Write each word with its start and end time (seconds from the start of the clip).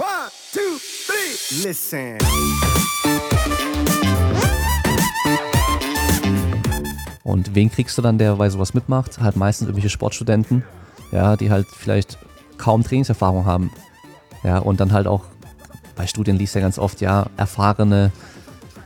One, 0.00 0.08
two, 0.50 0.78
three. 1.06 1.68
Listen. 1.68 2.16
Und 7.22 7.54
wen 7.54 7.70
kriegst 7.70 7.98
du 7.98 8.02
dann, 8.02 8.16
der 8.16 8.36
bei 8.36 8.48
sowas 8.48 8.72
mitmacht? 8.72 9.20
Halt 9.20 9.36
meistens 9.36 9.66
irgendwelche 9.66 9.90
Sportstudenten, 9.90 10.64
ja, 11.12 11.36
die 11.36 11.50
halt 11.50 11.66
vielleicht 11.66 12.16
kaum 12.56 12.82
Trainingserfahrung 12.82 13.44
haben. 13.44 13.70
Ja, 14.42 14.60
und 14.60 14.80
dann 14.80 14.92
halt 14.92 15.06
auch, 15.06 15.24
bei 15.96 16.06
Studien 16.06 16.36
liest 16.36 16.54
ja 16.54 16.62
ganz 16.62 16.78
oft, 16.78 17.02
ja, 17.02 17.26
erfahrene 17.36 18.10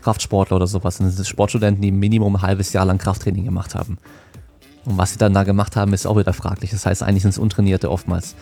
Kraftsportler 0.03 0.57
oder 0.57 0.67
sowas. 0.67 0.99
Das 0.99 1.15
sind 1.15 1.27
Sportstudenten, 1.29 1.81
die 1.81 1.93
Minimum 1.93 2.35
ein 2.35 2.43
halbes 2.43 2.73
Jahr 2.73 2.87
lang 2.87 2.99
Krafttraining 2.99 3.45
gemacht 3.45 3.77
haben. 3.77 3.99
Und 4.85 4.99
was 4.99 5.13
sie 5.13 5.19
dann 5.19 5.33
da 5.33 5.45
gemacht 5.45 5.77
haben, 5.77 5.93
ist 5.93 6.07
auch 6.07 6.19
wieder 6.19 6.33
fraglich. 6.33 6.73
Das 6.73 6.85
heißt, 6.87 7.05
eigentlich 7.05 7.23
sind 7.23 7.31
es 7.31 7.39
Untrainierte 7.39 7.89
oftmals. 7.89 8.35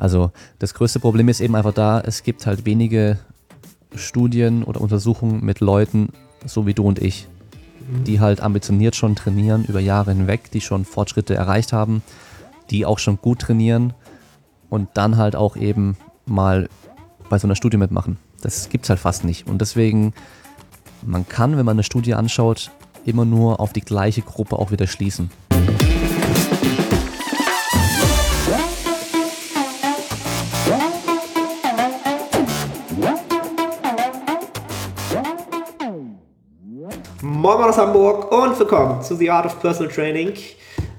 Also 0.00 0.32
das 0.58 0.72
größte 0.72 0.98
Problem 0.98 1.28
ist 1.28 1.40
eben 1.40 1.54
einfach 1.54 1.74
da, 1.74 2.00
es 2.00 2.22
gibt 2.22 2.46
halt 2.46 2.64
wenige 2.64 3.18
Studien 3.94 4.64
oder 4.64 4.80
Untersuchungen 4.80 5.44
mit 5.44 5.60
Leuten, 5.60 6.08
so 6.46 6.66
wie 6.66 6.72
du 6.72 6.84
und 6.84 6.98
ich, 6.98 7.28
die 8.06 8.18
halt 8.18 8.40
ambitioniert 8.40 8.96
schon 8.96 9.14
trainieren 9.14 9.66
über 9.66 9.78
Jahre 9.78 10.12
hinweg, 10.12 10.50
die 10.52 10.62
schon 10.62 10.86
Fortschritte 10.86 11.34
erreicht 11.34 11.74
haben, 11.74 12.02
die 12.70 12.86
auch 12.86 12.98
schon 12.98 13.18
gut 13.18 13.40
trainieren 13.40 13.92
und 14.70 14.88
dann 14.94 15.18
halt 15.18 15.36
auch 15.36 15.54
eben 15.54 15.98
mal 16.24 16.70
bei 17.28 17.38
so 17.38 17.46
einer 17.46 17.56
Studie 17.56 17.76
mitmachen. 17.76 18.16
Das 18.40 18.70
gibt's 18.70 18.88
halt 18.88 19.00
fast 19.00 19.24
nicht. 19.24 19.46
Und 19.48 19.60
deswegen, 19.60 20.14
man 21.04 21.28
kann, 21.28 21.58
wenn 21.58 21.66
man 21.66 21.74
eine 21.74 21.82
Studie 21.82 22.14
anschaut, 22.14 22.70
immer 23.04 23.26
nur 23.26 23.60
auf 23.60 23.74
die 23.74 23.82
gleiche 23.82 24.22
Gruppe 24.22 24.58
auch 24.58 24.70
wieder 24.70 24.86
schließen. 24.86 25.30
Moin 37.40 37.56
Moin 37.56 37.70
aus 37.70 37.78
Hamburg 37.78 38.30
und 38.32 38.58
willkommen 38.58 39.00
zu 39.00 39.16
The 39.16 39.30
Art 39.30 39.46
of 39.46 39.58
Personal 39.60 39.90
Training. 39.90 40.34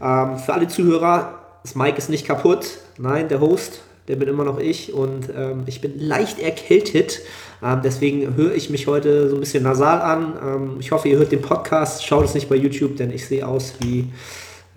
Ähm, 0.02 0.40
für 0.40 0.52
alle 0.52 0.68
Zuhörer, 0.68 1.38
das 1.62 1.76
Mic 1.76 2.00
ist 2.00 2.10
nicht 2.10 2.26
kaputt. 2.26 2.80
Nein, 2.98 3.30
der 3.30 3.40
Host, 3.40 3.84
der 4.08 4.16
bin 4.16 4.28
immer 4.28 4.44
noch 4.44 4.58
ich 4.58 4.92
und 4.92 5.30
ähm, 5.38 5.66
ich 5.68 5.82
bin 5.82 6.00
leicht 6.00 6.40
erkältet. 6.40 7.20
Ähm, 7.64 7.82
deswegen 7.84 8.36
höre 8.36 8.56
ich 8.56 8.72
mich 8.72 8.88
heute 8.88 9.30
so 9.30 9.36
ein 9.36 9.40
bisschen 9.40 9.62
nasal 9.62 10.02
an. 10.02 10.34
Ähm, 10.44 10.78
ich 10.80 10.92
hoffe, 10.92 11.10
ihr 11.10 11.20
hört 11.20 11.32
den 11.32 11.44
Podcast. 11.44 12.04
Schaut 12.04 12.26
es 12.26 12.34
nicht 12.34 12.50
bei 12.50 12.56
YouTube, 12.56 12.98
denn 12.98 13.12
ich 13.12 13.28
sehe 13.28 13.48
aus 13.48 13.76
wie 13.78 14.12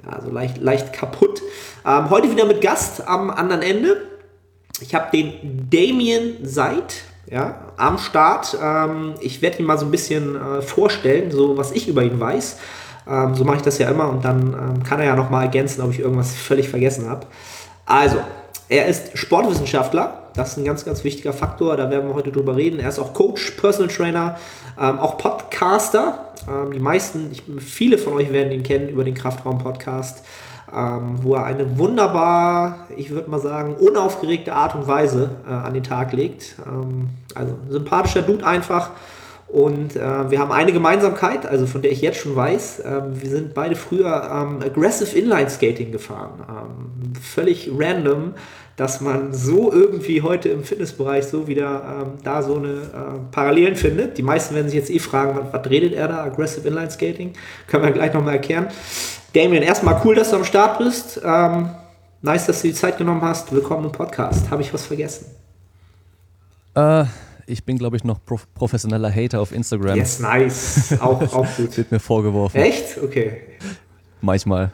ja, 0.05 0.21
so 0.21 0.31
leicht, 0.31 0.59
leicht 0.59 0.93
kaputt. 0.93 1.41
Ähm, 1.87 2.11
heute 2.11 2.31
wieder 2.31 2.45
mit 2.45 2.61
Gast 2.61 3.09
am 3.09 3.31
anderen 3.31 3.63
Ende. 3.63 4.03
Ich 4.83 4.95
habe 4.95 5.07
den 5.11 5.71
Damien 5.71 6.37
Seid 6.43 7.05
ja, 7.31 7.73
am 7.77 7.99
Start. 7.99 8.57
Ähm, 8.63 9.15
ich 9.21 9.43
werde 9.43 9.59
ihn 9.59 9.65
mal 9.65 9.79
so 9.79 9.87
ein 9.87 9.91
bisschen 9.91 10.37
äh, 10.37 10.63
vorstellen, 10.63 11.31
so 11.31 11.57
was 11.57 11.73
ich 11.73 11.89
über 11.89 12.03
ihn 12.03 12.21
weiß. 12.21 12.59
Ähm, 13.07 13.35
so 13.35 13.45
mache 13.45 13.57
ich 13.57 13.63
das 13.63 13.79
ja 13.79 13.91
immer 13.91 14.09
und 14.09 14.25
dann 14.25 14.55
ähm, 14.55 14.83
kann 14.83 15.01
er 15.01 15.07
ja 15.07 15.17
nochmal 15.17 15.45
ergänzen, 15.45 15.83
ob 15.83 15.91
ich 15.91 16.01
irgendwas 16.01 16.35
völlig 16.35 16.69
vergessen 16.69 17.09
habe. 17.09 17.27
Also, 17.87 18.19
er 18.69 18.87
ist 18.87 19.17
Sportwissenschaftler. 19.19 20.23
Das 20.35 20.53
ist 20.53 20.57
ein 20.57 20.65
ganz, 20.65 20.85
ganz 20.85 21.05
wichtiger 21.05 21.33
Faktor. 21.33 21.77
Da 21.77 21.91
werden 21.91 22.09
wir 22.09 22.15
heute 22.15 22.33
drüber 22.33 22.57
reden. 22.57 22.81
Er 22.81 22.89
ist 22.89 22.99
auch 22.99 23.13
Coach, 23.13 23.53
Personal 23.53 23.89
Trainer, 23.89 24.39
ähm, 24.81 24.99
auch 24.99 25.19
Podcaster. 25.19 26.33
Ähm, 26.49 26.73
die 26.73 26.81
meisten, 26.81 27.31
ich, 27.31 27.43
viele 27.59 27.99
von 27.99 28.15
euch 28.15 28.33
werden 28.33 28.53
ihn 28.53 28.63
kennen 28.63 28.89
über 28.89 29.05
den 29.05 29.15
Kraftraum-Podcast 29.15 30.25
ähm, 30.77 31.19
wo 31.23 31.35
er 31.35 31.45
eine 31.45 31.79
wunderbar, 31.79 32.87
ich 32.97 33.11
würde 33.11 33.31
mal 33.31 33.41
sagen, 33.41 33.75
unaufgeregte 33.75 34.53
Art 34.53 34.75
und 34.75 34.87
Weise 34.87 35.31
äh, 35.47 35.53
an 35.53 35.75
den 35.75 35.83
Tag 35.83 36.13
legt. 36.13 36.57
Ähm, 36.67 37.11
also 37.35 37.55
sympathischer 37.69 38.23
Dude 38.23 38.47
einfach. 38.47 38.91
Und 39.55 39.95
äh, 39.95 40.31
wir 40.31 40.41
haben 40.41 40.51
eine 40.51 40.73
Gemeinsamkeit, 40.73 41.47
also 41.47 41.67
von 41.67 41.81
der 41.81 41.93
ich 41.93 42.01
jetzt 42.01 42.19
schon 42.19 42.35
weiß. 42.35 42.83
Ähm, 42.85 43.23
wir 43.23 43.31
sind 43.31 43.55
beide 43.55 43.77
früher 43.77 44.29
ähm, 44.29 44.59
Aggressive 44.65 45.17
Inline 45.17 45.49
Skating 45.49 45.93
gefahren. 45.93 46.43
Ähm, 46.49 47.13
völlig 47.23 47.71
random, 47.73 48.35
dass 48.77 49.01
man 49.01 49.33
so 49.33 49.73
irgendwie 49.73 50.23
heute 50.23 50.49
im 50.49 50.65
Fitnessbereich 50.65 51.27
so 51.27 51.47
wieder 51.47 52.03
ähm, 52.03 52.13
da 52.25 52.43
so 52.43 52.57
eine 52.57 52.73
äh, 52.73 53.31
Parallelen 53.31 53.77
findet. 53.77 54.19
Die 54.19 54.25
meisten 54.25 54.57
werden 54.57 54.69
sich 54.69 54.79
jetzt 54.79 54.91
eh 54.91 54.99
fragen, 54.99 55.39
was, 55.39 55.53
was 55.53 55.71
redet 55.71 55.93
er 55.93 56.09
da? 56.09 56.25
Aggressive 56.25 56.67
Inline 56.67 56.91
Skating? 56.91 57.35
Können 57.69 57.85
wir 57.85 57.93
gleich 57.93 58.13
nochmal 58.13 58.35
erklären. 58.35 58.67
Damien, 59.35 59.65
erstmal 59.65 60.01
cool, 60.05 60.15
dass 60.15 60.31
du 60.31 60.37
am 60.37 60.45
Start 60.45 60.79
bist. 60.79 61.21
Ähm, 61.25 61.71
nice, 62.23 62.47
dass 62.47 62.63
du 62.63 62.69
die 62.69 62.75
Zeit 62.75 62.99
genommen 62.99 63.21
hast. 63.21 63.51
Willkommen 63.51 63.87
im 63.87 63.91
Podcast. 63.91 64.49
Habe 64.49 64.63
ich 64.63 64.73
was 64.73 64.87
vergessen? 64.87 65.27
Äh, 66.77 67.07
ich 67.47 67.65
bin, 67.65 67.77
glaube 67.77 67.97
ich, 67.97 68.05
noch 68.05 68.25
prof 68.25 68.47
professioneller 68.55 69.13
Hater 69.13 69.41
auf 69.41 69.51
Instagram. 69.51 69.97
Yes, 69.97 70.21
nice. 70.21 71.01
Auch, 71.01 71.21
auch 71.35 71.47
gut. 71.57 71.77
Wird 71.77 71.91
mir 71.91 71.99
vorgeworfen. 71.99 72.57
Echt? 72.61 72.97
Okay. 73.03 73.41
Manchmal. 74.21 74.71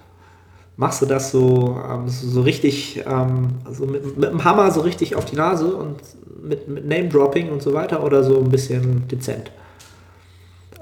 Machst 0.77 1.01
du 1.01 1.07
das 1.07 1.31
so, 1.31 1.81
ähm, 1.91 2.11
so, 2.11 2.29
so, 2.29 2.43
richtig, 2.43 3.03
ähm, 3.07 3.61
also 3.65 3.87
mit, 3.87 4.19
mit 4.19 4.31
dem 4.31 4.45
Hammer 4.45 4.71
so 4.73 4.83
richtig 4.83 5.17
auf 5.17 5.25
die 5.25 5.37
Nase 5.37 5.75
und 5.75 6.03
mit, 6.43 6.69
mit 6.69 6.87
Name-Dropping 6.87 7.49
und 7.49 7.63
so 7.63 7.73
weiter 7.73 8.05
oder 8.05 8.23
so 8.23 8.39
ein 8.39 8.51
bisschen 8.51 9.09
dezent? 9.09 9.53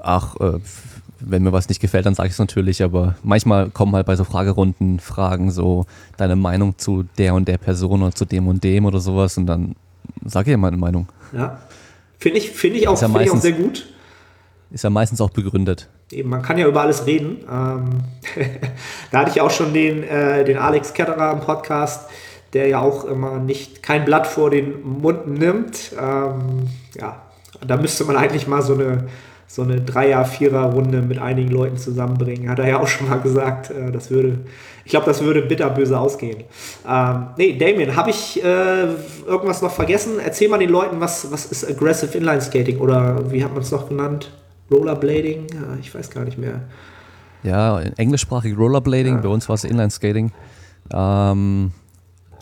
Ach, 0.01 0.35
äh, 0.41 0.59
wenn 1.19 1.43
mir 1.43 1.51
was 1.51 1.69
nicht 1.69 1.81
gefällt, 1.81 2.05
dann 2.05 2.15
sage 2.15 2.27
ich 2.27 2.33
es 2.33 2.39
natürlich, 2.39 2.83
aber 2.83 3.15
manchmal 3.23 3.69
kommen 3.69 3.95
halt 3.95 4.05
bei 4.05 4.15
so 4.15 4.23
Fragerunden 4.23 4.99
Fragen 4.99 5.51
so 5.51 5.85
deine 6.17 6.35
Meinung 6.35 6.77
zu 6.77 7.03
der 7.17 7.33
und 7.33 7.47
der 7.47 7.57
Person 7.57 8.01
oder 8.01 8.13
zu 8.13 8.25
dem 8.25 8.47
und 8.47 8.63
dem 8.63 8.85
oder 8.85 8.99
sowas 8.99 9.37
und 9.37 9.45
dann 9.45 9.75
sage 10.25 10.49
ich 10.49 10.51
ja 10.51 10.57
meine 10.57 10.77
Meinung. 10.77 11.07
Ja. 11.33 11.59
Finde 12.17 12.39
ich, 12.39 12.51
find 12.51 12.75
ich, 12.75 12.87
auch, 12.87 13.01
ja 13.01 13.07
find 13.07 13.21
ich 13.21 13.31
auch 13.31 13.37
sehr 13.37 13.53
gut. 13.53 13.87
Ist 14.71 14.83
ja 14.83 14.89
meistens 14.89 15.21
auch 15.21 15.29
begründet. 15.29 15.89
Eben, 16.11 16.29
man 16.29 16.41
kann 16.41 16.57
ja 16.57 16.67
über 16.67 16.81
alles 16.81 17.05
reden. 17.05 17.37
Ähm, 17.49 17.89
da 19.11 19.19
hatte 19.19 19.31
ich 19.31 19.41
auch 19.41 19.51
schon 19.51 19.73
den, 19.73 20.03
äh, 20.03 20.43
den 20.43 20.57
Alex 20.57 20.93
Ketterer 20.93 21.31
im 21.31 21.39
Podcast, 21.39 22.09
der 22.53 22.67
ja 22.67 22.79
auch 22.79 23.05
immer 23.05 23.39
nicht 23.39 23.83
kein 23.83 24.05
Blatt 24.05 24.27
vor 24.27 24.49
den 24.49 24.81
Mund 24.83 25.27
nimmt. 25.27 25.91
Ähm, 25.99 26.67
ja, 26.99 27.21
da 27.65 27.77
müsste 27.77 28.05
man 28.05 28.15
eigentlich 28.15 28.47
mal 28.47 28.61
so 28.61 28.73
eine 28.73 29.07
so 29.49 29.63
eine 29.63 29.81
Dreier-, 29.81 30.25
Vierer-Runde 30.25 31.01
mit 31.01 31.17
einigen 31.17 31.49
Leuten 31.49 31.75
zusammenbringen. 31.75 32.49
Hat 32.49 32.59
er 32.59 32.67
ja 32.67 32.79
auch 32.79 32.87
schon 32.87 33.09
mal 33.09 33.19
gesagt. 33.19 33.71
Äh, 33.71 33.91
das 33.91 34.11
würde, 34.11 34.37
ich 34.85 34.91
glaube, 34.91 35.07
das 35.07 35.23
würde 35.23 35.41
bitterböse 35.41 35.99
ausgehen. 35.99 36.43
Ähm, 36.87 37.27
nee, 37.35 37.57
Damien, 37.57 37.95
habe 37.95 38.11
ich 38.11 38.41
äh, 38.43 38.83
irgendwas 39.25 39.63
noch 39.63 39.71
vergessen? 39.71 40.19
Erzähl 40.23 40.49
mal 40.49 40.59
den 40.59 40.69
Leuten, 40.69 40.99
was, 40.99 41.31
was 41.31 41.47
ist 41.47 41.67
Aggressive 41.67 42.15
Inline 42.15 42.41
Skating 42.41 42.77
oder 42.77 43.31
wie 43.31 43.43
hat 43.43 43.51
man 43.51 43.63
es 43.63 43.71
noch 43.71 43.89
genannt? 43.89 44.31
Rollerblading? 44.69 45.47
Ja, 45.51 45.77
ich 45.81 45.93
weiß 45.95 46.11
gar 46.11 46.25
nicht 46.25 46.37
mehr. 46.37 46.61
Ja, 47.41 47.79
englischsprachig 47.79 48.55
Rollerblading, 48.55 49.15
ja. 49.15 49.21
bei 49.21 49.29
uns 49.29 49.49
war 49.49 49.55
es 49.55 49.63
Inline 49.63 49.89
Skating. 49.89 50.31
Ähm, 50.93 51.71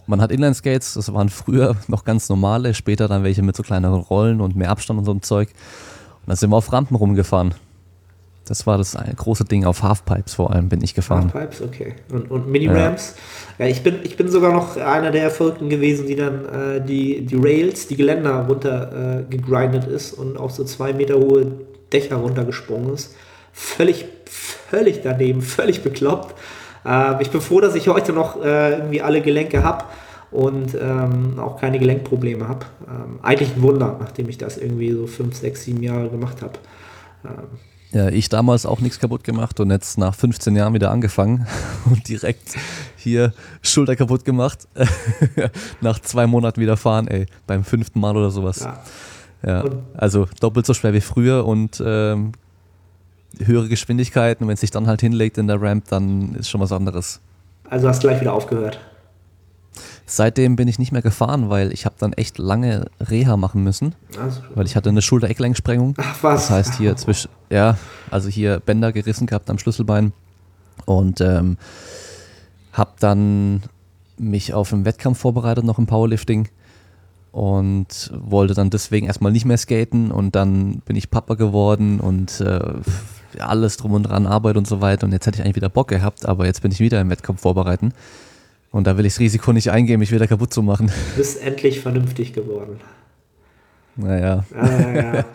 man 0.07 0.21
hat 0.21 0.31
Inline 0.31 0.55
Skates, 0.55 0.95
das 0.95 1.13
waren 1.13 1.29
früher 1.29 1.77
noch 1.87 2.03
ganz 2.03 2.27
normale, 2.27 2.73
später 2.73 3.07
dann 3.07 3.23
welche 3.23 3.43
mit 3.43 3.55
so 3.55 3.63
kleineren 3.63 4.01
Rollen 4.01 4.41
und 4.41 4.57
mehr 4.57 4.71
Abstand 4.71 4.99
und 4.99 5.05
so 5.05 5.11
einem 5.11 5.21
Zeug. 5.21 5.47
Und 6.27 6.31
dann 6.31 6.35
sind 6.35 6.49
wir 6.49 6.57
auf 6.57 6.73
Rampen 6.73 6.97
rumgefahren. 6.97 7.53
Das 8.49 8.67
war 8.67 8.77
das 8.77 8.97
große 9.15 9.45
Ding 9.45 9.63
auf 9.63 9.81
Halfpipes 9.81 10.33
vor 10.33 10.51
allem 10.51 10.67
bin 10.67 10.83
ich 10.83 10.93
gefahren. 10.93 11.31
Halfpipes, 11.33 11.61
okay. 11.61 11.95
Und, 12.11 12.29
und 12.29 12.49
Mini-Ramps. 12.49 13.15
Ja. 13.57 13.63
ja. 13.65 13.71
ich, 13.71 13.81
bin, 13.81 13.99
ich 14.03 14.17
bin 14.17 14.27
sogar 14.27 14.51
noch 14.51 14.75
einer 14.75 15.11
der 15.11 15.31
Verrückten 15.31 15.69
gewesen, 15.69 16.05
die 16.05 16.17
dann 16.17 16.45
äh, 16.45 16.81
die, 16.81 17.25
die 17.25 17.35
Rails, 17.35 17.87
die 17.87 17.95
Geländer 17.95 18.45
runter 18.45 19.21
äh, 19.21 19.23
gegrindet 19.23 19.85
ist 19.85 20.11
und 20.11 20.35
auf 20.35 20.51
so 20.51 20.65
zwei 20.65 20.91
Meter 20.91 21.15
hohe 21.15 21.49
Dächer 21.93 22.17
runtergesprungen 22.17 22.93
ist. 22.93 23.15
Völlig, 23.53 24.03
völlig 24.25 24.99
daneben, 25.01 25.41
völlig 25.41 25.81
bekloppt. 25.81 26.35
Äh, 26.85 27.21
ich 27.21 27.31
bin 27.31 27.39
froh, 27.39 27.61
dass 27.61 27.73
ich 27.73 27.87
heute 27.87 28.11
noch 28.11 28.43
äh, 28.43 28.73
irgendwie 28.73 29.01
alle 29.01 29.21
Gelenke 29.21 29.63
habe 29.63 29.85
und 30.31 30.77
ähm, 30.79 31.39
auch 31.39 31.59
keine 31.59 31.79
Gelenkprobleme 31.79 32.47
habe. 32.47 32.65
Ähm, 32.87 33.19
eigentlich 33.21 33.55
ein 33.55 33.61
Wunder, 33.61 33.97
nachdem 33.99 34.29
ich 34.29 34.37
das 34.37 34.57
irgendwie 34.57 34.91
so 34.91 35.07
fünf, 35.07 35.35
sechs, 35.35 35.63
sieben 35.63 35.81
Jahre 35.83 36.09
gemacht 36.09 36.41
habe. 36.41 36.53
Ähm, 37.23 37.57
ja, 37.91 38.09
ich 38.09 38.27
damals 38.27 38.65
auch 38.65 38.81
nichts 38.81 38.99
kaputt 38.99 39.23
gemacht 39.23 39.59
und 39.61 39.71
jetzt 39.71 39.97
nach 39.97 40.13
15 40.13 40.55
Jahren 40.55 40.73
wieder 40.73 40.91
angefangen 40.91 41.47
und 41.89 42.07
direkt 42.09 42.55
hier 42.97 43.33
Schulter 43.61 43.95
kaputt 43.95 44.25
gemacht. 44.25 44.67
nach 45.81 45.99
zwei 45.99 46.27
Monaten 46.27 46.59
wieder 46.59 46.75
fahren, 46.75 47.07
ey, 47.07 47.27
beim 47.45 47.63
fünften 47.63 47.99
Mal 47.99 48.17
oder 48.17 48.29
sowas. 48.29 48.67
Ja. 49.43 49.63
ja 49.63 49.65
also 49.95 50.27
doppelt 50.41 50.65
so 50.65 50.73
schwer 50.73 50.93
wie 50.93 51.01
früher 51.01 51.45
und 51.45 51.81
ähm, 51.85 52.33
höhere 53.39 53.69
Geschwindigkeiten. 53.69 54.43
Und 54.43 54.49
wenn 54.49 54.55
es 54.55 54.61
sich 54.61 54.71
dann 54.71 54.87
halt 54.87 54.99
hinlegt 54.99 55.37
in 55.37 55.47
der 55.47 55.61
Ramp, 55.61 55.85
dann 55.87 56.35
ist 56.35 56.49
schon 56.49 56.59
was 56.59 56.73
anderes. 56.73 57.21
Also 57.69 57.87
hast 57.87 58.03
du 58.03 58.09
gleich 58.09 58.19
wieder 58.19 58.33
aufgehört. 58.33 58.79
Seitdem 60.09 60.55
bin 60.55 60.69
ich 60.69 60.79
nicht 60.79 60.93
mehr 60.93 61.01
gefahren, 61.01 61.49
weil 61.49 61.73
ich 61.73 61.85
habe 61.85 61.95
dann 61.99 62.13
echt 62.13 62.37
lange 62.37 62.85
Reha 63.01 63.35
machen 63.35 63.61
müssen, 63.61 63.93
also, 64.17 64.39
weil 64.55 64.65
ich 64.65 64.77
hatte 64.77 64.87
eine 64.87 65.01
Schulter-Ecklenksprengung. 65.01 65.95
Ach 65.97 66.23
was? 66.23 66.47
Das 66.47 66.49
heißt 66.49 66.75
hier 66.75 66.95
zwischen, 66.95 67.29
ja, 67.49 67.77
also 68.09 68.29
hier 68.29 68.61
Bänder 68.61 68.93
gerissen 68.93 69.27
gehabt 69.27 69.49
am 69.49 69.59
Schlüsselbein 69.59 70.13
und 70.85 71.19
ähm, 71.19 71.57
habe 72.71 72.91
dann 72.99 73.63
mich 74.17 74.53
auf 74.53 74.71
einen 74.71 74.85
Wettkampf 74.85 75.19
vorbereitet, 75.19 75.65
noch 75.65 75.77
im 75.77 75.87
Powerlifting 75.87 76.47
und 77.33 78.09
wollte 78.13 78.53
dann 78.53 78.69
deswegen 78.69 79.07
erstmal 79.07 79.33
nicht 79.33 79.43
mehr 79.43 79.57
skaten 79.57 80.11
und 80.11 80.35
dann 80.35 80.81
bin 80.85 80.95
ich 80.95 81.11
Papa 81.11 81.33
geworden 81.33 81.99
und 81.99 82.39
äh, 82.39 82.61
alles 83.39 83.75
drum 83.75 83.91
und 83.91 84.03
dran, 84.03 84.25
Arbeit 84.25 84.55
und 84.55 84.67
so 84.67 84.79
weiter 84.79 85.05
und 85.05 85.11
jetzt 85.11 85.27
hätte 85.27 85.39
ich 85.39 85.43
eigentlich 85.43 85.57
wieder 85.57 85.67
Bock 85.67 85.89
gehabt, 85.89 86.25
aber 86.25 86.45
jetzt 86.45 86.61
bin 86.61 86.71
ich 86.71 86.79
wieder 86.79 87.01
im 87.01 87.09
Wettkampf 87.09 87.41
vorbereiten 87.41 87.91
und 88.71 88.87
da 88.87 88.97
will 88.97 89.05
ich 89.05 89.13
das 89.13 89.19
Risiko 89.19 89.53
nicht 89.53 89.71
eingehen, 89.71 89.99
mich 89.99 90.11
wieder 90.11 90.27
kaputt 90.27 90.53
zu 90.53 90.61
machen. 90.61 90.87
Du 90.87 91.17
bist 91.17 91.41
endlich 91.41 91.79
vernünftig 91.79 92.33
geworden. 92.33 92.79
Naja. 93.95 94.43
Ja, 94.55 94.79
ja, 94.79 94.91
ja, 94.93 95.13
ja. 95.13 95.25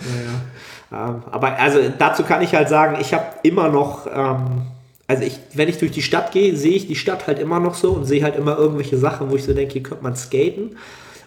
Ähm, 0.93 1.23
aber 1.31 1.59
also 1.59 1.79
dazu 1.99 2.23
kann 2.23 2.43
ich 2.43 2.55
halt 2.55 2.69
sagen, 2.69 2.99
ich 3.01 3.15
habe 3.15 3.25
immer 3.43 3.69
noch, 3.69 4.07
ähm, 4.07 4.63
also 5.09 5.23
ich, 5.25 5.39
wenn 5.55 5.69
ich 5.69 5.79
durch 5.79 5.91
die 5.91 6.03
Stadt 6.03 6.33
gehe, 6.33 6.55
sehe 6.57 6.73
ich 6.73 6.87
die 6.87 6.97
Stadt 6.97 7.27
halt 7.27 7.39
immer 7.39 7.61
noch 7.61 7.75
so 7.75 7.93
und 7.93 8.05
sehe 8.05 8.23
halt 8.23 8.37
immer 8.37 8.59
irgendwelche 8.59 8.99
Sachen, 8.99 9.31
wo 9.31 9.37
ich 9.37 9.45
so 9.45 9.55
denke, 9.55 9.73
hier 9.73 9.83
könnte 9.83 10.05
man 10.05 10.17
skaten. 10.17 10.77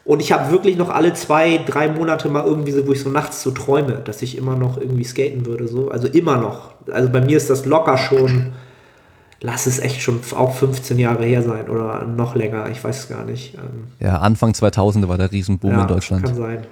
Und 0.05 0.21
ich 0.21 0.31
habe 0.31 0.51
wirklich 0.51 0.77
noch 0.77 0.89
alle 0.91 1.13
zwei, 1.13 1.59
drei 1.65 1.89
Monate 1.89 2.29
mal 2.29 2.45
irgendwie 2.45 2.71
so, 2.71 2.85
wo 2.85 2.91
ich 2.91 3.01
so 3.01 3.09
nachts 3.09 3.41
so 3.41 3.49
träume, 3.49 4.01
dass 4.05 4.21
ich 4.21 4.37
immer 4.37 4.55
noch 4.55 4.77
irgendwie 4.77 5.03
skaten 5.03 5.47
würde. 5.47 5.67
So. 5.67 5.89
Also 5.89 6.07
immer 6.07 6.37
noch. 6.37 6.73
Also 6.91 7.09
bei 7.09 7.21
mir 7.21 7.37
ist 7.37 7.49
das 7.49 7.65
locker 7.65 7.97
schon, 7.97 8.53
lass 9.45 9.67
es 9.67 9.79
echt 9.79 10.01
schon 10.01 10.19
auch 10.35 10.55
15 10.55 10.97
Jahre 10.97 11.23
her 11.25 11.43
sein 11.43 11.69
oder 11.69 12.05
noch 12.05 12.35
länger, 12.35 12.69
ich 12.71 12.83
weiß 12.83 12.99
es 13.03 13.09
gar 13.09 13.23
nicht. 13.23 13.53
Ähm, 13.53 13.85
Ja, 13.99 14.17
Anfang 14.17 14.53
2000 14.53 15.07
war 15.07 15.17
der 15.17 15.31
Riesenboom 15.31 15.71
ja, 15.71 15.81
in 15.83 15.87
Deutschland. 15.87 16.25
Kann 16.25 16.35
sein. 16.35 16.67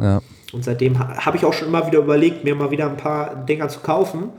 Ja. 0.00 0.20
Und 0.52 0.64
seitdem 0.64 0.98
ha- 0.98 1.24
habe 1.24 1.36
ich 1.36 1.44
auch 1.44 1.52
schon 1.52 1.68
immer 1.68 1.86
wieder 1.86 1.98
überlegt, 2.00 2.44
mir 2.44 2.54
mal 2.54 2.70
wieder 2.70 2.88
ein 2.88 2.96
paar 2.96 3.34
Dinger 3.46 3.68
zu 3.68 3.80
kaufen. 3.80 4.30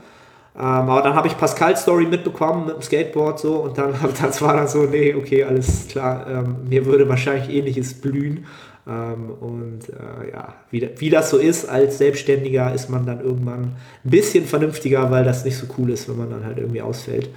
Ähm, 0.54 0.60
aber 0.62 1.00
dann 1.02 1.14
habe 1.14 1.26
ich 1.28 1.36
Pascal's 1.38 1.82
Story 1.82 2.04
mitbekommen 2.06 2.66
mit 2.66 2.74
dem 2.76 2.82
Skateboard 2.82 3.38
so 3.38 3.54
und 3.56 3.78
dann 3.78 3.94
das 4.22 4.42
war 4.42 4.54
dann 4.56 4.68
so, 4.68 4.82
nee, 4.84 5.14
okay, 5.14 5.44
alles 5.44 5.88
klar, 5.88 6.26
ähm, 6.28 6.56
mir 6.68 6.84
würde 6.86 7.08
wahrscheinlich 7.08 7.48
ähnliches 7.48 7.94
blühen. 7.94 8.44
Ähm, 8.86 9.30
und 9.30 9.88
äh, 9.90 10.32
ja, 10.32 10.54
wie, 10.70 10.88
wie 10.96 11.10
das 11.10 11.30
so 11.30 11.38
ist, 11.38 11.66
als 11.68 11.98
Selbstständiger 11.98 12.74
ist 12.74 12.90
man 12.90 13.06
dann 13.06 13.20
irgendwann 13.20 13.62
ein 14.04 14.10
bisschen 14.10 14.44
vernünftiger, 14.46 15.10
weil 15.10 15.24
das 15.24 15.44
nicht 15.44 15.56
so 15.56 15.66
cool 15.78 15.90
ist, 15.90 16.08
wenn 16.08 16.16
man 16.16 16.30
dann 16.30 16.44
halt 16.44 16.58
irgendwie 16.58 16.82
ausfällt. 16.82 17.30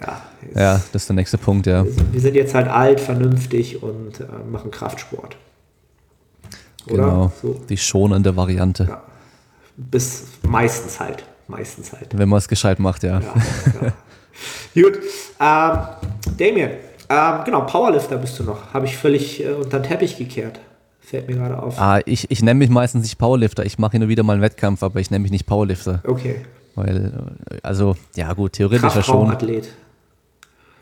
Ja, 0.00 0.22
jetzt, 0.42 0.56
ja, 0.56 0.82
das 0.92 1.02
ist 1.02 1.08
der 1.08 1.14
nächste 1.16 1.38
Punkt, 1.38 1.66
ja. 1.66 1.84
wir 2.12 2.20
sind- 2.20 2.34
jetzt 2.34 2.54
halt 2.54 2.68
alt, 2.68 3.00
vernünftig 3.00 3.82
und 3.82 4.20
äh, 4.20 4.24
machen 4.50 4.70
Kraftsport. 4.70 5.36
Oder? 6.88 6.96
Genau. 7.04 7.32
So. 7.40 7.60
Die 7.68 7.76
schonende 7.78 8.36
Variante. 8.36 8.84
Ja. 8.88 9.02
Bis 9.76 10.24
meistens 10.42 11.00
halt. 11.00 11.24
Meistens 11.48 11.92
halt. 11.92 12.08
Wenn 12.18 12.28
man 12.28 12.38
es 12.38 12.48
gescheit 12.48 12.78
macht, 12.80 13.04
ja. 13.04 13.20
Ja, 13.20 13.34
ja. 13.82 13.92
Gut. 14.82 14.98
Ähm, 15.40 16.34
Damien, 16.36 16.70
ähm, 17.08 17.44
genau, 17.44 17.62
Powerlifter 17.62 18.18
bist 18.18 18.38
du 18.38 18.44
noch. 18.44 18.72
Habe 18.72 18.86
ich 18.86 18.96
völlig 18.96 19.44
äh, 19.44 19.52
unter 19.52 19.80
den 19.80 19.88
Teppich 19.88 20.16
gekehrt. 20.16 20.60
Fällt 21.00 21.28
mir 21.28 21.36
gerade 21.36 21.62
auf. 21.62 21.78
Ah, 21.78 22.00
ich, 22.04 22.30
ich 22.30 22.42
nenne 22.42 22.58
mich 22.58 22.68
meistens 22.68 23.02
nicht 23.02 23.16
Powerlifter. 23.16 23.64
Ich 23.64 23.78
mache 23.78 23.92
hin 23.92 24.02
und 24.02 24.08
wieder 24.08 24.24
mal 24.24 24.32
einen 24.32 24.42
Wettkampf, 24.42 24.82
aber 24.82 24.98
ich 24.98 25.10
nenne 25.10 25.22
mich 25.22 25.30
nicht 25.30 25.46
Powerlifter. 25.46 26.02
Okay. 26.06 26.42
Weil, 26.74 27.12
äh, 27.50 27.58
also, 27.62 27.96
ja 28.16 28.32
gut, 28.32 28.54
theoretisch 28.54 28.82
ja 28.82 28.90
schon. 28.90 29.28
Kraftraumathlet. 29.28 29.68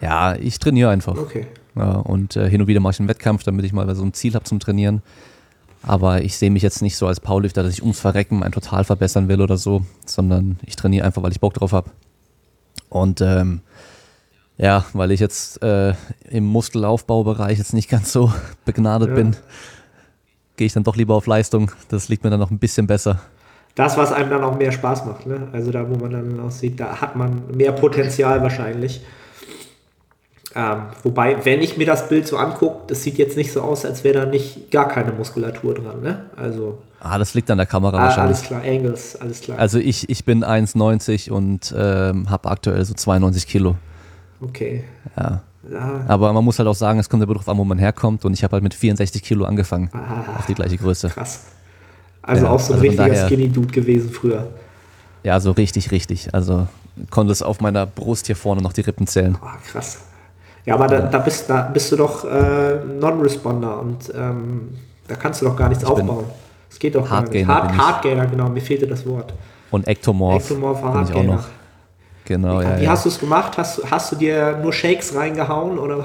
Ja, 0.01 0.35
ich 0.35 0.59
trainiere 0.59 0.91
einfach. 0.91 1.17
Okay. 1.17 1.47
Ja, 1.77 1.97
und 1.97 2.37
äh, 2.37 2.49
hin 2.49 2.61
und 2.61 2.67
wieder 2.67 2.81
mache 2.81 2.93
ich 2.93 3.01
einen 3.01 3.09
Wettkampf, 3.09 3.43
damit 3.43 3.65
ich 3.65 3.73
mal 3.73 3.93
so 3.95 4.05
ein 4.05 4.13
Ziel 4.13 4.35
habe 4.35 4.45
zum 4.45 4.61
Trainieren. 4.61 5.03
Aber 5.83 6.23
ich 6.23 6.37
sehe 6.37 6.51
mich 6.51 6.63
jetzt 6.63 6.81
nicht 6.83 6.97
so 6.97 7.07
als 7.07 7.21
Powerlifter, 7.21 7.63
dass 7.63 7.75
ich 7.75 7.83
ums 7.83 8.01
Verrecken 8.01 8.43
ein 8.43 8.53
Total 8.53 8.85
verbessern 8.85 9.29
will 9.29 9.41
oder 9.41 9.57
so, 9.57 9.85
sondern 10.07 10.59
ich 10.65 10.77
trainiere 10.77 11.05
einfach, 11.05 11.23
weil 11.23 11.33
ich 11.33 11.41
Bock 11.41 11.55
drauf 11.55 11.73
habe. 11.73 11.91
Und 12.89 13.21
ähm, 13.21 13.61
ja, 14.57 14.85
weil 14.93 15.11
ich 15.11 15.21
jetzt 15.21 15.63
äh, 15.63 15.95
im 16.31 16.45
Muskelaufbaubereich 16.45 17.59
jetzt 17.59 17.75
nicht 17.75 17.89
ganz 17.91 18.13
so 18.13 18.33
begnadet 18.65 19.09
Ja. 19.11 19.15
bin, 19.15 19.37
gehe 20.57 20.67
ich 20.67 20.73
dann 20.73 20.85
doch 20.85 20.97
lieber 20.97 21.15
auf 21.15 21.27
Leistung. 21.27 21.71
Das 21.89 22.09
liegt 22.09 22.25
mir 22.25 22.31
dann 22.31 22.41
noch 22.41 22.51
ein 22.51 22.59
bisschen 22.59 22.87
besser. 22.87 23.21
Das, 23.75 23.97
was 23.97 24.13
einem 24.13 24.31
dann 24.31 24.45
auch 24.45 24.57
mehr 24.57 24.71
Spaß 24.71 25.05
macht. 25.05 25.27
Ne? 25.27 25.49
Also 25.53 25.73
da, 25.73 25.89
wo 25.91 25.97
man 25.97 26.13
dann 26.13 26.39
auch 26.41 26.53
sieht, 26.53 26.79
da 26.79 27.01
hat 27.01 27.17
man 27.17 27.43
mehr 27.57 27.73
Potenzial 27.73 28.41
wahrscheinlich. 28.43 29.01
Ähm, 30.57 30.83
wobei, 31.03 31.45
wenn 31.45 31.61
ich 31.61 31.77
mir 31.77 31.85
das 31.87 32.09
Bild 32.09 32.29
so 32.29 32.37
angucke, 32.37 32.83
das 32.87 33.03
sieht 33.03 33.19
jetzt 33.19 33.37
nicht 33.37 33.53
so 33.53 33.61
aus, 33.63 33.85
als 33.85 34.05
wäre 34.05 34.21
da 34.21 34.27
nicht 34.27 34.71
gar 34.71 34.87
keine 34.87 35.11
Muskulatur 35.11 35.75
dran. 35.75 36.01
Ne? 36.01 36.27
Also 36.37 36.79
Ah, 37.01 37.19
das 37.19 37.35
liegt 37.35 37.51
an 37.51 37.59
der 37.59 37.67
Kamera 37.67 37.99
ah, 37.99 38.03
wahrscheinlich. 38.05 38.37
alles 38.39 38.43
klar, 38.47 38.63
Angles, 38.65 39.17
alles 39.21 39.41
klar. 39.41 39.59
Also 39.59 39.79
ich, 39.81 40.09
ich 40.09 40.25
bin 40.25 40.45
1,90 40.45 41.31
und 41.33 41.75
ähm, 41.77 42.31
habe 42.31 42.49
aktuell 42.49 42.85
so 42.85 42.95
92 42.95 43.49
Kilo. 43.49 43.75
Okay. 44.41 44.85
Ja. 45.17 45.41
Ja, 45.71 46.05
Aber 46.09 46.31
man 46.35 46.45
muss 46.45 46.59
halt 46.59 46.69
auch 46.69 46.75
sagen, 46.75 46.99
es 46.99 47.09
kommt 47.09 47.23
immer 47.23 47.33
darauf 47.33 47.49
an, 47.49 47.57
wo 47.57 47.65
man 47.65 47.79
herkommt. 47.79 48.25
Und 48.27 48.35
ich 48.35 48.45
habe 48.45 48.53
halt 48.53 48.63
mit 48.63 48.75
64 48.75 49.23
Kilo 49.23 49.47
angefangen. 49.47 49.89
Ah. 49.95 50.39
Auf 50.39 50.47
die 50.47 50.55
gleiche 50.55 50.77
Größe. 50.77 51.09
krass. 51.09 51.47
Also 52.21 52.45
Ja, 52.47 52.51
auch 52.53 52.61
so 52.61 52.73
ein 52.73 52.81
also 52.81 52.83
richtiger 52.83 53.09
daher- 53.09 53.27
Skinny-Dude 53.27 53.73
gewesen 53.73 54.11
früher. 54.11 54.49
Ja, 55.23 55.41
so 55.41 55.53
richtig, 55.53 55.91
richtig. 55.91 56.35
Also 56.35 56.67
konnte 57.11 57.33
es 57.33 57.43
auf 57.43 57.61
meiner 57.63 57.87
Brust 57.87 58.27
hier 58.27 58.37
vorne 58.37 58.61
noch 58.61 58.75
die 58.75 58.83
Rippen 58.83 59.07
zählen. 59.07 59.39
Ah, 59.43 59.55
krass. 59.71 60.01
Ja, 60.67 60.75
aber 60.75 60.87
da, 60.87 61.01
da, 61.01 61.19
bist, 61.19 61.49
da 61.49 61.63
bist 61.63 61.91
du 61.93 61.97
doch 61.97 62.25
äh, 62.25 62.77
Non-Responder 63.01 63.81
und 63.81 64.13
ähm, 64.15 64.69
da 65.09 65.15
kannst 65.17 65.41
du 65.43 65.47
doch 65.47 65.57
gar 65.57 65.69
nichts 65.69 65.85
bin 65.85 65.93
aufbauen. 65.93 66.25
Das 66.69 66.79
geht 66.79 66.95
doch 66.95 67.09
gar 67.09 67.23
nicht. 67.23 67.47
Hard, 67.47 67.73
ich. 67.73 67.79
Hardgainer, 67.79 68.27
genau, 68.27 68.49
mir 68.49 68.61
fehlte 68.63 68.87
das 68.87 69.07
Wort. 69.07 69.33
Und 69.71 69.87
bin 69.87 69.95
ich 70.59 70.65
auch 70.65 70.83
Hardgainer. 70.83 71.45
Genau, 72.27 72.63
ja, 72.63 72.79
Wie 72.81 72.85
ja. 72.85 72.91
hast 72.91 73.05
du 73.05 73.09
es 73.11 73.19
gemacht? 73.19 73.59
Hast, 73.59 73.79
du- 73.79 73.91
hast 73.91 74.13
du 74.13 74.17
dir 74.17 74.59
nur 74.63 74.73
Shakes 74.73 75.15
reingehauen 75.15 75.79
oder, 75.79 76.05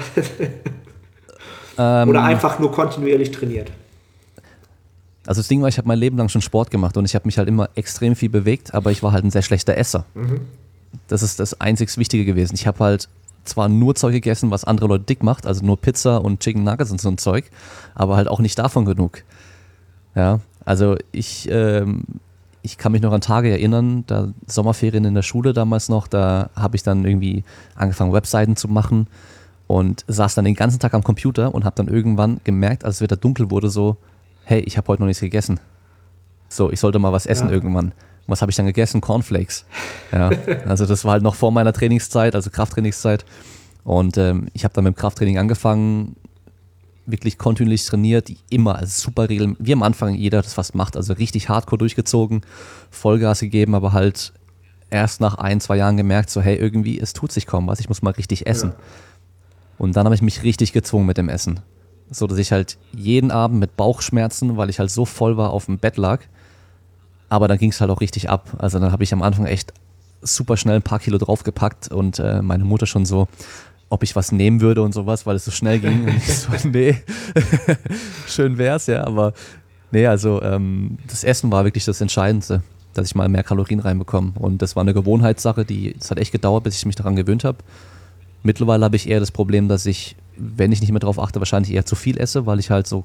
Ähm, 1.78 2.10
oder 2.10 2.24
einfach 2.24 2.60
nur 2.60 2.72
kontinuierlich 2.72 3.32
trainiert? 3.32 3.72
Also 5.26 5.40
das 5.42 5.48
Ding 5.48 5.62
war, 5.62 5.70
ich 5.70 5.78
habe 5.78 5.88
mein 5.88 6.00
Leben 6.00 6.18
lang 6.18 6.28
schon 6.28 6.42
Sport 6.42 6.72
gemacht 6.72 6.98
und 6.98 7.06
ich 7.06 7.16
habe 7.16 7.26
mich 7.26 7.38
halt 7.38 7.48
immer 7.48 7.70
extrem 7.76 8.16
viel 8.16 8.30
bewegt, 8.30 8.74
aber 8.74 8.92
ich 8.92 9.02
war 9.04 9.12
halt 9.14 9.24
ein 9.24 9.32
sehr 9.32 9.44
schlechter 9.44 9.78
Esser. 9.78 10.06
Das 11.08 11.22
ist 11.24 11.40
das 11.40 11.60
einzig 11.62 11.96
Wichtige 11.98 12.26
gewesen. 12.26 12.56
Ich 12.56 12.68
habe 12.68 12.80
halt 12.84 13.08
zwar 13.46 13.70
nur 13.70 13.96
Zeug 13.96 14.12
gegessen, 14.14 14.52
was 14.52 14.64
andere 14.66 14.88
Leute 14.88 15.06
dick 15.06 15.24
macht, 15.24 15.46
also 15.48 15.64
nur 15.66 15.80
Pizza 15.80 16.18
und 16.24 16.40
Chicken 16.42 16.64
Nuggets 16.64 16.92
und 16.92 17.00
so 17.00 17.10
ein 17.10 17.18
Zeug, 17.18 17.46
aber 17.96 18.18
halt 18.18 18.28
auch 18.28 18.40
nicht 18.40 18.58
davon 18.60 18.86
genug. 18.86 19.24
Ja, 20.16 20.40
also 20.66 20.98
ich, 21.12 21.48
ähm, 21.52 22.04
ich 22.62 22.78
kann 22.78 22.92
mich 22.92 23.02
noch 23.02 23.14
an 23.14 23.22
Tage 23.22 23.50
erinnern, 23.50 24.04
da 24.08 24.30
Sommerferien 24.48 25.06
in 25.06 25.14
der 25.16 25.22
Schule 25.22 25.54
damals 25.54 25.90
noch, 25.90 26.08
da 26.08 26.50
habe 26.56 26.76
ich 26.76 26.84
dann 26.84 27.06
irgendwie 27.06 27.44
angefangen, 27.76 28.12
Webseiten 28.14 28.56
zu 28.56 28.68
machen 28.68 29.08
und 29.68 30.04
saß 30.08 30.36
dann 30.36 30.46
den 30.46 30.56
ganzen 30.56 30.80
Tag 30.80 30.94
am 30.94 31.04
Computer 31.04 31.54
und 31.54 31.64
habe 31.64 31.76
dann 31.76 31.88
irgendwann 31.88 32.42
gemerkt, 32.44 32.84
als 32.84 32.96
es 32.96 33.02
wieder 33.02 33.16
dunkel 33.16 33.50
wurde, 33.52 33.70
so, 33.70 33.98
hey, 34.44 34.60
ich 34.62 34.78
habe 34.78 34.88
heute 34.88 35.02
noch 35.02 35.08
nichts 35.08 35.22
gegessen. 35.22 35.60
So, 36.50 36.72
ich 36.72 36.80
sollte 36.80 37.00
mal 37.00 37.12
was 37.14 37.26
essen 37.26 37.48
Ja. 37.48 37.54
irgendwann. 37.54 37.94
Was 38.28 38.42
habe 38.42 38.52
ich 38.52 38.56
dann 38.56 38.66
gegessen? 38.66 39.02
Cornflakes. 39.02 39.66
Ja, 40.12 40.30
also 40.68 40.86
das 40.86 41.06
war 41.06 41.14
halt 41.14 41.24
noch 41.24 41.36
vor 41.36 41.52
meiner 41.52 41.74
Trainingszeit, 41.74 42.36
also 42.36 42.50
Krafttrainingszeit. 42.50 43.26
Und 43.84 44.18
ähm, 44.18 44.50
ich 44.54 44.64
habe 44.66 44.74
dann 44.74 44.84
mit 44.84 44.96
dem 44.96 45.00
Krafttraining 45.00 45.38
angefangen, 45.40 46.16
wirklich 47.12 47.38
kontinuierlich 47.38 47.86
trainiert, 47.86 48.32
immer, 48.50 48.76
also 48.76 49.02
super 49.04 49.30
regeln, 49.30 49.56
wie 49.60 49.74
am 49.74 49.84
Anfang 49.84 50.14
jeder 50.16 50.42
das 50.42 50.54
fast 50.54 50.76
macht, 50.76 50.96
also 50.96 51.14
richtig 51.14 51.50
hardcore 51.50 51.78
durchgezogen, 51.78 52.42
Vollgas 52.92 53.40
gegeben, 53.40 53.76
aber 53.76 53.94
halt 53.94 54.34
erst 54.90 55.22
nach 55.22 55.36
ein, 55.36 55.62
zwei 55.62 55.78
Jahren 55.78 55.98
gemerkt, 55.98 56.30
so 56.30 56.42
hey, 56.42 56.56
irgendwie, 56.56 57.00
es 57.00 57.14
tut 57.14 57.32
sich 57.32 57.46
kaum 57.46 57.68
was, 57.68 57.80
ich 57.80 57.90
muss 57.90 58.02
mal 58.02 58.12
richtig 58.12 58.48
essen. 58.48 58.74
Und 59.78 59.96
dann 59.96 60.06
habe 60.06 60.16
ich 60.16 60.22
mich 60.22 60.44
richtig 60.44 60.74
gezwungen 60.74 61.06
mit 61.06 61.18
dem 61.18 61.30
Essen. 61.30 61.62
So 62.12 62.28
dass 62.28 62.38
ich 62.38 62.52
halt 62.52 62.78
jeden 62.92 63.32
Abend 63.32 63.60
mit 63.60 63.78
Bauchschmerzen, 63.78 64.58
weil 64.58 64.70
ich 64.70 64.80
halt 64.80 64.92
so 64.92 65.06
voll 65.06 65.38
war, 65.38 65.52
auf 65.52 65.66
dem 65.66 65.78
Bett 65.78 65.98
lag. 65.98 66.22
Aber 67.30 67.48
dann 67.48 67.60
ging 67.60 67.70
es 67.70 67.80
halt 67.80 67.92
auch 67.92 68.02
richtig 68.02 68.30
ab. 68.30 68.50
Also 68.58 68.80
dann 68.80 68.92
habe 68.92 69.04
ich 69.04 69.14
am 69.14 69.22
Anfang 69.22 69.46
echt 69.46 69.74
super 70.22 70.58
schnell 70.58 70.78
ein 70.78 70.82
paar 70.82 71.00
Kilo 71.00 71.18
draufgepackt 71.18 71.90
und 71.90 72.20
äh, 72.20 72.42
meine 72.42 72.66
Mutter 72.66 72.88
schon 72.88 73.06
so, 73.06 73.28
ob 73.90 74.04
ich 74.04 74.16
was 74.16 74.32
nehmen 74.32 74.62
würde 74.62 74.82
und 74.82 74.94
sowas, 74.94 75.26
weil 75.26 75.36
es 75.36 75.46
so 75.46 75.52
schnell 75.52 75.80
ging. 75.80 76.04
Und 76.04 76.16
ich 76.16 76.38
so, 76.38 76.50
nee, 76.70 76.98
schön 78.28 78.58
wär's, 78.58 78.88
ja, 78.88 79.06
aber 79.06 79.34
nee, 79.92 80.06
also 80.06 80.42
ähm, 80.42 80.98
das 81.08 81.24
Essen 81.24 81.52
war 81.52 81.64
wirklich 81.64 81.86
das 81.86 82.00
Entscheidendste, 82.02 82.64
dass 82.94 83.08
ich 83.08 83.16
mal 83.16 83.28
mehr 83.30 83.44
Kalorien 83.44 83.80
reinbekomme. 83.80 84.34
Und 84.36 84.62
das 84.62 84.76
war 84.76 84.82
eine 84.82 84.94
Gewohnheitssache, 84.94 85.66
die, 85.66 85.96
es 86.00 86.12
hat 86.12 86.20
echt 86.20 86.32
gedauert, 86.32 86.64
bis 86.64 86.78
ich 86.78 86.86
mich 86.86 86.96
daran 86.96 87.16
gewöhnt 87.16 87.44
habe. 87.44 87.58
Mittlerweile 88.44 88.86
habe 88.86 88.96
ich 88.96 89.10
eher 89.10 89.20
das 89.20 89.32
Problem, 89.32 89.68
dass 89.68 89.86
ich, 89.86 90.16
wenn 90.38 90.72
ich 90.72 90.82
nicht 90.82 90.92
mehr 90.92 91.00
drauf 91.00 91.20
achte, 91.20 91.40
wahrscheinlich 91.40 91.74
eher 91.74 91.86
zu 91.86 91.96
viel 91.96 92.18
esse, 92.18 92.46
weil 92.46 92.60
ich 92.60 92.70
halt 92.70 92.88
so 92.88 93.04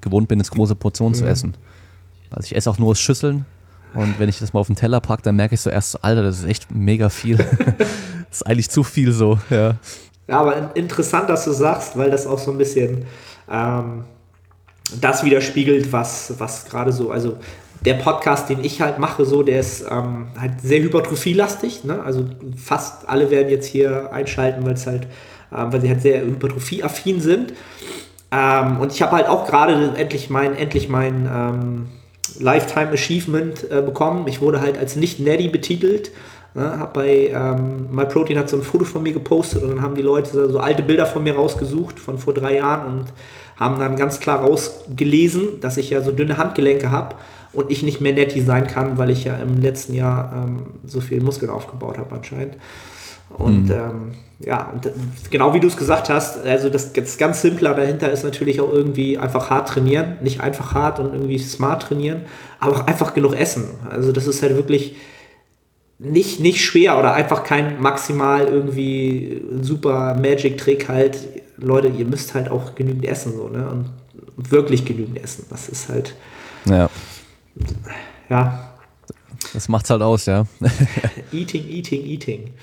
gewohnt 0.00 0.28
bin, 0.28 0.38
jetzt 0.38 0.52
große 0.52 0.76
Portionen 0.76 1.14
zu 1.14 1.26
essen. 1.26 1.54
Also 2.30 2.46
ich 2.46 2.56
esse 2.56 2.70
auch 2.70 2.78
nur 2.78 2.90
aus 2.90 3.00
Schüsseln 3.00 3.46
und 3.96 4.18
wenn 4.18 4.28
ich 4.28 4.38
das 4.38 4.52
mal 4.52 4.60
auf 4.60 4.66
den 4.66 4.76
Teller 4.76 5.00
packe, 5.00 5.22
dann 5.22 5.36
merke 5.36 5.54
ich 5.54 5.60
so 5.60 5.70
erst 5.70 5.92
so, 5.92 5.98
Alter, 6.02 6.22
das 6.22 6.40
ist 6.40 6.44
echt 6.44 6.70
mega 6.70 7.08
viel. 7.08 7.36
das 8.28 8.40
ist 8.40 8.46
eigentlich 8.46 8.68
zu 8.68 8.84
viel 8.84 9.10
so, 9.10 9.40
ja. 9.48 9.76
Ja, 10.28 10.40
aber 10.40 10.56
in- 10.56 10.68
interessant, 10.74 11.28
dass 11.28 11.44
du 11.44 11.52
sagst, 11.52 11.96
weil 11.96 12.10
das 12.10 12.26
auch 12.26 12.38
so 12.38 12.50
ein 12.50 12.58
bisschen 12.58 13.06
ähm, 13.50 14.04
das 15.00 15.24
widerspiegelt, 15.24 15.92
was, 15.92 16.34
was 16.38 16.64
gerade 16.66 16.92
so, 16.92 17.10
also 17.10 17.36
der 17.84 17.94
Podcast, 17.94 18.48
den 18.48 18.64
ich 18.64 18.80
halt 18.80 18.98
mache, 18.98 19.24
so, 19.24 19.42
der 19.42 19.60
ist 19.60 19.84
ähm, 19.88 20.28
halt 20.40 20.60
sehr 20.62 20.80
hypertrophielastig. 20.80 21.84
Ne? 21.84 22.02
Also 22.02 22.24
fast 22.56 23.08
alle 23.08 23.30
werden 23.30 23.48
jetzt 23.48 23.66
hier 23.66 24.12
einschalten, 24.12 24.64
weil 24.64 24.74
es 24.74 24.86
halt, 24.86 25.06
ähm, 25.56 25.72
weil 25.72 25.80
sie 25.80 25.88
halt 25.88 26.02
sehr 26.02 26.22
hypertrophieaffin 26.22 27.20
sind. 27.20 27.52
Ähm, 28.32 28.80
und 28.80 28.92
ich 28.92 29.02
habe 29.02 29.12
halt 29.12 29.28
auch 29.28 29.46
gerade 29.46 29.94
endlich 29.96 30.30
mein, 30.30 30.56
endlich 30.56 30.88
mein 30.88 31.28
ähm, 31.32 31.86
Lifetime 32.40 32.90
Achievement 32.90 33.70
äh, 33.70 33.82
bekommen. 33.82 34.26
Ich 34.26 34.40
wurde 34.40 34.60
halt 34.60 34.78
als 34.78 34.96
nicht 34.96 35.20
Neddy 35.20 35.48
betitelt. 35.48 36.10
Ne, 36.56 36.78
hab 36.78 36.94
bei 36.94 37.30
ähm, 37.34 37.88
MyProtein 37.90 38.38
hat 38.38 38.48
so 38.48 38.56
ein 38.56 38.62
Foto 38.62 38.86
von 38.86 39.02
mir 39.02 39.12
gepostet 39.12 39.62
und 39.62 39.68
dann 39.68 39.82
haben 39.82 39.94
die 39.94 40.00
Leute 40.00 40.48
so, 40.48 40.58
alte 40.58 40.82
Bilder 40.82 41.04
von 41.04 41.22
mir 41.22 41.34
rausgesucht 41.34 42.00
von 42.00 42.16
vor 42.16 42.32
drei 42.32 42.56
Jahren 42.56 43.00
und 43.00 43.04
haben 43.56 43.78
dann 43.78 43.94
ganz 43.96 44.20
klar 44.20 44.40
rausgelesen, 44.40 45.60
dass 45.60 45.76
ich 45.76 45.90
ja 45.90 46.00
so 46.00 46.12
dünne 46.12 46.38
Handgelenke 46.38 46.90
habe 46.90 47.16
und 47.52 47.70
ich 47.70 47.82
nicht 47.82 48.00
mehr 48.00 48.14
Netty 48.14 48.40
sein 48.40 48.66
kann, 48.66 48.96
weil 48.96 49.10
ich 49.10 49.24
ja 49.24 49.36
im 49.36 49.60
letzten 49.60 49.92
Jahr 49.92 50.32
ähm, 50.34 50.62
so 50.86 51.02
viel 51.02 51.22
Muskeln 51.22 51.50
aufgebaut 51.50 51.98
habe 51.98 52.14
anscheinend. 52.14 52.56
Und 53.28 53.64
mhm. 53.64 53.72
ähm, 53.72 54.12
ja, 54.38 54.72
und 54.72 54.90
genau 55.30 55.52
wie 55.52 55.60
du 55.60 55.66
es 55.66 55.76
gesagt 55.76 56.08
hast, 56.08 56.42
also 56.42 56.70
das, 56.70 56.94
das 56.94 57.18
ganz 57.18 57.42
Simple 57.42 57.74
dahinter 57.74 58.10
ist 58.10 58.24
natürlich 58.24 58.62
auch 58.62 58.72
irgendwie 58.72 59.18
einfach 59.18 59.50
hart 59.50 59.68
trainieren. 59.68 60.16
Nicht 60.22 60.40
einfach 60.40 60.72
hart 60.72 61.00
und 61.00 61.12
irgendwie 61.12 61.38
smart 61.38 61.82
trainieren, 61.82 62.22
aber 62.60 62.76
auch 62.76 62.86
einfach 62.86 63.12
genug 63.12 63.38
essen. 63.38 63.64
Also 63.90 64.10
das 64.10 64.26
ist 64.26 64.42
halt 64.42 64.56
wirklich 64.56 64.96
nicht, 65.98 66.40
nicht 66.40 66.64
schwer 66.64 66.98
oder 66.98 67.14
einfach 67.14 67.42
kein 67.44 67.80
maximal 67.80 68.46
irgendwie 68.46 69.42
super 69.62 70.14
Magic-Trick 70.14 70.88
halt. 70.88 71.18
Leute, 71.56 71.88
ihr 71.88 72.04
müsst 72.04 72.34
halt 72.34 72.50
auch 72.50 72.74
genügend 72.74 73.06
essen, 73.06 73.34
so, 73.34 73.48
ne? 73.48 73.68
Und 74.36 74.50
wirklich 74.50 74.84
genügend 74.84 75.22
essen. 75.22 75.46
Das 75.48 75.68
ist 75.68 75.88
halt. 75.88 76.14
Ja. 76.66 76.90
Ja, 78.28 78.76
das 79.52 79.68
macht's 79.68 79.90
halt 79.90 80.02
aus, 80.02 80.26
ja. 80.26 80.46
eating, 81.32 81.68
eating, 81.68 82.04
eating. 82.04 82.54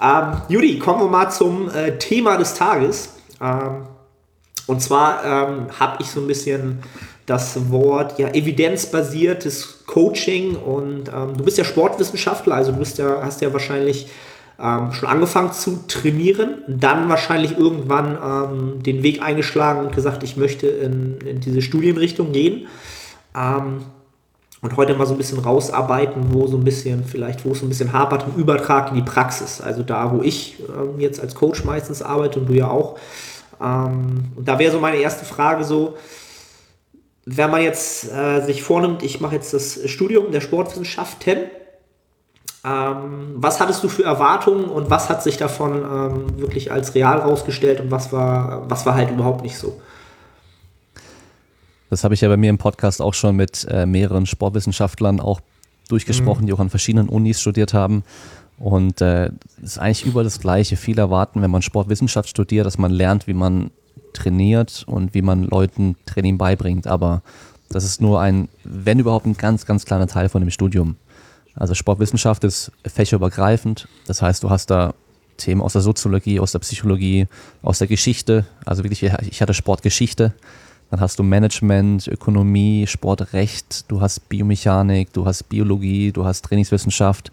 Ähm, 0.00 0.42
Judy, 0.48 0.78
kommen 0.78 1.00
wir 1.00 1.08
mal 1.08 1.30
zum 1.30 1.70
äh, 1.70 1.98
Thema 1.98 2.36
des 2.36 2.54
Tages. 2.54 3.14
Ähm, 3.40 3.86
und 4.66 4.80
zwar 4.80 5.24
ähm, 5.24 5.66
habe 5.78 6.02
ich 6.02 6.08
so 6.08 6.20
ein 6.20 6.26
bisschen 6.26 6.78
das 7.28 7.70
Wort 7.70 8.18
ja, 8.18 8.28
evidenzbasiertes 8.28 9.84
Coaching 9.86 10.56
und 10.56 11.08
ähm, 11.08 11.36
du 11.36 11.44
bist 11.44 11.58
ja 11.58 11.64
Sportwissenschaftler, 11.64 12.54
also 12.54 12.72
du 12.72 12.78
bist 12.78 12.98
ja, 12.98 13.20
hast 13.22 13.42
ja 13.42 13.52
wahrscheinlich 13.52 14.08
ähm, 14.58 14.92
schon 14.92 15.08
angefangen 15.08 15.52
zu 15.52 15.84
trainieren, 15.86 16.62
dann 16.66 17.08
wahrscheinlich 17.08 17.56
irgendwann 17.56 18.18
ähm, 18.22 18.82
den 18.82 19.02
Weg 19.02 19.22
eingeschlagen 19.22 19.80
und 19.80 19.94
gesagt, 19.94 20.22
ich 20.22 20.36
möchte 20.36 20.66
in, 20.66 21.18
in 21.18 21.40
diese 21.40 21.62
Studienrichtung 21.62 22.32
gehen. 22.32 22.66
Ähm, 23.36 23.82
und 24.60 24.76
heute 24.76 24.94
mal 24.94 25.06
so 25.06 25.14
ein 25.14 25.18
bisschen 25.18 25.38
rausarbeiten, 25.38 26.32
wo 26.32 26.48
so 26.48 26.56
ein 26.56 26.64
bisschen, 26.64 27.04
vielleicht, 27.04 27.44
wo 27.44 27.52
es 27.52 27.60
so 27.60 27.66
ein 27.66 27.68
bisschen 27.68 27.92
hapert 27.92 28.24
im 28.26 28.40
Übertrag 28.40 28.88
in 28.88 28.96
die 28.96 29.02
Praxis. 29.02 29.60
Also 29.60 29.84
da, 29.84 30.12
wo 30.12 30.22
ich 30.22 30.58
ähm, 30.60 30.98
jetzt 30.98 31.20
als 31.20 31.34
Coach 31.36 31.62
meistens 31.62 32.02
arbeite 32.02 32.40
und 32.40 32.48
du 32.48 32.54
ja 32.54 32.68
auch. 32.68 32.98
Ähm, 33.60 34.32
und 34.34 34.48
da 34.48 34.58
wäre 34.58 34.72
so 34.72 34.80
meine 34.80 34.96
erste 34.96 35.24
Frage 35.24 35.62
so, 35.62 35.94
wenn 37.30 37.50
man 37.50 37.62
jetzt 37.62 38.10
äh, 38.10 38.40
sich 38.40 38.62
vornimmt, 38.62 39.02
ich 39.02 39.20
mache 39.20 39.34
jetzt 39.34 39.52
das 39.52 39.80
Studium 39.84 40.32
der 40.32 40.40
Sportwissenschaften, 40.40 41.38
ähm, 42.64 43.34
was 43.34 43.60
hattest 43.60 43.84
du 43.84 43.88
für 43.88 44.04
Erwartungen 44.04 44.64
und 44.64 44.88
was 44.88 45.10
hat 45.10 45.22
sich 45.22 45.36
davon 45.36 45.76
ähm, 45.76 46.40
wirklich 46.40 46.72
als 46.72 46.94
real 46.94 47.18
rausgestellt 47.18 47.80
und 47.80 47.90
was 47.90 48.12
war, 48.12 48.68
was 48.70 48.86
war 48.86 48.94
halt 48.94 49.10
überhaupt 49.10 49.42
nicht 49.42 49.58
so? 49.58 49.78
Das 51.90 52.02
habe 52.02 52.14
ich 52.14 52.22
ja 52.22 52.28
bei 52.28 52.36
mir 52.36 52.50
im 52.50 52.58
Podcast 52.58 53.02
auch 53.02 53.14
schon 53.14 53.36
mit 53.36 53.66
äh, 53.70 53.84
mehreren 53.84 54.26
Sportwissenschaftlern 54.26 55.20
auch 55.20 55.40
durchgesprochen, 55.88 56.42
mhm. 56.42 56.46
die 56.46 56.52
auch 56.54 56.60
an 56.60 56.70
verschiedenen 56.70 57.08
Unis 57.08 57.40
studiert 57.40 57.74
haben. 57.74 58.04
Und 58.58 59.00
äh, 59.02 59.26
es 59.26 59.30
äh, 59.30 59.64
ist 59.64 59.78
eigentlich 59.78 60.06
überall 60.06 60.24
das 60.24 60.40
Gleiche. 60.40 60.76
Viele 60.76 61.02
erwarten, 61.02 61.42
wenn 61.42 61.50
man 61.50 61.62
Sportwissenschaft 61.62 62.28
studiert, 62.28 62.66
dass 62.66 62.78
man 62.78 62.90
lernt, 62.90 63.26
wie 63.26 63.34
man 63.34 63.70
trainiert 64.12 64.84
und 64.86 65.14
wie 65.14 65.22
man 65.22 65.44
Leuten 65.44 65.96
Training 66.06 66.38
beibringt. 66.38 66.86
Aber 66.86 67.22
das 67.68 67.84
ist 67.84 68.00
nur 68.00 68.20
ein, 68.20 68.48
wenn 68.64 68.98
überhaupt, 68.98 69.26
ein 69.26 69.36
ganz, 69.36 69.66
ganz 69.66 69.84
kleiner 69.84 70.06
Teil 70.06 70.28
von 70.28 70.40
dem 70.40 70.50
Studium. 70.50 70.96
Also 71.54 71.74
Sportwissenschaft 71.74 72.44
ist 72.44 72.72
fächerübergreifend. 72.86 73.88
Das 74.06 74.22
heißt, 74.22 74.42
du 74.42 74.50
hast 74.50 74.70
da 74.70 74.94
Themen 75.36 75.60
aus 75.60 75.72
der 75.72 75.82
Soziologie, 75.82 76.40
aus 76.40 76.52
der 76.52 76.58
Psychologie, 76.60 77.26
aus 77.62 77.78
der 77.78 77.88
Geschichte. 77.88 78.46
Also 78.64 78.84
wirklich, 78.84 79.02
ich 79.02 79.42
hatte 79.42 79.54
Sportgeschichte. 79.54 80.34
Dann 80.90 81.00
hast 81.00 81.18
du 81.18 81.22
Management, 81.22 82.08
Ökonomie, 82.08 82.86
Sportrecht, 82.86 83.90
du 83.90 84.00
hast 84.00 84.28
Biomechanik, 84.28 85.12
du 85.12 85.26
hast 85.26 85.48
Biologie, 85.48 86.12
du 86.12 86.24
hast 86.24 86.42
Trainingswissenschaft, 86.46 87.30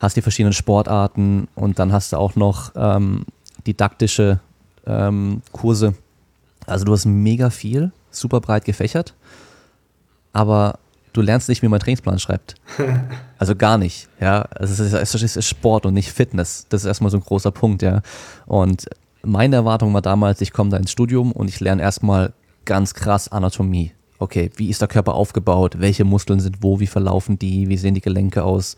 hast 0.00 0.16
die 0.16 0.22
verschiedenen 0.22 0.52
Sportarten 0.52 1.46
und 1.54 1.78
dann 1.78 1.92
hast 1.92 2.12
du 2.12 2.16
auch 2.16 2.34
noch 2.34 2.72
ähm, 2.74 3.26
didaktische 3.66 4.40
ähm, 4.86 5.42
Kurse. 5.52 5.94
Also 6.66 6.84
du 6.84 6.92
hast 6.92 7.04
mega 7.04 7.50
viel, 7.50 7.92
super 8.10 8.40
breit 8.40 8.64
gefächert, 8.64 9.14
aber 10.32 10.78
du 11.12 11.20
lernst 11.20 11.48
nicht, 11.48 11.62
wie 11.62 11.68
man 11.68 11.80
Trainingsplan 11.80 12.18
schreibt. 12.18 12.54
Also 13.36 13.56
gar 13.56 13.76
nicht, 13.76 14.08
ja. 14.20 14.42
Also 14.42 14.82
es 14.82 14.92
ist, 14.92 15.14
es 15.22 15.36
ist 15.36 15.46
Sport 15.46 15.84
und 15.84 15.92
nicht 15.92 16.10
Fitness. 16.10 16.64
Das 16.70 16.80
ist 16.82 16.86
erstmal 16.86 17.10
so 17.10 17.18
ein 17.18 17.22
großer 17.22 17.50
Punkt, 17.50 17.82
ja. 17.82 18.00
Und 18.46 18.86
meine 19.22 19.56
Erwartung 19.56 19.92
war 19.92 20.00
damals, 20.00 20.40
ich 20.40 20.52
komme 20.52 20.70
da 20.70 20.78
ins 20.78 20.90
Studium 20.90 21.30
und 21.30 21.48
ich 21.48 21.60
lerne 21.60 21.82
erstmal 21.82 22.32
ganz 22.64 22.94
krass 22.94 23.28
Anatomie. 23.28 23.92
Okay, 24.18 24.50
wie 24.56 24.70
ist 24.70 24.80
der 24.80 24.88
Körper 24.88 25.14
aufgebaut? 25.14 25.78
Welche 25.78 26.04
Muskeln 26.04 26.40
sind 26.40 26.62
wo? 26.62 26.80
Wie 26.80 26.86
verlaufen 26.86 27.38
die? 27.38 27.68
Wie 27.68 27.76
sehen 27.76 27.94
die 27.94 28.00
Gelenke 28.00 28.44
aus? 28.44 28.76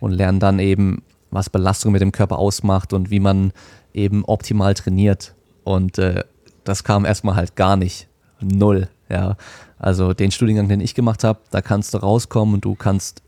Und 0.00 0.12
lernen 0.12 0.40
dann 0.40 0.58
eben, 0.58 1.02
was 1.30 1.48
Belastung 1.48 1.92
mit 1.92 2.02
dem 2.02 2.12
Körper 2.12 2.38
ausmacht 2.38 2.92
und 2.92 3.10
wie 3.10 3.20
man 3.20 3.52
eben 3.94 4.24
optimal 4.26 4.74
trainiert. 4.74 5.34
Und 5.64 5.98
äh, 5.98 6.24
das 6.64 6.84
kam 6.84 7.04
erstmal 7.04 7.36
halt 7.36 7.56
gar 7.56 7.76
nicht. 7.76 8.08
Null. 8.40 8.88
Ja. 9.08 9.36
Also 9.78 10.12
den 10.12 10.30
Studiengang, 10.30 10.68
den 10.68 10.80
ich 10.80 10.94
gemacht 10.94 11.24
habe, 11.24 11.40
da 11.50 11.60
kannst 11.60 11.94
du 11.94 11.98
rauskommen 11.98 12.54
und 12.54 12.64
du 12.64 12.74
kannst 12.74 13.22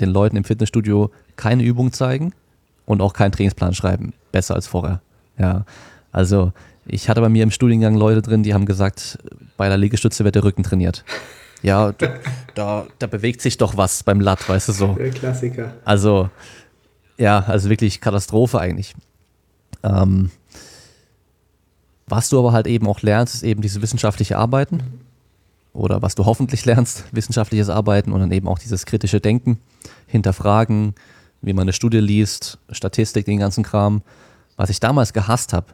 den 0.00 0.10
Leuten 0.10 0.36
im 0.36 0.44
Fitnessstudio 0.44 1.10
keine 1.36 1.62
Übung 1.62 1.92
zeigen 1.92 2.32
und 2.86 3.00
auch 3.00 3.12
keinen 3.12 3.32
Trainingsplan 3.32 3.74
schreiben. 3.74 4.12
Besser 4.32 4.54
als 4.54 4.66
vorher. 4.66 5.00
Ja. 5.38 5.64
Also 6.12 6.52
ich 6.86 7.08
hatte 7.08 7.20
bei 7.20 7.28
mir 7.28 7.42
im 7.42 7.50
Studiengang 7.50 7.94
Leute 7.94 8.22
drin, 8.22 8.42
die 8.42 8.54
haben 8.54 8.66
gesagt, 8.66 9.18
bei 9.56 9.68
der 9.68 9.76
Liegestütze 9.76 10.24
wird 10.24 10.34
der 10.34 10.44
Rücken 10.44 10.62
trainiert. 10.62 11.04
Ja, 11.62 11.92
da, 12.54 12.86
da 12.98 13.06
bewegt 13.06 13.40
sich 13.40 13.58
doch 13.58 13.76
was 13.76 14.02
beim 14.02 14.20
Latt, 14.20 14.48
weißt 14.48 14.68
du 14.68 14.72
so. 14.72 14.94
Der 14.94 15.10
Klassiker. 15.10 15.74
Also, 15.84 16.30
ja, 17.18 17.40
also 17.40 17.68
wirklich 17.68 18.00
Katastrophe 18.00 18.58
eigentlich. 18.58 18.94
Ähm, 19.82 20.30
was 22.10 22.28
du 22.28 22.38
aber 22.38 22.52
halt 22.52 22.66
eben 22.66 22.86
auch 22.86 23.02
lernst, 23.02 23.36
ist 23.36 23.42
eben 23.42 23.62
diese 23.62 23.82
wissenschaftliche 23.82 24.38
Arbeiten. 24.38 24.82
Oder 25.72 26.02
was 26.02 26.14
du 26.14 26.24
hoffentlich 26.24 26.64
lernst, 26.64 27.04
wissenschaftliches 27.12 27.68
Arbeiten 27.68 28.12
und 28.12 28.20
dann 28.20 28.32
eben 28.32 28.48
auch 28.48 28.58
dieses 28.58 28.86
kritische 28.86 29.20
Denken, 29.20 29.58
hinterfragen, 30.06 30.94
wie 31.42 31.52
man 31.52 31.62
eine 31.62 31.72
Studie 31.72 31.98
liest, 31.98 32.58
Statistik, 32.70 33.26
den 33.26 33.38
ganzen 33.38 33.62
Kram. 33.62 34.02
Was 34.56 34.70
ich 34.70 34.80
damals 34.80 35.12
gehasst 35.12 35.52
habe, 35.52 35.66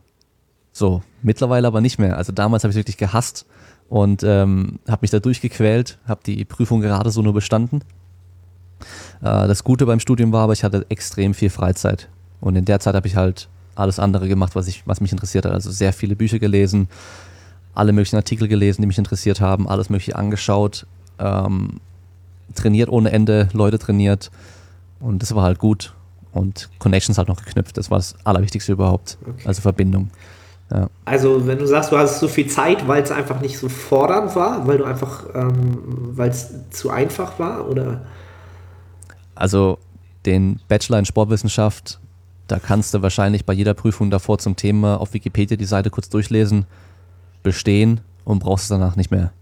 so, 0.73 1.03
mittlerweile 1.23 1.69
aber 1.69 1.81
nicht 1.81 1.99
mehr. 1.99 2.17
Also 2.17 2.33
damals 2.33 2.64
habe 2.64 2.73
ich 2.73 2.76
wirklich 2.76 2.97
gehasst 2.97 3.47
und 3.88 4.25
ähm, 4.25 4.81
habe 4.88 5.03
mich 5.03 5.11
da 5.11 5.21
durchgequält, 5.21 5.99
habe 6.07 6.21
die 6.26 6.45
Prüfung 6.45 6.81
gerade 6.81 7.11
so 7.11 7.23
nur 7.23 7.33
bestanden. 7.33 7.83
Äh, 9.21 9.47
das 9.47 9.62
Gute 9.62 9.87
beim 9.87 10.00
Studium 10.00 10.33
war 10.33 10.43
aber, 10.43 10.53
ich 10.53 10.64
hatte 10.64 10.85
extrem 10.88 11.33
viel 11.33 11.49
Freizeit. 11.49 12.09
Und 12.41 12.57
in 12.57 12.64
der 12.64 12.81
Zeit 12.81 12.95
habe 12.95 13.07
ich 13.07 13.14
halt 13.14 13.49
alles 13.76 13.99
andere 13.99 14.28
gemacht, 14.28 14.54
was, 14.54 14.69
ich, 14.69 14.87
was 14.87 15.00
mich 15.00 15.12
interessiert 15.12 15.45
hat. 15.45 15.52
Also 15.52 15.71
sehr 15.71 15.93
viele 15.93 16.16
Bücher 16.16 16.38
gelesen, 16.38 16.88
alle 17.75 17.93
möglichen 17.93 18.16
Artikel 18.16 18.49
gelesen, 18.49 18.83
die 18.83 18.87
mich 18.87 18.99
interessiert 18.99 19.40
haben, 19.40 19.69
alles 19.69 19.90
mögliche 19.90 20.16
angeschaut, 20.16 20.87
ähm, 21.19 21.81
trainiert 22.54 22.88
ohne 22.88 23.11
Ende, 23.11 23.49
Leute 23.52 23.78
trainiert. 23.78 24.31
Und 25.00 25.23
das 25.23 25.35
war 25.35 25.43
halt 25.43 25.59
gut. 25.59 25.93
Und 26.33 26.69
Connections 26.78 27.19
halt 27.19 27.28
noch 27.28 27.43
geknüpft. 27.43 27.76
Das 27.76 27.90
war 27.90 27.99
das 27.99 28.16
Allerwichtigste 28.25 28.73
überhaupt. 28.73 29.19
Okay. 29.23 29.43
Also 29.47 29.62
Verbindung. 29.62 30.11
Ja. 30.71 30.88
Also 31.04 31.47
wenn 31.47 31.59
du 31.59 31.66
sagst, 31.66 31.93
du 31.93 31.99
hast 31.99 32.21
so 32.21 32.28
viel 32.28 32.49
Zeit, 32.49 32.88
weil 32.88 33.02
es 33.02 33.11
einfach 33.11 33.40
nicht 33.40 33.59
so 33.59 33.69
fordernd 33.69 34.35
war, 34.35 34.66
weil 34.66 34.78
du 34.78 34.85
einfach, 34.85 35.25
ähm, 35.35 35.78
weil 36.16 36.31
es 36.31 36.71
zu 36.71 36.90
einfach 36.90 37.38
war, 37.38 37.69
oder? 37.69 38.07
Also 39.35 39.78
den 40.26 40.61
Bachelor 40.69 40.99
in 40.99 41.04
Sportwissenschaft, 41.04 42.00
da 42.47 42.59
kannst 42.59 42.95
du 42.95 43.03
wahrscheinlich 43.03 43.45
bei 43.45 43.53
jeder 43.53 43.75
Prüfung 43.75 44.11
davor 44.11 44.39
zum 44.39 44.57
Thema 44.57 45.01
auf 45.01 45.15
Wikipedia 45.15 45.57
die 45.57 45.65
Seite 45.65 45.91
kurz 45.91 46.09
durchlesen, 46.09 46.67
bestehen 47.43 48.01
und 48.25 48.41
brauchst 48.41 48.65
es 48.65 48.69
danach 48.69 48.97
nicht 48.97 49.11
mehr. 49.11 49.33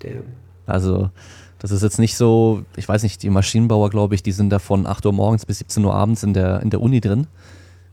Damn. 0.00 0.24
Also 0.66 1.10
das 1.58 1.70
ist 1.70 1.82
jetzt 1.82 1.98
nicht 1.98 2.16
so, 2.16 2.64
ich 2.76 2.88
weiß 2.88 3.02
nicht, 3.02 3.22
die 3.22 3.30
Maschinenbauer, 3.30 3.90
glaube 3.90 4.14
ich, 4.14 4.22
die 4.22 4.32
sind 4.32 4.50
da 4.50 4.58
von 4.58 4.86
8 4.86 5.04
Uhr 5.06 5.12
morgens 5.12 5.44
bis 5.44 5.58
17 5.58 5.84
Uhr 5.84 5.94
abends 5.94 6.22
in 6.22 6.32
der, 6.32 6.60
in 6.60 6.70
der 6.70 6.80
Uni 6.80 7.00
drin. 7.00 7.26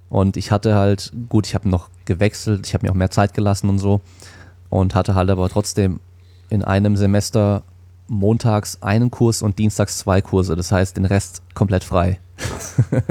Und 0.10 0.38
ich 0.38 0.52
hatte 0.52 0.76
halt, 0.76 1.12
gut, 1.28 1.48
ich 1.48 1.56
habe 1.56 1.68
noch 1.68 1.90
gewechselt, 2.06 2.66
ich 2.66 2.74
habe 2.74 2.86
mir 2.86 2.92
auch 2.92 2.96
mehr 2.96 3.12
Zeit 3.12 3.34
gelassen 3.34 3.70
und 3.70 3.80
so. 3.80 4.00
Und 4.70 4.96
hatte 4.96 5.16
halt 5.16 5.30
aber 5.30 5.50
trotzdem 5.50 6.00
in 6.50 6.64
einem 6.64 6.96
Semester 6.96 7.64
montags 8.08 8.82
einen 8.82 9.12
Kurs 9.12 9.42
und 9.42 9.60
dienstags 9.60 9.98
zwei 9.98 10.22
Kurse. 10.22 10.56
Das 10.56 10.72
heißt, 10.72 10.96
den 10.96 11.06
Rest 11.06 11.42
komplett 11.54 11.84
frei. 11.84 12.20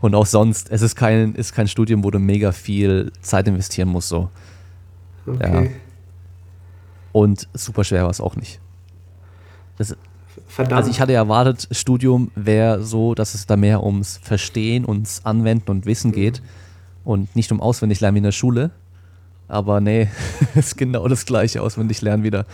und 0.00 0.14
auch 0.14 0.26
sonst, 0.26 0.70
es 0.70 0.82
ist 0.82 0.96
kein, 0.96 1.34
ist 1.34 1.52
kein 1.52 1.68
Studium, 1.68 2.04
wo 2.04 2.10
du 2.10 2.18
mega 2.18 2.52
viel 2.52 3.12
Zeit 3.20 3.46
investieren 3.48 3.88
musst. 3.88 4.08
So. 4.08 4.30
Okay. 5.26 5.64
Ja. 5.64 5.70
Und 7.12 7.48
super 7.54 7.84
schwer 7.84 8.04
war 8.04 8.10
es 8.10 8.20
auch 8.20 8.36
nicht. 8.36 8.60
Das, 9.78 9.96
Verdammt. 10.46 10.76
also 10.76 10.90
ich 10.90 11.00
hatte 11.00 11.12
erwartet, 11.12 11.68
Studium 11.70 12.30
wäre 12.34 12.82
so, 12.82 13.14
dass 13.14 13.34
es 13.34 13.46
da 13.46 13.56
mehr 13.56 13.82
ums 13.82 14.18
Verstehen, 14.22 14.86
ums 14.86 15.22
Anwenden 15.24 15.70
und 15.70 15.86
Wissen 15.86 16.12
geht 16.12 16.42
und 17.04 17.34
nicht 17.36 17.50
um 17.52 17.60
Auswendiglernen 17.60 18.16
wie 18.16 18.18
in 18.18 18.24
der 18.24 18.32
Schule. 18.32 18.70
Aber 19.48 19.80
nee, 19.80 20.08
es 20.54 20.56
ist 20.68 20.78
genau 20.78 21.08
das 21.08 21.26
gleiche, 21.26 21.60
auswendig 21.60 22.00
lernen 22.02 22.22
wieder. 22.22 22.46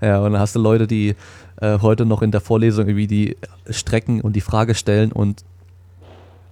Ja, 0.00 0.18
und 0.18 0.32
dann 0.32 0.40
hast 0.40 0.54
du 0.54 0.60
Leute, 0.60 0.86
die 0.86 1.16
äh, 1.60 1.78
heute 1.80 2.04
noch 2.04 2.20
in 2.20 2.30
der 2.30 2.42
Vorlesung 2.42 2.86
irgendwie 2.86 3.06
die 3.06 3.36
Strecken 3.70 4.20
und 4.20 4.36
die 4.36 4.40
Frage 4.42 4.74
stellen 4.74 5.12
und 5.12 5.44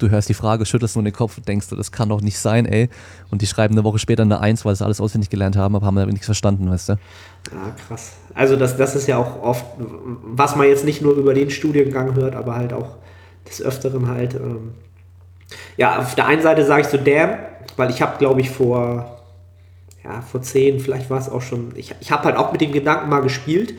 du 0.03 0.11
hörst 0.11 0.29
die 0.29 0.35
Frage, 0.35 0.67
schüttelst 0.67 0.97
nur 0.97 1.05
den 1.05 1.13
Kopf 1.13 1.39
und 1.39 1.47
denkst, 1.47 1.69
das 1.71 1.93
kann 1.93 2.09
doch 2.09 2.21
nicht 2.21 2.39
sein, 2.39 2.67
ey. 2.67 2.89
Und 3.31 3.43
die 3.43 3.47
schreiben 3.47 3.75
eine 3.75 3.85
Woche 3.85 3.99
später 3.99 4.23
eine 4.23 4.41
Eins, 4.41 4.65
weil 4.65 4.75
sie 4.75 4.85
alles 4.85 5.01
auswendig 5.01 5.31
gelernt 5.31 5.57
haben, 5.57 5.77
aber 5.77 5.87
haben 5.87 5.97
da 5.97 6.07
nichts 6.07 6.27
verstanden, 6.27 6.71
weißt 6.71 6.91
du? 6.91 6.93
Ah, 6.93 7.71
krass. 7.87 8.13
Also 8.35 8.57
das, 8.57 8.77
das 8.77 8.97
ist 8.97 9.07
ja 9.07 9.19
auch 9.19 9.43
oft, 9.43 9.65
was 9.79 10.57
man 10.57 10.67
jetzt 10.67 10.85
nicht 10.85 11.03
nur 11.03 11.15
über 11.15 11.35
den 11.35 11.51
Studiengang 11.51 12.15
hört, 12.15 12.35
aber 12.35 12.57
halt 12.57 12.73
auch 12.73 12.97
des 13.49 13.63
Öfteren 13.63 14.09
halt. 14.09 14.35
Ähm 14.35 14.73
ja, 15.77 15.99
auf 15.99 16.15
der 16.15 16.27
einen 16.27 16.43
Seite 16.43 16.65
sage 16.65 16.83
ich 16.83 16.89
so, 16.89 16.97
damn, 16.97 17.39
weil 17.77 17.91
ich 17.91 18.03
habe, 18.03 18.19
glaube 18.19 18.41
ich, 18.41 18.51
vor, 18.51 19.23
ja, 20.05 20.21
vor 20.21 20.43
zehn, 20.43 20.81
vielleicht 20.81 21.11
war 21.11 21.19
es 21.19 21.29
auch 21.29 21.43
schon, 21.43 21.73
ich, 21.75 21.95
ich 22.01 22.11
habe 22.13 22.25
halt 22.25 22.37
auch 22.37 22.53
mit 22.53 22.61
dem 22.61 22.73
Gedanken 22.73 23.09
mal 23.09 23.21
gespielt 23.21 23.75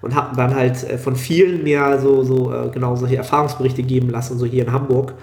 und 0.00 0.14
habe 0.14 0.36
dann 0.36 0.54
halt 0.54 0.82
äh, 0.84 0.98
von 0.98 1.16
vielen 1.16 1.62
mir 1.62 1.98
so, 2.00 2.24
so 2.24 2.52
äh, 2.52 2.68
genau 2.70 2.96
solche 2.96 3.16
Erfahrungsberichte 3.16 3.82
geben 3.82 4.10
lassen, 4.10 4.38
so 4.38 4.46
hier 4.46 4.66
in 4.66 4.72
Hamburg. 4.72 5.14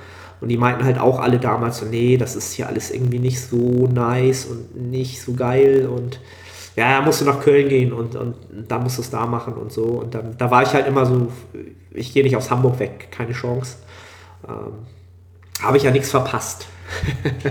Und 0.42 0.50
die 0.50 0.58
meinten 0.58 0.86
halt 0.86 1.00
auch 1.00 1.20
alle 1.20 1.38
damals 1.38 1.80
so, 1.80 1.86
nee, 1.86 2.18
das 2.18 2.36
ist 2.36 2.54
hier 2.54 2.68
alles 2.68 2.92
irgendwie 2.92 3.20
nicht 3.20 3.42
so 3.42 3.88
nice 3.94 4.46
und 4.46 4.76
nicht 4.90 5.22
so 5.22 5.34
geil 5.34 5.88
und 5.88 6.20
ja, 6.76 7.02
musst 7.02 7.20
du 7.20 7.26
nach 7.26 7.42
Köln 7.42 7.68
gehen 7.68 7.92
und, 7.92 8.16
und 8.16 8.36
da 8.68 8.80
musst 8.80 8.98
du 8.98 9.02
es 9.02 9.10
da 9.10 9.26
machen 9.26 9.54
und 9.56 9.72
so. 9.72 9.84
Und 9.84 10.16
dann, 10.16 10.38
da 10.38 10.50
war 10.50 10.64
ich 10.64 10.74
halt 10.74 10.88
immer 10.88 11.06
so, 11.06 11.28
ich 11.92 12.14
gehe 12.14 12.24
nicht 12.24 12.38
aus 12.38 12.50
Hamburg 12.50 12.80
weg, 12.80 13.10
keine 13.12 13.34
Chance. 13.34 13.78
Ähm, 14.48 14.86
Habe 15.62 15.76
ich 15.76 15.84
ja 15.84 15.92
nichts 15.92 16.10
verpasst. 16.10 16.68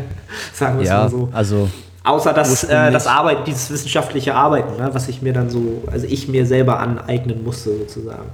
Sagen 0.55 0.79
wir 0.79 0.85
es 0.85 0.89
Ja, 0.89 1.03
mal 1.03 1.11
so. 1.11 1.29
also 1.33 1.69
Außer 2.05 2.33
das, 2.33 2.65
äh, 2.65 2.91
das 2.91 3.07
Arbeiten, 3.07 3.45
dieses 3.45 3.71
wissenschaftliche 3.71 4.35
Arbeiten, 4.35 4.77
ne, 4.77 4.89
was 4.95 5.09
ich 5.09 5.21
mir 5.21 5.35
dann 5.35 5.51
so, 5.51 5.83
also 5.89 6.07
ich 6.07 6.27
mir 6.27 6.47
selber 6.47 6.79
aneignen 6.79 7.45
musste 7.45 7.77
sozusagen. 7.77 8.31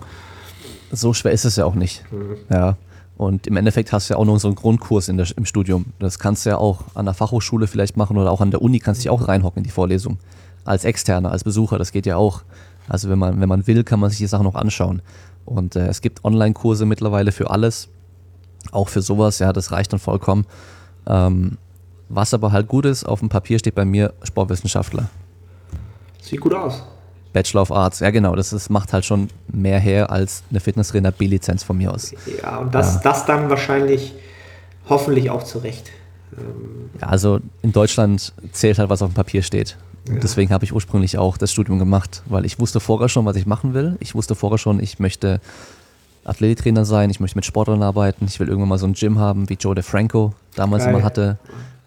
so 0.92 1.12
schwer 1.12 1.32
ist 1.32 1.44
es 1.44 1.56
ja 1.56 1.64
auch 1.64 1.75
nicht. 1.75 2.04
Ja. 2.50 2.76
Und 3.16 3.47
im 3.47 3.56
Endeffekt 3.56 3.92
hast 3.92 4.11
du 4.11 4.14
ja 4.14 4.18
auch 4.18 4.25
noch 4.25 4.38
so 4.38 4.49
einen 4.49 4.56
Grundkurs 4.56 5.06
der, 5.06 5.26
im 5.37 5.47
Studium. 5.47 5.87
Das 5.99 6.18
kannst 6.18 6.44
du 6.44 6.50
ja 6.50 6.59
auch 6.59 6.80
an 6.94 7.04
der 7.04 7.14
Fachhochschule 7.14 7.66
vielleicht 7.66 7.97
machen 7.97 8.16
oder 8.16 8.30
auch 8.30 8.40
an 8.40 8.50
der 8.50 8.61
Uni 8.61 8.80
kannst 8.80 9.00
du 9.00 9.02
dich 9.02 9.11
auch 9.11 9.28
reinhocken 9.28 9.59
in 9.61 9.64
die 9.64 9.71
Vorlesung. 9.71 10.18
Als 10.64 10.85
Externer, 10.85 11.30
als 11.30 11.44
Besucher, 11.44 11.78
das 11.78 11.92
geht 11.92 12.06
ja 12.06 12.16
auch. 12.16 12.42
Also 12.88 13.09
wenn 13.09 13.18
man, 13.18 13.40
wenn 13.40 13.49
man 13.49 13.66
will, 13.66 13.85
kann 13.85 14.00
man 14.00 14.11
sich 14.11 14.18
die 14.18 14.26
Sachen 14.26 14.47
auch 14.47 14.56
anschauen. 14.56 15.00
Und 15.44 15.76
äh, 15.76 15.87
es 15.87 16.00
gibt 16.00 16.25
Online-Kurse 16.25 16.87
mittlerweile 16.87 17.33
für 17.33 17.50
alles. 17.50 17.88
Auch 18.73 18.88
für 18.88 19.02
sowas, 19.02 19.38
ja, 19.38 19.52
das 19.52 19.71
reicht 19.73 19.92
dann 19.92 20.00
vollkommen. 20.00 20.47
Ähm, 21.06 21.59
was 22.09 22.35
aber 22.35 22.52
halt 22.52 22.68
gut 22.68 22.87
ist, 22.87 23.04
auf 23.04 23.21
dem 23.21 23.28
Papier 23.28 23.59
steht 23.59 23.75
bei 23.75 23.85
mir 23.85 24.12
Sportwissenschaftler. 24.23 25.09
Sieht 26.21 26.40
gut 26.40 26.54
aus. 26.54 26.83
Bachelor 27.35 27.61
of 27.62 27.71
Arts, 27.73 28.00
ja 28.00 28.09
genau, 28.11 28.35
das 28.35 28.53
ist, 28.55 28.71
macht 28.71 28.93
halt 28.95 29.05
schon 29.05 29.29
mehr 29.53 29.79
her 29.79 30.11
als 30.11 30.43
eine 30.50 30.61
Fitnesstrainer 30.61 31.11
B-Lizenz 31.12 31.62
von 31.64 31.76
mir 31.76 31.93
aus. 31.93 32.14
Ja, 32.43 32.59
und 32.59 32.75
das, 32.75 33.03
das 33.03 33.26
dann 33.26 33.50
wahrscheinlich 33.50 34.14
hoffentlich 34.88 35.29
auch 35.31 35.43
zurecht. 35.43 35.91
Ähm, 36.38 36.91
Ja, 37.00 37.09
also 37.09 37.41
in 37.61 37.73
Deutschland 37.73 38.33
zählt 38.53 38.79
halt, 38.79 38.88
was 38.88 39.03
auf 39.03 39.11
dem 39.11 39.14
Papier 39.14 39.43
steht. 39.43 39.76
Und 40.09 40.23
deswegen 40.23 40.53
habe 40.53 40.64
ich 40.64 40.73
ursprünglich 40.73 41.19
auch 41.19 41.37
das 41.37 41.50
Studium 41.50 41.79
gemacht, 41.79 42.23
weil 42.26 42.45
ich 42.47 42.59
wusste 42.61 42.79
vorher 42.79 43.09
schon, 43.09 43.25
was 43.26 43.37
ich 43.37 43.47
machen 43.47 43.75
will. 43.75 43.97
Ich 44.00 44.14
wusste 44.14 44.35
vorher 44.35 44.59
schon, 44.59 44.79
ich 44.81 44.99
möchte 44.99 45.41
Athletiktrainer 46.25 46.85
sein, 46.85 47.11
ich 47.11 47.21
möchte 47.21 47.37
mit 47.37 47.45
Sportlern 47.45 47.83
arbeiten, 47.83 48.26
ich 48.26 48.39
will 48.41 48.49
irgendwann 48.49 48.69
mal 48.69 48.78
so 48.78 48.87
ein 48.87 48.95
Gym 48.95 49.19
haben, 49.19 49.49
wie 49.49 49.54
Joe 49.54 49.75
DeFranco 49.75 50.32
damals 50.54 50.85
Geil. 50.85 50.95
immer 50.95 51.04
hatte. 51.04 51.39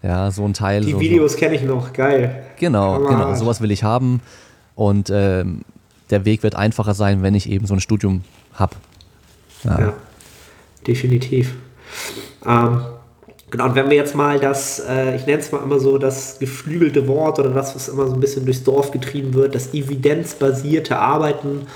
Ja, 0.02 0.30
so 0.30 0.44
ein 0.44 0.52
Teil. 0.54 0.84
die 0.84 0.92
so, 0.92 1.00
Videos 1.00 1.36
kenne 1.36 1.54
ich 1.56 1.62
noch, 1.62 1.92
geil. 1.92 2.44
Genau, 2.58 2.94
Aber- 2.96 3.08
genau, 3.08 3.34
sowas 3.34 3.60
will 3.60 3.70
ich 3.70 3.82
haben. 3.82 4.20
Und 4.78 5.10
ähm, 5.10 5.62
der 6.08 6.24
Weg 6.24 6.44
wird 6.44 6.54
einfacher 6.54 6.94
sein, 6.94 7.20
wenn 7.24 7.34
ich 7.34 7.50
eben 7.50 7.66
so 7.66 7.74
ein 7.74 7.80
Studium 7.80 8.22
habe. 8.52 8.76
Ja, 9.64 9.92
definitiv. 10.86 11.56
Ähm, 12.46 12.82
genau, 13.50 13.64
und 13.64 13.74
wenn 13.74 13.90
wir 13.90 13.96
jetzt 13.96 14.14
mal 14.14 14.38
das, 14.38 14.78
äh, 14.88 15.16
ich 15.16 15.26
nenne 15.26 15.40
es 15.40 15.50
mal 15.50 15.64
immer 15.64 15.80
so 15.80 15.98
das 15.98 16.38
geflügelte 16.38 17.08
Wort 17.08 17.40
oder 17.40 17.50
das, 17.50 17.74
was 17.74 17.88
immer 17.88 18.06
so 18.06 18.14
ein 18.14 18.20
bisschen 18.20 18.44
durchs 18.44 18.62
Dorf 18.62 18.92
getrieben 18.92 19.34
wird, 19.34 19.56
das 19.56 19.74
evidenzbasierte 19.74 20.96
Arbeiten 20.96 21.66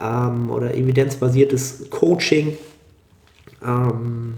ähm, 0.00 0.48
oder 0.48 0.74
evidenzbasiertes 0.74 1.90
Coaching. 1.90 2.56
Ähm, 3.62 4.36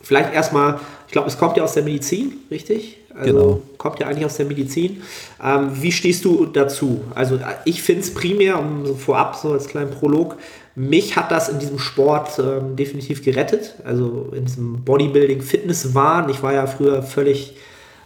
vielleicht 0.00 0.32
erstmal, 0.32 0.78
ich 1.08 1.12
glaube, 1.12 1.26
es 1.26 1.36
kommt 1.36 1.56
ja 1.56 1.64
aus 1.64 1.72
der 1.72 1.82
Medizin, 1.82 2.34
richtig? 2.52 2.98
Also 3.18 3.32
Genau. 3.32 3.62
kommt 3.78 4.00
ja 4.00 4.06
eigentlich 4.06 4.24
aus 4.24 4.36
der 4.36 4.46
Medizin. 4.46 5.02
Ähm, 5.42 5.70
wie 5.72 5.92
stehst 5.92 6.24
du 6.24 6.46
dazu? 6.46 7.02
Also 7.14 7.36
äh, 7.36 7.54
ich 7.64 7.82
finde 7.82 8.02
es 8.02 8.12
primär, 8.12 8.58
um 8.58 8.86
so 8.86 8.94
vorab 8.94 9.36
so 9.36 9.52
als 9.52 9.68
kleinen 9.68 9.90
Prolog, 9.90 10.36
mich 10.74 11.16
hat 11.16 11.30
das 11.30 11.48
in 11.48 11.58
diesem 11.58 11.78
Sport 11.78 12.38
ähm, 12.38 12.76
definitiv 12.76 13.24
gerettet. 13.24 13.76
Also 13.84 14.30
in 14.36 14.44
diesem 14.44 14.84
Bodybuilding-Fitness-Wahn. 14.84 16.28
Ich 16.28 16.42
war 16.42 16.52
ja 16.52 16.66
früher 16.66 17.02
völlig 17.02 17.56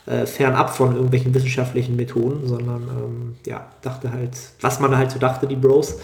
äh, 0.06 0.24
fernab 0.24 0.70
von 0.70 0.94
irgendwelchen 0.94 1.34
wissenschaftlichen 1.34 1.96
Methoden, 1.96 2.46
sondern 2.46 2.82
ähm, 2.82 3.34
ja, 3.44 3.66
dachte 3.82 4.12
halt, 4.12 4.30
was 4.60 4.80
man 4.80 4.96
halt 4.96 5.10
so 5.10 5.18
dachte, 5.18 5.46
die 5.46 5.56
Bros. 5.56 5.98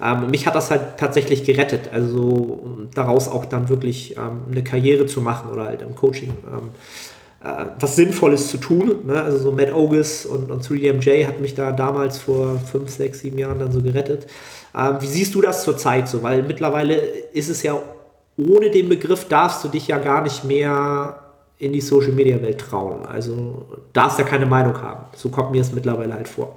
Ähm, 0.00 0.30
mich 0.30 0.46
hat 0.46 0.54
das 0.54 0.70
halt 0.70 0.96
tatsächlich 0.96 1.44
gerettet. 1.44 1.90
Also 1.92 2.20
um 2.20 2.88
daraus 2.94 3.28
auch 3.28 3.44
dann 3.44 3.68
wirklich 3.68 4.16
ähm, 4.16 4.42
eine 4.50 4.62
Karriere 4.64 5.06
zu 5.06 5.20
machen 5.20 5.50
oder 5.50 5.64
halt 5.64 5.82
im 5.82 5.94
Coaching. 5.94 6.32
Äh, 7.42 7.66
was 7.80 7.96
Sinnvolles 7.96 8.48
zu 8.48 8.58
tun. 8.58 9.04
Ne? 9.04 9.20
Also 9.20 9.38
so 9.38 9.52
Matt 9.52 9.72
Ogus 9.72 10.26
und, 10.26 10.50
und 10.50 10.62
3DMJ 10.62 11.26
hat 11.26 11.40
mich 11.40 11.54
da 11.54 11.72
damals 11.72 12.18
vor 12.18 12.58
5, 12.58 12.88
6, 12.88 13.20
7 13.20 13.38
Jahren 13.38 13.58
dann 13.58 13.72
so 13.72 13.82
gerettet. 13.82 14.26
Ähm, 14.76 14.96
wie 15.00 15.06
siehst 15.06 15.34
du 15.34 15.40
das 15.40 15.64
zurzeit 15.64 16.08
so? 16.08 16.22
Weil 16.22 16.44
mittlerweile 16.44 16.94
ist 16.94 17.48
es 17.48 17.62
ja, 17.62 17.78
ohne 18.36 18.70
den 18.70 18.88
Begriff 18.88 19.26
darfst 19.28 19.64
du 19.64 19.68
dich 19.68 19.88
ja 19.88 19.98
gar 19.98 20.22
nicht 20.22 20.44
mehr 20.44 21.18
in 21.58 21.72
die 21.72 21.80
Social 21.80 22.12
Media 22.12 22.40
Welt 22.42 22.60
trauen. 22.60 23.06
Also 23.06 23.66
darfst 23.92 24.18
ja 24.18 24.24
keine 24.24 24.46
Meinung 24.46 24.80
haben. 24.80 25.04
So 25.16 25.28
kommt 25.28 25.50
mir 25.50 25.62
es 25.62 25.72
mittlerweile 25.72 26.14
halt 26.14 26.28
vor. 26.28 26.56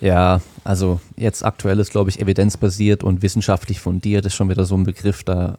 Ja, 0.00 0.40
also 0.64 1.00
jetzt 1.16 1.44
aktuell 1.44 1.78
ist, 1.78 1.90
glaube 1.90 2.10
ich, 2.10 2.20
evidenzbasiert 2.20 3.04
und 3.04 3.22
wissenschaftlich 3.22 3.80
fundiert 3.80 4.26
ist 4.26 4.34
schon 4.34 4.48
wieder 4.48 4.64
so 4.64 4.76
ein 4.76 4.84
Begriff, 4.84 5.24
da 5.24 5.58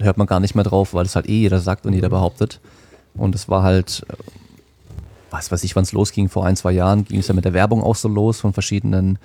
hört 0.00 0.18
man 0.18 0.26
gar 0.26 0.40
nicht 0.40 0.54
mehr 0.54 0.64
drauf, 0.64 0.94
weil 0.94 1.06
es 1.06 1.16
halt 1.16 1.28
eh 1.28 1.40
jeder 1.40 1.60
sagt 1.60 1.86
und 1.86 1.92
jeder 1.92 2.08
behauptet. 2.08 2.60
Und 3.16 3.34
es 3.34 3.48
war 3.48 3.62
halt, 3.62 4.04
äh, 4.08 4.14
was 5.30 5.50
weiß 5.50 5.64
ich, 5.64 5.74
wann 5.76 5.82
es 5.84 5.92
losging, 5.92 6.28
vor 6.28 6.46
ein, 6.46 6.56
zwei 6.56 6.72
Jahren 6.72 7.04
ging 7.04 7.20
es 7.20 7.28
ja 7.28 7.34
mit 7.34 7.44
der 7.44 7.52
Werbung 7.52 7.82
auch 7.82 7.96
so 7.96 8.08
los 8.08 8.40
von 8.40 8.52
verschiedenen 8.52 9.18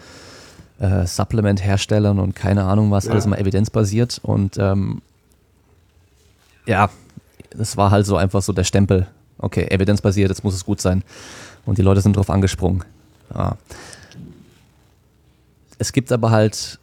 äh, 0.79 1.05
Supplement-Herstellern 1.05 2.19
und 2.19 2.35
keine 2.35 2.63
Ahnung 2.63 2.91
was, 2.91 3.05
Ja. 3.05 3.11
alles 3.11 3.25
mal 3.27 3.37
evidenzbasiert. 3.39 4.19
Und 4.23 4.57
ähm, 4.57 5.01
ja, 6.65 6.89
das 7.51 7.77
war 7.77 7.91
halt 7.91 8.05
so 8.05 8.15
einfach 8.17 8.41
so 8.41 8.53
der 8.53 8.63
Stempel. 8.63 9.07
Okay, 9.37 9.67
evidenzbasiert, 9.69 10.29
jetzt 10.29 10.43
muss 10.43 10.53
es 10.53 10.65
gut 10.65 10.81
sein. 10.81 11.03
Und 11.65 11.77
die 11.77 11.81
Leute 11.81 12.01
sind 12.01 12.15
drauf 12.15 12.29
angesprungen. 12.29 12.83
Ja. 13.33 13.57
Es 15.77 15.91
gibt 15.93 16.11
aber 16.11 16.31
halt 16.31 16.79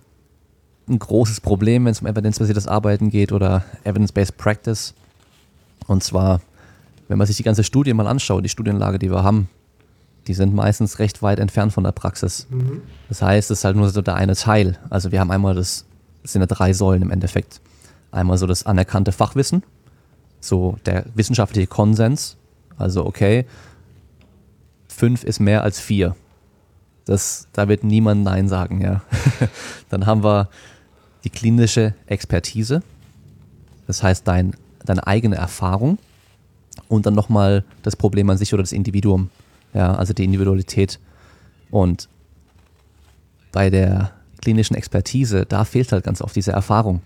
ein 0.89 0.99
großes 0.99 1.41
Problem, 1.41 1.85
wenn 1.85 1.93
es 1.93 2.01
um 2.01 2.07
evidenzbasiertes 2.07 2.67
Arbeiten 2.67 3.11
geht 3.11 3.33
oder 3.33 3.65
Evidence-Based 3.85 4.37
Practice. 4.37 4.95
Und 5.87 6.03
zwar, 6.03 6.41
wenn 7.09 7.19
man 7.19 7.27
sich 7.27 7.37
die 7.37 7.43
ganze 7.43 7.65
Studie 7.65 7.93
mal 7.95 8.07
anschaut, 8.07 8.45
die 8.45 8.49
Studienlage, 8.49 8.99
die 8.99 9.11
wir 9.11 9.23
haben, 9.23 9.49
die 10.27 10.35
sind 10.35 10.55
meistens 10.55 10.99
recht 10.99 11.23
weit 11.23 11.39
entfernt 11.39 11.73
von 11.73 11.85
der 11.85 11.93
Praxis. 11.93 12.47
Das 13.09 13.23
heißt, 13.23 13.51
es 13.51 13.61
ist 13.61 13.65
halt 13.65 13.77
nur 13.77 13.89
so 13.89 14.03
der 14.03 14.15
eine 14.15 14.35
Teil. 14.35 14.79
Also 14.91 15.11
wir 15.11 15.21
haben 15.21 15.31
einmal 15.31 15.55
das, 15.55 15.87
das 16.23 16.33
sind 16.33 16.43
ja 16.43 16.47
drei 16.47 16.75
Säulen 16.75 17.03
im 17.03 17.11
Endeffekt. 17.11 17.63
Einmal 18.11 18.37
so 18.37 18.47
das 18.47 18.67
anerkannte 18.67 19.13
Fachwissen, 19.13 19.63
so 20.41 20.77
der 20.85 21.07
wissenschaftliche 21.15 21.67
Konsens. 21.67 22.37
Also 22.77 23.07
okay, 23.07 23.47
fünf 24.89 25.25
ist 25.25 25.41
mehr 25.41 25.63
als 25.63 25.81
vier. 25.81 26.15
Das, 27.07 27.49
da 27.55 27.69
wird 27.69 27.85
niemand 27.85 28.23
Nein 28.23 28.49
sagen, 28.49 28.83
ja. 28.83 29.01
Dann 29.89 30.05
haben 30.05 30.23
wir 30.23 30.51
die 31.25 31.31
klinische 31.31 31.95
Expertise. 32.05 32.83
Das 33.87 34.03
heißt, 34.03 34.29
dein, 34.29 34.55
deine 34.85 35.07
eigene 35.07 35.37
Erfahrung 35.37 35.99
und 36.89 37.07
dann 37.07 37.15
nochmal 37.15 37.65
das 37.83 37.97
Problem 37.97 38.31
an 38.31 38.39
sich 38.39 38.53
oder 38.55 38.63
das 38.63 38.73
Individuum. 38.73 39.31
Ja, 39.75 39.95
also 39.95 40.13
die 40.13 40.25
Individualität. 40.25 40.99
Und 41.71 42.09
bei 43.53 43.71
der 43.71 44.13
klinischen 44.41 44.77
Expertise, 44.77 45.45
da 45.47 45.65
fehlt 45.65 45.93
halt 45.93 46.05
ganz 46.05 46.23
oft 46.23 46.35
diese 46.37 46.53
Erfahrung. 46.53 47.03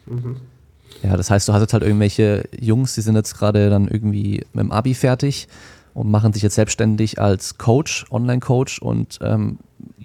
Ja, 1.03 1.17
das 1.17 1.31
heißt, 1.31 1.49
du 1.49 1.53
hast 1.53 1.63
jetzt 1.63 1.73
halt 1.73 1.83
irgendwelche 1.83 2.49
Jungs, 2.59 2.95
die 2.95 3.01
sind 3.01 3.17
jetzt 3.17 3.37
gerade 3.37 3.71
dann 3.71 3.89
irgendwie 3.89 4.45
mit 4.53 4.65
dem 4.65 4.73
Abi 4.73 4.95
fertig 4.95 5.49
und 5.95 6.11
machen 6.11 6.33
sich 6.33 6.43
jetzt 6.43 6.55
selbstständig 6.55 7.21
als 7.21 7.59
Coach, 7.59 8.07
Online-Coach 8.11 8.81
und 8.81 9.19
ähm, 9.23 9.59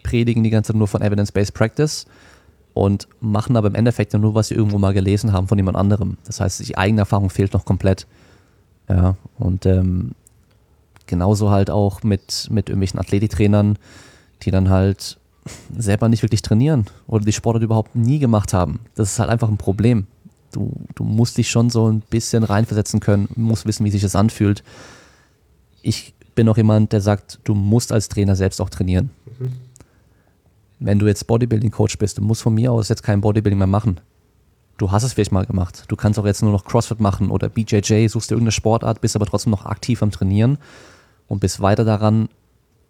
predigen 0.04 0.44
die 0.44 0.50
ganze 0.50 0.70
Zeit 0.74 0.78
nur 0.78 0.88
von 0.88 1.02
Evidence-Based 1.02 1.54
Practice 1.54 2.06
und 2.74 3.08
machen 3.20 3.56
aber 3.58 3.68
im 3.68 3.76
Endeffekt 3.76 4.14
nur, 4.14 4.36
was 4.36 4.50
sie 4.50 4.56
irgendwo 4.56 4.78
mal 4.78 4.94
gelesen 4.94 5.34
haben 5.34 5.48
von 5.48 5.58
jemand 5.58 5.78
anderem. 5.78 6.18
Das 6.26 6.40
heißt, 6.40 6.68
die 6.68 6.78
eigene 6.78 7.02
Erfahrung 7.02 7.30
fehlt 7.30 7.54
noch 7.54 7.66
komplett. 7.66 8.08
Ja, 8.90 9.18
und 9.38 9.66
ähm, 9.66 10.12
genauso 11.08 11.50
halt 11.50 11.70
auch 11.70 12.04
mit, 12.04 12.48
mit 12.50 12.70
irgendwelchen 12.70 13.00
Athletiktrainern, 13.00 13.78
die 14.44 14.52
dann 14.52 14.70
halt 14.70 15.18
selber 15.78 16.10
nicht 16.10 16.24
wirklich 16.24 16.42
trainieren 16.42 16.86
oder 17.08 17.26
die 17.26 17.34
Sportart 17.34 17.64
überhaupt 17.64 17.96
nie 17.96 18.20
gemacht 18.20 18.54
haben. 18.54 18.82
Das 18.96 19.12
ist 19.12 19.20
halt 19.20 19.30
einfach 19.30 19.50
ein 19.50 19.58
Problem. 19.58 20.08
Du, 20.52 20.72
du 20.96 21.04
musst 21.04 21.38
dich 21.38 21.50
schon 21.50 21.70
so 21.70 21.90
ein 21.90 22.02
bisschen 22.02 22.44
reinversetzen 22.44 23.00
können, 23.00 23.28
musst 23.36 23.66
wissen, 23.66 23.86
wie 23.86 23.92
sich 23.92 24.02
das 24.02 24.16
anfühlt. 24.16 24.64
Ich 25.82 26.14
bin 26.36 26.48
auch 26.50 26.58
jemand, 26.58 26.94
der 26.94 27.02
sagt, 27.02 27.40
du 27.44 27.56
musst 27.56 27.92
als 27.92 28.10
Trainer 28.10 28.36
selbst 28.36 28.62
auch 28.62 28.70
trainieren. 28.70 29.10
Mhm. 29.40 29.54
Wenn 30.80 31.00
du 31.00 31.08
jetzt 31.08 31.26
Bodybuilding-Coach 31.28 31.98
bist, 31.98 32.18
du 32.18 32.22
musst 32.22 32.44
von 32.44 32.54
mir 32.54 32.72
aus 32.72 32.90
jetzt 32.90 33.04
kein 33.04 33.22
Bodybuilding 33.22 33.58
mehr 33.58 33.68
machen. 33.68 34.00
Du 34.78 34.92
hast 34.92 35.04
es 35.04 35.14
vielleicht 35.14 35.32
mal 35.32 35.46
gemacht. 35.46 35.86
Du 35.88 35.96
kannst 35.96 36.20
auch 36.20 36.26
jetzt 36.26 36.44
nur 36.44 36.52
noch 36.52 36.64
CrossFit 36.64 37.00
machen 37.00 37.32
oder 37.32 37.50
BJJ, 37.50 38.08
suchst 38.08 38.30
dir 38.30 38.36
irgendeine 38.36 38.52
Sportart, 38.52 39.02
bist 39.02 39.16
aber 39.16 39.26
trotzdem 39.26 39.52
noch 39.52 39.66
aktiv 39.66 40.04
am 40.04 40.12
Trainieren 40.12 40.60
und 41.28 41.40
bist 41.40 41.62
weiter 41.62 41.84
daran 41.84 42.30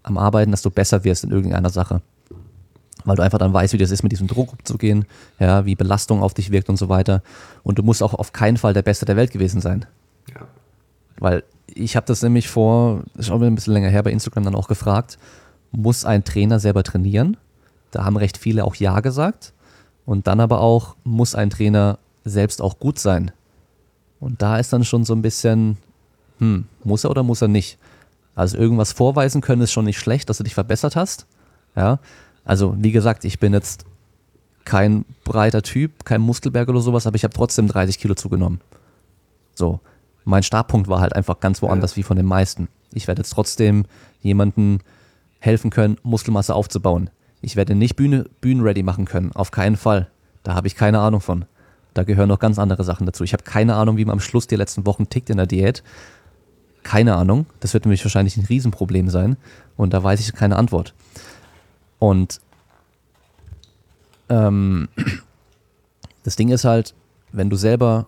am 0.04 0.18
Arbeiten, 0.18 0.52
dass 0.52 0.62
du 0.62 0.70
besser 0.70 1.04
wirst 1.04 1.24
in 1.24 1.32
irgendeiner 1.32 1.70
Sache. 1.70 2.02
Weil 3.06 3.16
du 3.16 3.24
einfach 3.24 3.38
dann 3.38 3.54
weißt, 3.54 3.74
wie 3.74 3.78
das 3.78 3.92
ist, 3.92 4.04
mit 4.04 4.12
diesem 4.12 4.28
Druck 4.28 4.52
umzugehen, 4.52 5.06
ja, 5.40 5.66
wie 5.66 5.76
Belastung 5.76 6.22
auf 6.22 6.34
dich 6.34 6.52
wirkt 6.52 6.68
und 6.68 6.78
so 6.78 6.90
weiter. 6.90 7.22
Und 7.64 7.80
du 7.80 7.84
musst 7.84 8.04
auch 8.04 8.14
auf 8.14 8.34
keinen 8.34 8.58
Fall 8.58 8.74
der 8.74 8.82
Beste 8.82 9.06
der 9.06 9.16
Welt 9.16 9.32
gewesen 9.32 9.62
sein. 9.62 9.86
Ja. 10.34 10.42
Weil 11.20 11.44
ich 11.68 11.96
habe 11.96 12.06
das 12.06 12.22
nämlich 12.22 12.50
vor, 12.50 13.04
das 13.16 13.28
ist 13.28 13.32
auch 13.32 13.42
ein 13.42 13.56
bisschen 13.56 13.74
länger 13.74 13.90
her, 13.90 14.04
bei 14.04 14.12
Instagram 14.12 14.44
dann 14.44 14.56
auch 14.56 14.68
gefragt, 14.68 15.18
muss 15.72 16.04
ein 16.04 16.24
Trainer 16.26 16.60
selber 16.60 16.84
trainieren? 16.84 17.38
Da 17.92 18.04
haben 18.04 18.18
recht 18.18 18.38
viele 18.38 18.66
auch 18.66 18.76
Ja 18.76 19.00
gesagt. 19.00 19.54
Und 20.08 20.26
dann 20.26 20.40
aber 20.40 20.62
auch, 20.62 20.96
muss 21.04 21.36
ein 21.36 21.50
Trainer 21.50 22.00
selbst 22.24 22.62
auch 22.62 22.80
gut 22.80 22.98
sein? 22.98 23.32
Und 24.22 24.42
da 24.42 24.58
ist 24.58 24.72
dann 24.72 24.86
schon 24.86 25.04
so 25.04 25.14
ein 25.14 25.22
bisschen, 25.22 25.78
hm, 26.40 26.64
muss 26.86 27.04
er 27.04 27.12
oder 27.12 27.24
muss 27.24 27.42
er 27.42 27.50
nicht? 27.50 27.78
Also 28.34 28.58
irgendwas 28.58 28.94
vorweisen 28.94 29.42
können 29.42 29.62
ist 29.62 29.74
schon 29.74 29.84
nicht 29.84 30.00
schlecht, 30.00 30.30
dass 30.30 30.38
du 30.38 30.46
dich 30.46 30.54
verbessert 30.54 30.96
hast. 30.96 31.28
Ja. 31.76 32.00
Also 32.46 32.74
wie 32.80 32.94
gesagt, 32.94 33.26
ich 33.26 33.38
bin 33.38 33.52
jetzt 33.52 33.84
kein 34.64 35.04
breiter 35.26 35.62
Typ, 35.62 36.06
kein 36.06 36.22
Muskelberg 36.22 36.70
oder 36.70 36.80
sowas, 36.80 37.06
aber 37.06 37.18
ich 37.18 37.26
habe 37.26 37.34
trotzdem 37.34 37.68
30 37.68 38.00
Kilo 38.00 38.16
zugenommen. 38.16 38.62
So. 39.56 39.82
Mein 40.24 40.44
Startpunkt 40.44 40.88
war 40.88 41.02
halt 41.02 41.18
einfach 41.18 41.42
ganz 41.42 41.62
woanders 41.62 41.92
ja. 41.92 41.98
wie 41.98 42.04
von 42.04 42.16
den 42.16 42.26
meisten. 42.26 42.70
Ich 42.94 43.10
werde 43.10 43.20
jetzt 43.20 43.32
trotzdem 43.32 43.84
jemanden 44.22 44.80
helfen 45.40 45.70
können, 45.70 45.98
Muskelmasse 46.04 46.56
aufzubauen. 46.56 47.10
Ich 47.42 47.56
werde 47.56 47.76
nicht 47.76 47.96
Bühne, 47.96 48.26
Bühnenready 48.42 48.84
machen 48.84 49.06
können, 49.06 49.32
auf 49.34 49.52
keinen 49.52 49.78
Fall. 49.78 50.10
Da 50.44 50.56
habe 50.56 50.68
ich 50.68 50.76
keine 50.76 51.00
Ahnung 51.00 51.22
von. 51.22 51.46
Da 51.94 52.04
gehören 52.04 52.30
noch 52.30 52.40
ganz 52.40 52.60
andere 52.60 52.84
Sachen 52.84 53.06
dazu. 53.06 53.24
Ich 53.24 53.34
habe 53.34 53.44
keine 53.44 53.76
Ahnung, 53.76 53.98
wie 53.98 54.06
man 54.06 54.14
am 54.14 54.20
Schluss 54.20 54.48
die 54.48 54.56
letzten 54.56 54.86
Wochen 54.86 55.10
tickt 55.10 55.30
in 55.30 55.38
der 55.38 55.48
Diät. 55.48 55.84
Keine 56.84 57.16
Ahnung. 57.16 57.48
Das 57.60 57.74
wird 57.74 57.86
nämlich 57.86 58.04
wahrscheinlich 58.04 58.38
ein 58.38 58.46
Riesenproblem 58.46 59.10
sein. 59.10 59.38
Und 59.76 59.94
da 59.94 60.04
weiß 60.04 60.20
ich 60.20 60.34
keine 60.34 60.58
Antwort. 60.58 60.94
Und 62.00 62.40
ähm, 64.30 64.90
das 66.24 66.36
Ding 66.36 66.50
ist 66.50 66.66
halt, 66.66 66.94
wenn 67.32 67.50
du 67.50 67.56
selber 67.56 68.08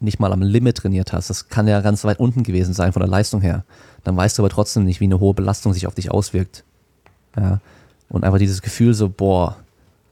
nicht 0.00 0.20
mal 0.20 0.32
am 0.32 0.42
Limit 0.42 0.78
trainiert 0.78 1.12
hast, 1.12 1.30
das 1.30 1.48
kann 1.48 1.68
ja 1.68 1.80
ganz 1.80 2.04
weit 2.04 2.20
unten 2.20 2.42
gewesen 2.42 2.74
sein 2.74 2.92
von 2.92 3.00
der 3.00 3.08
Leistung 3.08 3.40
her, 3.40 3.64
dann 4.04 4.16
weißt 4.16 4.36
du 4.36 4.42
aber 4.42 4.50
trotzdem 4.50 4.84
nicht, 4.84 5.00
wie 5.00 5.04
eine 5.04 5.20
hohe 5.20 5.34
Belastung 5.34 5.72
sich 5.72 5.86
auf 5.86 5.94
dich 5.94 6.10
auswirkt. 6.10 6.64
Ja. 7.36 7.60
Und 8.08 8.24
einfach 8.24 8.38
dieses 8.38 8.62
Gefühl 8.62 8.94
so, 8.94 9.08
boah, 9.08 9.56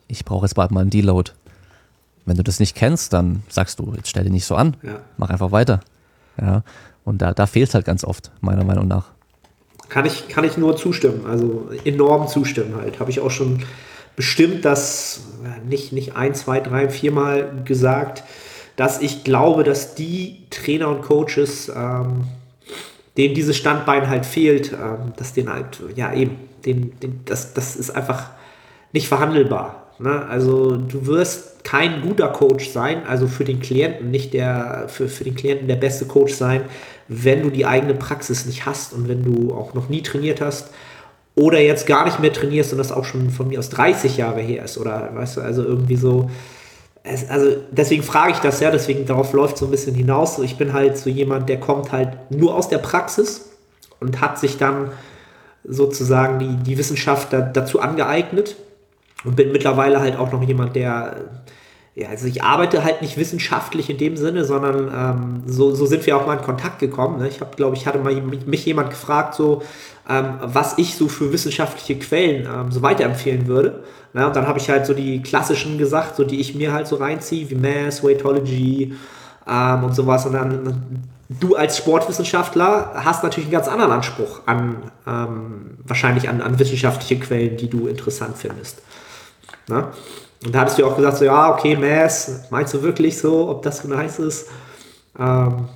ich 0.08 0.24
brauche 0.24 0.46
jetzt 0.46 0.54
bald 0.54 0.70
mal 0.70 0.80
einen 0.80 0.90
Deload. 0.90 1.32
Wenn 2.26 2.36
du 2.36 2.42
das 2.42 2.60
nicht 2.60 2.74
kennst, 2.74 3.12
dann 3.12 3.42
sagst 3.48 3.78
du, 3.78 3.92
jetzt 3.96 4.08
stell 4.08 4.24
dich 4.24 4.32
nicht 4.32 4.46
so 4.46 4.56
an, 4.56 4.76
ja. 4.82 5.00
mach 5.16 5.30
einfach 5.30 5.52
weiter. 5.52 5.80
Ja. 6.40 6.62
Und 7.04 7.20
da, 7.20 7.34
da 7.34 7.46
fehlt 7.46 7.68
es 7.68 7.74
halt 7.74 7.84
ganz 7.84 8.04
oft, 8.04 8.30
meiner 8.40 8.64
Meinung 8.64 8.88
nach. 8.88 9.06
Kann 9.88 10.06
ich, 10.06 10.28
kann 10.28 10.44
ich 10.44 10.56
nur 10.56 10.76
zustimmen, 10.76 11.26
also 11.26 11.68
enorm 11.84 12.26
zustimmen 12.28 12.74
halt. 12.76 12.98
Habe 12.98 13.10
ich 13.10 13.20
auch 13.20 13.30
schon 13.30 13.62
bestimmt 14.16 14.64
das 14.64 15.20
nicht, 15.68 15.92
nicht 15.92 16.16
ein, 16.16 16.34
zwei, 16.34 16.60
drei, 16.60 16.88
viermal 16.88 17.62
gesagt, 17.64 18.24
dass 18.76 19.00
ich 19.00 19.24
glaube, 19.24 19.64
dass 19.64 19.94
die 19.94 20.46
Trainer 20.50 20.88
und 20.88 21.02
Coaches, 21.02 21.70
ähm, 21.74 22.24
denen 23.16 23.34
dieses 23.34 23.56
Standbein 23.56 24.08
halt 24.08 24.26
fehlt, 24.26 24.72
ähm, 24.72 25.12
dass 25.16 25.32
denen 25.32 25.52
halt, 25.52 25.80
ja 25.94 26.12
eben, 26.12 26.36
den, 26.66 26.98
den, 27.00 27.20
das, 27.24 27.54
das 27.54 27.76
ist 27.76 27.90
einfach 27.90 28.30
nicht 28.92 29.08
verhandelbar. 29.08 29.84
Ne? 29.98 30.26
Also 30.26 30.76
du 30.76 31.06
wirst 31.06 31.64
kein 31.64 32.02
guter 32.02 32.28
Coach 32.28 32.68
sein, 32.68 33.06
also 33.06 33.26
für 33.26 33.44
den 33.44 33.60
Klienten 33.60 34.10
nicht 34.10 34.34
der, 34.34 34.84
für, 34.88 35.08
für 35.08 35.24
den 35.24 35.34
Klienten 35.34 35.68
der 35.68 35.76
beste 35.76 36.06
Coach 36.06 36.34
sein, 36.34 36.62
wenn 37.08 37.42
du 37.42 37.50
die 37.50 37.66
eigene 37.66 37.94
Praxis 37.94 38.46
nicht 38.46 38.66
hast 38.66 38.92
und 38.92 39.08
wenn 39.08 39.22
du 39.22 39.54
auch 39.54 39.74
noch 39.74 39.88
nie 39.88 40.02
trainiert 40.02 40.40
hast 40.40 40.70
oder 41.34 41.60
jetzt 41.60 41.86
gar 41.86 42.04
nicht 42.04 42.20
mehr 42.20 42.32
trainierst 42.32 42.72
und 42.72 42.78
das 42.78 42.92
auch 42.92 43.04
schon 43.04 43.30
von 43.30 43.48
mir 43.48 43.58
aus 43.58 43.68
30 43.70 44.16
Jahre 44.16 44.40
her 44.40 44.64
ist 44.64 44.78
oder 44.78 45.10
weißt 45.14 45.36
du, 45.36 45.40
also 45.40 45.62
irgendwie 45.64 45.96
so, 45.96 46.30
es, 47.02 47.28
also 47.28 47.56
deswegen 47.70 48.02
frage 48.02 48.32
ich 48.32 48.38
das 48.38 48.60
ja, 48.60 48.70
deswegen 48.70 49.04
darauf 49.06 49.32
läuft 49.32 49.58
so 49.58 49.66
ein 49.66 49.70
bisschen 49.70 49.94
hinaus. 49.94 50.38
Ich 50.38 50.56
bin 50.56 50.72
halt 50.72 50.96
so 50.96 51.10
jemand, 51.10 51.48
der 51.48 51.60
kommt 51.60 51.92
halt 51.92 52.30
nur 52.30 52.54
aus 52.54 52.68
der 52.68 52.78
Praxis 52.78 53.50
und 54.00 54.20
hat 54.20 54.38
sich 54.38 54.56
dann 54.56 54.90
sozusagen 55.64 56.38
die, 56.38 56.56
die 56.56 56.78
Wissenschaft 56.78 57.32
da, 57.32 57.40
dazu 57.40 57.80
angeeignet 57.80 58.56
und 59.24 59.36
bin 59.36 59.52
mittlerweile 59.52 60.00
halt 60.00 60.16
auch 60.16 60.32
noch 60.32 60.42
jemand, 60.42 60.76
der 60.76 61.16
ja, 61.96 62.08
also 62.08 62.26
ich 62.26 62.42
arbeite 62.42 62.82
halt 62.82 63.02
nicht 63.02 63.16
wissenschaftlich 63.16 63.88
in 63.88 63.98
dem 63.98 64.16
Sinne, 64.16 64.44
sondern 64.44 64.90
ähm, 64.92 65.42
so, 65.46 65.72
so 65.76 65.86
sind 65.86 66.04
wir 66.04 66.16
auch 66.16 66.26
mal 66.26 66.38
in 66.38 66.42
Kontakt 66.42 66.80
gekommen. 66.80 67.20
Ne? 67.20 67.28
Ich 67.28 67.40
habe, 67.40 67.54
glaube 67.54 67.76
ich, 67.76 67.86
hatte 67.86 68.00
mal 68.00 68.12
mich 68.20 68.66
jemand 68.66 68.90
gefragt, 68.90 69.34
so 69.34 69.62
ähm, 70.10 70.34
was 70.40 70.76
ich 70.76 70.96
so 70.96 71.06
für 71.06 71.32
wissenschaftliche 71.32 71.96
Quellen 72.00 72.48
ähm, 72.52 72.72
so 72.72 72.82
weiterempfehlen 72.82 73.46
würde. 73.46 73.84
Ne? 74.12 74.26
Und 74.26 74.34
dann 74.34 74.48
habe 74.48 74.58
ich 74.58 74.68
halt 74.68 74.86
so 74.86 74.92
die 74.92 75.22
klassischen 75.22 75.78
gesagt, 75.78 76.16
so 76.16 76.24
die 76.24 76.40
ich 76.40 76.56
mir 76.56 76.72
halt 76.72 76.88
so 76.88 76.96
reinziehe, 76.96 77.48
wie 77.48 77.54
Mass, 77.54 78.02
Weightology 78.02 78.94
ähm, 79.48 79.84
und 79.84 79.94
sowas. 79.94 80.26
Und 80.26 80.32
dann 80.32 81.04
du 81.40 81.56
als 81.56 81.78
Sportwissenschaftler 81.78 82.92
hast 82.94 83.22
natürlich 83.22 83.46
einen 83.46 83.52
ganz 83.52 83.68
anderen 83.68 83.92
Anspruch 83.92 84.42
an 84.46 84.90
ähm, 85.06 85.78
wahrscheinlich 85.84 86.28
an, 86.28 86.40
an 86.40 86.58
wissenschaftliche 86.58 87.18
Quellen, 87.18 87.56
die 87.56 87.68
du 87.68 87.86
interessant 87.86 88.36
findest. 88.36 88.82
Ne? 89.68 89.88
Und 90.44 90.54
da 90.54 90.60
hattest 90.60 90.78
du 90.78 90.86
auch 90.86 90.96
gesagt, 90.96 91.18
so, 91.18 91.24
ja, 91.24 91.52
okay, 91.52 91.76
Mass, 91.76 92.42
meinst 92.50 92.74
du 92.74 92.82
wirklich 92.82 93.18
so, 93.18 93.48
ob 93.48 93.62
das 93.62 93.78
so 93.78 93.88
nice 93.88 94.18
ist? 94.18 94.48
Ähm, 95.18 95.68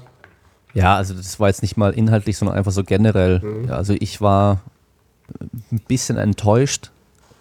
ja, 0.75 0.97
also 0.97 1.15
das 1.15 1.41
war 1.41 1.49
jetzt 1.49 1.63
nicht 1.63 1.77
mal 1.77 1.93
inhaltlich, 1.93 2.37
sondern 2.37 2.57
einfach 2.57 2.73
so 2.73 2.85
generell. 2.85 3.41
Mhm. 3.41 3.73
Also 3.73 3.95
ich 3.99 4.21
war 4.21 4.61
ein 5.73 5.81
bisschen 5.89 6.19
enttäuscht, 6.19 6.91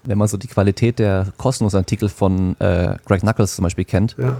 wenn 0.03 0.17
man 0.17 0.27
so 0.27 0.37
die 0.37 0.47
Qualität 0.47 0.99
der 0.99 1.27
kostenlosen 1.37 1.79
Artikel 1.79 2.07
von 2.07 2.55
äh, 2.59 2.95
Greg 3.05 3.21
Knuckles 3.21 3.55
zum 3.55 3.63
Beispiel 3.63 3.85
kennt. 3.85 4.15
Ja. 4.17 4.37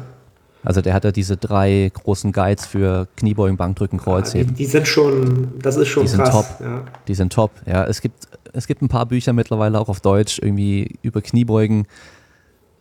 Also 0.67 0.82
der 0.82 0.93
hat 0.93 1.06
ja 1.06 1.12
diese 1.12 1.38
drei 1.38 1.91
großen 1.93 2.34
Guides 2.34 2.65
für 2.65 3.08
Kniebeugen, 3.15 3.56
Bankdrücken, 3.56 3.99
Kreuzheben. 3.99 4.49
Ja, 4.49 4.58
die, 4.58 4.63
die, 4.63 4.69
sind 4.69 4.88
schon, 4.88 5.53
das 5.62 5.77
ist 5.77 5.88
schon 5.88 6.06
die 6.06 6.12
krass. 6.12 6.34
Sind 6.34 6.34
top. 6.34 6.60
Ja. 6.60 6.84
Die 7.08 7.15
sind 7.15 7.32
top. 7.32 7.51
Ja, 7.65 7.86
es 7.86 8.01
gibt, 8.01 8.27
es 8.51 8.67
gibt 8.67 8.82
ein 8.82 8.89
paar 8.89 9.06
Bücher 9.06 9.32
mittlerweile 9.32 9.80
auch 9.80 9.88
auf 9.88 10.01
Deutsch 10.01 10.39
irgendwie 10.39 10.97
über 11.01 11.21
Kniebeugen 11.21 11.88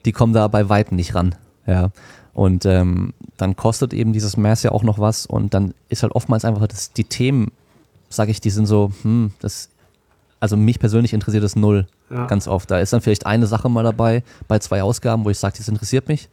die 0.06 0.12
kommen 0.12 0.32
da 0.32 0.48
bei 0.48 0.68
Weitem 0.68 0.96
nicht 0.96 1.14
ran. 1.14 1.34
Ja. 1.66 1.90
Und 2.32 2.64
ähm, 2.64 3.12
dann 3.36 3.56
kostet 3.56 3.92
eben 3.92 4.12
dieses 4.12 4.36
Mass 4.36 4.62
ja 4.62 4.70
auch 4.70 4.82
noch 4.82 4.98
was 4.98 5.26
und 5.26 5.52
dann 5.52 5.74
ist 5.88 6.02
halt 6.02 6.14
oftmals 6.14 6.44
einfach 6.44 6.66
das, 6.66 6.92
die 6.92 7.04
Themen, 7.04 7.50
sage 8.08 8.30
ich, 8.30 8.40
die 8.40 8.50
sind 8.50 8.66
so, 8.66 8.92
hm, 9.02 9.32
das, 9.40 9.70
also 10.38 10.56
mich 10.56 10.78
persönlich 10.78 11.12
interessiert 11.12 11.42
das 11.42 11.56
null 11.56 11.86
ja. 12.10 12.26
ganz 12.26 12.46
oft. 12.46 12.70
Da 12.70 12.78
ist 12.78 12.92
dann 12.92 13.00
vielleicht 13.00 13.26
eine 13.26 13.46
Sache 13.46 13.68
mal 13.68 13.82
dabei 13.82 14.22
bei 14.48 14.58
zwei 14.58 14.82
Ausgaben, 14.82 15.24
wo 15.24 15.30
ich 15.30 15.38
sage, 15.38 15.56
das 15.58 15.68
interessiert 15.68 16.08
mich. 16.08 16.28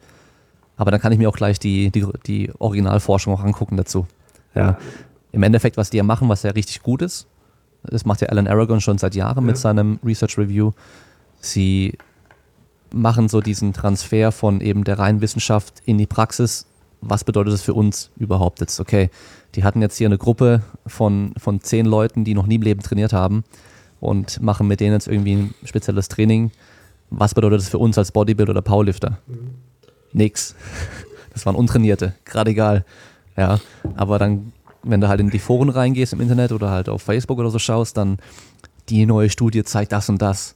Aber 0.76 0.90
dann 0.90 1.00
kann 1.00 1.12
ich 1.12 1.18
mir 1.18 1.28
auch 1.28 1.36
gleich 1.36 1.58
die, 1.58 1.90
die, 1.90 2.06
die 2.26 2.52
Originalforschung 2.58 3.34
auch 3.34 3.44
angucken 3.44 3.76
dazu. 3.76 4.06
Ja. 4.54 4.78
Im 5.32 5.42
Endeffekt, 5.42 5.76
was 5.76 5.90
die 5.90 5.96
ja 5.96 6.02
machen, 6.02 6.28
was 6.28 6.42
ja 6.42 6.50
richtig 6.50 6.82
gut 6.82 7.02
ist, 7.02 7.26
das 7.82 8.04
macht 8.04 8.20
ja 8.20 8.28
Alan 8.28 8.46
Aragon 8.46 8.80
schon 8.80 8.98
seit 8.98 9.14
Jahren 9.14 9.44
ja. 9.44 9.46
mit 9.48 9.56
seinem 9.56 9.98
Research 10.04 10.38
Review. 10.38 10.72
Sie 11.40 11.98
machen 12.92 13.28
so 13.28 13.40
diesen 13.40 13.72
Transfer 13.72 14.32
von 14.32 14.60
eben 14.60 14.84
der 14.84 14.98
reinen 14.98 15.20
Wissenschaft 15.20 15.82
in 15.84 15.98
die 15.98 16.06
Praxis. 16.06 16.66
Was 17.00 17.24
bedeutet 17.24 17.52
das 17.52 17.62
für 17.62 17.74
uns 17.74 18.10
überhaupt 18.16 18.60
jetzt? 18.60 18.80
Okay, 18.80 19.10
die 19.54 19.64
hatten 19.64 19.82
jetzt 19.82 19.98
hier 19.98 20.06
eine 20.06 20.16
Gruppe 20.16 20.62
von, 20.86 21.34
von 21.36 21.60
zehn 21.60 21.84
Leuten, 21.86 22.24
die 22.24 22.34
noch 22.34 22.46
nie 22.46 22.54
im 22.54 22.62
Leben 22.62 22.80
trainiert 22.80 23.12
haben 23.12 23.44
und 24.00 24.40
machen 24.40 24.66
mit 24.66 24.80
denen 24.80 24.94
jetzt 24.94 25.08
irgendwie 25.08 25.34
ein 25.34 25.54
spezielles 25.64 26.08
Training. 26.08 26.50
Was 27.10 27.34
bedeutet 27.34 27.60
das 27.60 27.68
für 27.68 27.78
uns 27.78 27.98
als 27.98 28.12
Bodybuilder 28.12 28.52
oder 28.52 28.62
Powerlifter? 28.62 29.18
Mhm. 29.26 29.50
Nix. 30.14 30.54
Das 31.32 31.44
waren 31.44 31.56
Untrainierte, 31.56 32.14
gerade 32.24 32.52
egal. 32.52 32.84
Ja, 33.36 33.60
aber 33.96 34.18
dann, 34.18 34.52
wenn 34.82 35.00
du 35.00 35.08
halt 35.08 35.20
in 35.20 35.30
die 35.30 35.38
Foren 35.38 35.68
reingehst 35.68 36.12
im 36.12 36.20
Internet 36.20 36.52
oder 36.52 36.70
halt 36.70 36.88
auf 36.88 37.02
Facebook 37.02 37.38
oder 37.38 37.50
so 37.50 37.58
schaust, 37.58 37.96
dann 37.96 38.18
die 38.88 39.04
neue 39.06 39.28
Studie 39.28 39.64
zeigt 39.64 39.92
das 39.92 40.08
und 40.08 40.22
das 40.22 40.54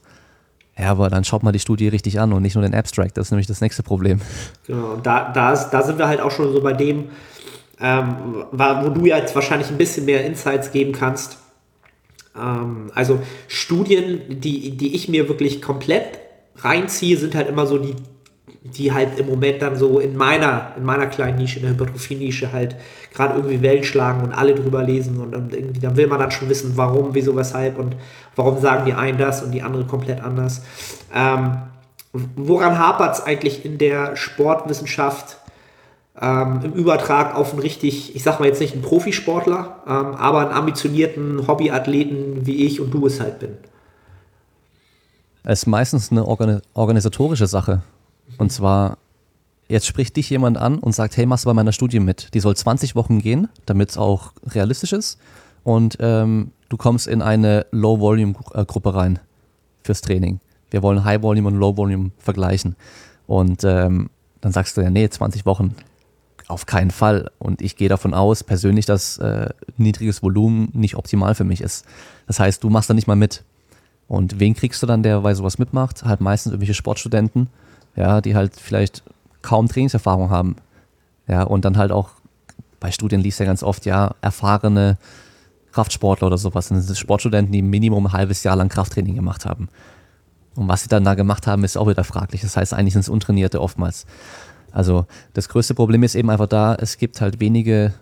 Ja, 0.79 0.91
aber 0.93 1.11
dann 1.11 1.25
schaut 1.25 1.43
mal 1.43 1.51
die 1.51 1.59
Studie 1.59 1.89
richtig 1.89 2.21
an 2.21 2.33
und 2.33 2.43
nicht 2.43 2.55
nur 2.55 2.63
den 2.63 2.75
Abstract. 2.75 3.17
Das 3.17 3.27
ist 3.27 3.31
nämlich 3.33 3.49
das 3.49 3.61
nächste 3.61 3.83
Problem. 3.83 4.21
Genau, 4.67 4.97
da, 4.97 5.33
da, 5.33 5.53
ist, 5.53 5.71
da 5.71 5.83
sind 5.83 5.99
wir 5.99 6.07
halt 6.07 6.21
auch 6.21 6.31
schon 6.31 6.53
so 6.53 6.61
bei 6.63 6.73
dem, 6.73 7.07
ähm, 7.81 8.45
wo 8.53 8.89
du 8.91 9.07
jetzt 9.07 9.35
wahrscheinlich 9.35 9.71
ein 9.71 9.77
bisschen 9.77 10.05
mehr 10.05 10.25
Insights 10.25 10.71
geben 10.71 10.93
kannst. 10.93 11.39
Ähm, 12.37 12.93
also 12.95 13.21
Studien, 13.49 14.41
die, 14.41 14.77
die 14.77 14.95
ich 14.95 15.09
mir 15.09 15.29
wirklich 15.29 15.61
komplett 15.61 16.21
reinziehe, 16.59 17.17
sind 17.17 17.35
halt 17.35 17.49
immer 17.49 17.67
so 17.67 17.79
die, 17.79 17.97
die 18.63 18.93
halt 18.93 19.19
im 19.19 19.27
Moment 19.27 19.63
dann 19.63 19.77
so 19.77 19.99
in 19.99 20.17
meiner, 20.17 20.73
in 20.77 20.85
meiner 20.85 21.07
kleinen 21.07 21.39
Nische, 21.39 21.59
in 21.59 21.63
der 21.63 21.73
Hypertrophie-Nische 21.73 22.53
halt 22.53 22.77
gerade 23.13 23.37
irgendwie 23.37 23.63
Wellen 23.63 23.85
schlagen 23.85 24.23
und 24.23 24.33
alle 24.33 24.55
drüber 24.55 24.83
lesen 24.83 25.21
und, 25.21 25.35
und 25.35 25.55
irgendwie, 25.55 25.81
dann 25.81 25.97
will 25.97 26.07
man 26.07 26.19
dann 26.19 26.31
schon 26.31 26.49
wissen, 26.49 26.73
warum, 26.77 27.15
wieso, 27.15 27.37
weshalb 27.37 27.79
und 27.79 27.97
warum 28.37 28.61
sagen 28.61 28.85
die 28.85 28.95
einen 28.95 29.19
das 29.19 29.43
und 29.43 29.53
die 29.53 29.63
andere 29.63 29.85
komplett 29.85 30.21
anders. 30.23 30.63
Ähm, 31.15 31.59
woran 32.13 32.79
hapert 32.79 33.15
es 33.15 33.23
eigentlich 33.23 33.65
in 33.65 33.79
der 33.79 34.17
Sportwissenschaft 34.17 35.39
ähm, 36.21 36.61
im 36.65 36.73
Übertrag 36.73 37.37
auf 37.37 37.53
einen 37.53 37.63
richtig, 37.63 38.17
ich 38.17 38.23
sag 38.23 38.41
mal 38.41 38.47
jetzt 38.47 38.61
nicht 38.61 38.73
einen 38.73 38.83
Profisportler, 38.83 39.77
ähm, 39.87 40.15
aber 40.17 40.41
einen 40.41 40.53
ambitionierten 40.53 41.47
Hobbyathleten, 41.47 42.45
wie 42.47 42.67
ich 42.67 42.81
und 42.81 42.93
du 42.93 43.07
es 43.07 43.21
halt 43.21 43.39
bin? 43.39 43.57
Es 45.45 45.61
ist 45.61 45.67
meistens 45.67 46.11
eine 46.11 46.27
organisatorische 46.27 47.47
Sache. 47.47 47.83
Und 48.37 48.53
zwar, 48.53 48.99
jetzt 49.69 49.87
spricht 49.87 50.17
dich 50.17 50.31
jemand 50.31 50.59
an 50.59 50.79
und 50.79 50.93
sagt, 50.93 51.17
hey, 51.17 51.27
machst 51.27 51.45
du 51.45 51.49
bei 51.49 51.55
meiner 51.55 51.73
Studie 51.73 52.01
mit? 52.01 52.35
Die 52.35 52.41
soll 52.41 52.57
20 52.57 52.95
Wochen 52.95 53.21
gehen, 53.21 53.49
damit 53.67 53.91
es 53.91 53.99
auch 53.99 54.33
realistisch 54.45 54.93
ist. 54.93 55.19
Und 55.65 55.97
ähm, 56.01 56.53
du 56.69 56.77
kommst 56.77 57.07
in 57.07 57.23
eine 57.23 57.67
Low-Volume-Gruppe 57.71 58.95
rein 58.95 59.19
fürs 59.83 60.01
Training. 60.01 60.41
Wir 60.71 60.83
wollen 60.83 61.05
High-Volume 61.05 61.49
und 61.49 61.57
Low-Volume 61.57 62.11
vergleichen. 62.19 62.77
Und 63.27 63.65
ähm, 63.65 64.11
dann 64.41 64.53
sagst 64.53 64.77
du 64.77 64.83
ja, 64.83 64.91
nee, 64.91 65.09
20 65.09 65.47
Wochen, 65.47 65.75
auf 66.47 66.67
keinen 66.67 66.91
Fall. 66.91 67.31
Und 67.39 67.61
ich 67.63 67.77
gehe 67.77 67.89
davon 67.89 68.15
aus, 68.15 68.43
persönlich, 68.45 68.87
dass 68.87 69.19
äh, 69.19 69.51
niedriges 69.77 70.23
Volumen 70.23 70.71
nicht 70.73 70.97
optimal 70.97 71.35
für 71.35 71.45
mich 71.45 71.61
ist. 71.61 71.85
Das 72.27 72.41
heißt, 72.41 72.65
du 72.65 72.71
machst 72.71 72.89
da 72.89 72.95
nicht 72.95 73.07
mal 73.07 73.17
mit. 73.17 73.45
Und 74.07 74.41
wen 74.41 74.55
kriegst 74.55 74.83
du 74.83 74.87
dann, 74.87 75.03
der 75.03 75.21
bei 75.21 75.35
sowas 75.35 75.59
mitmacht? 75.59 76.05
Halt 76.05 76.21
meistens 76.21 76.53
irgendwelche 76.53 76.75
Sportstudenten, 76.75 77.49
ja, 77.99 78.21
die 78.21 78.37
halt 78.37 78.55
vielleicht 78.57 79.03
kaum 79.43 79.69
Trainingserfahrung 79.69 80.31
haben. 80.31 80.57
Ja, 81.27 81.43
und 81.43 81.65
dann 81.65 81.77
halt 81.77 81.91
auch, 81.91 82.11
bei 82.81 82.93
Studien 82.93 83.21
liest 83.21 83.41
ja 83.41 83.47
ganz 83.47 83.63
oft, 83.63 83.85
ja, 83.87 84.15
erfahrene 84.21 84.99
Kraftsportler 85.73 86.29
oder 86.29 86.39
sowas. 86.39 86.69
Das 86.69 86.87
sind 86.87 86.97
Sportstudenten, 86.97 87.53
die 87.53 87.61
Minimum 87.61 88.07
ein 88.07 88.13
halbes 88.13 88.45
Jahr 88.45 88.57
lang 88.57 88.69
Krafttraining 88.69 89.17
gemacht 89.17 89.45
haben. 89.45 89.69
Und 90.55 90.69
was 90.69 90.83
sie 90.83 90.89
dann 90.89 91.05
da 91.05 91.15
gemacht 91.15 91.47
haben, 91.47 91.65
ist 91.65 91.77
auch 91.77 91.89
wieder 91.89 92.05
fraglich. 92.05 92.41
Das 92.41 92.57
heißt, 92.57 92.73
eigentlich 92.73 92.95
sind 92.95 93.01
es 93.01 93.09
Untrainierte 93.09 93.61
oftmals. 93.61 94.07
Also 94.71 95.07
das 95.35 95.49
größte 95.49 95.75
Problem 95.75 96.03
ist 96.03 96.15
eben 96.15 96.31
einfach 96.31 96.47
da, 96.47 96.75
es 96.75 96.99
gibt 96.99 97.21
halt 97.21 97.41
wenige 97.41 97.95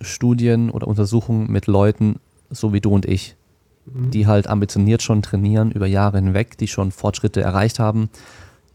Studien 0.00 0.70
oder 0.70 0.88
Untersuchungen 0.88 1.50
mit 1.50 1.66
Leuten, 1.66 2.18
so 2.50 2.72
wie 2.72 2.80
du 2.80 2.92
und 2.92 3.06
ich, 3.06 3.36
mhm. 3.86 4.10
die 4.10 4.26
halt 4.26 4.48
ambitioniert 4.48 5.02
schon 5.02 5.22
trainieren 5.22 5.70
über 5.70 5.86
Jahre 5.86 6.18
hinweg, 6.18 6.58
die 6.58 6.68
schon 6.68 6.90
Fortschritte 6.90 7.42
erreicht 7.42 7.78
haben, 7.78 8.08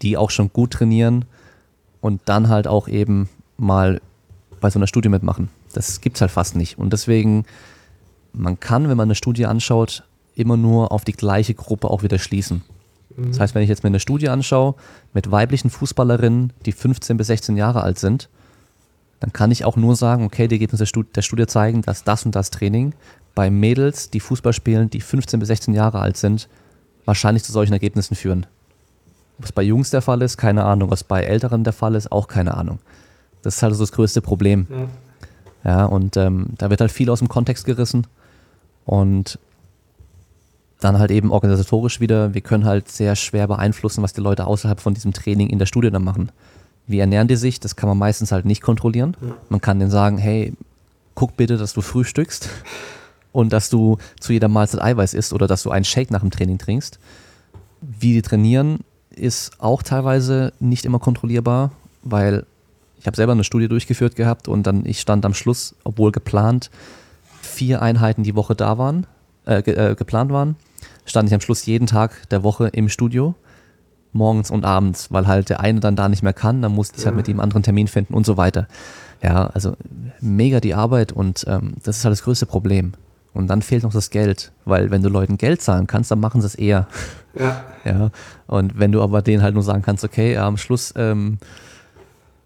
die 0.01 0.17
auch 0.17 0.29
schon 0.29 0.51
gut 0.51 0.71
trainieren 0.71 1.25
und 2.01 2.21
dann 2.25 2.49
halt 2.49 2.67
auch 2.67 2.88
eben 2.88 3.29
mal 3.58 4.01
bei 4.60 4.69
so 4.69 4.79
einer 4.79 4.88
Studie 4.88 5.10
mitmachen. 5.10 5.49
Das 5.73 6.01
gibt 6.01 6.17
es 6.17 6.21
halt 6.21 6.31
fast 6.31 6.55
nicht. 6.55 6.77
Und 6.77 6.93
deswegen, 6.93 7.45
man 8.34 8.60
kann, 8.60 8.89
wenn 8.89 8.97
man 8.97 9.08
eine 9.08 9.15
Studie 9.15 9.45
anschaut, 9.45 10.03
immer 10.36 10.58
nur 10.58 10.91
auf 10.91 11.05
die 11.05 11.13
gleiche 11.13 11.53
Gruppe 11.53 11.89
auch 11.89 12.03
wieder 12.03 12.19
schließen. 12.19 12.63
Das 13.17 13.39
heißt, 13.39 13.55
wenn 13.55 13.63
ich 13.63 13.69
jetzt 13.69 13.84
mir 13.84 13.88
eine 13.88 13.99
Studie 14.01 14.27
anschaue 14.27 14.75
mit 15.13 15.31
weiblichen 15.31 15.69
Fußballerinnen, 15.69 16.51
die 16.65 16.73
15 16.73 17.15
bis 17.15 17.27
16 17.27 17.55
Jahre 17.55 17.81
alt 17.81 17.97
sind, 17.97 18.29
dann 19.21 19.31
kann 19.31 19.51
ich 19.51 19.63
auch 19.63 19.77
nur 19.77 19.95
sagen, 19.95 20.25
okay, 20.25 20.47
die 20.47 20.55
Ergebnisse 20.55 20.86
der 21.15 21.21
Studie 21.21 21.47
zeigen, 21.47 21.81
dass 21.81 22.03
das 22.03 22.25
und 22.25 22.36
das 22.36 22.51
Training 22.51 22.93
bei 23.34 23.49
Mädels, 23.49 24.10
die 24.10 24.19
Fußball 24.19 24.53
spielen, 24.53 24.89
die 24.89 25.01
15 25.01 25.39
bis 25.39 25.47
16 25.47 25.73
Jahre 25.73 25.99
alt 25.99 26.17
sind, 26.17 26.49
wahrscheinlich 27.05 27.43
zu 27.43 27.51
solchen 27.51 27.73
Ergebnissen 27.73 28.15
führen. 28.15 28.45
Was 29.37 29.51
bei 29.51 29.63
Jungs 29.63 29.89
der 29.89 30.01
Fall 30.01 30.21
ist, 30.21 30.37
keine 30.37 30.63
Ahnung. 30.63 30.91
Was 30.91 31.03
bei 31.03 31.23
Älteren 31.23 31.63
der 31.63 31.73
Fall 31.73 31.95
ist, 31.95 32.11
auch 32.11 32.27
keine 32.27 32.55
Ahnung. 32.55 32.79
Das 33.41 33.57
ist 33.57 33.63
halt 33.63 33.73
so 33.75 33.83
das 33.83 33.91
größte 33.91 34.21
Problem. 34.21 34.67
Ja, 35.63 35.71
ja 35.71 35.85
und 35.85 36.17
ähm, 36.17 36.47
da 36.57 36.69
wird 36.69 36.81
halt 36.81 36.91
viel 36.91 37.09
aus 37.09 37.19
dem 37.19 37.27
Kontext 37.27 37.65
gerissen. 37.65 38.07
Und 38.85 39.39
dann 40.79 40.99
halt 40.99 41.11
eben 41.11 41.31
organisatorisch 41.31 41.99
wieder, 41.99 42.33
wir 42.33 42.41
können 42.41 42.65
halt 42.65 42.89
sehr 42.89 43.15
schwer 43.15 43.47
beeinflussen, 43.47 44.03
was 44.03 44.13
die 44.13 44.21
Leute 44.21 44.45
außerhalb 44.45 44.79
von 44.79 44.93
diesem 44.93 45.13
Training 45.13 45.49
in 45.49 45.59
der 45.59 45.65
Studie 45.65 45.89
dann 45.89 46.03
machen. 46.03 46.31
Wie 46.87 46.99
ernähren 46.99 47.27
die 47.27 47.35
sich? 47.35 47.59
Das 47.59 47.75
kann 47.75 47.89
man 47.89 47.97
meistens 47.97 48.31
halt 48.31 48.45
nicht 48.45 48.61
kontrollieren. 48.61 49.17
Man 49.49 49.61
kann 49.61 49.79
denen 49.79 49.91
sagen, 49.91 50.17
hey, 50.17 50.53
guck 51.15 51.35
bitte, 51.35 51.57
dass 51.57 51.73
du 51.73 51.81
frühstückst 51.81 52.49
und 53.31 53.51
dass 53.53 53.69
du 53.69 53.97
zu 54.19 54.33
jeder 54.33 54.47
Mahlzeit 54.47 54.81
Eiweiß 54.81 55.13
isst 55.13 55.33
oder 55.33 55.47
dass 55.47 55.63
du 55.63 55.71
einen 55.71 55.85
Shake 55.85 56.11
nach 56.11 56.21
dem 56.21 56.31
Training 56.31 56.57
trinkst. 56.57 56.99
Wie 57.81 58.13
die 58.13 58.21
trainieren, 58.21 58.79
ist 59.15 59.60
auch 59.60 59.84
teilweise 59.84 60.54
nicht 60.60 60.86
immer 60.86 60.99
kontrollierbar, 60.99 61.71
weil 62.04 62.45
ich 62.99 63.08
habe 63.08 63.15
selber 63.15 63.34
eine 63.34 63.43
Studie 63.43 63.67
durchgeführt 63.67 64.15
gehabt 64.15 64.47
und 64.47 64.65
dann 64.65 64.86
ich 64.86 64.99
stand 64.99 65.25
am 65.25 65.34
Schluss, 65.34 65.75
obwohl 65.84 66.12
geplant 66.12 66.71
vier 67.41 67.82
Einheiten 67.82 68.23
die 68.23 68.36
Woche 68.36 68.56
da 68.56 68.78
waren, 68.78 69.06
äh, 69.45 69.62
ge 69.62 69.75
äh, 69.75 69.95
geplant 69.95 70.32
waren, 70.32 70.56
stand 71.06 71.30
ich 71.30 71.34
am 71.34 71.41
Schluss 71.41 71.65
jeden 71.65 71.88
Tag 71.88 72.28
der 72.30 72.43
Woche 72.43 72.67
im 72.67 72.89
Studio, 72.89 73.36
morgens 74.12 74.49
und 74.49 74.65
abends, 74.65 75.12
weil 75.12 75.28
halt 75.28 75.49
der 75.49 75.60
eine 75.60 75.80
dann 75.80 75.95
da 75.95 76.10
nicht 76.10 76.23
mehr 76.23 76.34
kann, 76.34 76.62
dann 76.62 76.73
musste 76.73 76.99
ich 76.99 77.06
halt 77.06 77.15
mit 77.15 77.28
ihm 77.28 77.36
einen 77.36 77.41
anderen 77.41 77.63
Termin 77.63 77.88
finden 77.88 78.13
und 78.13 78.25
so 78.25 78.38
weiter. 78.38 78.67
Ja, 79.21 79.47
also 79.47 79.75
mega 80.19 80.60
die 80.60 80.73
Arbeit 80.73 81.12
und 81.12 81.45
ähm, 81.47 81.75
das 81.84 81.97
ist 81.97 82.06
halt 82.06 82.13
das 82.13 82.23
größte 82.23 82.45
Problem. 82.45 82.93
Und 83.35 83.47
dann 83.47 83.61
fehlt 83.61 83.83
noch 83.83 83.91
das 83.91 84.11
Geld, 84.11 84.53
weil 84.63 84.91
wenn 84.91 85.03
du 85.03 85.09
Leuten 85.09 85.37
Geld 85.37 85.61
zahlen 85.61 85.87
kannst, 85.87 86.09
dann 86.09 86.21
machen 86.21 86.39
sie 86.39 86.47
es 86.47 86.55
eher. 86.55 86.87
Ja. 87.37 87.65
ja. 87.83 88.09
Und 88.47 88.79
wenn 88.79 88.93
du 88.93 89.01
aber 89.01 89.21
denen 89.21 89.43
halt 89.43 89.53
nur 89.53 89.63
sagen 89.63 89.81
kannst, 89.81 90.05
okay, 90.05 90.37
am 90.37 90.55
Schluss, 90.55 90.93
ähm, 90.95 91.37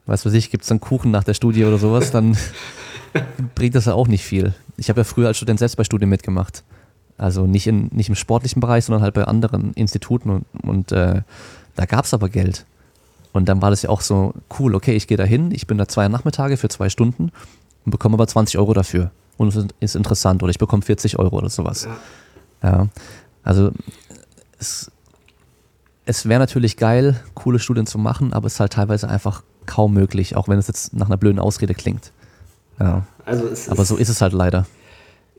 was 0.07 0.25
weiß 0.25 0.33
ich, 0.33 0.49
gibt 0.49 0.63
es 0.63 0.67
dann 0.67 0.79
Kuchen 0.79 1.11
nach 1.11 1.23
der 1.23 1.35
Studie 1.35 1.63
oder 1.63 1.77
sowas, 1.77 2.09
dann 2.09 2.35
bringt 3.55 3.75
das 3.75 3.85
ja 3.85 3.93
auch 3.93 4.07
nicht 4.07 4.25
viel. 4.25 4.55
Ich 4.77 4.89
habe 4.89 5.01
ja 5.01 5.03
früher 5.03 5.27
als 5.27 5.37
Student 5.37 5.59
selbst 5.59 5.77
bei 5.77 5.83
Studien 5.83 6.09
mitgemacht. 6.09 6.63
Also 7.19 7.45
nicht, 7.45 7.67
in, 7.67 7.89
nicht 7.93 8.09
im 8.09 8.15
sportlichen 8.15 8.59
Bereich, 8.59 8.85
sondern 8.85 9.03
halt 9.03 9.13
bei 9.13 9.25
anderen 9.25 9.73
Instituten 9.73 10.31
und, 10.31 10.45
und 10.63 10.91
äh, 10.91 11.21
da 11.75 11.85
gab 11.85 12.05
es 12.05 12.15
aber 12.15 12.29
Geld. 12.29 12.65
Und 13.31 13.47
dann 13.47 13.61
war 13.61 13.69
das 13.69 13.83
ja 13.83 13.91
auch 13.91 14.01
so 14.01 14.33
cool, 14.57 14.73
okay, 14.73 14.95
ich 14.95 15.05
gehe 15.05 15.17
da 15.17 15.23
hin, 15.23 15.51
ich 15.51 15.67
bin 15.67 15.77
da 15.77 15.87
zwei 15.87 16.07
Nachmittage 16.07 16.57
für 16.57 16.69
zwei 16.69 16.89
Stunden 16.89 17.31
und 17.85 17.91
bekomme 17.91 18.15
aber 18.15 18.25
20 18.25 18.57
Euro 18.57 18.73
dafür. 18.73 19.11
Und 19.39 19.55
es 19.55 19.65
ist 19.79 19.95
interessant 19.95 20.43
oder 20.43 20.51
ich 20.51 20.59
bekomme 20.59 20.83
40 20.83 21.17
Euro 21.17 21.37
oder 21.37 21.49
sowas. 21.49 21.87
Ja. 22.61 22.69
ja. 22.69 22.87
Also 23.41 23.71
es, 24.59 24.91
es 26.05 26.27
wäre 26.27 26.39
natürlich 26.39 26.77
geil, 26.77 27.19
coole 27.33 27.57
Studien 27.57 27.87
zu 27.87 27.97
machen, 27.97 28.33
aber 28.33 28.45
es 28.45 28.53
ist 28.53 28.59
halt 28.59 28.73
teilweise 28.73 29.09
einfach 29.09 29.41
kaum 29.65 29.93
möglich, 29.93 30.35
auch 30.35 30.47
wenn 30.47 30.59
es 30.59 30.67
jetzt 30.67 30.93
nach 30.93 31.07
einer 31.07 31.17
blöden 31.17 31.39
Ausrede 31.39 31.73
klingt. 31.73 32.11
Ja. 32.79 33.07
Also 33.25 33.49
aber 33.71 33.85
so 33.85 33.95
ist 33.97 34.09
es 34.09 34.21
halt 34.21 34.33
leider 34.33 34.67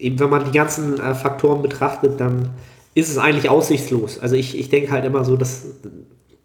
eben 0.01 0.19
wenn 0.19 0.31
man 0.31 0.45
die 0.45 0.53
ganzen 0.53 0.99
äh, 0.99 1.15
Faktoren 1.15 1.63
betrachtet, 1.63 2.19
dann 2.19 2.51
ist 2.95 3.11
es 3.11 3.19
eigentlich 3.19 3.49
aussichtslos. 3.49 4.19
Also 4.19 4.35
ich, 4.35 4.59
ich 4.59 4.69
denke 4.69 4.91
halt 4.91 5.05
immer 5.05 5.25
so, 5.25 5.37
dass 5.37 5.67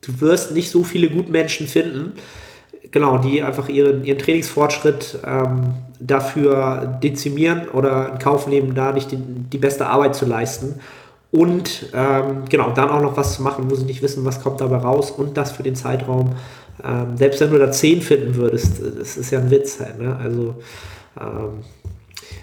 du 0.01 0.21
wirst 0.21 0.51
nicht 0.51 0.69
so 0.69 0.83
viele 0.83 1.09
Gutmenschen 1.09 1.67
finden, 1.67 2.13
genau, 2.95 3.17
die 3.17 3.43
einfach 3.43 3.67
ihren, 3.67 4.05
ihren 4.05 4.17
Trainingsfortschritt 4.17 5.19
ähm, 5.27 5.73
dafür 5.99 6.97
dezimieren 7.03 7.67
oder 7.67 8.13
in 8.13 8.19
Kauf 8.19 8.47
nehmen, 8.47 8.73
da 8.73 8.93
nicht 8.93 9.11
die, 9.11 9.17
die 9.17 9.57
beste 9.57 9.87
Arbeit 9.87 10.15
zu 10.15 10.25
leisten. 10.25 10.79
Und 11.29 11.87
ähm, 11.93 12.45
genau, 12.49 12.71
dann 12.71 12.89
auch 12.89 13.01
noch 13.01 13.17
was 13.17 13.35
zu 13.35 13.43
machen, 13.43 13.69
wo 13.69 13.75
sie 13.75 13.83
nicht 13.83 14.01
wissen, 14.01 14.23
was 14.23 14.41
kommt 14.41 14.61
dabei 14.61 14.77
raus 14.77 15.11
und 15.11 15.35
das 15.35 15.51
für 15.51 15.61
den 15.61 15.75
Zeitraum. 15.75 16.35
Ähm, 16.85 17.17
selbst 17.17 17.41
wenn 17.41 17.51
du 17.51 17.59
da 17.59 17.69
10 17.69 18.01
finden 18.01 18.35
würdest, 18.35 18.81
das 18.97 19.17
ist 19.17 19.29
ja 19.29 19.39
ein 19.39 19.51
Witz 19.51 19.81
halt, 19.81 19.99
ne? 19.99 20.15
Also 20.15 20.55
ähm, 21.19 21.65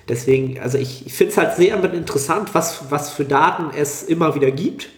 Deswegen, 0.09 0.59
also 0.61 0.79
ich, 0.79 1.07
ich 1.07 1.15
finde 1.15 1.33
es 1.33 1.39
halt 1.39 1.57
sehr 1.57 1.83
interessant, 1.95 2.55
was, 2.55 2.91
was 2.91 3.11
für 3.11 3.25
Daten 3.25 3.71
es 3.77 4.03
immer 4.03 4.35
wieder 4.35 4.51
gibt 4.51 4.89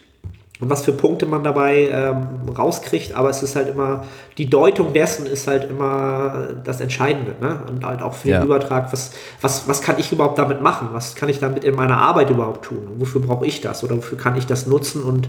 und 0.60 0.70
was 0.70 0.84
für 0.84 0.92
Punkte 0.92 1.26
man 1.26 1.42
dabei 1.42 1.88
ähm, 1.90 2.48
rauskriegt, 2.56 3.16
aber 3.16 3.28
es 3.28 3.42
ist 3.42 3.56
halt 3.56 3.68
immer, 3.68 4.04
die 4.38 4.48
Deutung 4.48 4.92
dessen 4.92 5.26
ist 5.26 5.48
halt 5.48 5.68
immer 5.68 6.50
das 6.62 6.80
Entscheidende, 6.80 7.34
ne? 7.40 7.58
Und 7.68 7.84
halt 7.84 8.00
auch 8.00 8.14
für 8.14 8.28
ja. 8.28 8.38
den 8.38 8.46
Übertrag, 8.46 8.92
was, 8.92 9.10
was, 9.40 9.66
was 9.66 9.82
kann 9.82 9.98
ich 9.98 10.12
überhaupt 10.12 10.38
damit 10.38 10.62
machen? 10.62 10.90
Was 10.92 11.16
kann 11.16 11.28
ich 11.28 11.40
damit 11.40 11.64
in 11.64 11.74
meiner 11.74 11.98
Arbeit 11.98 12.30
überhaupt 12.30 12.66
tun? 12.66 12.86
Und 12.86 13.00
wofür 13.00 13.20
brauche 13.20 13.44
ich 13.44 13.62
das? 13.62 13.82
Oder 13.82 13.96
wofür 13.96 14.16
kann 14.16 14.36
ich 14.36 14.46
das 14.46 14.68
nutzen? 14.68 15.02
Und 15.02 15.28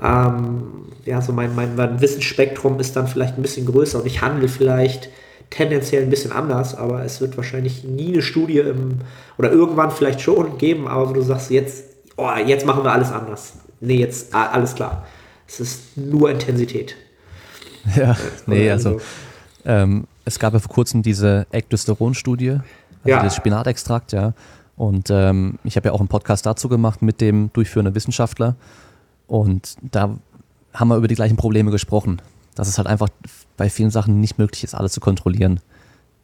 ähm, 0.00 0.62
ja, 1.04 1.20
so 1.20 1.32
mein, 1.32 1.56
mein, 1.56 1.74
mein 1.74 2.00
Wissensspektrum 2.00 2.78
ist 2.78 2.94
dann 2.94 3.08
vielleicht 3.08 3.36
ein 3.36 3.42
bisschen 3.42 3.66
größer 3.66 3.98
und 3.98 4.06
ich 4.06 4.22
handle 4.22 4.46
vielleicht 4.46 5.10
tendenziell 5.50 6.04
ein 6.04 6.10
bisschen 6.10 6.30
anders, 6.30 6.76
aber 6.76 7.04
es 7.04 7.20
wird 7.20 7.36
wahrscheinlich 7.36 7.82
nie 7.82 8.12
eine 8.12 8.22
Studie 8.22 8.58
im, 8.58 9.00
oder 9.36 9.50
irgendwann 9.50 9.90
vielleicht 9.90 10.20
schon 10.20 10.58
geben, 10.58 10.86
aber 10.86 11.08
wo 11.08 11.12
du 11.12 11.22
sagst, 11.22 11.50
jetzt, 11.50 11.84
oh, 12.16 12.30
jetzt 12.46 12.66
machen 12.66 12.84
wir 12.84 12.92
alles 12.92 13.10
anders. 13.10 13.54
Nee, 13.80 13.96
jetzt 13.98 14.34
alles 14.34 14.74
klar. 14.74 15.06
Es 15.46 15.60
ist 15.60 15.96
nur 15.96 16.30
Intensität. 16.30 16.96
Ja, 17.96 18.14
nee, 18.46 18.64
Oder 18.66 18.72
also 18.74 19.00
ähm, 19.64 20.06
es 20.26 20.38
gab 20.38 20.52
ja 20.52 20.58
vor 20.58 20.70
kurzem 20.70 21.02
diese 21.02 21.46
Ektosteron-Studie, 21.50 22.50
also 22.50 22.60
Ja. 23.06 23.22
das 23.22 23.34
Spinatextrakt, 23.36 24.12
ja. 24.12 24.34
Und 24.76 25.08
ähm, 25.10 25.58
ich 25.64 25.76
habe 25.76 25.88
ja 25.88 25.92
auch 25.94 25.98
einen 26.00 26.08
Podcast 26.08 26.44
dazu 26.44 26.68
gemacht 26.68 27.00
mit 27.00 27.22
dem 27.22 27.50
durchführenden 27.54 27.94
Wissenschaftler. 27.94 28.54
Und 29.26 29.76
da 29.82 30.10
haben 30.74 30.88
wir 30.88 30.96
über 30.96 31.08
die 31.08 31.14
gleichen 31.14 31.36
Probleme 31.38 31.70
gesprochen. 31.70 32.20
Dass 32.54 32.68
es 32.68 32.76
halt 32.76 32.86
einfach 32.86 33.08
bei 33.56 33.70
vielen 33.70 33.90
Sachen 33.90 34.20
nicht 34.20 34.38
möglich 34.38 34.62
ist, 34.62 34.74
alles 34.74 34.92
zu 34.92 35.00
kontrollieren. 35.00 35.60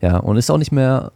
Ja, 0.02 0.18
und 0.18 0.36
ist 0.36 0.50
auch 0.50 0.58
nicht 0.58 0.72
mehr 0.72 1.10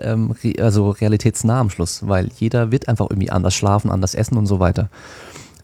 ähm, 0.00 0.30
re 0.44 0.54
also 0.62 0.90
realitätsnah 0.90 1.60
am 1.60 1.70
Schluss, 1.70 2.06
weil 2.06 2.30
jeder 2.38 2.70
wird 2.70 2.88
einfach 2.88 3.06
irgendwie 3.10 3.30
anders 3.30 3.54
schlafen, 3.54 3.90
anders 3.90 4.14
essen 4.14 4.36
und 4.36 4.46
so 4.46 4.60
weiter. 4.60 4.88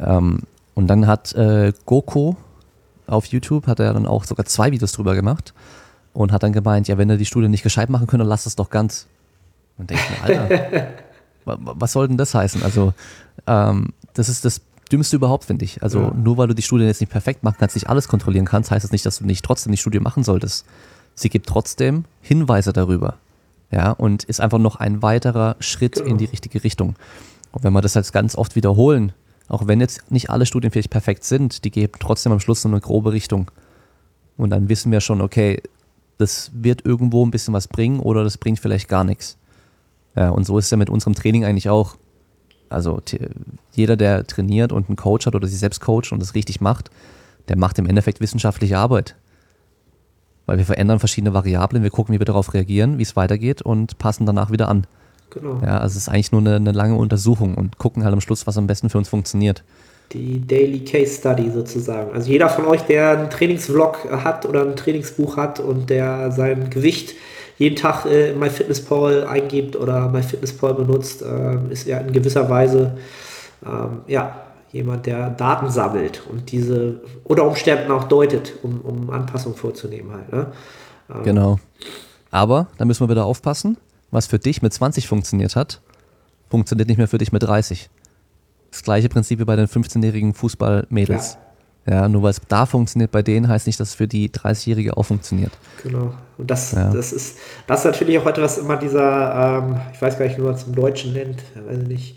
Ähm, 0.00 0.40
und 0.74 0.86
dann 0.88 1.06
hat 1.06 1.32
äh, 1.34 1.72
Goko 1.86 2.36
auf 3.06 3.26
YouTube, 3.26 3.66
hat 3.66 3.80
er 3.80 3.92
dann 3.92 4.06
auch 4.06 4.24
sogar 4.24 4.46
zwei 4.46 4.70
Videos 4.72 4.92
drüber 4.92 5.14
gemacht 5.14 5.54
und 6.12 6.32
hat 6.32 6.42
dann 6.42 6.52
gemeint, 6.52 6.88
ja, 6.88 6.98
wenn 6.98 7.10
er 7.10 7.16
die 7.16 7.26
Studie 7.26 7.48
nicht 7.48 7.62
gescheit 7.62 7.90
machen 7.90 8.06
könnte, 8.06 8.24
lass 8.24 8.46
es 8.46 8.56
doch 8.56 8.70
ganz. 8.70 9.06
Und 9.78 9.90
denke 9.90 10.02
ich 10.04 10.10
mir, 10.10 10.24
Alter, 10.24 10.86
wa- 11.44 11.58
wa- 11.60 11.74
was 11.76 11.92
soll 11.92 12.08
denn 12.08 12.16
das 12.16 12.34
heißen? 12.34 12.62
Also, 12.62 12.92
ähm, 13.46 13.88
das 14.14 14.28
ist 14.28 14.44
das 14.44 14.60
Dümmste 14.92 15.16
überhaupt, 15.16 15.44
finde 15.44 15.64
ich. 15.64 15.82
Also, 15.82 16.00
Ja. 16.00 16.12
nur 16.14 16.36
weil 16.38 16.46
du 16.48 16.54
die 16.54 16.62
Studie 16.62 16.84
jetzt 16.84 17.00
nicht 17.00 17.10
perfekt 17.10 17.42
machen 17.42 17.56
kannst, 17.58 17.74
nicht 17.76 17.88
alles 17.88 18.06
kontrollieren 18.08 18.44
kannst, 18.46 18.70
heißt 18.70 18.84
das 18.84 18.92
nicht, 18.92 19.04
dass 19.06 19.18
du 19.18 19.26
nicht 19.26 19.44
trotzdem 19.44 19.72
die 19.72 19.78
Studie 19.78 19.98
machen 20.00 20.22
solltest. 20.24 20.64
Sie 21.14 21.28
gibt 21.28 21.46
trotzdem 21.48 22.04
Hinweise 22.20 22.72
darüber. 22.72 23.14
Ja, 23.74 23.90
und 23.90 24.22
ist 24.22 24.40
einfach 24.40 24.58
noch 24.58 24.76
ein 24.76 25.02
weiterer 25.02 25.56
Schritt 25.58 25.96
Genau. 25.96 26.06
in 26.10 26.18
die 26.18 26.26
richtige 26.26 26.62
Richtung. 26.62 26.94
Und 27.50 27.64
wenn 27.64 27.72
wir 27.72 27.80
das 27.80 27.94
jetzt 27.94 28.12
ganz 28.12 28.36
oft 28.36 28.54
wiederholen, 28.54 29.12
auch 29.48 29.66
wenn 29.66 29.80
jetzt 29.80 30.12
nicht 30.12 30.30
alle 30.30 30.46
Studien 30.46 30.70
vielleicht 30.70 30.90
perfekt 30.90 31.24
sind, 31.24 31.64
die 31.64 31.72
geben 31.72 31.94
trotzdem 31.98 32.30
am 32.30 32.38
Schluss 32.38 32.62
so 32.62 32.68
eine 32.68 32.80
grobe 32.80 33.10
Richtung. 33.12 33.50
Und 34.36 34.50
dann 34.50 34.68
wissen 34.68 34.92
wir 34.92 35.00
schon, 35.00 35.20
okay, 35.20 35.60
das 36.18 36.52
wird 36.54 36.86
irgendwo 36.86 37.26
ein 37.26 37.32
bisschen 37.32 37.52
was 37.52 37.66
bringen 37.66 37.98
oder 37.98 38.22
das 38.22 38.38
bringt 38.38 38.60
vielleicht 38.60 38.88
gar 38.88 39.02
nichts. 39.02 39.38
Ja, 40.14 40.28
und 40.28 40.46
so 40.46 40.56
ist 40.56 40.66
es 40.66 40.70
ja 40.70 40.76
mit 40.76 40.88
unserem 40.88 41.16
Training 41.16 41.44
eigentlich 41.44 41.68
auch. 41.68 41.96
Also 42.70 43.02
jeder, 43.72 43.96
der 43.96 44.24
trainiert 44.24 44.70
und 44.70 44.88
einen 44.88 44.96
Coach 44.96 45.26
hat 45.26 45.34
oder 45.34 45.48
sich 45.48 45.58
selbst 45.58 45.80
coacht 45.80 46.12
und 46.12 46.20
das 46.20 46.36
richtig 46.36 46.60
macht, 46.60 46.90
der 47.48 47.58
macht 47.58 47.80
im 47.80 47.86
Endeffekt 47.86 48.20
wissenschaftliche 48.20 48.78
Arbeit. 48.78 49.16
Weil 50.46 50.58
wir 50.58 50.64
verändern 50.64 50.98
verschiedene 50.98 51.32
Variablen, 51.32 51.82
wir 51.82 51.90
gucken, 51.90 52.14
wie 52.14 52.20
wir 52.20 52.26
darauf 52.26 52.52
reagieren, 52.54 52.98
wie 52.98 53.02
es 53.02 53.16
weitergeht 53.16 53.62
und 53.62 53.98
passen 53.98 54.26
danach 54.26 54.50
wieder 54.50 54.68
an. 54.68 54.86
Genau. 55.30 55.60
Ja, 55.64 55.78
also 55.78 55.96
es 55.96 56.02
ist 56.02 56.08
eigentlich 56.08 56.32
nur 56.32 56.40
eine, 56.40 56.56
eine 56.56 56.72
lange 56.72 56.96
Untersuchung 56.96 57.54
und 57.54 57.78
gucken 57.78 58.04
halt 58.04 58.12
am 58.12 58.20
Schluss, 58.20 58.46
was 58.46 58.56
am 58.56 58.66
besten 58.66 58.90
für 58.90 58.98
uns 58.98 59.08
funktioniert. 59.08 59.64
Die 60.12 60.46
Daily 60.46 60.84
Case 60.84 61.18
Study 61.18 61.50
sozusagen. 61.50 62.12
Also 62.12 62.30
jeder 62.30 62.48
von 62.48 62.66
euch, 62.66 62.82
der 62.82 63.18
einen 63.18 63.30
Trainingsvlog 63.30 64.10
hat 64.10 64.46
oder 64.46 64.62
ein 64.62 64.76
Trainingsbuch 64.76 65.36
hat 65.36 65.60
und 65.60 65.90
der 65.90 66.30
sein 66.30 66.70
Gewicht 66.70 67.14
jeden 67.56 67.76
Tag 67.76 68.04
äh, 68.04 68.32
in 68.32 68.38
MyFitnessPal 68.38 69.26
eingibt 69.26 69.76
oder 69.76 70.08
MyFitnessPal 70.08 70.74
benutzt, 70.74 71.22
ähm, 71.22 71.70
ist 71.70 71.86
ja 71.86 71.98
in 71.98 72.12
gewisser 72.12 72.48
Weise 72.48 72.96
ähm, 73.64 74.02
ja, 74.06 74.43
jemand, 74.74 75.06
der 75.06 75.30
Daten 75.30 75.70
sammelt 75.70 76.22
und 76.28 76.50
diese 76.52 77.00
oder 77.24 77.44
Umständen 77.46 77.90
auch 77.92 78.04
deutet, 78.04 78.54
um, 78.62 78.80
um 78.80 79.10
Anpassungen 79.10 79.56
vorzunehmen 79.56 80.12
halt. 80.12 80.32
Ne? 80.32 80.46
Genau. 81.22 81.58
Aber 82.30 82.66
da 82.76 82.84
müssen 82.84 83.04
wir 83.06 83.10
wieder 83.10 83.24
aufpassen, 83.24 83.76
was 84.10 84.26
für 84.26 84.38
dich 84.38 84.62
mit 84.62 84.72
20 84.72 85.06
funktioniert 85.06 85.54
hat, 85.54 85.80
funktioniert 86.50 86.88
nicht 86.88 86.98
mehr 86.98 87.08
für 87.08 87.18
dich 87.18 87.30
mit 87.32 87.42
30. 87.42 87.88
Das 88.70 88.82
gleiche 88.82 89.08
Prinzip 89.08 89.38
wie 89.38 89.44
bei 89.44 89.54
den 89.54 89.68
15-jährigen 89.68 90.34
Fußballmädels. 90.34 91.38
Ja, 91.86 92.08
nur 92.08 92.22
weil 92.22 92.30
es 92.30 92.40
da 92.48 92.64
funktioniert 92.66 93.10
bei 93.10 93.22
denen, 93.22 93.46
heißt 93.46 93.66
nicht, 93.66 93.78
dass 93.78 93.90
es 93.90 93.94
für 93.94 94.08
die 94.08 94.30
30-Jährige 94.30 94.96
auch 94.96 95.02
funktioniert. 95.02 95.52
Genau. 95.82 96.14
Und 96.38 96.50
das, 96.50 96.72
Ja. 96.72 96.90
das 96.90 97.12
ist 97.12 97.36
das 97.66 97.80
ist 97.80 97.84
natürlich 97.84 98.18
auch 98.18 98.26
etwas 98.26 98.58
immer 98.58 98.76
dieser, 98.78 99.58
ähm, 99.62 99.76
ich 99.92 100.00
weiß 100.00 100.18
gar 100.18 100.24
nicht, 100.24 100.38
wie 100.38 100.42
man 100.42 100.54
es 100.54 100.64
im 100.64 100.74
Deutschen 100.74 101.12
nennt, 101.12 101.42
weiß 101.54 101.82
ich 101.82 101.88
nicht, 101.88 102.16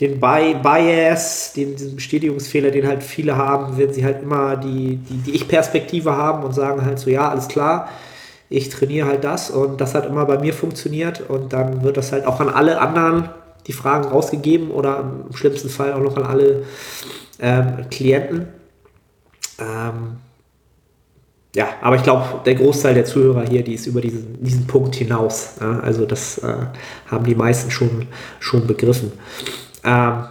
den 0.00 0.20
Bi 0.20 0.54
Bias, 0.62 1.52
den, 1.54 1.76
diesen 1.76 1.96
Bestätigungsfehler, 1.96 2.70
den 2.70 2.86
halt 2.86 3.02
viele 3.02 3.36
haben, 3.36 3.78
wenn 3.78 3.92
sie 3.92 4.04
halt 4.04 4.22
immer 4.22 4.56
die, 4.56 4.96
die, 4.96 5.18
die 5.18 5.30
Ich-Perspektive 5.32 6.16
haben 6.16 6.44
und 6.44 6.54
sagen 6.54 6.84
halt 6.84 6.98
so, 6.98 7.10
ja, 7.10 7.28
alles 7.28 7.48
klar, 7.48 7.88
ich 8.48 8.68
trainiere 8.68 9.08
halt 9.08 9.24
das 9.24 9.50
und 9.50 9.80
das 9.80 9.94
hat 9.94 10.06
immer 10.06 10.26
bei 10.26 10.38
mir 10.38 10.52
funktioniert 10.52 11.22
und 11.28 11.52
dann 11.52 11.82
wird 11.82 11.96
das 11.96 12.12
halt 12.12 12.26
auch 12.26 12.40
an 12.40 12.48
alle 12.48 12.80
anderen 12.80 13.28
die 13.66 13.72
Fragen 13.72 14.08
rausgegeben 14.08 14.70
oder 14.70 15.00
im 15.28 15.36
schlimmsten 15.36 15.68
Fall 15.68 15.92
auch 15.92 16.00
noch 16.00 16.16
an 16.16 16.24
alle 16.24 16.64
ähm, 17.38 17.86
Klienten. 17.90 18.48
Ähm, 19.58 20.16
ja, 21.54 21.68
aber 21.82 21.96
ich 21.96 22.02
glaube, 22.02 22.40
der 22.46 22.54
Großteil 22.54 22.94
der 22.94 23.04
Zuhörer 23.04 23.44
hier, 23.48 23.62
die 23.62 23.74
ist 23.74 23.86
über 23.86 24.00
diesen, 24.00 24.42
diesen 24.42 24.66
Punkt 24.66 24.94
hinaus. 24.94 25.56
Ja, 25.60 25.80
also 25.80 26.06
das 26.06 26.38
äh, 26.38 26.54
haben 27.10 27.24
die 27.24 27.34
meisten 27.34 27.70
schon, 27.70 28.06
schon 28.40 28.66
begriffen. 28.66 29.12
Ähm, 29.84 30.24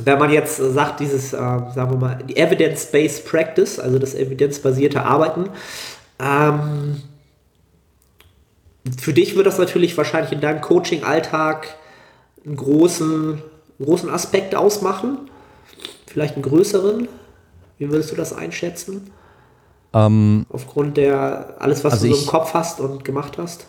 wenn 0.00 0.18
man 0.18 0.30
jetzt 0.30 0.56
sagt, 0.58 1.00
dieses, 1.00 1.32
äh, 1.32 1.36
sagen 1.36 1.90
wir 1.90 1.96
mal, 1.96 2.22
die 2.28 2.36
Evidence-Based 2.36 3.26
Practice, 3.26 3.78
also 3.80 3.98
das 3.98 4.14
evidenzbasierte 4.14 5.02
Arbeiten, 5.02 5.50
ähm, 6.20 7.02
für 8.98 9.12
dich 9.12 9.36
wird 9.36 9.46
das 9.46 9.58
natürlich 9.58 9.96
wahrscheinlich 9.96 10.32
in 10.32 10.40
deinem 10.40 10.60
Coaching-Alltag 10.60 11.68
einen 12.46 12.56
großen, 12.56 13.42
großen 13.82 14.08
Aspekt 14.08 14.54
ausmachen. 14.54 15.30
Vielleicht 16.06 16.34
einen 16.34 16.42
größeren. 16.42 17.08
Wie 17.78 17.90
würdest 17.90 18.10
du 18.12 18.16
das 18.16 18.32
einschätzen? 18.32 19.10
Ähm, 19.92 20.46
Aufgrund 20.50 20.96
der, 20.96 21.56
alles, 21.58 21.84
was 21.84 21.94
Also 21.94 22.06
du 22.06 22.12
so 22.12 22.18
im 22.18 22.24
ich- 22.24 22.30
Kopf 22.30 22.54
hast 22.54 22.80
und 22.80 23.04
gemacht 23.04 23.36
hast? 23.38 23.66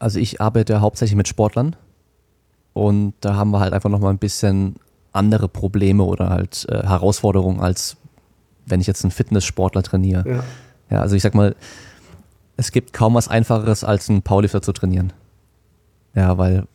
also 0.00 0.20
ich 0.20 0.40
arbeite 0.40 0.80
hauptsächlich 0.80 1.16
mit 1.16 1.26
Sportlern 1.28 1.74
und 2.78 3.14
da 3.22 3.34
haben 3.34 3.50
wir 3.50 3.58
halt 3.58 3.72
einfach 3.72 3.90
nochmal 3.90 4.12
ein 4.12 4.18
bisschen 4.18 4.76
andere 5.12 5.48
Probleme 5.48 6.04
oder 6.04 6.28
halt 6.30 6.64
äh, 6.68 6.86
Herausforderungen, 6.86 7.60
als 7.60 7.96
wenn 8.66 8.80
ich 8.80 8.86
jetzt 8.86 9.02
einen 9.04 9.10
Fitnesssportler 9.10 9.82
trainiere. 9.82 10.28
Ja. 10.28 10.44
Ja, 10.88 11.00
also 11.00 11.16
ich 11.16 11.22
sag 11.22 11.34
mal, 11.34 11.56
es 12.56 12.70
gibt 12.70 12.92
kaum 12.92 13.14
was 13.14 13.26
Einfacheres, 13.26 13.82
als 13.82 14.08
einen 14.08 14.22
Powerlifter 14.22 14.62
zu 14.62 14.72
trainieren. 14.72 15.12
Ja, 16.14 16.38
weil 16.38 16.68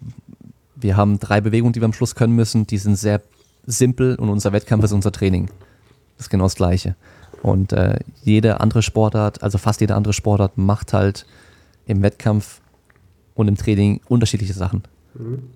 wir 0.76 0.98
haben 0.98 1.20
drei 1.20 1.40
Bewegungen, 1.40 1.72
die 1.72 1.80
wir 1.80 1.86
am 1.86 1.94
Schluss 1.94 2.16
können 2.16 2.36
müssen, 2.36 2.68
die 2.68 2.80
sind 2.80 2.98
sehr 2.98 3.22
simpel 3.66 4.16
und 4.16 4.28
unser 4.28 4.52
Wettkampf 4.52 4.84
ist 4.84 4.92
unser 4.92 5.14
Training. 5.14 5.48
Das 6.18 6.26
ist 6.26 6.30
genau 6.30 6.44
das 6.44 6.56
Gleiche. 6.56 6.98
Und 7.42 7.72
äh, 7.72 8.00
jede 8.24 8.60
andere 8.60 8.82
Sportart, 8.82 9.42
also 9.42 9.58
fast 9.58 9.80
jede 9.80 9.96
andere 9.96 10.12
Sportart, 10.14 10.58
macht 10.58 10.92
halt 10.92 11.26
im 11.86 12.02
Wettkampf 12.02 12.60
und 13.36 13.48
im 13.48 13.56
Training 13.56 14.02
unterschiedliche 14.10 14.54
Sachen. 14.54 14.84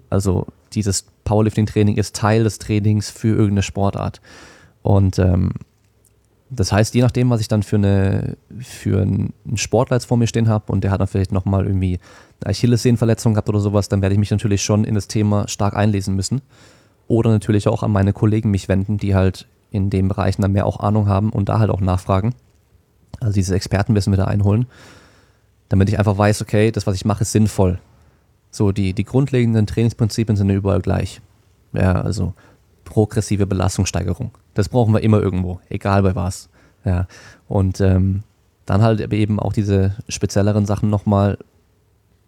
Also 0.10 0.48
dieses 0.74 1.06
Powerlifting-Training 1.24 1.98
ist 1.98 2.16
Teil 2.16 2.44
des 2.44 2.60
Trainings 2.60 3.10
für 3.10 3.30
irgendeine 3.30 3.64
Sportart. 3.64 4.22
Und 4.82 5.20
ähm, 5.20 5.54
das 6.50 6.72
heißt, 6.72 6.96
je 6.96 7.02
nachdem, 7.02 7.30
was 7.30 7.42
ich 7.42 7.48
dann 7.48 7.64
für, 7.64 7.76
eine, 7.76 8.38
für 8.60 9.02
einen 9.02 9.34
Sportler 9.56 9.98
jetzt 9.98 10.06
vor 10.06 10.18
mir 10.18 10.28
stehen 10.28 10.48
habe 10.48 10.72
und 10.72 10.84
der 10.84 10.92
hat 10.92 11.02
dann 11.02 11.08
vielleicht 11.08 11.32
nochmal 11.32 11.66
irgendwie 11.66 12.00
eine 12.42 12.52
Achillessehnenverletzung 12.52 13.34
gehabt 13.34 13.50
oder 13.50 13.60
sowas, 13.60 13.90
dann 13.90 14.02
werde 14.02 14.14
ich 14.14 14.20
mich 14.20 14.32
natürlich 14.32 14.64
schon 14.64 14.84
in 14.84 14.96
das 14.96 15.08
Thema 15.08 15.48
stark 15.48 15.76
einlesen 15.76 16.16
müssen. 16.16 16.42
Oder 17.08 17.32
natürlich 17.32 17.68
auch 17.68 17.84
an 17.84 17.92
meine 17.92 18.14
Kollegen 18.14 18.52
mich 18.52 18.68
wenden, 18.70 18.98
die 18.98 19.16
halt 19.16 19.48
in 19.72 19.90
den 19.90 20.08
Bereichen 20.08 20.42
dann 20.42 20.54
mehr 20.54 20.66
auch 20.66 20.80
Ahnung 20.80 21.08
haben 21.08 21.32
und 21.32 21.50
da 21.50 21.60
halt 21.60 21.70
auch 21.70 21.82
nachfragen. 21.82 22.34
Also 23.20 23.34
dieses 23.34 23.54
Expertenwissen 23.54 24.14
wieder 24.14 24.28
einholen, 24.28 24.68
damit 25.70 25.90
ich 25.90 26.00
einfach 26.00 26.18
weiß, 26.18 26.42
okay, 26.42 26.72
das, 26.72 26.88
was 26.88 26.96
ich 26.96 27.06
mache, 27.06 27.22
ist 27.22 27.32
sinnvoll. 27.32 27.80
So, 28.52 28.72
die, 28.72 28.94
die 28.94 29.04
grundlegenden 29.04 29.68
Trainingsprinzipien 29.68 30.36
sind 30.36 30.50
ja 30.50 30.56
überall 30.56 30.82
gleich. 30.82 31.22
Ja, 31.74 32.02
also 32.02 32.34
progressive 32.86 33.46
Belastungssteigerung. 33.46 34.32
Das 34.54 34.70
brauchen 34.70 34.94
wir 34.94 35.02
immer 35.02 35.22
irgendwo, 35.22 35.60
egal 35.70 36.04
bei 36.04 36.16
was. 36.16 36.50
Ja, 36.86 37.08
und 37.48 37.82
ähm, 37.82 38.24
dann 38.66 38.82
halt 38.82 39.14
eben 39.14 39.40
auch 39.40 39.54
diese 39.54 39.96
spezielleren 40.08 40.66
Sachen 40.66 40.90
nochmal, 40.90 41.38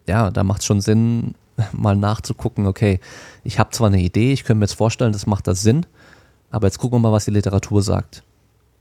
ja, 0.06 0.30
da 0.30 0.44
macht 0.44 0.60
es 0.60 0.66
schon 0.66 0.80
Sinn, 0.80 1.34
mal 1.72 1.96
nachzugucken, 1.96 2.66
okay, 2.66 3.00
ich 3.44 3.58
habe 3.58 3.70
zwar 3.70 3.88
eine 3.88 4.00
Idee, 4.00 4.32
ich 4.32 4.44
könnte 4.44 4.58
mir 4.58 4.64
jetzt 4.64 4.74
vorstellen, 4.74 5.12
das 5.12 5.26
macht 5.26 5.46
das 5.46 5.62
Sinn, 5.62 5.86
aber 6.50 6.66
jetzt 6.66 6.78
gucken 6.78 6.96
wir 6.96 7.08
mal, 7.08 7.12
was 7.12 7.24
die 7.24 7.30
Literatur 7.30 7.82
sagt. 7.82 8.22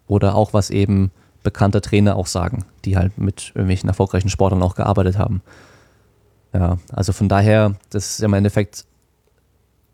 Oder 0.08 0.36
auch, 0.36 0.54
was 0.54 0.70
eben 0.72 1.12
bekannte 1.44 1.82
Trainer 1.82 2.16
auch 2.16 2.28
sagen, 2.28 2.66
die 2.84 2.98
halt 2.98 3.18
mit 3.18 3.52
irgendwelchen 3.54 3.90
erfolgreichen 3.90 4.30
Sportlern 4.30 4.64
auch 4.64 4.76
gearbeitet 4.76 5.18
haben. 5.18 5.42
Ja, 6.54 6.78
also 6.92 7.14
von 7.14 7.30
daher, 7.30 7.76
das 7.90 8.12
ist 8.12 8.24
im 8.24 8.34
Endeffekt 8.34 8.86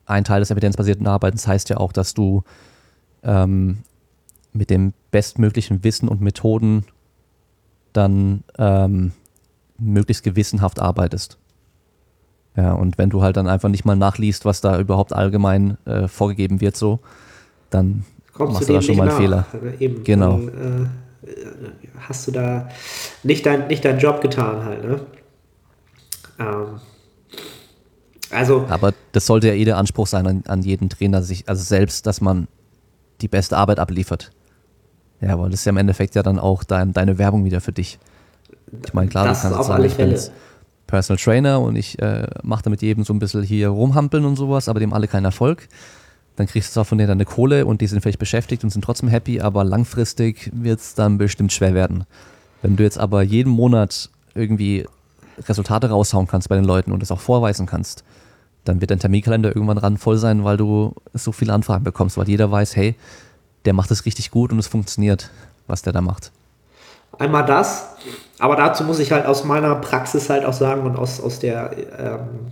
ein 0.05 0.23
Teil 0.23 0.39
des 0.39 0.51
evidenzbasierten 0.51 1.07
Arbeitens, 1.07 1.47
heißt 1.47 1.69
ja 1.69 1.77
auch, 1.77 1.91
dass 1.91 2.13
du 2.13 2.43
ähm, 3.23 3.79
mit 4.53 4.69
dem 4.69 4.93
bestmöglichen 5.11 5.83
Wissen 5.83 6.07
und 6.07 6.21
Methoden 6.21 6.85
dann 7.93 8.43
ähm, 8.57 9.11
möglichst 9.77 10.23
gewissenhaft 10.23 10.79
arbeitest. 10.79 11.37
Ja, 12.55 12.73
und 12.73 12.97
wenn 12.97 13.09
du 13.09 13.21
halt 13.21 13.35
dann 13.35 13.47
einfach 13.47 13.67
nicht 13.67 13.83
mal 13.83 13.95
nachliest, 13.95 14.45
was 14.45 14.61
da 14.61 14.79
überhaupt 14.79 15.11
allgemein 15.11 15.77
äh, 15.85 16.07
vorgegeben 16.07 16.61
wird, 16.61 16.77
so, 16.77 16.99
dann 17.69 18.05
kommst 18.33 18.53
Machst 18.53 18.69
du 18.69 18.73
da 18.73 18.81
schon 18.81 18.95
mal 18.95 19.03
einen 19.03 19.11
nach. 19.11 19.17
Fehler. 19.17 19.45
Ne? 19.61 19.73
Eben. 19.79 20.03
Genau. 20.05 20.39
Dann, 20.39 20.91
äh, 21.25 21.29
hast 21.99 22.27
du 22.27 22.31
da 22.31 22.69
nicht, 23.23 23.45
dein, 23.45 23.67
nicht 23.67 23.83
deinen 23.83 23.99
Job 23.99 24.21
getan 24.21 24.63
halt. 24.63 24.85
Ne? 24.85 25.01
Ähm, 26.39 26.79
also, 28.31 28.65
Aber 28.69 28.93
das 29.11 29.25
sollte 29.25 29.47
ja 29.47 29.53
eh 29.53 29.65
der 29.65 29.77
Anspruch 29.77 30.07
sein 30.07 30.27
an, 30.27 30.43
an 30.47 30.61
jeden 30.61 30.89
Trainer, 30.89 31.21
sich, 31.21 31.47
also 31.47 31.63
selbst, 31.63 32.05
dass 32.05 32.21
man 32.21 32.47
die 33.21 33.27
beste 33.27 33.57
Arbeit 33.57 33.79
abliefert. 33.79 34.31
Ja, 35.21 35.39
weil 35.39 35.49
das 35.49 35.61
ist 35.61 35.65
ja 35.65 35.69
im 35.69 35.77
Endeffekt 35.77 36.15
ja 36.15 36.23
dann 36.23 36.39
auch 36.39 36.63
dein, 36.63 36.93
deine 36.93 37.17
Werbung 37.17 37.45
wieder 37.45 37.61
für 37.61 37.71
dich. 37.71 37.99
Ich 38.85 38.93
meine, 38.93 39.09
klar, 39.09 39.25
Das 39.25 39.41
du 39.41 39.43
kannst 39.43 39.59
auf 39.59 39.67
sagen, 39.67 39.83
ich 39.85 39.95
bin 39.95 40.09
jetzt 40.09 40.31
Personal 40.87 41.17
Trainer 41.17 41.61
und 41.61 41.75
ich 41.75 41.99
äh, 41.99 42.27
mache 42.43 42.63
da 42.63 42.69
mit 42.69 42.81
jedem 42.81 43.03
so 43.03 43.13
ein 43.13 43.19
bisschen 43.19 43.43
hier 43.43 43.69
rumhampeln 43.69 44.25
und 44.25 44.35
sowas, 44.35 44.67
aber 44.69 44.79
dem 44.79 44.93
alle 44.93 45.07
keinen 45.07 45.25
Erfolg. 45.25 45.67
Dann 46.35 46.47
kriegst 46.47 46.69
du 46.69 46.73
zwar 46.73 46.85
von 46.85 46.97
denen 46.97 47.07
deine 47.07 47.25
Kohle 47.25 47.65
und 47.65 47.79
die 47.79 47.87
sind 47.87 48.01
vielleicht 48.01 48.19
beschäftigt 48.19 48.63
und 48.63 48.69
sind 48.69 48.83
trotzdem 48.83 49.07
happy, 49.07 49.39
aber 49.39 49.63
langfristig 49.63 50.51
wird 50.53 50.79
es 50.79 50.93
dann 50.93 51.17
bestimmt 51.17 51.53
schwer 51.53 51.73
werden. 51.73 52.03
Wenn 52.61 52.75
du 52.75 52.83
jetzt 52.83 52.99
aber 52.99 53.21
jeden 53.21 53.51
Monat 53.51 54.09
irgendwie 54.33 54.85
Resultate 55.47 55.89
raushauen 55.89 56.27
kannst 56.27 56.49
bei 56.49 56.55
den 56.55 56.65
Leuten 56.65 56.91
und 56.91 57.03
es 57.03 57.11
auch 57.11 57.19
vorweisen 57.19 57.65
kannst, 57.65 58.03
dann 58.63 58.81
wird 58.81 58.91
dein 58.91 58.99
Terminkalender 58.99 59.55
irgendwann 59.55 59.77
ran 59.77 59.97
voll 59.97 60.17
sein, 60.17 60.43
weil 60.43 60.57
du 60.57 60.93
so 61.13 61.31
viele 61.31 61.53
Anfragen 61.53 61.83
bekommst, 61.83 62.17
weil 62.17 62.27
jeder 62.27 62.51
weiß, 62.51 62.75
hey, 62.75 62.95
der 63.65 63.73
macht 63.73 63.91
es 63.91 64.05
richtig 64.05 64.31
gut 64.31 64.51
und 64.51 64.59
es 64.59 64.67
funktioniert, 64.67 65.29
was 65.67 65.81
der 65.81 65.93
da 65.93 66.01
macht. 66.01 66.31
Einmal 67.17 67.45
das, 67.45 67.87
aber 68.39 68.55
dazu 68.55 68.83
muss 68.83 68.99
ich 68.99 69.11
halt 69.11 69.25
aus 69.25 69.45
meiner 69.45 69.75
Praxis 69.75 70.29
halt 70.29 70.45
auch 70.45 70.53
sagen 70.53 70.81
und 70.83 70.97
aus, 70.97 71.21
aus 71.21 71.39
der 71.39 71.71
ähm, 71.97 72.51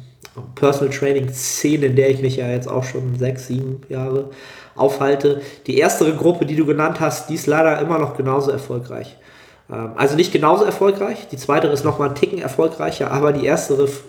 Personal 0.56 0.94
Training 0.94 1.34
Szene, 1.34 1.88
in 1.88 1.96
der 1.96 2.10
ich 2.10 2.22
mich 2.22 2.38
ja 2.38 2.48
jetzt 2.48 2.70
auch 2.70 2.84
schon 2.84 3.18
sechs, 3.20 3.48
sieben 3.48 3.82
Jahre 3.90 4.30
aufhalte. 4.76 5.42
Die 5.68 5.78
erstere 5.78 6.16
Gruppe, 6.16 6.46
die 6.46 6.56
du 6.56 6.66
genannt 6.66 7.00
hast, 7.00 7.30
die 7.30 7.36
ist 7.36 7.48
leider 7.48 7.80
immer 7.80 8.00
noch 8.00 8.16
genauso 8.16 8.52
erfolgreich. 8.52 9.18
Ähm, 9.74 9.92
also 9.96 10.16
nicht 10.16 10.32
genauso 10.32 10.64
erfolgreich, 10.64 11.28
die 11.32 11.38
zweite 11.38 11.68
ist 11.68 11.84
nochmal 11.84 12.10
einen 12.10 12.16
Ticken 12.16 12.40
erfolgreicher, 12.40 13.12
aber 13.12 13.34
die 13.34 13.48
f- 13.48 14.04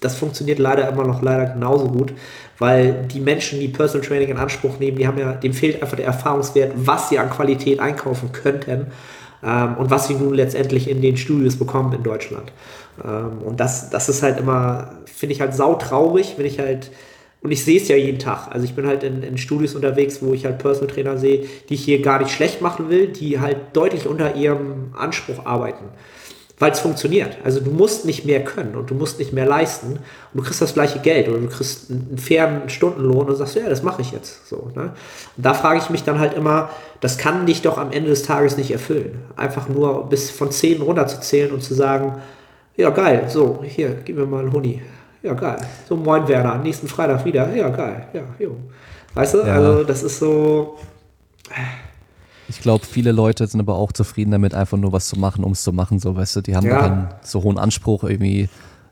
das 0.00 0.16
funktioniert 0.16 0.58
leider 0.58 0.88
immer 0.88 1.04
noch 1.04 1.22
leider 1.22 1.46
genauso 1.46 1.88
gut, 1.88 2.12
weil 2.58 3.06
die 3.12 3.20
Menschen, 3.20 3.60
die 3.60 3.68
Personal 3.68 4.06
Training 4.06 4.28
in 4.28 4.36
Anspruch 4.38 4.78
nehmen, 4.78 4.96
die 4.96 5.06
haben 5.06 5.18
ja, 5.18 5.32
dem 5.32 5.52
fehlt 5.52 5.82
einfach 5.82 5.96
der 5.96 6.06
Erfahrungswert, 6.06 6.72
was 6.76 7.08
sie 7.08 7.18
an 7.18 7.30
Qualität 7.30 7.80
einkaufen 7.80 8.32
könnten 8.32 8.86
ähm, 9.42 9.76
und 9.78 9.90
was 9.90 10.08
sie 10.08 10.14
nun 10.14 10.34
letztendlich 10.34 10.88
in 10.88 11.00
den 11.02 11.16
Studios 11.16 11.56
bekommen 11.56 11.92
in 11.92 12.02
Deutschland. 12.02 12.52
Ähm, 13.04 13.42
und 13.44 13.60
das, 13.60 13.90
das 13.90 14.08
ist 14.08 14.22
halt 14.22 14.38
immer, 14.38 14.92
finde 15.04 15.34
ich 15.34 15.40
halt 15.40 15.54
sautraurig, 15.54 16.34
wenn 16.36 16.46
ich 16.46 16.58
halt, 16.58 16.90
und 17.42 17.52
ich 17.52 17.64
sehe 17.64 17.80
es 17.80 17.88
ja 17.88 17.96
jeden 17.96 18.18
Tag. 18.18 18.48
Also 18.50 18.64
ich 18.64 18.74
bin 18.74 18.86
halt 18.86 19.02
in, 19.02 19.22
in 19.22 19.38
Studios 19.38 19.74
unterwegs, 19.74 20.20
wo 20.20 20.34
ich 20.34 20.44
halt 20.44 20.58
Personal 20.58 20.92
Trainer 20.92 21.16
sehe, 21.16 21.46
die 21.68 21.74
ich 21.74 21.84
hier 21.84 22.02
gar 22.02 22.18
nicht 22.18 22.32
schlecht 22.32 22.60
machen 22.60 22.90
will, 22.90 23.08
die 23.08 23.40
halt 23.40 23.56
deutlich 23.72 24.06
unter 24.06 24.36
ihrem 24.36 24.92
Anspruch 24.94 25.46
arbeiten. 25.46 25.86
Weil 26.58 26.72
es 26.72 26.80
funktioniert. 26.80 27.38
Also 27.42 27.60
du 27.60 27.70
musst 27.70 28.04
nicht 28.04 28.26
mehr 28.26 28.44
können 28.44 28.76
und 28.76 28.90
du 28.90 28.94
musst 28.94 29.18
nicht 29.18 29.32
mehr 29.32 29.46
leisten 29.46 29.92
und 29.92 30.00
du 30.34 30.42
kriegst 30.42 30.60
das 30.60 30.74
gleiche 30.74 30.98
Geld 30.98 31.30
oder 31.30 31.38
du 31.38 31.48
kriegst 31.48 31.90
einen, 31.90 32.18
fairen 32.18 32.68
Stundenlohn 32.68 33.30
und 33.30 33.36
sagst, 33.36 33.56
ja, 33.56 33.66
das 33.66 33.82
mache 33.82 34.02
ich 34.02 34.12
jetzt. 34.12 34.46
So, 34.46 34.70
ne? 34.74 34.92
Und 35.38 35.46
da 35.46 35.54
frage 35.54 35.78
ich 35.78 35.88
mich 35.88 36.04
dann 36.04 36.18
halt 36.18 36.34
immer, 36.34 36.68
das 37.00 37.16
kann 37.16 37.46
dich 37.46 37.62
doch 37.62 37.78
am 37.78 37.90
Ende 37.90 38.10
des 38.10 38.24
Tages 38.24 38.58
nicht 38.58 38.70
erfüllen. 38.70 39.18
Einfach 39.36 39.70
nur 39.70 40.10
bis 40.10 40.30
von 40.30 40.50
10 40.50 40.82
runterzuzählen 40.82 41.52
und 41.52 41.62
zu 41.62 41.72
sagen, 41.72 42.20
ja 42.76 42.90
geil, 42.90 43.24
so, 43.28 43.64
hier, 43.66 43.96
gib 44.04 44.16
mir 44.16 44.26
mal 44.26 44.40
einen 44.40 44.52
Huni. 44.52 44.82
Ja, 45.22 45.34
geil. 45.34 45.58
So, 45.88 45.96
moin 45.96 46.26
Werner, 46.28 46.56
nächsten 46.58 46.88
Freitag 46.88 47.24
wieder. 47.24 47.54
Ja, 47.54 47.68
geil. 47.68 48.06
Ja, 48.12 48.22
jo. 48.38 48.56
Weißt 49.14 49.34
du, 49.34 49.38
Ja. 49.38 49.54
also 49.54 49.84
das 49.84 50.02
ist 50.02 50.18
so, 50.18 50.78
Ich 52.48 52.60
glaube, 52.60 52.84
viele 52.84 53.12
Leute 53.12 53.46
sind 53.46 53.60
aber 53.60 53.74
auch 53.76 53.92
zufrieden 53.92 54.32
damit, 54.32 54.54
einfach 54.54 54.76
nur 54.76 54.92
was 54.92 55.06
zu 55.08 55.16
machen, 55.18 55.44
um 55.44 55.52
es 55.52 55.62
zu 55.62 55.72
machen. 55.72 55.98
So, 56.00 56.16
weißt 56.16 56.36
du, 56.36 56.40
die 56.40 56.56
haben 56.56 56.66
Ja. 56.66 56.80
keinen 56.80 57.08
so 57.22 57.42
hohen 57.42 57.58
Anspruch 57.58 58.02
irgendwie. 58.04 58.48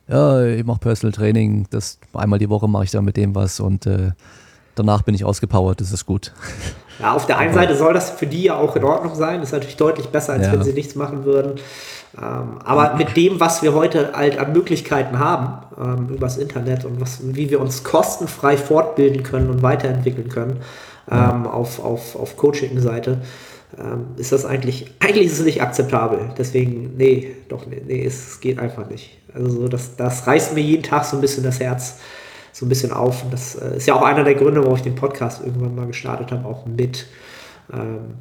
Ja, 0.06 0.42
ich 0.44 0.64
mache 0.64 0.78
Personal 0.78 1.12
Training, 1.12 1.66
das 1.70 1.98
einmal 2.14 2.38
die 2.38 2.48
Woche 2.48 2.68
mache 2.68 2.84
ich 2.84 2.90
dann 2.92 3.04
mit 3.04 3.16
dem 3.16 3.34
was 3.34 3.58
und 3.60 3.84
äh, 3.86 4.12
danach 4.74 5.02
bin 5.02 5.14
ich 5.14 5.24
ausgepowert, 5.24 5.80
das 5.80 5.92
ist 5.92 6.06
gut. 6.06 6.32
Ja, 7.00 7.12
auf 7.14 7.26
der 7.26 7.38
einen 7.38 7.52
Seite 7.52 7.76
soll 7.76 7.92
das 7.94 8.10
für 8.10 8.26
die 8.26 8.44
ja 8.44 8.56
auch 8.56 8.74
in 8.76 8.84
Ordnung 8.84 9.14
sein. 9.14 9.40
Das 9.40 9.50
ist 9.50 9.52
natürlich 9.52 9.76
deutlich 9.76 10.06
besser, 10.08 10.32
als 10.34 10.46
Ja. 10.46 10.52
wenn 10.52 10.62
sie 10.62 10.72
nichts 10.72 10.94
machen 10.94 11.24
würden. 11.24 11.60
Ähm, 12.16 12.58
aber 12.64 12.96
mit 12.96 13.16
dem, 13.16 13.38
was 13.38 13.62
wir 13.62 13.74
heute 13.74 14.12
halt 14.14 14.38
an 14.38 14.52
Möglichkeiten 14.52 15.18
haben, 15.18 15.64
ähm, 15.78 16.14
übers 16.14 16.38
Internet 16.38 16.84
und 16.84 17.00
was, 17.00 17.20
wie 17.22 17.50
wir 17.50 17.60
uns 17.60 17.84
kostenfrei 17.84 18.56
fortbilden 18.56 19.22
können 19.22 19.50
und 19.50 19.62
weiterentwickeln 19.62 20.28
können, 20.28 20.60
ähm, 21.10 21.46
auf, 21.46 21.82
auf, 21.82 22.16
auf 22.16 22.36
Coaching-Seite, 22.36 23.18
ähm, 23.78 24.06
ist 24.16 24.32
das 24.32 24.44
eigentlich, 24.46 24.92
eigentlich 25.00 25.26
ist 25.26 25.38
es 25.38 25.44
nicht 25.44 25.62
akzeptabel. 25.62 26.30
Deswegen, 26.36 26.96
nee, 26.96 27.36
doch, 27.48 27.66
nee, 27.66 27.82
nee 27.86 28.04
es 28.04 28.40
geht 28.40 28.58
einfach 28.58 28.88
nicht. 28.88 29.18
Also 29.34 29.50
so, 29.50 29.68
das, 29.68 29.96
das 29.96 30.26
reißt 30.26 30.54
mir 30.54 30.62
jeden 30.62 30.82
Tag 30.82 31.04
so 31.04 31.16
ein 31.16 31.20
bisschen 31.20 31.44
das 31.44 31.60
Herz 31.60 31.98
so 32.52 32.66
ein 32.66 32.68
bisschen 32.68 32.92
auf. 32.92 33.24
Und 33.24 33.32
das 33.32 33.54
äh, 33.54 33.76
ist 33.76 33.86
ja 33.86 33.94
auch 33.94 34.02
einer 34.02 34.24
der 34.24 34.34
Gründe, 34.34 34.62
warum 34.62 34.76
ich 34.76 34.82
den 34.82 34.94
Podcast 34.94 35.42
irgendwann 35.44 35.74
mal 35.74 35.86
gestartet 35.86 36.32
habe, 36.32 36.46
auch 36.46 36.66
mit. 36.66 37.06
Ähm, 37.72 38.16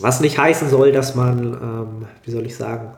was 0.00 0.20
nicht 0.20 0.38
heißen 0.38 0.68
soll, 0.68 0.92
dass 0.92 1.14
man, 1.14 1.54
ähm, 1.54 2.06
wie 2.24 2.30
soll 2.30 2.46
ich 2.46 2.56
sagen, 2.56 2.92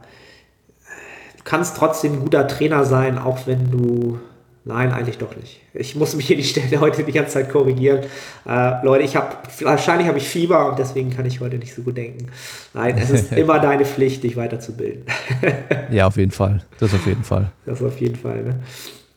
du 1.37 1.45
kannst 1.45 1.77
trotzdem 1.77 2.15
ein 2.15 2.21
guter 2.21 2.47
Trainer 2.47 2.85
sein, 2.85 3.19
auch 3.19 3.47
wenn 3.47 3.71
du. 3.71 4.19
Nein, 4.67 4.93
eigentlich 4.93 5.19
doch 5.19 5.37
nicht. 5.37 5.61
Ich 5.75 5.95
muss 5.95 6.17
mich 6.17 6.27
hier 6.27 6.39
die 6.39 6.45
Stelle 6.45 6.81
heute 6.81 7.05
die 7.05 7.13
ganze 7.13 7.35
Zeit 7.35 7.51
korrigieren. 7.51 8.01
Äh, 8.49 8.83
Leute, 8.83 9.05
ich 9.05 9.15
habe 9.15 9.37
wahrscheinlich 9.61 10.09
habe 10.09 10.17
ich 10.17 10.27
Fieber 10.27 10.71
und 10.71 10.79
deswegen 10.79 11.11
kann 11.11 11.27
ich 11.27 11.41
heute 11.41 11.59
nicht 11.59 11.75
so 11.75 11.83
gut 11.83 11.99
denken. 11.99 12.29
Nein, 12.73 12.97
es 12.97 13.11
ist 13.11 13.33
immer 13.37 13.59
deine 13.59 13.85
Pflicht, 13.85 14.23
dich 14.23 14.37
weiterzubilden. 14.37 15.05
Ja, 15.91 16.07
auf 16.07 16.17
jeden 16.17 16.31
Fall. 16.31 16.65
Das 16.81 16.95
auf 16.95 17.07
jeden 17.07 17.25
Fall. 17.25 17.53
Das 17.67 17.83
auf 17.83 18.01
jeden 18.01 18.17
Fall. 18.17 18.43
Ne? 18.43 18.55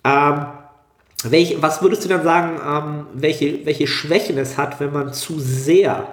Ähm, 0.04 0.46
welch, 1.24 1.62
was 1.62 1.82
würdest 1.82 2.04
du 2.04 2.10
dann 2.10 2.24
sagen, 2.24 2.60
ähm, 2.68 3.06
welche, 3.14 3.66
welche 3.66 3.88
Schwächen 3.88 4.38
es 4.38 4.58
hat, 4.58 4.80
wenn 4.80 4.92
man 4.92 5.14
zu 5.14 5.40
sehr, 5.40 6.08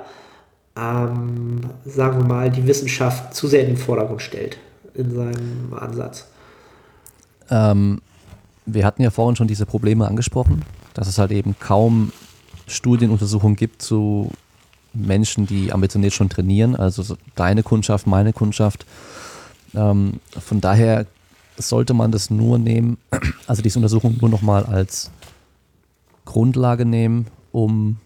ähm, 0.76 1.60
sagen 1.84 2.18
wir 2.18 2.26
mal, 2.26 2.50
die 2.50 2.66
Wissenschaft 2.66 3.34
zu 3.34 3.46
sehr 3.46 3.60
in 3.60 3.68
den 3.68 3.76
Vordergrund 3.76 4.22
stellt 4.22 4.58
in 4.94 5.14
seinem 5.14 5.74
Ansatz? 5.74 6.26
Ähm, 7.50 8.00
wir 8.66 8.84
hatten 8.84 9.02
ja 9.02 9.10
vorhin 9.10 9.36
schon 9.36 9.48
diese 9.48 9.66
Probleme 9.66 10.06
angesprochen, 10.06 10.62
dass 10.94 11.08
es 11.08 11.18
halt 11.18 11.30
eben 11.30 11.56
kaum 11.58 12.12
Studienuntersuchungen 12.66 13.56
gibt 13.56 13.82
zu 13.82 14.30
Menschen, 14.94 15.46
die 15.46 15.72
ambitioniert 15.72 16.12
schon 16.12 16.28
trainieren, 16.28 16.76
also 16.76 17.02
so 17.02 17.16
deine 17.34 17.62
Kundschaft, 17.62 18.06
meine 18.06 18.32
Kundschaft. 18.32 18.86
Ähm, 19.74 20.20
von 20.30 20.60
daher 20.60 21.06
sollte 21.56 21.94
man 21.94 22.12
das 22.12 22.30
nur 22.30 22.58
nehmen, 22.58 22.98
also 23.46 23.62
diese 23.62 23.78
Untersuchung 23.78 24.16
nur 24.20 24.30
nochmal 24.30 24.64
als 24.64 25.10
Grundlage 26.24 26.84
nehmen, 26.84 27.26
um 27.52 27.98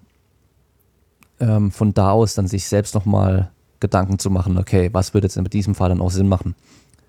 ähm, 1.41 1.71
von 1.71 1.95
da 1.95 2.11
aus 2.11 2.35
dann 2.35 2.49
sich 2.49 2.67
selbst 2.67 2.95
nochmal 2.95 3.51
Gedanken 3.81 4.19
zu 4.19 4.31
machen, 4.31 4.59
okay, 4.59 4.91
was 4.93 5.15
würde 5.15 5.27
jetzt 5.27 5.37
in 5.37 5.45
diesem 5.45 5.75
Fall 5.75 5.89
dann 5.89 6.01
auch 6.01 6.11
Sinn 6.11 6.29
machen? 6.29 6.55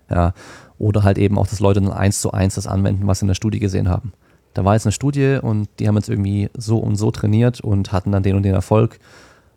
Ja, 0.10 0.34
oder 0.78 1.04
halt 1.04 1.18
eben 1.18 1.38
auch, 1.38 1.48
dass 1.48 1.60
Leute 1.60 1.82
dann 1.82 1.92
eins 1.92 2.22
zu 2.22 2.32
eins 2.32 2.56
das 2.56 2.68
anwenden, 2.68 3.06
was 3.08 3.20
sie 3.20 3.26
in 3.26 3.28
der 3.28 3.36
Studie 3.36 3.60
gesehen 3.60 3.90
haben. 3.90 4.14
Da 4.54 4.66
war 4.66 4.74
jetzt 4.74 4.86
eine 4.86 4.92
Studie 4.92 5.38
und 5.42 5.70
die 5.80 5.88
haben 5.88 5.96
jetzt 5.96 6.10
irgendwie 6.10 6.50
so 6.58 6.80
und 6.80 6.96
so 6.96 7.12
trainiert 7.12 7.62
und 7.62 7.92
hatten 7.92 8.12
dann 8.12 8.24
den 8.24 8.36
und 8.36 8.44
den 8.44 8.56
Erfolg 8.56 9.00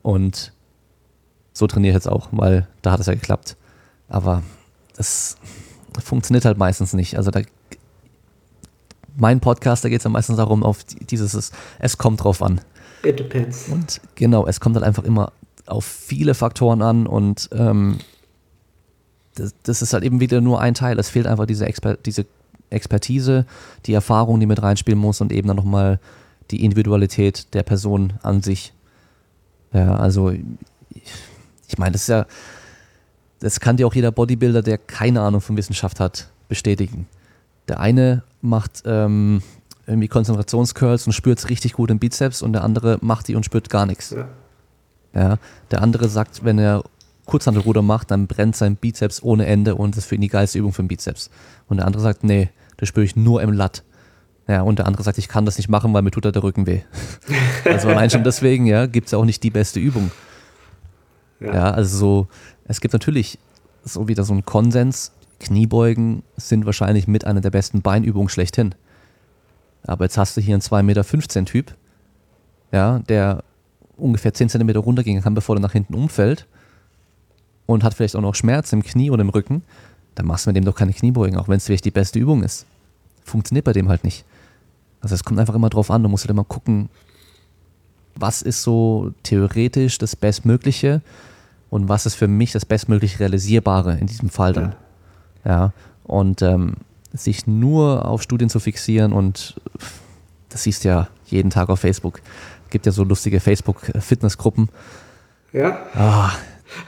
und 0.03 0.53
so 1.53 1.66
trainiere 1.66 1.91
ich 1.91 1.95
jetzt 1.95 2.09
auch, 2.09 2.29
weil 2.33 2.68
da 2.83 2.93
hat 2.93 3.01
es 3.01 3.07
ja 3.07 3.14
geklappt. 3.14 3.57
Aber 4.09 4.43
das 4.97 5.37
funktioniert 6.03 6.45
halt 6.45 6.59
meistens 6.59 6.93
nicht. 6.93 7.16
Also 7.16 7.31
da 7.31 7.41
mein 9.16 9.41
Podcast, 9.41 9.85
da 9.85 9.89
geht 9.89 9.99
es 9.99 10.05
ja 10.05 10.11
meistens 10.11 10.37
darum, 10.37 10.62
auf 10.62 10.85
dieses, 10.85 11.35
es, 11.35 11.53
es 11.79 11.99
kommt 11.99 12.25
drauf 12.25 12.43
an. 12.43 12.61
It 13.05 13.18
depends. 13.18 13.68
Und 13.68 14.00
genau, 14.14 14.46
es 14.46 14.61
kommt 14.61 14.76
halt 14.76 14.84
einfach 14.84 15.05
immer 15.05 15.32
auf 15.66 15.84
viele 15.84 16.34
Faktoren 16.34 16.82
an 16.82 17.07
und 17.07 17.48
ähm, 17.53 17.98
das, 19.34 19.55
das 19.62 19.82
ist 19.82 19.92
halt 19.92 20.05
eben 20.05 20.20
wieder 20.20 20.40
nur 20.40 20.61
ein 20.61 20.74
Teil. 20.74 20.98
Es 20.98 21.09
fehlt 21.09 21.26
einfach 21.26 21.46
diese, 21.46 21.66
Exper 21.66 21.96
diese 21.96 22.26
Expertise, 22.70 23.46
die 23.86 23.94
Erfahrung, 23.94 24.40
die 24.40 24.46
mit 24.46 24.62
reinspielen 24.62 24.98
muss 24.98 25.20
und 25.20 25.32
eben 25.32 25.48
dann 25.48 25.57
nochmal 25.57 26.00
die 26.50 26.64
Individualität 26.64 27.55
der 27.55 27.62
Person 27.62 28.14
an 28.22 28.42
sich. 28.42 28.74
Ja, 29.72 29.96
also 29.96 30.30
ich, 30.30 30.42
ich 31.68 31.78
meine, 31.78 31.92
das 31.92 32.03
ist 32.03 32.09
ja, 32.09 32.26
das 33.40 33.61
kann 33.61 33.76
dir 33.76 33.86
auch 33.86 33.94
jeder 33.94 34.12
Bodybuilder, 34.12 34.62
der 34.62 34.78
keine 34.78 35.22
Ahnung 35.22 35.40
von 35.40 35.57
Wissenschaft 35.57 36.00
hat, 36.00 36.28
bestätigen. 36.48 37.07
Der 37.68 37.80
eine 37.80 38.22
macht 38.40 38.82
ähm, 38.84 39.42
irgendwie 39.87 40.09
Konzentrationscurls 40.09 41.07
und 41.07 41.12
spürt 41.12 41.39
es 41.39 41.49
richtig 41.49 41.72
gut 41.74 41.91
im 41.91 41.99
Bizeps 41.99 42.43
und 42.43 42.53
der 42.53 42.64
andere 42.64 42.99
macht 43.01 43.28
die 43.28 43.35
und 43.35 43.45
spürt 43.45 43.70
gar 43.70 43.87
nichts. 43.87 44.11
Ja. 44.11 44.28
Ja, 45.14 45.39
der 45.70 45.83
andere 45.83 46.09
sagt, 46.09 46.45
wenn 46.45 46.59
er 46.59 46.83
Kurzhantelruder 47.26 47.83
macht, 47.83 48.11
dann 48.11 48.26
brennt 48.26 48.57
sein 48.57 48.76
Bizeps 48.76 49.22
ohne 49.22 49.47
Ende 49.47 49.74
und 49.74 49.93
das 49.93 50.05
ist 50.05 50.09
für 50.09 50.14
ihn 50.14 50.22
die 50.22 50.28
geilste 50.28 50.59
Übung 50.59 50.72
für 50.72 50.83
den 50.83 50.89
Bizeps. 50.89 51.30
Und 51.68 51.78
der 51.78 51.87
andere 51.87 52.03
sagt, 52.03 52.24
nee, 52.24 52.51
das 52.78 52.89
spüre 52.89 53.05
ich 53.05 53.14
nur 53.14 53.43
im 53.43 53.53
Lat. 53.53 53.85
Ja, 54.49 54.62
und 54.62 54.78
der 54.78 54.87
andere 54.87 55.03
sagt, 55.03 55.18
ich 55.18 55.28
kann 55.28 55.45
das 55.45 55.57
nicht 55.57 55.68
machen, 55.68 55.93
weil 55.93 56.03
mir 56.03 56.11
tut 56.11 56.24
da 56.24 56.33
der 56.33 56.43
Rücken 56.43 56.66
weh. 56.66 56.80
also 57.64 57.89
allein 57.89 58.11
schon 58.11 58.24
deswegen, 58.24 58.66
ja, 58.66 58.87
gibt 58.87 59.07
es 59.07 59.12
ja 59.12 59.18
auch 59.18 59.24
nicht 59.24 59.43
die 59.43 59.51
beste 59.51 59.78
Übung. 59.78 60.11
Ja. 61.41 61.55
ja, 61.55 61.70
also 61.70 61.97
so, 61.97 62.28
es 62.64 62.80
gibt 62.80 62.93
natürlich 62.93 63.39
so 63.85 64.09
wieder 64.09 64.24
so 64.24 64.33
einen 64.33 64.45
Konsens, 64.45 65.12
Kniebeugen 65.39 66.22
sind 66.37 66.66
wahrscheinlich 66.66 67.09
mit 67.09 67.24
einer 67.24 67.41
der 67.41 67.51
besten 67.51 67.83
Beinübungen 67.83 68.28
schlechthin. 68.28 68.74
Aber 69.85 70.05
jetzt 70.05 70.18
hast 70.18 70.37
du 70.37 70.41
hier 70.41 70.55
einen 70.55 70.62
2,15 70.62 70.83
Meter 70.83 71.45
Typ, 71.45 71.74
ja, 72.70 73.01
der 73.01 73.45
ungefähr 73.97 74.35
10 74.35 74.49
Zentimeter 74.49 74.80
runtergehen 74.80 75.22
kann, 75.22 75.35
bevor 75.35 75.57
er 75.57 75.61
nach 75.61 75.72
hinten 75.72 75.95
umfällt 75.95 76.47
und 77.66 77.85
hat 77.85 77.95
vielleicht 77.95 78.16
auch 78.16 78.20
noch 78.20 78.35
Schmerz 78.35 78.72
im 78.72 78.83
Knie 78.83 79.11
oder 79.11 79.22
im 79.22 79.28
Rücken, 79.28 79.62
dann 80.14 80.26
machst 80.26 80.47
du 80.47 80.51
mit 80.51 80.57
dem 80.57 80.64
doch 80.64 80.74
keine 80.74 80.93
Kniebeugen, 80.93 81.39
auch 81.39 81.49
wenn 81.49 81.57
es 81.57 81.66
vielleicht 81.66 81.85
die 81.85 81.91
beste 81.91 82.18
Übung 82.18 82.43
ist. 82.43 82.66
Funktioniert 83.24 83.64
bei 83.64 83.72
dem 83.72 83.89
halt 83.89 84.05
nicht. 84.05 84.24
Also 85.01 85.14
es 85.14 85.24
kommt 85.24 85.41
einfach 85.41 85.55
immer 85.55 85.70
drauf 85.70 85.91
an, 85.91 86.03
du 86.03 86.09
musst 86.09 86.24
halt 86.24 86.30
immer 86.30 86.45
gucken, 86.45 86.89
was 88.14 88.43
ist 88.43 88.62
so 88.62 89.12
theoretisch 89.22 89.99
das 89.99 90.16
Bestmögliche 90.16 91.01
und 91.70 91.89
was 91.89 92.07
ist 92.07 92.14
für 92.14 92.28
mich 92.28 92.53
das 92.53 92.66
bestmöglich 92.66 93.18
Realisierbare 93.18 93.99
in 93.99 94.07
diesem 94.07 94.28
Fall 94.28 94.53
dann. 94.53 94.74
Ja, 95.45 95.51
ja. 95.51 95.72
und 96.05 96.43
ähm, 96.43 96.74
sich 97.12 97.46
nur 97.46 98.06
auf 98.06 98.22
Studien 98.22 98.48
zu 98.48 98.60
fixieren 98.60 99.12
und 99.12 99.60
das 100.48 100.64
siehst 100.64 100.84
du 100.84 100.88
ja 100.88 101.08
jeden 101.26 101.50
Tag 101.50 101.68
auf 101.68 101.80
Facebook. 101.80 102.20
Es 102.64 102.70
gibt 102.70 102.86
ja 102.86 102.92
so 102.92 103.04
lustige 103.04 103.40
Facebook-Fitnessgruppen. 103.40 104.68
Ja. 105.52 105.78
Oh, 105.96 106.30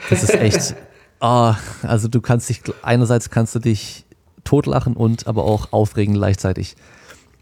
das 0.09 0.23
ist 0.23 0.33
echt. 0.33 0.75
oh, 1.19 1.53
also 1.83 2.07
du 2.07 2.21
kannst 2.21 2.49
dich, 2.49 2.61
einerseits 2.81 3.29
kannst 3.29 3.55
du 3.55 3.59
dich 3.59 4.05
totlachen 4.43 4.95
und 4.95 5.27
aber 5.27 5.43
auch 5.43 5.73
aufregen 5.73 6.13
gleichzeitig. 6.13 6.75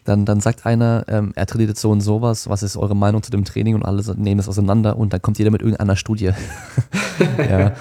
Dann, 0.06 0.26
dann 0.26 0.42
sagt 0.42 0.66
einer, 0.66 1.06
ähm, 1.08 1.32
er 1.36 1.46
trainiert 1.46 1.70
jetzt 1.70 1.82
so 1.82 1.90
und 1.90 2.02
sowas, 2.02 2.50
was 2.50 2.62
ist 2.62 2.76
eure 2.76 2.96
Meinung 2.96 3.24
zu 3.24 3.32
dem 3.32 3.46
Training 3.46 3.76
und 3.76 3.86
alle 3.86 4.04
nehmen 4.18 4.40
es 4.40 4.50
auseinander 4.50 4.98
und 4.98 5.14
dann 5.14 5.22
kommt 5.22 5.38
jeder 5.38 5.52
mit 5.52 5.62
irgendeiner 5.62 5.96
Studie. 5.96 6.32
ja. 7.38 7.74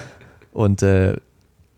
Und 0.53 0.83
äh, 0.83 1.17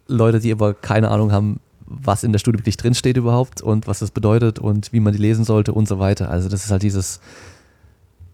Leute, 0.07 0.39
die 0.39 0.51
aber 0.51 0.75
keine 0.75 1.09
Ahnung 1.09 1.31
haben, 1.31 1.59
was 1.85 2.23
in 2.23 2.31
der 2.31 2.39
Studie 2.39 2.59
wirklich 2.59 2.77
drinsteht 2.77 3.17
überhaupt 3.17 3.61
und 3.61 3.87
was 3.87 3.99
das 3.99 4.11
bedeutet 4.11 4.59
und 4.59 4.91
wie 4.91 4.99
man 4.99 5.13
die 5.13 5.19
lesen 5.19 5.45
sollte 5.45 5.73
und 5.73 5.87
so 5.87 5.99
weiter. 5.99 6.29
Also 6.29 6.49
das 6.49 6.65
ist 6.65 6.71
halt 6.71 6.83
dieses, 6.83 7.19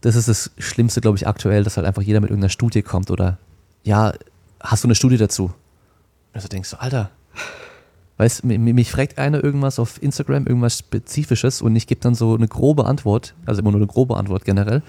das 0.02 0.16
ist 0.16 0.28
das 0.28 0.52
Schlimmste, 0.58 1.02
glaube 1.02 1.18
ich, 1.18 1.28
aktuell, 1.28 1.64
dass 1.64 1.78
halt 1.78 1.86
einfach 1.86 2.02
jeder 2.02 2.22
mit 2.22 2.30
irgendeiner 2.30 2.50
Studie 2.50 2.82
kommt 2.82 3.12
oder 3.12 3.38
ja, 3.84 4.14
hast 4.60 4.84
du 4.84 4.88
eine 4.88 4.96
Studie 4.96 5.18
dazu? 5.18 5.52
Also 6.34 6.48
denkst 6.48 6.72
du, 6.72 6.80
Alter, 6.80 7.10
weißt 8.18 8.46
mich, 8.46 8.60
mich 8.60 8.92
fragt 8.92 9.18
einer 9.18 9.44
irgendwas 9.44 9.80
auf 9.80 10.02
Instagram, 10.02 10.48
irgendwas 10.48 10.80
Spezifisches 10.80 11.62
und 11.62 11.76
ich 11.76 11.88
gebe 11.88 12.02
dann 12.02 12.16
so 12.16 12.36
eine 12.36 12.48
grobe 12.48 12.86
Antwort, 12.86 13.34
also 13.46 13.62
immer 13.62 13.72
nur 13.72 13.82
eine 13.82 13.88
grobe 13.88 14.16
Antwort 14.16 14.46
generell. 14.46 14.82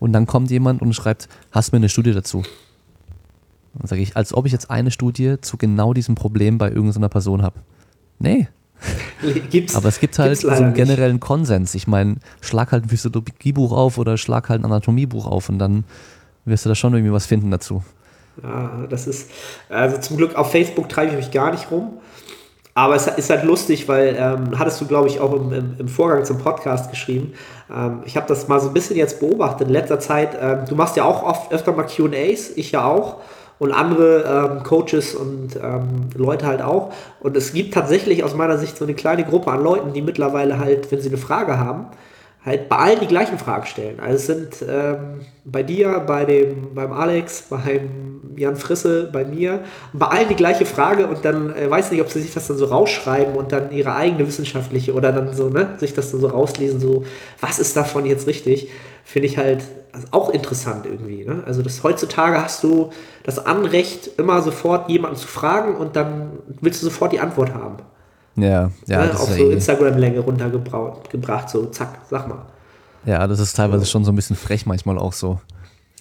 Und 0.00 0.12
dann 0.12 0.26
kommt 0.26 0.50
jemand 0.50 0.82
und 0.82 0.92
schreibt, 0.94 1.28
hast 1.52 1.68
du 1.68 1.76
mir 1.76 1.80
eine 1.80 1.88
Studie 1.88 2.12
dazu? 2.12 2.42
Dann 3.74 3.86
sage 3.86 4.02
ich, 4.02 4.16
als 4.16 4.34
ob 4.34 4.46
ich 4.46 4.52
jetzt 4.52 4.70
eine 4.70 4.90
Studie 4.90 5.36
zu 5.40 5.56
genau 5.56 5.94
diesem 5.94 6.16
Problem 6.16 6.58
bei 6.58 6.70
irgendeiner 6.70 7.08
Person 7.08 7.42
habe. 7.42 7.60
Nee. 8.22 8.48
Gibt's, 9.50 9.76
Aber 9.76 9.88
es 9.88 10.00
gibt 10.00 10.18
halt 10.18 10.36
so 10.38 10.48
einen 10.48 10.74
generellen 10.74 11.14
nicht. 11.14 11.22
Konsens. 11.22 11.74
Ich 11.74 11.86
meine, 11.86 12.16
schlag 12.40 12.72
halt 12.72 12.84
ein 12.84 12.88
Physiologiebuch 12.88 13.72
auf 13.72 13.98
oder 13.98 14.16
schlag 14.16 14.48
halt 14.48 14.62
ein 14.62 14.64
Anatomiebuch 14.64 15.26
auf 15.26 15.48
und 15.48 15.58
dann 15.58 15.84
wirst 16.44 16.64
du 16.64 16.68
da 16.68 16.74
schon 16.74 16.92
irgendwie 16.94 17.12
was 17.12 17.26
finden 17.26 17.50
dazu. 17.50 17.84
Ja, 18.42 18.86
das 18.88 19.06
ist, 19.06 19.30
also 19.68 19.98
zum 19.98 20.16
Glück 20.16 20.34
auf 20.34 20.50
Facebook 20.50 20.88
treibe 20.88 21.10
ich 21.12 21.16
mich 21.16 21.30
gar 21.30 21.52
nicht 21.52 21.70
rum. 21.70 21.98
Aber 22.74 22.94
es 22.94 23.06
ist 23.06 23.28
halt 23.28 23.44
lustig, 23.44 23.86
weil 23.86 24.16
ähm, 24.18 24.58
hattest 24.58 24.80
du, 24.80 24.86
glaube 24.86 25.06
ich, 25.08 25.20
auch 25.20 25.34
im, 25.34 25.52
im, 25.52 25.74
im, 25.78 25.88
Vorgang 25.88 26.24
zum 26.24 26.38
Podcast 26.38 26.90
geschrieben. 26.90 27.34
Ähm, 27.70 28.00
ich 28.06 28.16
habe 28.16 28.26
das 28.26 28.48
mal 28.48 28.60
so 28.60 28.68
ein 28.68 28.72
bisschen 28.72 28.96
jetzt 28.96 29.20
beobachtet 29.20 29.66
in 29.68 29.74
letzter 29.74 30.00
Zeit. 30.00 30.30
Ähm, 30.40 30.60
du 30.66 30.74
machst 30.74 30.96
ja 30.96 31.04
auch 31.04 31.22
oft 31.22 31.52
öfter 31.52 31.72
mal 31.72 31.84
QAs, 31.84 32.50
ich 32.56 32.72
ja 32.72 32.84
auch. 32.84 33.18
Und 33.62 33.70
andere 33.70 34.24
ähm, 34.24 34.64
Coaches 34.64 35.14
und 35.14 35.54
ähm, 35.54 36.08
Leute 36.16 36.46
halt 36.46 36.62
auch. 36.62 36.92
Und 37.20 37.36
es 37.36 37.52
gibt 37.52 37.72
tatsächlich 37.72 38.24
aus 38.24 38.34
meiner 38.34 38.58
Sicht 38.58 38.76
so 38.76 38.84
eine 38.84 38.94
kleine 38.94 39.22
Gruppe 39.22 39.52
an 39.52 39.62
Leuten, 39.62 39.92
die 39.92 40.02
mittlerweile 40.02 40.58
halt, 40.58 40.90
wenn 40.90 41.00
sie 41.00 41.10
eine 41.10 41.16
Frage 41.16 41.60
haben, 41.60 41.86
halt 42.44 42.68
bei 42.68 42.74
allen 42.74 42.98
die 42.98 43.06
gleichen 43.06 43.38
Fragen 43.38 43.66
stellen. 43.66 44.00
Also 44.00 44.16
es 44.16 44.26
sind 44.26 44.68
ähm, 44.68 45.20
bei 45.44 45.62
dir, 45.62 46.02
bei 46.04 46.24
dem, 46.24 46.74
beim 46.74 46.92
Alex, 46.92 47.42
beim 47.50 48.34
Jan 48.36 48.56
Frisse, 48.56 49.08
bei 49.12 49.24
mir, 49.24 49.60
bei 49.92 50.06
allen 50.06 50.28
die 50.28 50.34
gleiche 50.34 50.66
Frage 50.66 51.06
und 51.06 51.24
dann 51.24 51.54
äh, 51.54 51.70
weiß 51.70 51.92
nicht, 51.92 52.00
ob 52.00 52.10
sie 52.10 52.20
sich 52.20 52.34
das 52.34 52.48
dann 52.48 52.56
so 52.56 52.64
rausschreiben 52.64 53.36
und 53.36 53.52
dann 53.52 53.70
ihre 53.70 53.94
eigene 53.94 54.26
wissenschaftliche 54.26 54.92
oder 54.92 55.12
dann 55.12 55.34
so, 55.34 55.50
ne, 55.50 55.76
sich 55.76 55.94
das 55.94 56.10
dann 56.10 56.20
so 56.20 56.26
rauslesen, 56.26 56.80
so, 56.80 57.04
was 57.40 57.60
ist 57.60 57.76
davon 57.76 58.06
jetzt 58.06 58.26
richtig, 58.26 58.70
finde 59.04 59.28
ich 59.28 59.38
halt 59.38 59.62
auch 60.10 60.30
interessant 60.30 60.86
irgendwie. 60.86 61.24
Ne? 61.24 61.42
Also 61.46 61.62
das 61.62 61.82
heutzutage 61.82 62.42
hast 62.42 62.62
du 62.62 62.90
das 63.24 63.38
Anrecht, 63.44 64.10
immer 64.18 64.42
sofort 64.42 64.88
jemanden 64.88 65.16
zu 65.16 65.28
fragen 65.28 65.76
und 65.76 65.96
dann 65.96 66.30
willst 66.60 66.82
du 66.82 66.86
sofort 66.86 67.12
die 67.12 67.20
Antwort 67.20 67.54
haben. 67.54 67.76
Ja, 68.36 68.70
ja. 68.86 69.04
Ne? 69.04 69.12
Auf 69.14 69.30
so 69.30 69.34
eh 69.34 69.52
Instagram-Länge 69.52 70.20
runtergebracht, 70.20 71.50
so 71.50 71.66
zack, 71.66 72.00
sag 72.08 72.28
mal. 72.28 72.46
Ja, 73.04 73.26
das 73.26 73.40
ist 73.40 73.54
teilweise 73.54 73.84
schon 73.84 74.04
so 74.04 74.12
ein 74.12 74.16
bisschen 74.16 74.36
frech 74.36 74.64
manchmal 74.64 74.98
auch 74.98 75.12
so. 75.12 75.40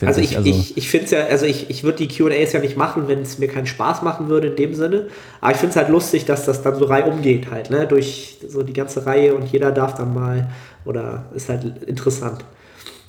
Also 0.03 0.21
ich, 0.21 0.37
also 0.37 0.49
ich, 0.49 0.77
ich 0.77 0.89
finde 0.89 1.05
es 1.05 1.11
ja, 1.11 1.25
also 1.25 1.45
ich, 1.45 1.69
ich 1.69 1.83
würde 1.83 1.99
die 1.99 2.07
QAs 2.07 2.53
ja 2.53 2.59
nicht 2.59 2.75
machen, 2.75 3.07
wenn 3.07 3.21
es 3.21 3.37
mir 3.37 3.47
keinen 3.47 3.67
Spaß 3.67 4.01
machen 4.01 4.29
würde 4.29 4.47
in 4.47 4.55
dem 4.55 4.73
Sinne. 4.73 5.07
Aber 5.41 5.51
ich 5.51 5.57
finde 5.57 5.71
es 5.71 5.75
halt 5.75 5.89
lustig, 5.89 6.25
dass 6.25 6.45
das 6.45 6.63
dann 6.63 6.75
so 6.75 6.85
reihum 6.85 7.21
geht 7.21 7.51
halt, 7.51 7.69
ne? 7.69 7.85
Durch 7.85 8.39
so 8.47 8.63
die 8.63 8.73
ganze 8.73 9.05
Reihe 9.05 9.35
und 9.35 9.51
jeder 9.51 9.71
darf 9.71 9.93
dann 9.93 10.13
mal 10.13 10.49
oder 10.85 11.25
ist 11.35 11.49
halt 11.49 11.83
interessant. 11.83 12.43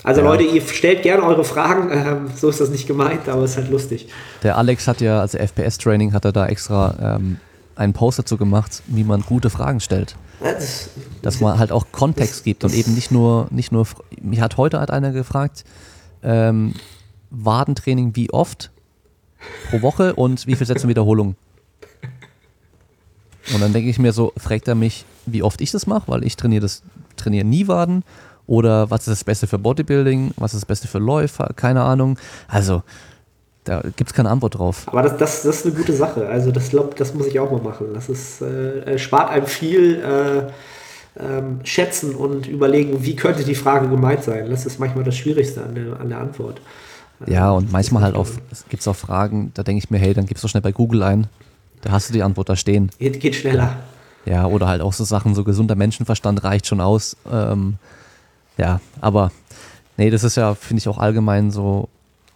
Also 0.05 0.21
ja. 0.21 0.27
Leute, 0.27 0.45
ihr 0.45 0.63
stellt 0.63 1.03
gerne 1.03 1.23
eure 1.23 1.45
Fragen, 1.45 1.91
ähm, 1.93 2.31
so 2.37 2.49
ist 2.49 2.61
das 2.61 2.71
nicht 2.71 2.87
gemeint, 2.87 3.29
aber 3.29 3.43
es 3.43 3.53
ist 3.53 3.57
halt 3.59 3.71
lustig. 3.71 4.09
Der 4.43 4.59
Alex 4.59 4.89
hat 4.89 5.01
ja, 5.01 5.21
also 5.21 5.39
FPS-Training 5.39 6.13
hat 6.13 6.25
er 6.25 6.33
da 6.33 6.47
extra 6.47 7.17
ähm, 7.17 7.39
einen 7.77 7.93
Post 7.93 8.19
dazu 8.19 8.37
gemacht, 8.37 8.83
wie 8.87 9.05
man 9.05 9.23
gute 9.23 9.51
Fragen 9.51 9.81
stellt. 9.81 10.17
Das, 10.41 10.91
Dass 11.23 11.41
man 11.41 11.59
halt 11.59 11.71
auch 11.71 11.87
Kontext 11.93 12.39
das, 12.39 12.43
gibt 12.43 12.65
und 12.65 12.75
eben 12.75 12.95
nicht 12.95 13.13
nur, 13.13 13.47
nicht 13.51 13.71
nur, 13.71 13.87
mich 14.21 14.41
hat 14.41 14.57
heute 14.57 14.81
halt 14.81 14.91
einer 14.91 15.13
gefragt, 15.13 15.65
ähm, 16.23 16.75
Wadentraining 17.31 18.17
wie 18.17 18.31
oft 18.31 18.71
pro 19.71 19.83
Woche 19.83 20.15
und 20.15 20.47
wie 20.47 20.57
viel 20.57 20.67
Sätze 20.67 20.89
Wiederholung? 20.89 21.37
Und 23.53 23.61
dann 23.61 23.73
denke 23.73 23.89
ich 23.89 23.99
mir 23.99 24.13
so, 24.13 24.33
fragt 24.37 24.69
er 24.69 24.75
mich, 24.75 25.05
wie 25.27 25.43
oft 25.43 25.61
ich 25.61 25.71
das 25.71 25.87
mache, 25.87 26.09
weil 26.09 26.25
ich 26.25 26.37
trainiere 26.37 26.63
das, 26.63 26.83
trainiere 27.17 27.45
nie 27.45 27.69
Waden. 27.69 28.05
Oder 28.47 28.91
was 28.91 29.01
ist 29.01 29.09
das 29.09 29.25
Beste 29.25 29.47
für 29.47 29.59
Bodybuilding? 29.59 30.33
Was 30.37 30.55
ist 30.55 30.63
das 30.63 30.67
Beste 30.67 30.89
für 30.89 30.99
Läufer? 30.99 31.51
Keine 31.55 31.83
Ahnung. 31.83 32.19
Also, 32.49 32.83
da 33.65 33.81
gibt 33.97 34.11
es 34.11 34.15
keine 34.15 34.31
Antwort 34.31 34.59
drauf. 34.59 34.85
Aber 34.87 35.03
das, 35.03 35.17
das, 35.17 35.43
das 35.43 35.57
ist 35.59 35.67
eine 35.67 35.75
gute 35.75 35.93
Sache. 35.93 36.27
Also, 36.29 36.51
das 36.51 36.71
glaube 36.71 36.95
das 36.97 37.15
muss 37.15 37.27
ich 37.27 37.39
auch 37.39 37.51
mal 37.51 37.63
machen. 37.63 37.89
Das 37.95 38.09
ist, 38.09 38.43
äh, 38.43 38.99
spart 38.99 39.31
einem 39.31 39.47
viel 39.47 40.01
äh, 40.01 40.51
ähm, 41.21 41.61
schätzen 41.65 42.15
und 42.15 42.47
überlegen, 42.47 43.05
wie 43.05 43.17
könnte 43.17 43.45
die 43.45 43.55
Frage 43.55 43.89
gemeint 43.89 44.25
sein. 44.25 44.51
Das 44.51 44.67
ist 44.67 44.79
manchmal 44.79 45.05
das 45.05 45.17
Schwierigste 45.17 45.63
an 45.63 45.75
der, 45.75 46.01
an 46.01 46.09
der 46.09 46.19
Antwort. 46.19 46.61
Ja, 47.27 47.53
und 47.53 47.71
manchmal 47.71 48.03
halt 48.03 48.17
auch, 48.17 48.27
es 48.51 48.65
gibt 48.69 48.87
auch 48.89 48.97
Fragen, 48.97 49.53
da 49.55 49.63
denke 49.63 49.85
ich 49.85 49.91
mir, 49.91 49.99
hey, 49.99 50.15
dann 50.15 50.27
gibst 50.27 50.43
du 50.43 50.49
schnell 50.49 50.63
bei 50.63 50.73
Google 50.73 51.03
ein, 51.03 51.29
da 51.83 51.93
hast 51.93 52.09
du 52.09 52.13
die 52.13 52.23
Antwort 52.23 52.49
da 52.49 52.57
stehen. 52.57 52.91
Geht, 52.99 53.21
geht 53.21 53.37
schneller. 53.37 53.77
Ja, 54.25 54.47
oder 54.47 54.69
halt 54.69 54.83
auch 54.83 54.93
so 54.93 55.05
Sachen, 55.05 55.35
so 55.35 55.45
gesunder 55.45 55.75
Menschenverstand 55.75 56.43
reicht 56.45 56.67
schon 56.67 56.81
aus. 56.81 57.17
Ähm, 57.31 57.75
ja, 58.59 58.81
aber 59.01 59.33
nee, 59.97 60.11
das 60.11 60.25
ist 60.25 60.37
ja, 60.37 60.55
finde 60.55 60.81
ich 60.81 60.89
auch 60.89 60.99
allgemein 60.99 61.51
so 61.51 61.89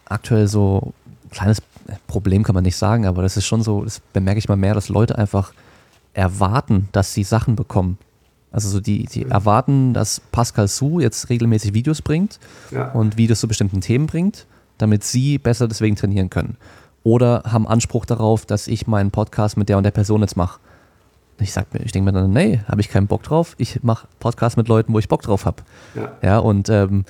aktuell 0.05 0.47
so 0.47 0.93
ein 1.25 1.31
kleines 1.31 1.61
Problem 2.07 2.43
kann 2.43 2.55
man 2.55 2.63
nicht 2.63 2.75
sagen, 2.75 3.05
aber 3.05 3.21
das 3.21 3.37
ist 3.37 3.45
schon 3.45 3.61
so, 3.61 3.83
das 3.83 3.99
bemerke 4.13 4.39
ich 4.39 4.49
mal 4.49 4.57
mehr, 4.57 4.73
dass 4.73 4.89
Leute 4.89 5.17
einfach 5.17 5.53
erwarten, 6.13 6.89
dass 6.91 7.13
sie 7.13 7.23
Sachen 7.23 7.55
bekommen. 7.55 7.97
Also 8.51 8.69
so 8.69 8.79
die, 8.79 9.05
die 9.05 9.23
erwarten, 9.23 9.93
dass 9.93 10.19
Pascal 10.19 10.67
Su 10.67 10.99
jetzt 10.99 11.29
regelmäßig 11.29 11.73
Videos 11.73 12.01
bringt 12.01 12.39
ja. 12.71 12.91
und 12.91 13.17
Videos 13.17 13.39
zu 13.39 13.47
bestimmten 13.47 13.81
Themen 13.81 14.07
bringt, 14.07 14.47
damit 14.77 15.03
sie 15.03 15.37
besser 15.37 15.67
deswegen 15.67 15.95
trainieren 15.95 16.29
können. 16.29 16.57
Oder 17.03 17.43
haben 17.45 17.67
Anspruch 17.67 18.05
darauf, 18.05 18.45
dass 18.45 18.67
ich 18.67 18.87
meinen 18.87 19.11
Podcast 19.11 19.57
mit 19.57 19.69
der 19.69 19.77
und 19.77 19.83
der 19.83 19.91
Person 19.91 20.21
jetzt 20.21 20.35
mache. 20.35 20.59
Ich 21.39 21.53
sag 21.53 21.73
mir, 21.73 21.81
ich 21.81 21.91
denke 21.91 22.11
mir 22.11 22.19
dann, 22.19 22.31
nee, 22.31 22.61
habe 22.67 22.81
ich 22.81 22.89
keinen 22.89 23.07
Bock 23.07 23.23
drauf. 23.23 23.55
Ich 23.57 23.83
mache 23.83 24.07
Podcasts 24.19 24.57
mit 24.57 24.67
Leuten, 24.67 24.93
wo 24.93 24.99
ich 24.99 25.07
Bock 25.07 25.21
drauf 25.21 25.45
habe. 25.45 25.63
Ja. 25.95 26.11
ja, 26.21 26.39
und 26.39 26.69
ähm, 26.69 27.05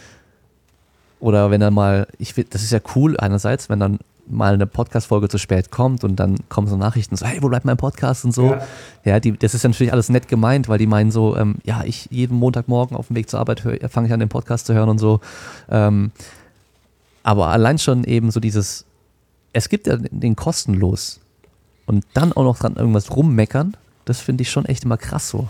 oder 1.20 1.50
wenn 1.50 1.62
dann 1.62 1.74
mal, 1.74 2.08
ich 2.20 2.34
find, 2.34 2.54
das 2.54 2.64
ist 2.64 2.72
ja 2.72 2.80
cool 2.96 3.18
einerseits, 3.18 3.70
wenn 3.70 3.80
dann 3.80 4.00
mal 4.30 4.54
eine 4.54 4.68
Podcast-Folge 4.68 5.30
zu 5.30 5.38
spät 5.38 5.72
kommt 5.72 6.04
und 6.04 6.18
dann 6.18 6.36
kommen 6.50 6.68
so 6.68 6.76
Nachrichten 6.76 7.16
so, 7.16 7.26
hey, 7.26 7.42
wo 7.42 7.50
bleibt 7.50 7.66
mein 7.66 7.78
Podcast 7.78 8.26
und 8.26 8.34
so. 8.34 8.52
Ja, 8.52 8.62
ja 9.06 9.20
die, 9.20 9.38
das 9.38 9.54
ist 9.54 9.64
ja 9.64 9.70
natürlich 9.70 9.94
alles 9.94 10.10
nett 10.10 10.28
gemeint, 10.28 10.68
weil 10.68 10.78
die 10.78 10.88
meinen 10.88 11.12
so, 11.12 11.38
ähm, 11.38 11.56
ja, 11.64 11.84
ich 11.86 12.08
jeden 12.12 12.38
Montagmorgen 12.38 12.98
auf 12.98 13.08
dem 13.08 13.16
Weg 13.16 13.30
zur 13.30 13.40
Arbeit 13.40 13.62
fange 13.90 14.08
ich 14.08 14.14
an, 14.14 14.20
den 14.20 14.30
Podcast 14.30 14.68
zu 14.68 14.74
hören 14.74 14.90
und 14.90 15.00
so. 15.00 15.22
Ähm, 15.70 16.12
aber 17.24 17.48
allein 17.48 17.78
schon 17.78 18.04
eben 18.04 18.32
so 18.32 18.40
dieses, 18.40 18.86
es 19.54 19.70
gibt 19.70 19.88
ja 19.88 19.98
den 19.98 20.36
kostenlos 20.36 21.20
und 21.86 22.06
dann 22.14 22.34
auch 22.34 22.44
noch 22.44 22.60
dran 22.60 22.76
irgendwas 22.76 23.16
rummeckern, 23.16 23.76
das 24.08 24.22
finde 24.22 24.42
ich 24.42 24.50
schon 24.50 24.66
echt 24.66 24.86
immer 24.86 24.98
krass 24.98 25.30
so. 25.30 25.48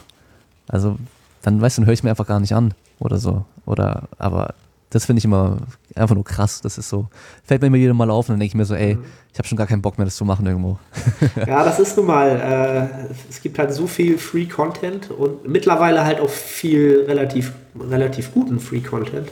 Also 0.68 0.97
dann 1.43 1.62
weißt 1.62 1.78
du, 1.78 1.82
dann 1.82 1.88
höre 1.88 1.93
ich 1.93 2.03
mir 2.03 2.10
einfach 2.10 2.28
gar 2.28 2.39
nicht 2.39 2.53
an 2.53 2.74
oder 2.99 3.18
so. 3.18 3.45
Oder, 3.66 4.03
aber 4.18 4.55
das 4.89 5.05
finde 5.05 5.20
ich 5.20 5.26
immer 5.26 5.58
einfach 5.95 6.16
nur 6.16 6.24
krass. 6.24 6.62
Das 6.62 6.78
ist 6.78 6.89
so, 6.89 7.08
fällt 7.43 7.62
mir 7.62 7.68
immer 7.68 7.78
wieder 7.78 7.93
mal 7.93 8.10
auf 8.10 8.28
und 8.30 8.34
dann 8.34 8.39
denke 8.39 8.51
ich 8.51 8.55
mir 8.55 8.66
so, 8.66 8.74
ey, 8.74 8.97
ich 9.32 9.38
habe 9.38 9.47
schon 9.47 9.58
gar 9.58 9.68
keinen 9.68 9.82
Bock 9.82 9.97
mehr, 9.97 10.05
das 10.05 10.16
zu 10.16 10.26
machen 10.26 10.45
irgendwo. 10.47 10.80
ja, 11.36 11.64
das 11.64 11.80
ist 11.80 11.95
nun 11.97 12.08
mal, 12.08 12.30
äh, 12.30 13.14
es 13.30 13.41
gibt 13.41 13.60
halt 13.60 13.74
so 13.74 13.86
viel 13.86 14.18
Free 14.18 14.45
Content 14.45 15.12
und 15.12 15.47
mittlerweile 15.47 16.03
halt 16.03 16.20
auch 16.20 16.30
viel 16.30 17.05
relativ, 17.08 17.53
relativ 17.80 18.34
guten 18.34 18.60
Free 18.60 18.82
Content. 18.82 19.30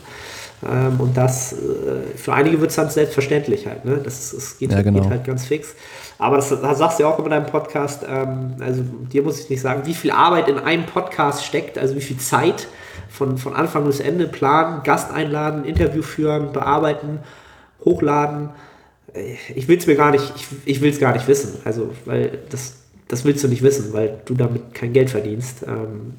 Ähm, 0.67 0.99
und 0.99 1.15
das, 1.17 1.53
äh, 1.53 2.17
für 2.17 2.33
einige 2.33 2.59
wird 2.61 2.69
es 2.69 2.75
dann 2.77 2.89
selbstverständlich 2.89 3.67
halt, 3.67 3.85
ne? 3.85 3.99
Das, 4.03 4.31
das 4.31 4.57
geht, 4.57 4.71
Ja, 4.71 4.81
genau. 4.81 5.01
geht 5.01 5.09
halt 5.09 5.23
ganz 5.25 5.45
fix. 5.45 5.75
Aber 6.17 6.37
das, 6.37 6.49
das 6.49 6.77
sagst 6.77 6.99
du 6.99 7.03
ja 7.03 7.09
auch 7.09 7.17
immer 7.19 7.27
in 7.27 7.31
deinem 7.31 7.45
Podcast, 7.45 8.03
ähm, 8.07 8.55
also 8.61 8.81
dir 9.11 9.21
muss 9.21 9.39
ich 9.39 9.49
nicht 9.49 9.61
sagen, 9.61 9.81
wie 9.85 9.93
viel 9.93 10.11
Arbeit 10.11 10.47
in 10.47 10.57
einem 10.57 10.85
Podcast 10.85 11.43
steckt, 11.45 11.77
also 11.77 11.95
wie 11.95 12.01
viel 12.01 12.17
Zeit 12.17 12.67
von, 13.09 13.37
von 13.37 13.53
Anfang 13.53 13.85
bis 13.85 13.99
Ende 13.99 14.27
planen, 14.27 14.81
Gast 14.83 15.11
einladen, 15.11 15.65
Interview 15.65 16.01
führen, 16.01 16.53
bearbeiten, 16.53 17.19
hochladen. 17.83 18.49
Äh, 19.13 19.35
Ich 19.55 19.67
will 19.67 19.77
es 19.77 19.87
mir 19.87 19.95
gar 19.95 20.11
nicht, 20.11 20.33
ich, 20.35 20.47
ich 20.65 20.81
will 20.81 20.89
es 20.89 20.99
gar 20.99 21.13
nicht 21.13 21.27
wissen. 21.27 21.59
Also, 21.65 21.89
weil 22.05 22.39
das, 22.49 22.77
das 23.09 23.25
willst 23.25 23.43
du 23.43 23.49
nicht 23.49 23.61
wissen, 23.61 23.91
weil 23.93 24.21
du 24.25 24.33
damit 24.35 24.73
kein 24.73 24.93
Geld 24.93 25.09
verdienst. 25.09 25.63
Ähm, 25.67 26.13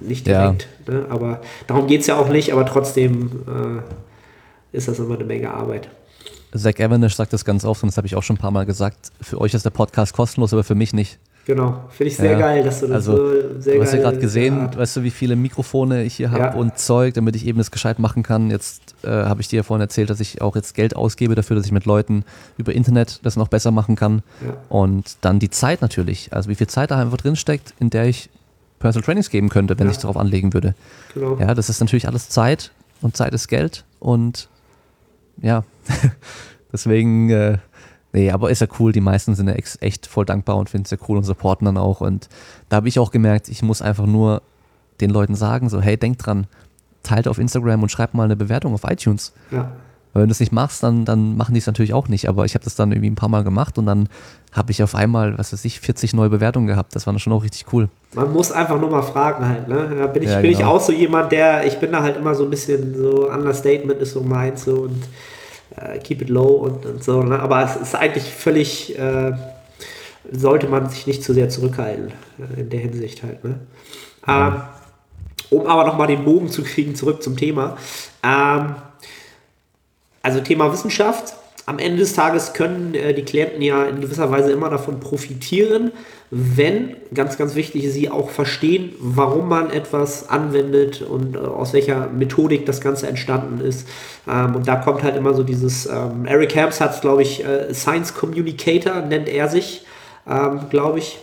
nicht 0.00 0.26
Ja. 0.26 0.42
direkt. 0.52 0.68
Ne? 0.88 1.06
Aber 1.08 1.40
darum 1.66 1.86
geht 1.86 2.02
es 2.02 2.06
ja 2.06 2.16
auch 2.16 2.28
nicht, 2.28 2.52
aber 2.52 2.66
trotzdem 2.66 3.30
äh, 3.46 4.76
ist 4.76 4.88
das 4.88 4.98
immer 4.98 5.14
eine 5.14 5.24
Menge 5.24 5.52
Arbeit. 5.52 5.88
Zach 6.54 6.74
Evanish 6.78 7.14
sagt 7.16 7.32
das 7.32 7.44
ganz 7.44 7.64
oft 7.64 7.82
und 7.82 7.88
das 7.90 7.96
habe 7.96 8.06
ich 8.06 8.16
auch 8.16 8.22
schon 8.22 8.36
ein 8.36 8.40
paar 8.40 8.50
Mal 8.50 8.64
gesagt. 8.66 9.10
Für 9.20 9.40
euch 9.40 9.52
ist 9.54 9.64
der 9.64 9.70
Podcast 9.70 10.14
kostenlos, 10.14 10.52
aber 10.52 10.64
für 10.64 10.74
mich 10.74 10.92
nicht. 10.94 11.18
Genau. 11.44 11.84
Finde 11.90 12.10
ich 12.10 12.16
sehr 12.16 12.32
Ja. 12.32 12.38
geil, 12.40 12.64
dass 12.64 12.80
du 12.80 12.86
das 12.88 13.06
Also, 13.08 13.16
so 13.16 13.60
sehr 13.60 13.76
Du 13.76 13.82
hast 13.82 13.92
ja 13.92 14.00
gerade 14.00 14.18
gesehen, 14.18 14.56
Ja. 14.72 14.76
weißt 14.78 14.96
du, 14.96 15.02
wie 15.04 15.10
viele 15.10 15.36
Mikrofone 15.36 16.02
ich 16.02 16.14
hier 16.16 16.32
habe 16.32 16.42
Ja. 16.42 16.54
und 16.54 16.76
Zeug, 16.76 17.14
damit 17.14 17.36
ich 17.36 17.46
eben 17.46 17.58
das 17.58 17.70
gescheit 17.70 18.00
machen 18.00 18.24
kann. 18.24 18.50
Jetzt 18.50 18.96
äh, 19.04 19.08
habe 19.10 19.40
ich 19.42 19.48
dir 19.48 19.58
ja 19.58 19.62
vorhin 19.62 19.80
erzählt, 19.82 20.10
dass 20.10 20.18
ich 20.18 20.40
auch 20.42 20.56
jetzt 20.56 20.74
Geld 20.74 20.96
ausgebe 20.96 21.36
dafür, 21.36 21.54
dass 21.54 21.64
ich 21.66 21.70
mit 21.72 21.84
Leuten 21.84 22.24
über 22.58 22.72
Internet 22.74 23.20
das 23.22 23.36
noch 23.36 23.46
besser 23.46 23.70
machen 23.70 23.94
kann. 23.94 24.22
Ja. 24.44 24.54
Und 24.68 25.18
dann 25.20 25.38
die 25.38 25.50
Zeit 25.50 25.82
natürlich. 25.82 26.32
Also 26.32 26.48
wie 26.50 26.56
viel 26.56 26.66
Zeit 26.66 26.90
da 26.90 26.98
einfach 26.98 27.18
drin 27.18 27.36
steckt, 27.36 27.74
in 27.78 27.90
der 27.90 28.06
ich 28.06 28.28
Personal 28.78 29.04
Trainings 29.04 29.30
geben 29.30 29.48
könnte, 29.48 29.78
wenn 29.78 29.86
Ja. 29.86 29.92
ich 29.92 29.98
darauf 29.98 30.16
anlegen 30.16 30.52
würde. 30.52 30.74
Genau. 31.14 31.36
Ja, 31.38 31.54
das 31.54 31.68
ist 31.68 31.80
natürlich 31.80 32.06
alles 32.08 32.28
Zeit 32.28 32.72
und 33.02 33.16
Zeit 33.16 33.32
ist 33.34 33.48
Geld 33.48 33.84
und 34.00 34.48
ja, 35.42 35.64
deswegen, 36.72 37.30
äh, 37.30 37.58
nee, 38.12 38.30
aber 38.30 38.50
ist 38.50 38.60
ja 38.60 38.66
cool. 38.78 38.92
Die 38.92 39.00
meisten 39.00 39.34
sind 39.34 39.48
ja 39.48 39.54
echt 39.54 40.06
voll 40.06 40.24
dankbar 40.24 40.56
und 40.56 40.70
finden 40.70 40.84
es 40.86 40.90
ja 40.90 40.98
cool 41.08 41.18
und 41.18 41.24
supporten 41.24 41.64
dann 41.66 41.76
auch. 41.76 42.00
Und 42.00 42.28
da 42.68 42.76
habe 42.76 42.88
ich 42.88 42.98
auch 42.98 43.10
gemerkt, 43.10 43.48
ich 43.48 43.62
muss 43.62 43.82
einfach 43.82 44.06
nur 44.06 44.42
den 45.00 45.10
Leuten 45.10 45.34
sagen, 45.34 45.68
so, 45.68 45.80
hey, 45.80 45.96
denkt 45.96 46.24
dran, 46.26 46.46
teilt 47.02 47.28
auf 47.28 47.38
Instagram 47.38 47.82
und 47.82 47.90
schreibt 47.90 48.14
mal 48.14 48.24
eine 48.24 48.36
Bewertung 48.36 48.72
auf 48.74 48.84
iTunes. 48.84 49.32
Ja. 49.50 49.72
Weil 50.12 50.22
wenn 50.22 50.28
du 50.28 50.32
es 50.32 50.40
nicht 50.40 50.52
machst, 50.52 50.82
dann, 50.82 51.04
dann 51.04 51.36
machen 51.36 51.52
die 51.52 51.58
es 51.60 51.66
natürlich 51.66 51.92
auch 51.92 52.08
nicht. 52.08 52.28
Aber 52.28 52.46
ich 52.46 52.54
habe 52.54 52.64
das 52.64 52.74
dann 52.74 52.90
irgendwie 52.92 53.10
ein 53.10 53.14
paar 53.16 53.28
Mal 53.28 53.44
gemacht 53.44 53.76
und 53.76 53.84
dann 53.86 54.08
habe 54.56 54.72
ich 54.72 54.82
auf 54.82 54.94
einmal, 54.94 55.36
was 55.38 55.52
weiß 55.52 55.64
ich, 55.64 55.80
40 55.80 56.14
neue 56.14 56.28
Bewertungen 56.30 56.66
gehabt. 56.66 56.94
Das 56.94 57.06
war 57.06 57.12
dann 57.12 57.20
schon 57.20 57.32
auch 57.32 57.42
richtig 57.42 57.72
cool. 57.72 57.88
Man 58.14 58.32
muss 58.32 58.50
einfach 58.52 58.80
nur 58.80 58.90
mal 58.90 59.02
fragen 59.02 59.46
halt, 59.46 59.68
ne? 59.68 59.94
Da 59.98 60.06
bin 60.06 60.22
ich, 60.22 60.30
Ja, 60.30 60.40
bin 60.40 60.50
ich 60.50 60.58
genau. 60.58 60.72
auch 60.72 60.80
so 60.80 60.92
jemand, 60.92 61.32
der, 61.32 61.66
ich 61.66 61.78
bin 61.78 61.92
da 61.92 62.02
halt 62.02 62.16
immer 62.16 62.34
so 62.34 62.44
ein 62.44 62.50
bisschen 62.50 62.96
so, 62.96 63.30
Understatement 63.30 64.00
ist 64.00 64.12
so 64.12 64.22
meins 64.22 64.64
so 64.64 64.74
und 64.82 65.02
äh, 65.76 65.98
keep 65.98 66.22
it 66.22 66.28
low 66.30 66.54
und, 66.54 66.86
und 66.86 67.04
so, 67.04 67.22
ne? 67.22 67.38
Aber 67.38 67.62
es 67.64 67.76
ist 67.76 67.94
eigentlich 67.94 68.24
völlig, 68.24 68.98
äh, 68.98 69.32
sollte 70.32 70.68
man 70.68 70.88
sich 70.88 71.06
nicht 71.06 71.22
zu 71.22 71.34
sehr 71.34 71.48
zurückhalten 71.48 72.12
äh, 72.38 72.60
in 72.60 72.70
der 72.70 72.80
Hinsicht 72.80 73.22
halt, 73.22 73.44
ne? 73.44 73.60
Ähm, 74.26 74.62
um 75.50 75.66
aber 75.66 75.84
nochmal 75.86 76.06
den 76.08 76.24
Bogen 76.24 76.48
zu 76.48 76.62
kriegen, 76.64 76.94
zurück 76.94 77.22
zum 77.22 77.36
Thema. 77.36 77.76
Ähm, 78.22 78.74
also 80.22 80.40
Thema 80.40 80.72
Wissenschaft. 80.72 81.34
Am 81.68 81.80
Ende 81.80 81.98
des 81.98 82.14
Tages 82.14 82.52
können 82.52 82.94
äh, 82.94 83.12
die 83.12 83.24
Klienten 83.24 83.60
ja 83.60 83.84
in 83.86 84.00
gewisser 84.00 84.30
Weise 84.30 84.52
immer 84.52 84.70
davon 84.70 85.00
profitieren, 85.00 85.90
wenn, 86.30 86.96
ganz, 87.12 87.36
ganz 87.38 87.56
wichtig, 87.56 87.92
sie 87.92 88.08
auch 88.08 88.30
verstehen, 88.30 88.92
warum 89.00 89.48
man 89.48 89.70
etwas 89.70 90.28
anwendet 90.28 91.02
und 91.02 91.34
äh, 91.34 91.40
aus 91.40 91.72
welcher 91.72 92.06
Methodik 92.06 92.66
das 92.66 92.80
Ganze 92.80 93.08
entstanden 93.08 93.60
ist. 93.60 93.88
Ähm, 94.28 94.54
und 94.54 94.68
da 94.68 94.76
kommt 94.76 95.02
halt 95.02 95.16
immer 95.16 95.34
so 95.34 95.42
dieses, 95.42 95.86
ähm, 95.86 96.24
Eric 96.26 96.54
Hams 96.54 96.80
hat 96.80 96.94
es, 96.94 97.00
glaube 97.00 97.22
ich, 97.22 97.44
äh, 97.44 97.74
Science 97.74 98.14
Communicator 98.14 99.02
nennt 99.02 99.28
er 99.28 99.48
sich, 99.48 99.84
ähm, 100.28 100.60
glaube 100.70 101.00
ich. 101.00 101.18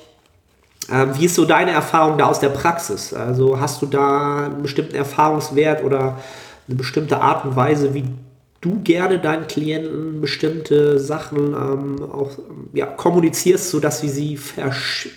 Ähm, 0.92 1.12
wie 1.18 1.26
ist 1.26 1.36
so 1.36 1.46
deine 1.46 1.72
Erfahrung 1.72 2.18
da 2.18 2.26
aus 2.26 2.42
der 2.42 2.50
Praxis? 2.50 3.14
Also 3.14 3.62
hast 3.62 3.82
du 3.82 3.86
da 3.86 4.48
einen 4.48 4.62
bestimmten 4.62 4.96
Erfahrungswert 4.96 5.86
oder 5.86 6.18
eine 6.68 6.76
bestimmte 6.76 7.22
Art 7.22 7.46
und 7.46 7.56
Weise, 7.56 7.94
wie 7.94 8.04
du 8.64 8.82
gerne 8.82 9.20
deinen 9.20 9.48
Klienten 9.48 10.22
bestimmte 10.22 11.00
Sachen 11.00 11.54
ähm, 11.54 12.04
auch 12.04 12.32
ja, 12.74 12.86
kommunizierst, 12.86 13.70
sodass 13.70 14.00
sie 14.00 14.10
sie 14.10 14.40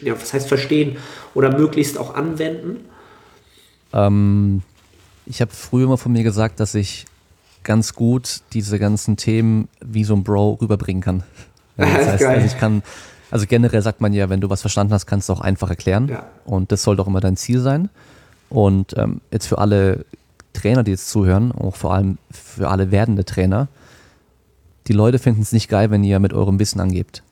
ja, 0.03 0.21
was 0.21 0.33
heißt 0.33 0.49
verstehen 0.49 0.97
oder 1.35 1.57
möglichst 1.57 1.97
auch 1.99 2.15
anwenden? 2.15 2.85
Ähm, 3.93 4.63
ich 5.27 5.41
habe 5.41 5.53
früher 5.53 5.85
immer 5.85 5.99
von 5.99 6.13
mir 6.13 6.25
gesagt, 6.25 6.61
dass 6.61 6.75
ich 6.75 7.07
ganz 7.63 7.95
gut 7.95 8.41
diese 8.53 8.79
ganzen 8.79 9.17
Themen 9.17 9.69
wie 9.81 10.05
so 10.05 10.15
ein 10.15 10.23
Bro 10.23 10.59
rüberbringen 10.61 11.03
kann. 11.03 11.23
Das 11.77 11.91
heißt, 11.91 12.25
also 12.25 12.47
ich 12.47 12.59
kann, 12.59 12.83
also 13.31 13.45
generell 13.47 13.83
sagt 13.83 14.01
man 14.01 14.15
ja, 14.15 14.31
wenn 14.31 14.41
du 14.41 14.49
was 14.49 14.63
verstanden 14.63 14.95
hast, 14.95 15.05
kannst 15.05 15.29
du 15.29 15.35
auch 15.35 15.43
einfach 15.43 15.69
erklären. 15.69 16.09
Ja. 16.09 16.25
Und 16.47 16.73
das 16.73 16.83
soll 16.83 16.97
doch 16.97 17.07
immer 17.07 17.21
dein 17.21 17.37
Ziel 17.37 17.61
sein. 17.61 17.91
Und 18.49 18.97
ähm, 18.97 19.21
jetzt 19.31 19.47
für 19.47 19.59
alle 19.59 20.07
Trainer, 20.57 20.83
die 20.83 20.93
jetzt 20.93 21.11
zuhören, 21.11 21.53
auch 21.53 21.77
vor 21.77 21.95
allem 21.95 22.19
für 22.31 22.69
alle 22.69 22.91
werdende 22.91 23.25
Trainer, 23.25 23.69
die 24.87 24.93
Leute 24.93 25.19
finden 25.19 25.43
es 25.43 25.53
nicht 25.53 25.69
geil, 25.69 25.91
wenn 25.91 26.05
ihr 26.05 26.19
mit 26.21 26.33
eurem 26.33 26.59
Wissen 26.59 26.81
angebt. 26.81 27.23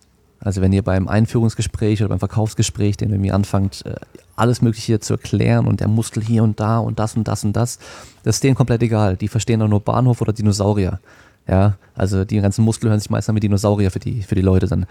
Also 0.41 0.61
wenn 0.61 0.72
ihr 0.72 0.83
beim 0.83 1.09
Einführungsgespräch 1.09 2.01
oder 2.01 2.11
beim 2.11 2.18
Verkaufsgespräch 2.18 2.97
den 2.97 3.11
irgendwie 3.11 3.33
anfangt, 3.33 3.87
äh, 3.87 3.95
alles 4.37 4.61
Mögliche 4.61 5.01
zu 5.01 5.14
erklären 5.14 5.66
und 5.66 5.81
der 5.81 5.89
Muskel 5.89 6.22
hier 6.22 6.43
und 6.43 6.61
da 6.61 6.79
und 6.79 6.99
das 6.99 7.16
und 7.16 7.29
das 7.29 7.45
und 7.45 7.55
das, 7.55 7.79
das 8.25 8.37
ist 8.37 8.45
denen 8.45 8.55
komplett 8.55 8.83
egal. 8.83 9.16
Die 9.16 9.29
verstehen 9.29 9.61
doch 9.61 9.68
nur 9.68 9.81
Bahnhof 9.81 10.20
oder 10.20 10.33
Dinosaurier. 10.33 11.01
Ja, 11.47 11.77
also 11.95 12.25
die 12.25 12.41
ganzen 12.41 12.64
Muskeln 12.64 12.91
hören 12.91 13.01
sich 13.01 13.11
meistens 13.11 13.31
an 13.31 13.37
wie 13.37 13.41
Dinosaurier 13.41 13.91
für 13.91 14.01
die, 14.01 14.22
für 14.22 14.35
die 14.35 14.43
Leute 14.43 14.66
dann. 14.66 14.87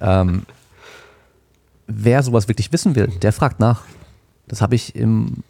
Ähm, 0.00 0.42
wer 1.86 2.22
sowas 2.22 2.48
wirklich 2.48 2.72
wissen 2.72 2.94
will, 2.94 3.08
der 3.22 3.32
fragt 3.32 3.60
nach. 3.60 3.82
Das 4.48 4.60
habe 4.60 4.74
ich 4.74 4.94
im, 4.94 5.42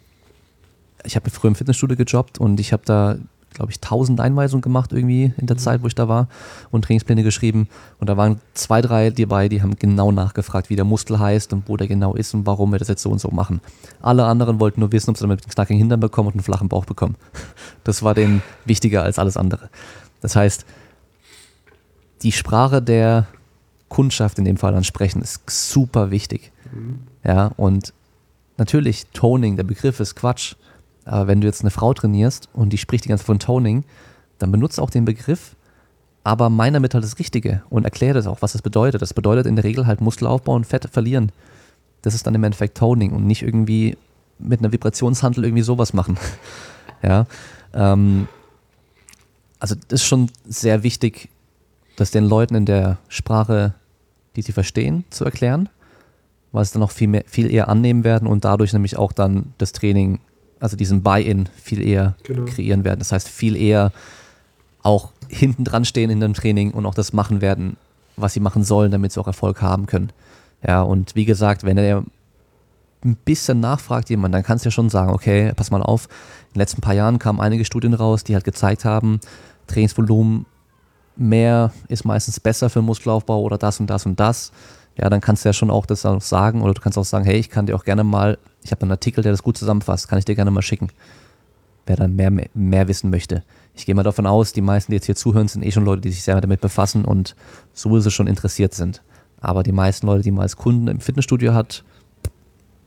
ich 1.05 1.16
habe 1.16 1.30
früher 1.30 1.48
im 1.48 1.55
Fitnessstudio 1.55 1.96
gejobbt 1.96 2.38
und 2.38 2.61
ich 2.61 2.72
habe 2.72 2.82
da, 2.84 3.16
glaube 3.55 3.70
ich, 3.70 3.80
tausend 3.80 4.20
Einweisungen 4.20 4.62
gemacht 4.62 4.92
irgendwie 4.92 5.32
in 5.36 5.46
der 5.46 5.57
Zeit, 5.57 5.82
wo 5.82 5.86
ich 5.86 5.94
da 5.94 6.09
war 6.09 6.28
und 6.70 6.84
Trainingspläne 6.84 7.22
geschrieben. 7.22 7.68
Und 7.98 8.09
da 8.09 8.16
waren 8.16 8.40
zwei, 8.55 8.80
drei 8.80 9.11
dabei, 9.11 9.48
die 9.48 9.62
haben 9.62 9.76
genau 9.76 10.12
nachgefragt, 10.12 10.70
wie 10.70 10.76
der 10.76 10.84
Muskel 10.84 11.18
heißt 11.18 11.53
und 11.53 11.68
wo 11.68 11.76
der 11.76 11.88
genau 11.88 12.14
ist 12.14 12.34
und 12.34 12.46
warum 12.46 12.72
wir 12.72 12.78
das 12.78 12.88
jetzt 12.88 13.03
so 13.03 13.11
und 13.11 13.20
so 13.20 13.30
machen. 13.30 13.61
Alle 14.00 14.24
anderen 14.24 14.61
wollten 14.61 14.80
nur 14.80 14.92
wissen, 14.92 15.11
ob 15.11 15.16
sie 15.16 15.22
damit 15.22 15.44
einen 15.44 15.53
knackigen 15.53 15.78
Hintern 15.78 16.00
bekommen 16.00 16.28
und 16.28 16.34
einen 16.34 16.44
flachen 16.44 16.68
Bauch 16.68 16.84
bekommen. 16.84 17.16
Das 17.84 18.05
war 18.05 18.14
denen 18.14 18.44
wichtiger 18.64 19.03
als 19.03 19.18
alles 19.18 19.36
andere. 19.36 19.68
Das 20.20 20.36
heißt, 20.36 20.64
die 22.22 22.30
Sprache 22.30 22.80
der 22.80 23.26
Kundschaft 23.88 24.38
in 24.38 24.44
dem 24.44 24.57
Fall 24.57 24.74
ansprechen 24.74 25.20
ist 25.20 25.42
super 25.50 26.11
wichtig. 26.12 26.53
Ja, 27.24 27.48
und 27.57 27.92
natürlich, 28.57 29.07
Toning, 29.12 29.57
der 29.57 29.64
Begriff 29.64 30.00
ist 30.00 30.14
Quatsch. 30.14 30.55
Aber 31.05 31.26
wenn 31.26 31.40
du 31.40 31.46
jetzt 31.46 31.62
eine 31.62 31.70
Frau 31.70 31.92
trainierst 31.94 32.48
und 32.53 32.72
die 32.72 32.78
spricht 32.78 33.05
die 33.05 33.09
ganze 33.09 33.22
Zeit 33.22 33.26
von 33.26 33.38
Toning, 33.38 33.84
dann 34.38 34.53
benutzt 34.53 34.80
auch 34.80 34.90
den 34.90 35.05
Begriff, 35.05 35.57
aber 36.24 36.50
mein 36.50 36.72
damit 36.72 36.94
halt 36.94 37.05
das 37.05 37.18
Richtige 37.18 37.62
und 37.70 37.84
erkläre 37.84 38.14
das 38.14 38.26
auch, 38.26 38.42
was 38.42 38.53
das 38.53 38.62
bedeutet. 38.62 39.03
Das 39.03 39.14
bedeutet 39.14 39.46
in 39.46 39.57
der 39.57 39.64
Regel 39.64 39.86
halt 39.86 40.00
Muskelaufbau 40.00 40.55
und 40.55 40.66
Fett 40.66 40.88
verlieren. 40.90 41.32
Das 42.03 42.14
ist 42.14 42.26
dann 42.26 42.34
im 42.34 42.44
Endeffekt 42.44 42.76
Toning 42.76 43.12
und 43.12 43.26
nicht 43.26 43.42
irgendwie 43.42 43.96
mit 44.38 44.61
einer 44.61 44.72
Vibrationshandel 44.72 45.44
irgendwie 45.44 45.62
sowas 45.62 45.92
machen. 45.92 46.16
ja. 47.03 47.26
Ähm, 47.72 48.28
also 49.59 49.74
das 49.88 50.00
ist 50.00 50.07
schon 50.07 50.30
sehr 50.44 50.82
wichtig, 50.82 51.28
das 51.96 52.11
den 52.11 52.24
Leuten 52.24 52.55
in 52.55 52.66
der 52.66 52.98
Sprache, 53.09 53.74
die 54.34 54.42
sie 54.42 54.53
verstehen, 54.53 55.05
zu 55.11 55.24
erklären, 55.24 55.68
weil 56.50 56.64
sie 56.64 56.72
dann 56.72 56.82
auch 56.82 56.90
viel, 56.90 57.09
mehr, 57.09 57.24
viel 57.26 57.50
eher 57.50 57.68
annehmen 57.68 58.03
werden 58.03 58.26
und 58.26 58.44
dadurch 58.44 58.72
nämlich 58.72 58.96
auch 58.96 59.12
dann 59.12 59.55
das 59.59 59.72
Training, 59.72 60.20
also 60.62 60.76
diesen 60.76 61.02
Buy-in 61.02 61.48
viel 61.60 61.86
eher 61.86 62.14
Genau. 62.22 62.44
kreieren 62.44 62.84
werden. 62.84 63.00
Das 63.00 63.10
heißt, 63.12 63.28
viel 63.28 63.56
eher 63.56 63.90
auch 64.82 65.10
hinten 65.28 65.64
dran 65.64 65.84
stehen 65.84 66.08
in 66.08 66.20
dem 66.20 66.34
Training 66.34 66.70
und 66.70 66.86
auch 66.86 66.94
das 66.94 67.12
machen 67.12 67.40
werden, 67.40 67.76
was 68.16 68.32
sie 68.32 68.40
machen 68.40 68.62
sollen, 68.62 68.92
damit 68.92 69.12
sie 69.12 69.20
auch 69.20 69.26
Erfolg 69.26 69.60
haben 69.60 69.86
können. 69.86 70.10
Ja, 70.66 70.82
und 70.82 71.16
wie 71.16 71.24
gesagt, 71.24 71.64
wenn 71.64 71.78
er 71.78 72.04
ein 73.04 73.16
bisschen 73.16 73.58
nachfragt 73.58 74.08
jemand, 74.10 74.34
dann 74.34 74.44
kannst 74.44 74.64
du 74.64 74.68
ja 74.68 74.70
schon 74.70 74.88
sagen, 74.88 75.10
okay, 75.12 75.52
pass 75.56 75.72
mal 75.72 75.82
auf, 75.82 76.06
in 76.50 76.54
den 76.54 76.60
letzten 76.60 76.80
paar 76.80 76.94
Jahren 76.94 77.18
kamen 77.18 77.40
einige 77.40 77.64
Studien 77.64 77.94
raus, 77.94 78.22
die 78.22 78.34
halt 78.34 78.44
gezeigt 78.44 78.84
haben, 78.84 79.18
Trainingsvolumen 79.66 80.46
mehr 81.16 81.72
ist 81.88 82.04
meistens 82.04 82.38
besser 82.38 82.70
für 82.70 82.82
Muskelaufbau 82.82 83.40
oder 83.40 83.58
das 83.58 83.80
und 83.80 83.88
das 83.88 84.06
und 84.06 84.20
das. 84.20 84.52
Ja, 84.96 85.10
dann 85.10 85.20
kannst 85.20 85.44
du 85.44 85.48
ja 85.48 85.52
schon 85.52 85.70
auch 85.70 85.86
das 85.86 86.06
auch 86.06 86.20
sagen 86.20 86.62
oder 86.62 86.74
du 86.74 86.80
kannst 86.80 86.96
auch 86.98 87.04
sagen, 87.04 87.24
hey, 87.24 87.36
ich 87.36 87.50
kann 87.50 87.66
dir 87.66 87.74
auch 87.74 87.84
gerne 87.84 88.04
mal 88.04 88.38
ich 88.62 88.70
habe 88.70 88.82
einen 88.82 88.90
Artikel, 88.90 89.22
der 89.22 89.32
das 89.32 89.42
gut 89.42 89.56
zusammenfasst, 89.56 90.08
kann 90.08 90.18
ich 90.18 90.24
dir 90.24 90.34
gerne 90.34 90.50
mal 90.50 90.62
schicken. 90.62 90.88
Wer 91.86 91.96
dann 91.96 92.14
mehr, 92.14 92.30
mehr, 92.30 92.88
wissen 92.88 93.10
möchte. 93.10 93.42
Ich 93.74 93.86
gehe 93.86 93.94
mal 93.94 94.04
davon 94.04 94.26
aus, 94.26 94.52
die 94.52 94.60
meisten, 94.60 94.92
die 94.92 94.96
jetzt 94.96 95.06
hier 95.06 95.16
zuhören, 95.16 95.48
sind 95.48 95.64
eh 95.64 95.72
schon 95.72 95.84
Leute, 95.84 96.02
die 96.02 96.10
sich 96.10 96.22
sehr 96.22 96.40
damit 96.40 96.60
befassen 96.60 97.04
und 97.04 97.34
sowieso 97.72 98.10
schon 98.10 98.28
interessiert 98.28 98.74
sind. 98.74 99.02
Aber 99.40 99.64
die 99.64 99.72
meisten 99.72 100.06
Leute, 100.06 100.22
die 100.22 100.30
man 100.30 100.42
als 100.42 100.56
Kunden 100.56 100.86
im 100.86 101.00
Fitnessstudio 101.00 101.54
hat, 101.54 101.82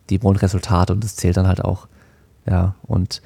die 0.10 0.24
wollen 0.24 0.38
Resultate 0.38 0.94
und 0.94 1.04
das 1.04 1.18
zählt 1.18 1.36
dann 1.36 1.48
halt 1.48 1.64
auch. 1.64 1.88
Ja, 2.46 2.76
und 2.84 3.22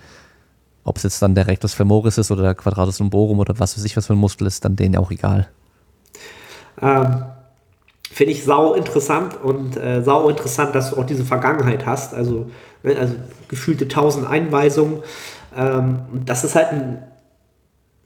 ob 0.84 0.98
es 0.98 1.04
jetzt 1.04 1.22
dann 1.22 1.36
der 1.36 1.46
Rectus 1.46 1.74
femoris 1.76 2.18
ist 2.18 2.32
oder 2.32 2.42
der 2.42 2.56
Quadratus 2.56 2.98
lumborum 3.00 3.38
oder 3.38 3.60
was 3.60 3.78
weiß 3.78 3.84
ich 3.84 3.96
was 3.96 4.08
für 4.08 4.14
ein 4.14 4.20
Muskel 4.20 4.48
ist, 4.48 4.66
dann 4.66 4.76
denen 4.76 4.96
auch 4.96 5.12
egal. 5.12 5.50
Ähm, 6.82 7.26
Finde 8.12 8.34
ich 8.34 8.44
sau 8.44 8.74
interessant 8.74 9.38
und 9.42 9.78
äh, 9.78 10.02
sau 10.02 10.30
interessant, 10.30 10.74
dass 10.74 10.90
du 10.90 10.98
auch 10.98 11.06
diese 11.06 11.24
Vergangenheit 11.24 11.86
hast. 11.86 12.14
Also, 12.14 12.50
ne, 12.84 12.96
also 12.98 13.16
gefühlte 13.48 13.88
tausend 13.88 14.28
Einweisungen. 14.28 15.04
Ähm, 15.56 16.00
das 16.26 16.44
ist 16.44 16.56
halt 16.56 16.72
ein, 16.72 17.04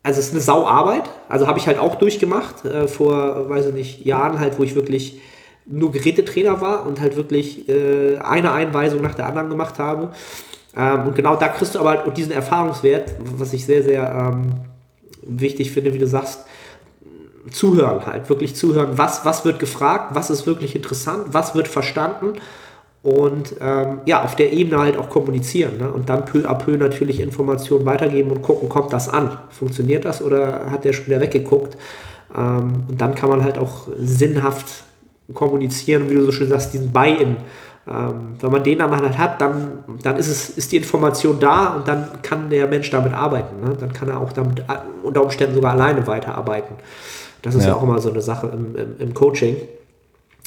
also 0.03 0.19
es 0.19 0.27
ist 0.27 0.33
eine 0.33 0.41
Sauarbeit. 0.41 1.09
Also 1.29 1.47
habe 1.47 1.57
ich 1.57 1.67
halt 1.67 1.79
auch 1.79 1.95
durchgemacht 1.95 2.65
äh, 2.65 2.87
vor, 2.87 3.49
weiß 3.49 3.67
ich 3.67 3.73
nicht, 3.73 4.05
Jahren 4.05 4.39
halt, 4.39 4.59
wo 4.59 4.63
ich 4.63 4.75
wirklich 4.75 5.21
nur 5.65 5.91
Gerätetrainer 5.91 6.59
war 6.59 6.85
und 6.85 6.99
halt 6.99 7.15
wirklich 7.15 7.69
äh, 7.69 8.17
eine 8.17 8.51
Einweisung 8.51 9.01
nach 9.01 9.15
der 9.15 9.27
anderen 9.27 9.49
gemacht 9.49 9.79
habe. 9.79 10.11
Ähm, 10.75 11.07
und 11.07 11.15
genau 11.15 11.35
da 11.35 11.47
kriegst 11.47 11.75
du 11.75 11.79
aber 11.79 11.91
halt 11.91 12.17
diesen 12.17 12.31
Erfahrungswert, 12.31 13.15
was 13.37 13.53
ich 13.53 13.65
sehr, 13.65 13.83
sehr 13.83 14.33
ähm, 14.33 14.53
wichtig 15.21 15.71
finde, 15.71 15.93
wie 15.93 15.99
du 15.99 16.07
sagst, 16.07 16.45
zuhören 17.51 18.05
halt, 18.05 18.29
wirklich 18.29 18.55
zuhören, 18.55 18.97
was, 18.97 19.25
was 19.25 19.45
wird 19.45 19.59
gefragt, 19.59 20.15
was 20.15 20.29
ist 20.29 20.47
wirklich 20.47 20.75
interessant, 20.75 21.27
was 21.31 21.55
wird 21.55 21.67
verstanden 21.67 22.33
und 23.01 23.55
ähm, 23.59 23.99
ja, 24.05 24.23
auf 24.23 24.35
der 24.35 24.53
Ebene 24.53 24.79
halt 24.79 24.97
auch 24.97 25.09
kommunizieren 25.09 25.77
ne? 25.77 25.91
und 25.91 26.09
dann 26.09 26.25
peu 26.25 26.47
à 26.47 26.55
peu 26.55 26.77
natürlich 26.77 27.19
Informationen 27.19 27.85
weitergeben 27.85 28.31
und 28.31 28.41
gucken, 28.41 28.69
kommt 28.69 28.93
das 28.93 29.09
an, 29.09 29.37
funktioniert 29.49 30.05
das 30.05 30.21
oder 30.21 30.71
hat 30.71 30.85
der 30.85 30.93
schon 30.93 31.07
wieder 31.07 31.19
weggeguckt 31.19 31.77
ähm, 32.35 32.83
und 32.87 33.01
dann 33.01 33.15
kann 33.15 33.29
man 33.29 33.43
halt 33.43 33.57
auch 33.57 33.87
sinnhaft 33.97 34.83
kommunizieren, 35.33 36.09
wie 36.09 36.15
du 36.15 36.25
so 36.25 36.31
schön 36.31 36.49
sagst, 36.49 36.73
diesen 36.73 36.91
Buy-in. 36.91 37.37
Ähm, 37.85 38.35
wenn 38.39 38.51
man 38.51 38.63
den 38.63 38.79
dann 38.79 38.91
halt 38.91 39.17
hat, 39.17 39.41
dann, 39.41 39.83
dann 40.01 40.15
ist, 40.15 40.29
es, 40.29 40.49
ist 40.51 40.71
die 40.71 40.77
Information 40.77 41.39
da 41.39 41.75
und 41.75 41.87
dann 41.87 42.21
kann 42.21 42.49
der 42.49 42.67
Mensch 42.67 42.89
damit 42.89 43.13
arbeiten. 43.13 43.59
Ne? 43.61 43.75
Dann 43.77 43.91
kann 43.91 44.07
er 44.09 44.21
auch 44.21 44.31
damit 44.31 44.63
unter 45.03 45.23
Umständen 45.23 45.55
sogar 45.55 45.73
alleine 45.73 46.07
weiterarbeiten. 46.07 46.75
Das 47.43 47.53
ist 47.53 47.63
ja, 47.63 47.69
ja 47.69 47.75
auch 47.75 47.83
immer 47.83 47.99
so 47.99 48.09
eine 48.09 48.21
Sache 48.21 48.47
im, 48.47 48.75
im, 48.75 48.97
im 48.97 49.13
Coaching, 49.13 49.57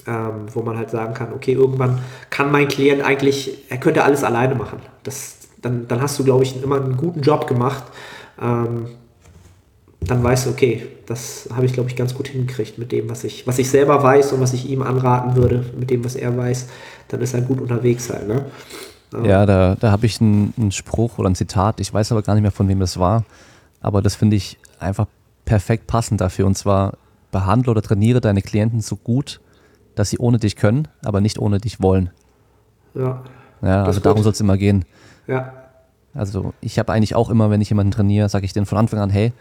ähm, 0.09 0.47
wo 0.53 0.63
man 0.63 0.77
halt 0.77 0.91
sagen 0.91 1.15
kann, 1.15 1.33
okay, 1.33 1.53
irgendwann 1.53 2.01
kann 2.31 2.51
mein 2.51 2.67
Klient 2.67 3.03
eigentlich, 3.03 3.65
er 3.69 3.79
könnte 3.79 4.03
alles 4.03 4.25
alleine 4.25 4.57
machen. 4.57 4.81
Das, 5.05 5.37
dann, 5.63 5.87
dann 5.87 6.01
hast 6.03 6.19
du, 6.19 6.25
glaube 6.25 6.43
ich, 6.43 6.61
immer 6.61 6.77
einen 6.77 6.97
guten 6.97 7.21
Job 7.21 7.47
gemacht. 7.47 7.85
Ähm, 8.43 8.87
dann 10.01 10.23
weißt 10.23 10.47
du, 10.47 10.51
okay, 10.51 10.87
das 11.07 11.49
habe 11.55 11.67
ich, 11.67 11.73
glaube 11.73 11.91
ich, 11.91 11.97
ganz 11.97 12.15
gut 12.15 12.29
hingekriegt 12.29 12.79
mit 12.79 12.93
dem, 12.93 13.11
was 13.11 13.25
ich, 13.25 13.47
was 13.47 13.59
ich 13.59 13.69
selber 13.69 14.03
weiß 14.03 14.33
und 14.33 14.41
was 14.41 14.53
ich 14.53 14.69
ihm 14.69 14.83
anraten 14.83 15.37
würde, 15.37 15.65
mit 15.79 15.91
dem, 15.91 16.05
was 16.05 16.15
er 16.15 16.37
weiß, 16.37 16.69
dann 17.09 17.21
ist 17.21 17.35
er 17.35 17.43
gut 17.43 17.61
unterwegs 17.61 18.11
halt. 18.11 18.29
Ne? 18.29 18.45
Ja, 19.25 19.47
da, 19.47 19.77
da 19.79 19.91
habe 19.91 20.07
ich 20.07 20.21
einen, 20.21 20.53
einen 20.59 20.73
Spruch 20.73 21.19
oder 21.19 21.29
ein 21.29 21.35
Zitat, 21.35 21.81
ich 21.81 21.93
weiß 21.93 22.13
aber 22.13 22.23
gar 22.23 22.35
nicht 22.35 22.43
mehr, 22.43 22.51
von 22.51 22.69
wem 22.69 22.81
das 22.81 22.99
war, 22.99 23.25
aber 23.81 24.03
das 24.03 24.15
finde 24.15 24.37
ich 24.37 24.59
einfach 24.79 25.07
perfekt 25.47 25.87
passend 25.87 26.21
dafür. 26.21 26.47
Und 26.47 26.59
zwar 26.59 26.99
behandle 27.31 27.71
oder 27.71 27.81
trainiere 27.81 28.21
deine 28.21 28.43
Klienten 28.43 28.83
so 28.83 28.97
gut, 28.97 29.41
dass 29.95 30.11
sie 30.11 30.19
ohne 30.19 30.39
dich 30.39 30.57
können, 30.57 30.89
aber 31.03 31.23
nicht 31.23 31.39
ohne 31.39 31.59
dich 31.59 31.81
wollen. 31.81 32.11
Ja. 32.95 33.25
Ja, 33.63 33.85
also 33.85 34.01
darum 34.01 34.23
soll 34.23 34.33
es 34.33 34.41
immer 34.41 34.59
gehen. 34.59 34.85
Ja. 35.27 35.55
Also 36.13 36.53
ich 36.61 36.79
habe 36.79 36.93
eigentlich 36.93 37.15
auch 37.15 37.31
immer, 37.31 37.51
wenn 37.51 37.63
ich 37.63 37.71
jemanden 37.71 37.93
trainiere, 37.93 38.29
sage 38.29 38.45
ich 38.45 38.53
denen 38.53 38.67
von 38.67 38.79
Anfang 38.79 39.01
an, 39.01 39.11
hey, 39.11 39.33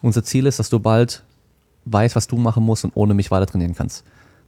unser 0.00 0.24
Ziel 0.24 0.46
ist, 0.46 0.58
dass 0.58 0.70
du 0.70 0.80
bald 0.80 1.22
weißt, 1.84 2.16
was 2.16 2.26
du 2.26 2.36
machen 2.36 2.64
musst 2.64 2.84
und 2.84 2.92
ohne 2.94 3.14
mich 3.14 3.30
weiter 3.30 3.46
trainieren 3.46 3.74
kannst. 3.74 4.04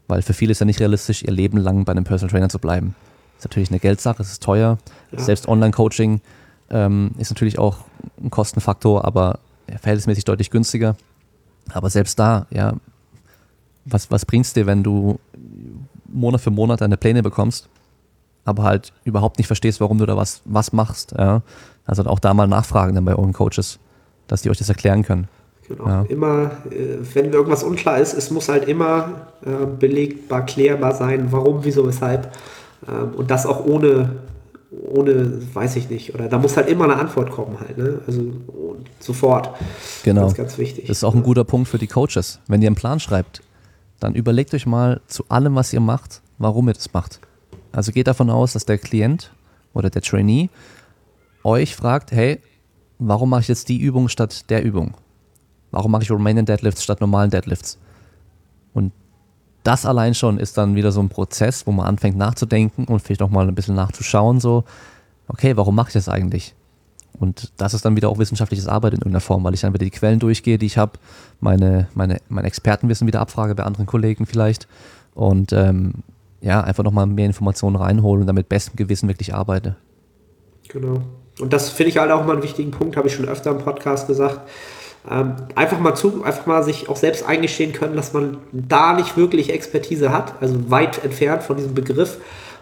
Weil 0.08 0.22
für 0.22 0.34
viele 0.34 0.52
ist 0.52 0.60
ja 0.60 0.66
nicht 0.66 0.80
realistisch, 0.80 1.22
ihr 1.22 1.32
Leben 1.32 1.58
lang 1.58 1.84
bei 1.84 1.92
einem 1.92 2.04
Personal 2.04 2.30
Trainer 2.30 2.48
zu 2.48 2.58
bleiben. 2.58 2.94
Ist 3.38 3.44
natürlich 3.44 3.70
eine 3.70 3.80
Geldsache, 3.80 4.22
es 4.22 4.32
ist 4.32 4.42
teuer. 4.42 4.78
Ja. 5.12 5.20
Selbst 5.20 5.48
Online-Coaching 5.48 6.20
ähm, 6.70 7.12
ist 7.18 7.30
natürlich 7.30 7.58
auch 7.58 7.78
ein 8.22 8.30
Kostenfaktor, 8.30 9.04
aber 9.04 9.38
verhältnismäßig 9.66 10.24
deutlich 10.24 10.50
günstiger. 10.50 10.96
Aber 11.72 11.90
selbst 11.90 12.18
da, 12.18 12.46
ja, 12.50 12.74
was, 13.84 14.10
was 14.10 14.26
bringt 14.26 14.46
es 14.46 14.52
dir, 14.52 14.66
wenn 14.66 14.82
du 14.82 15.18
Monat 16.06 16.40
für 16.40 16.50
Monat 16.50 16.80
deine 16.80 16.96
Pläne 16.96 17.22
bekommst, 17.22 17.68
aber 18.44 18.62
halt 18.62 18.92
überhaupt 19.04 19.38
nicht 19.38 19.46
verstehst, 19.46 19.80
warum 19.80 19.98
du 19.98 20.06
da 20.06 20.16
was, 20.16 20.42
was 20.44 20.72
machst. 20.72 21.14
Ja? 21.16 21.42
Also 21.86 22.04
auch 22.04 22.18
da 22.18 22.34
mal 22.34 22.46
nachfragen 22.46 22.94
dann 22.94 23.04
bei 23.04 23.14
euren 23.14 23.32
Coaches, 23.32 23.78
dass 24.26 24.42
die 24.42 24.50
euch 24.50 24.58
das 24.58 24.68
erklären 24.68 25.02
können. 25.02 25.28
Genau. 25.68 25.86
Ja. 25.86 26.02
Immer, 26.08 26.50
äh, 26.70 26.98
wenn 27.14 27.32
irgendwas 27.32 27.62
unklar 27.62 27.98
ist, 27.98 28.12
es 28.12 28.30
muss 28.30 28.48
halt 28.48 28.68
immer 28.68 29.28
äh, 29.44 29.66
belegbar, 29.66 30.44
klärbar 30.44 30.94
sein, 30.94 31.28
warum, 31.30 31.64
wieso, 31.64 31.86
weshalb. 31.86 32.32
Ähm, 32.86 33.14
und 33.16 33.30
das 33.30 33.46
auch 33.46 33.64
ohne, 33.64 34.10
ohne, 34.82 35.40
weiß 35.54 35.76
ich 35.76 35.90
nicht. 35.90 36.14
Oder 36.14 36.28
da 36.28 36.38
muss 36.38 36.56
halt 36.56 36.68
immer 36.68 36.84
eine 36.84 36.96
Antwort 36.96 37.30
kommen 37.30 37.58
halt. 37.60 37.78
Ne? 37.78 38.00
Also 38.06 38.32
sofort. 39.00 39.50
Genau. 40.02 40.22
Das 40.22 40.32
ist 40.32 40.38
ganz 40.38 40.58
wichtig. 40.58 40.86
Das 40.86 40.98
ist 40.98 41.04
auch 41.04 41.14
ein 41.14 41.22
guter 41.22 41.44
Punkt 41.44 41.68
für 41.68 41.78
die 41.78 41.86
Coaches. 41.86 42.40
Wenn 42.46 42.62
ihr 42.62 42.68
einen 42.68 42.76
Plan 42.76 43.00
schreibt, 43.00 43.42
dann 44.00 44.14
überlegt 44.14 44.54
euch 44.54 44.66
mal 44.66 45.00
zu 45.06 45.24
allem, 45.28 45.54
was 45.54 45.72
ihr 45.72 45.80
macht, 45.80 46.22
warum 46.38 46.68
ihr 46.68 46.74
das 46.74 46.92
macht. 46.92 47.20
Also 47.72 47.92
geht 47.92 48.06
davon 48.06 48.30
aus, 48.30 48.52
dass 48.52 48.64
der 48.64 48.78
Klient 48.78 49.32
oder 49.72 49.90
der 49.90 50.02
Trainee 50.02 50.50
euch 51.42 51.76
fragt, 51.76 52.12
hey, 52.12 52.40
warum 52.98 53.30
mache 53.30 53.42
ich 53.42 53.48
jetzt 53.48 53.68
die 53.68 53.78
Übung 53.78 54.08
statt 54.08 54.48
der 54.50 54.64
Übung? 54.64 54.94
Warum 55.70 55.90
mache 55.90 56.04
ich 56.04 56.10
Romanian 56.10 56.46
Deadlifts 56.46 56.84
statt 56.84 57.00
normalen 57.00 57.30
Deadlifts? 57.30 57.78
Und 58.72 58.92
das 59.64 59.86
allein 59.86 60.14
schon 60.14 60.38
ist 60.38 60.56
dann 60.56 60.76
wieder 60.76 60.92
so 60.92 61.00
ein 61.00 61.08
Prozess, 61.08 61.66
wo 61.66 61.72
man 61.72 61.86
anfängt 61.86 62.16
nachzudenken 62.16 62.84
und 62.84 63.00
vielleicht 63.00 63.22
auch 63.22 63.30
mal 63.30 63.48
ein 63.48 63.54
bisschen 63.54 63.74
nachzuschauen, 63.74 64.38
so, 64.38 64.64
okay, 65.26 65.56
warum 65.56 65.74
mache 65.74 65.88
ich 65.88 65.94
das 65.94 66.08
eigentlich? 66.08 66.54
Und 67.18 67.52
das 67.56 67.74
ist 67.74 67.84
dann 67.84 67.96
wieder 67.96 68.08
auch 68.08 68.18
wissenschaftliches 68.18 68.68
Arbeit 68.68 68.92
in 68.92 68.98
irgendeiner 68.98 69.20
Form, 69.20 69.42
weil 69.44 69.54
ich 69.54 69.62
dann 69.62 69.72
wieder 69.72 69.84
die 69.84 69.90
Quellen 69.90 70.18
durchgehe, 70.18 70.58
die 70.58 70.66
ich 70.66 70.76
habe, 70.76 70.92
meine, 71.40 71.88
meine, 71.94 72.20
mein 72.28 72.44
Expertenwissen 72.44 73.06
wieder 73.06 73.20
abfrage 73.20 73.54
bei 73.54 73.62
anderen 73.62 73.86
Kollegen 73.86 74.26
vielleicht 74.26 74.68
und 75.14 75.52
ähm, 75.52 75.94
ja, 76.40 76.60
einfach 76.60 76.84
nochmal 76.84 77.06
mehr 77.06 77.26
Informationen 77.26 77.76
reinholen 77.76 78.22
und 78.22 78.26
damit 78.26 78.48
bestem 78.48 78.76
Gewissen 78.76 79.08
wirklich 79.08 79.34
arbeite. 79.34 79.76
Genau. 80.68 81.00
Und 81.40 81.52
das 81.52 81.70
finde 81.70 81.90
ich 81.90 81.98
halt 81.98 82.10
auch 82.10 82.26
mal 82.26 82.34
einen 82.34 82.42
wichtigen 82.42 82.70
Punkt, 82.70 82.96
habe 82.96 83.08
ich 83.08 83.14
schon 83.14 83.26
öfter 83.26 83.50
im 83.50 83.58
Podcast 83.58 84.06
gesagt 84.06 84.40
ähm, 85.10 85.34
einfach 85.54 85.78
mal 85.78 85.94
zu, 85.94 86.24
einfach 86.24 86.46
mal 86.46 86.62
sich 86.62 86.88
auch 86.88 86.96
selbst 86.96 87.26
eingestehen 87.26 87.72
können, 87.72 87.96
dass 87.96 88.12
man 88.12 88.38
da 88.52 88.94
nicht 88.94 89.16
wirklich 89.16 89.52
Expertise 89.52 90.12
hat, 90.12 90.34
also 90.40 90.70
weit 90.70 91.04
entfernt 91.04 91.42
von 91.42 91.56
diesem 91.56 91.74
Begriff 91.74 92.18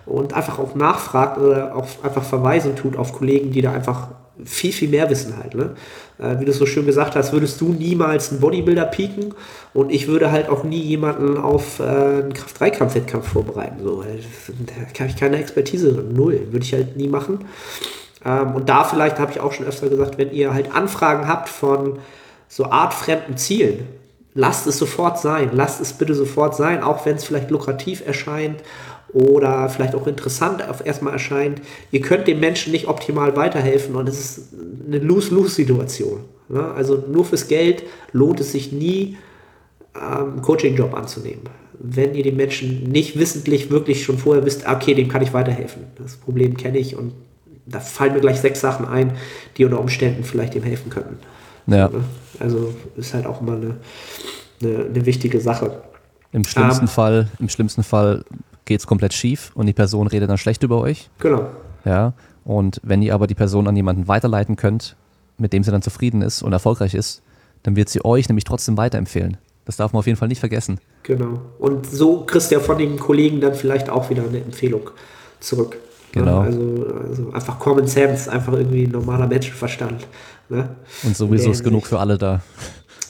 und 0.06 0.34
einfach 0.34 0.58
auch 0.58 0.74
nachfragt 0.74 1.38
oder 1.38 1.76
auch 1.76 1.86
einfach 2.02 2.24
Verweisen 2.24 2.74
tut 2.74 2.96
auf 2.96 3.12
Kollegen, 3.12 3.52
die 3.52 3.62
da 3.62 3.72
einfach 3.72 4.08
viel, 4.44 4.72
viel 4.72 4.88
mehr 4.88 5.08
wissen 5.10 5.36
halt. 5.36 5.54
Ne? 5.54 5.74
Äh, 6.18 6.40
wie 6.40 6.44
du 6.44 6.52
so 6.52 6.66
schön 6.66 6.86
gesagt 6.86 7.14
hast, 7.14 7.32
würdest 7.32 7.60
du 7.60 7.68
niemals 7.68 8.30
einen 8.30 8.40
Bodybuilder 8.40 8.86
pieken 8.86 9.34
und 9.72 9.92
ich 9.92 10.08
würde 10.08 10.32
halt 10.32 10.48
auch 10.48 10.64
nie 10.64 10.80
jemanden 10.80 11.36
auf 11.36 11.78
äh, 11.78 11.84
einen 11.84 12.32
Kraft-3-Kampf-Wettkampf 12.32 13.28
vorbereiten. 13.28 13.82
So, 13.84 14.02
da 14.02 15.00
habe 15.00 15.10
ich 15.10 15.16
keine 15.16 15.38
Expertise, 15.38 15.92
null, 15.92 16.48
würde 16.50 16.64
ich 16.64 16.72
halt 16.72 16.96
nie 16.96 17.08
machen. 17.08 17.44
Ähm, 18.24 18.54
und 18.54 18.68
da 18.68 18.84
vielleicht 18.84 19.18
habe 19.18 19.30
ich 19.30 19.40
auch 19.40 19.52
schon 19.52 19.66
öfter 19.66 19.88
gesagt, 19.88 20.18
wenn 20.18 20.32
ihr 20.32 20.52
halt 20.52 20.74
Anfragen 20.74 21.28
habt 21.28 21.48
von 21.48 21.98
so 22.52 22.66
artfremden 22.66 23.38
Zielen. 23.38 23.86
Lasst 24.34 24.66
es 24.66 24.76
sofort 24.76 25.18
sein, 25.18 25.50
lasst 25.54 25.80
es 25.80 25.94
bitte 25.94 26.14
sofort 26.14 26.54
sein, 26.54 26.82
auch 26.82 27.06
wenn 27.06 27.16
es 27.16 27.24
vielleicht 27.24 27.50
lukrativ 27.50 28.06
erscheint 28.06 28.62
oder 29.14 29.70
vielleicht 29.70 29.94
auch 29.94 30.06
interessant 30.06 30.66
auf 30.68 30.84
erstmal 30.84 31.14
erscheint. 31.14 31.62
Ihr 31.92 32.02
könnt 32.02 32.26
dem 32.28 32.40
Menschen 32.40 32.72
nicht 32.72 32.88
optimal 32.88 33.36
weiterhelfen 33.36 33.96
und 33.96 34.06
es 34.06 34.20
ist 34.20 34.48
eine 34.86 34.98
Lose-Lose-Situation. 34.98 36.20
Ne? 36.50 36.62
Also 36.72 37.02
nur 37.10 37.24
fürs 37.24 37.48
Geld 37.48 37.84
lohnt 38.12 38.40
es 38.40 38.52
sich 38.52 38.70
nie, 38.70 39.16
einen 39.94 40.36
ähm, 40.36 40.42
Coaching-Job 40.42 40.94
anzunehmen. 40.94 41.44
Wenn 41.78 42.14
ihr 42.14 42.22
den 42.22 42.36
Menschen 42.36 42.84
nicht 42.84 43.18
wissentlich 43.18 43.70
wirklich 43.70 44.04
schon 44.04 44.18
vorher 44.18 44.44
wisst, 44.44 44.68
okay, 44.68 44.92
dem 44.92 45.08
kann 45.08 45.22
ich 45.22 45.32
weiterhelfen. 45.32 45.84
Das 45.96 46.16
Problem 46.16 46.56
kenne 46.58 46.78
ich 46.78 46.96
und 46.96 47.12
da 47.64 47.80
fallen 47.80 48.12
mir 48.12 48.20
gleich 48.20 48.40
sechs 48.40 48.60
Sachen 48.60 48.86
ein, 48.86 49.12
die 49.56 49.64
unter 49.64 49.80
Umständen 49.80 50.24
vielleicht 50.24 50.54
ihm 50.54 50.62
helfen 50.62 50.90
könnten. 50.90 51.16
Ja. 51.66 51.90
Also 52.42 52.74
ist 52.96 53.14
halt 53.14 53.26
auch 53.26 53.40
immer 53.40 53.56
eine, 53.56 53.76
eine, 54.60 54.84
eine 54.86 55.06
wichtige 55.06 55.40
Sache. 55.40 55.82
Im 56.32 56.44
schlimmsten 56.44 56.82
um, 56.82 56.88
ähm, 56.88 56.88
Fall, 56.88 57.28
im 57.38 57.48
schlimmsten 57.48 57.82
Fall 57.82 58.24
geht 58.64 58.80
es 58.80 58.86
komplett 58.86 59.12
schief 59.12 59.52
und 59.54 59.66
die 59.66 59.72
Person 59.72 60.06
redet 60.06 60.30
dann 60.30 60.38
schlecht 60.38 60.62
über 60.62 60.80
euch. 60.80 61.10
Genau. 61.18 61.46
Ja. 61.84 62.14
Und 62.44 62.80
wenn 62.82 63.02
ihr 63.02 63.14
aber 63.14 63.26
die 63.26 63.34
Person 63.34 63.68
an 63.68 63.76
jemanden 63.76 64.08
weiterleiten 64.08 64.56
könnt, 64.56 64.96
mit 65.38 65.52
dem 65.52 65.62
sie 65.62 65.70
dann 65.70 65.82
zufrieden 65.82 66.22
ist 66.22 66.42
und 66.42 66.52
erfolgreich 66.52 66.94
ist, 66.94 67.22
dann 67.62 67.76
wird 67.76 67.88
sie 67.88 68.04
euch 68.04 68.28
nämlich 68.28 68.44
trotzdem 68.44 68.76
weiterempfehlen. 68.76 69.36
Das 69.64 69.76
darf 69.76 69.92
man 69.92 70.00
auf 70.00 70.06
jeden 70.06 70.18
Fall 70.18 70.28
nicht 70.28 70.40
vergessen. 70.40 70.80
Genau. 71.04 71.40
Und 71.58 71.86
so 71.86 72.24
kriegst 72.24 72.50
du 72.50 72.56
ja 72.56 72.60
von 72.60 72.78
den 72.78 72.98
Kollegen 72.98 73.40
dann 73.40 73.54
vielleicht 73.54 73.90
auch 73.90 74.10
wieder 74.10 74.24
eine 74.24 74.38
Empfehlung 74.38 74.90
zurück. 75.38 75.76
Genau. 76.12 76.40
Also, 76.40 76.86
also 77.08 77.32
einfach 77.32 77.58
Common 77.58 77.86
Sense, 77.86 78.30
einfach 78.30 78.52
irgendwie 78.52 78.86
normaler 78.86 79.26
Menschenverstand. 79.26 80.06
Ne? 80.52 80.68
Und 81.02 81.16
sowieso 81.16 81.50
ist 81.50 81.64
genug 81.64 81.86
für 81.86 81.98
alle 81.98 82.18
da. 82.18 82.40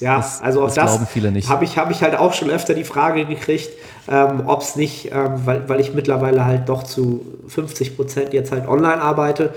Ja, 0.01 0.16
Das- 0.16 0.40
also 0.40 0.61
auch 0.62 0.66
das 0.66 0.74
das, 0.76 0.90
glauben 0.93 1.07
viele 1.07 1.30
nicht. 1.32 1.49
habe 1.49 1.64
ich, 1.64 1.76
hab 1.78 1.90
ich 1.90 2.03
halt 2.03 2.16
auch 2.16 2.32
schon 2.32 2.51
öfter 2.51 2.74
die 2.74 2.84
Frage 2.84 3.24
gekriegt, 3.24 3.70
ähm, 4.09 4.45
ob 4.47 4.62
es 4.62 4.76
nicht, 4.76 5.11
ähm, 5.12 5.43
weil, 5.45 5.68
weil 5.68 5.80
ich 5.80 5.93
mittlerweile 5.95 6.45
halt 6.45 6.68
doch 6.68 6.82
zu 6.84 7.24
50 7.49 7.97
Prozent 7.97 8.32
jetzt 8.32 8.51
halt 8.53 8.66
online 8.66 9.01
arbeite, 9.03 9.53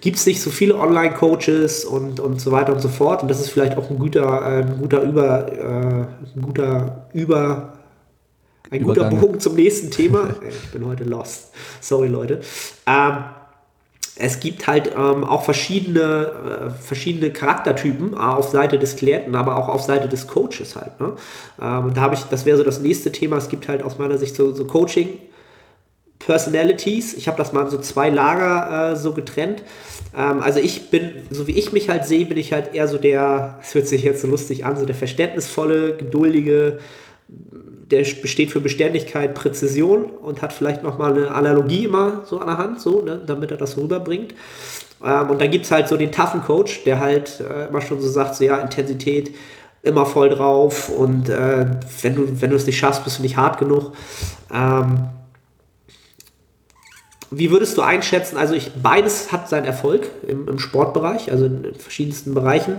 gibt 0.00 0.16
es 0.16 0.26
nicht 0.26 0.40
so 0.40 0.50
viele 0.50 0.76
Online-Coaches 0.76 1.84
und, 1.84 2.20
und 2.20 2.40
so 2.40 2.52
weiter 2.52 2.72
und 2.72 2.80
so 2.80 2.88
fort. 2.88 3.22
Und 3.22 3.28
das 3.28 3.40
ist 3.40 3.50
vielleicht 3.50 3.76
auch 3.76 3.90
ein 3.90 3.98
guter, 3.98 4.22
äh, 4.58 4.60
ein 4.62 4.78
guter 4.80 5.00
Über, 5.02 5.52
äh, 5.52 6.36
ein 6.36 6.42
guter 6.42 7.06
Über, 7.12 7.72
ein 8.70 8.82
guter 8.84 9.00
Übergang. 9.08 9.20
Bogen 9.20 9.40
zum 9.40 9.54
nächsten 9.56 9.90
Thema. 9.90 10.28
Ich 10.48 10.70
bin 10.70 10.86
heute 10.86 11.02
lost. 11.04 11.50
Sorry, 11.80 12.06
Leute. 12.08 12.40
Ähm, 12.86 13.14
es 14.18 14.40
gibt 14.40 14.66
halt 14.66 14.90
ähm, 14.96 15.24
auch 15.24 15.44
verschiedene, 15.44 16.00
äh, 16.00 16.70
verschiedene 16.70 17.32
Charaktertypen 17.32 18.14
äh, 18.14 18.16
auf 18.16 18.48
Seite 18.48 18.78
des 18.78 18.96
Klienten, 18.96 19.36
aber 19.36 19.56
auch 19.56 19.68
auf 19.68 19.82
Seite 19.82 20.08
des 20.08 20.26
Coaches 20.26 20.74
halt. 20.74 20.98
Ne? 21.00 21.12
Ähm, 21.62 21.92
da 21.94 22.00
habe 22.00 22.14
ich, 22.14 22.22
das 22.24 22.44
wäre 22.44 22.56
so 22.56 22.64
das 22.64 22.80
nächste 22.80 23.12
Thema. 23.12 23.36
Es 23.36 23.48
gibt 23.48 23.68
halt 23.68 23.82
aus 23.82 23.98
meiner 23.98 24.18
Sicht 24.18 24.34
so, 24.34 24.52
so 24.52 24.64
Coaching. 24.64 25.08
Personalities, 26.18 27.14
ich 27.14 27.28
habe 27.28 27.38
das 27.38 27.52
mal 27.52 27.62
in 27.62 27.70
so 27.70 27.78
zwei 27.78 28.10
Lager 28.10 28.92
äh, 28.92 28.96
so 28.96 29.12
getrennt. 29.12 29.62
Ähm, 30.16 30.42
also 30.42 30.58
ich 30.58 30.90
bin, 30.90 31.12
so 31.30 31.46
wie 31.46 31.52
ich 31.52 31.72
mich 31.72 31.88
halt 31.88 32.04
sehe, 32.04 32.26
bin 32.26 32.38
ich 32.38 32.52
halt 32.52 32.74
eher 32.74 32.88
so 32.88 32.98
der, 32.98 33.58
es 33.62 33.74
hört 33.74 33.86
sich 33.86 34.02
jetzt 34.02 34.22
so 34.22 34.26
lustig 34.28 34.66
an, 34.66 34.76
so 34.76 34.84
der 34.84 34.96
verständnisvolle, 34.96 35.96
geduldige, 35.96 36.80
der 37.90 38.04
besteht 38.20 38.50
für 38.50 38.60
Beständigkeit, 38.60 39.34
Präzision 39.34 40.04
und 40.04 40.42
hat 40.42 40.52
vielleicht 40.52 40.82
nochmal 40.82 41.12
eine 41.12 41.30
Analogie 41.30 41.84
immer 41.84 42.22
so 42.26 42.38
an 42.38 42.46
der 42.46 42.58
Hand, 42.58 42.80
so, 42.80 43.02
ne, 43.02 43.20
damit 43.26 43.50
er 43.50 43.56
das 43.56 43.76
rüberbringt. 43.76 44.34
Ähm, 45.04 45.30
und 45.30 45.40
dann 45.40 45.50
gibt 45.50 45.64
es 45.64 45.70
halt 45.70 45.88
so 45.88 45.96
den 45.96 46.12
toughen 46.12 46.42
Coach, 46.42 46.84
der 46.84 47.00
halt 47.00 47.40
äh, 47.40 47.68
immer 47.68 47.80
schon 47.80 48.00
so 48.00 48.08
sagt, 48.08 48.34
so 48.34 48.44
ja, 48.44 48.58
Intensität 48.58 49.34
immer 49.82 50.06
voll 50.06 50.28
drauf 50.28 50.88
und 50.88 51.28
äh, 51.28 51.66
wenn 52.02 52.14
du 52.16 52.40
wenn 52.40 52.52
es 52.52 52.66
nicht 52.66 52.78
schaffst, 52.78 53.04
bist 53.04 53.18
du 53.18 53.22
nicht 53.22 53.36
hart 53.36 53.58
genug. 53.58 53.92
Ähm, 54.52 55.08
wie 57.30 57.50
würdest 57.50 57.76
du 57.76 57.82
einschätzen? 57.82 58.36
Also 58.36 58.54
ich, 58.54 58.72
beides 58.82 59.32
hat 59.32 59.48
seinen 59.48 59.66
Erfolg 59.66 60.08
im, 60.26 60.48
im 60.48 60.58
Sportbereich, 60.58 61.30
also 61.30 61.44
in, 61.46 61.64
in 61.64 61.74
verschiedensten 61.74 62.34
Bereichen. 62.34 62.78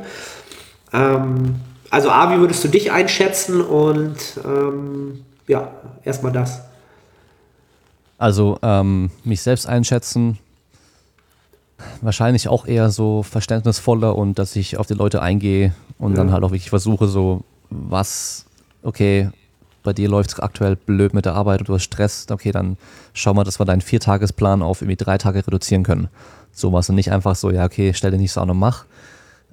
Ähm, 0.92 1.56
also 1.90 2.10
A, 2.12 2.32
wie 2.34 2.40
würdest 2.40 2.64
du 2.64 2.68
dich 2.68 2.92
einschätzen? 2.92 3.62
Und 3.62 4.18
ähm, 4.46 5.24
ja, 5.48 5.72
erstmal 6.04 6.32
das. 6.32 6.62
Also 8.18 8.60
ähm, 8.62 9.12
mich 9.24 9.42
selbst 9.42 9.66
einschätzen, 9.68 10.38
wahrscheinlich 12.02 12.50
auch 12.50 12.66
eher 12.66 12.90
so 12.90 13.24
verständnisvoller 13.24 14.16
und 14.16 14.38
dass 14.38 14.56
ich 14.56 14.78
auf 14.78 14.88
die 14.88 14.94
Leute 14.94 15.22
eingehe 15.22 15.74
und 15.98 16.16
dann 16.16 16.28
Ja. 16.28 16.34
halt 16.34 16.44
auch 16.44 16.52
wirklich 16.52 16.70
versuche, 16.70 17.08
so 17.08 17.44
was, 17.70 18.46
okay, 18.84 19.30
bei 19.84 19.94
dir 19.94 20.10
läuft 20.10 20.32
es 20.32 20.40
aktuell 20.40 20.76
blöd 20.76 21.14
mit 21.14 21.26
der 21.26 21.36
Arbeit 21.36 21.62
und 21.62 21.70
du 21.70 21.74
hast 21.74 21.84
Stress, 21.84 22.28
okay, 22.30 22.52
dann 22.52 22.78
schau 23.14 23.34
mal, 23.34 23.46
dass 23.46 23.60
wir 23.60 23.66
deinen 23.66 23.80
Viertagesplan 23.82 24.62
auf 24.62 24.82
irgendwie 24.82 24.98
drei 24.98 25.18
Tage 25.18 25.46
reduzieren 25.48 25.84
können. 25.84 26.10
Sowas 26.52 26.90
und 26.90 26.96
nicht 26.96 27.12
einfach 27.14 27.36
so, 27.36 27.50
ja, 27.52 27.64
okay, 27.64 27.94
stell 27.94 28.12
dir 28.12 28.18
nicht 28.18 28.34
so 28.34 28.42
an 28.42 28.50
und 28.50 28.60
mach. 28.60 28.84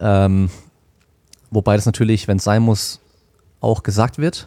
Ähm, 0.00 0.50
wobei 1.56 1.74
das 1.74 1.86
natürlich, 1.86 2.28
wenn 2.28 2.36
es 2.36 2.44
sein 2.44 2.62
muss, 2.62 3.00
auch 3.62 3.82
gesagt 3.82 4.18
wird. 4.18 4.46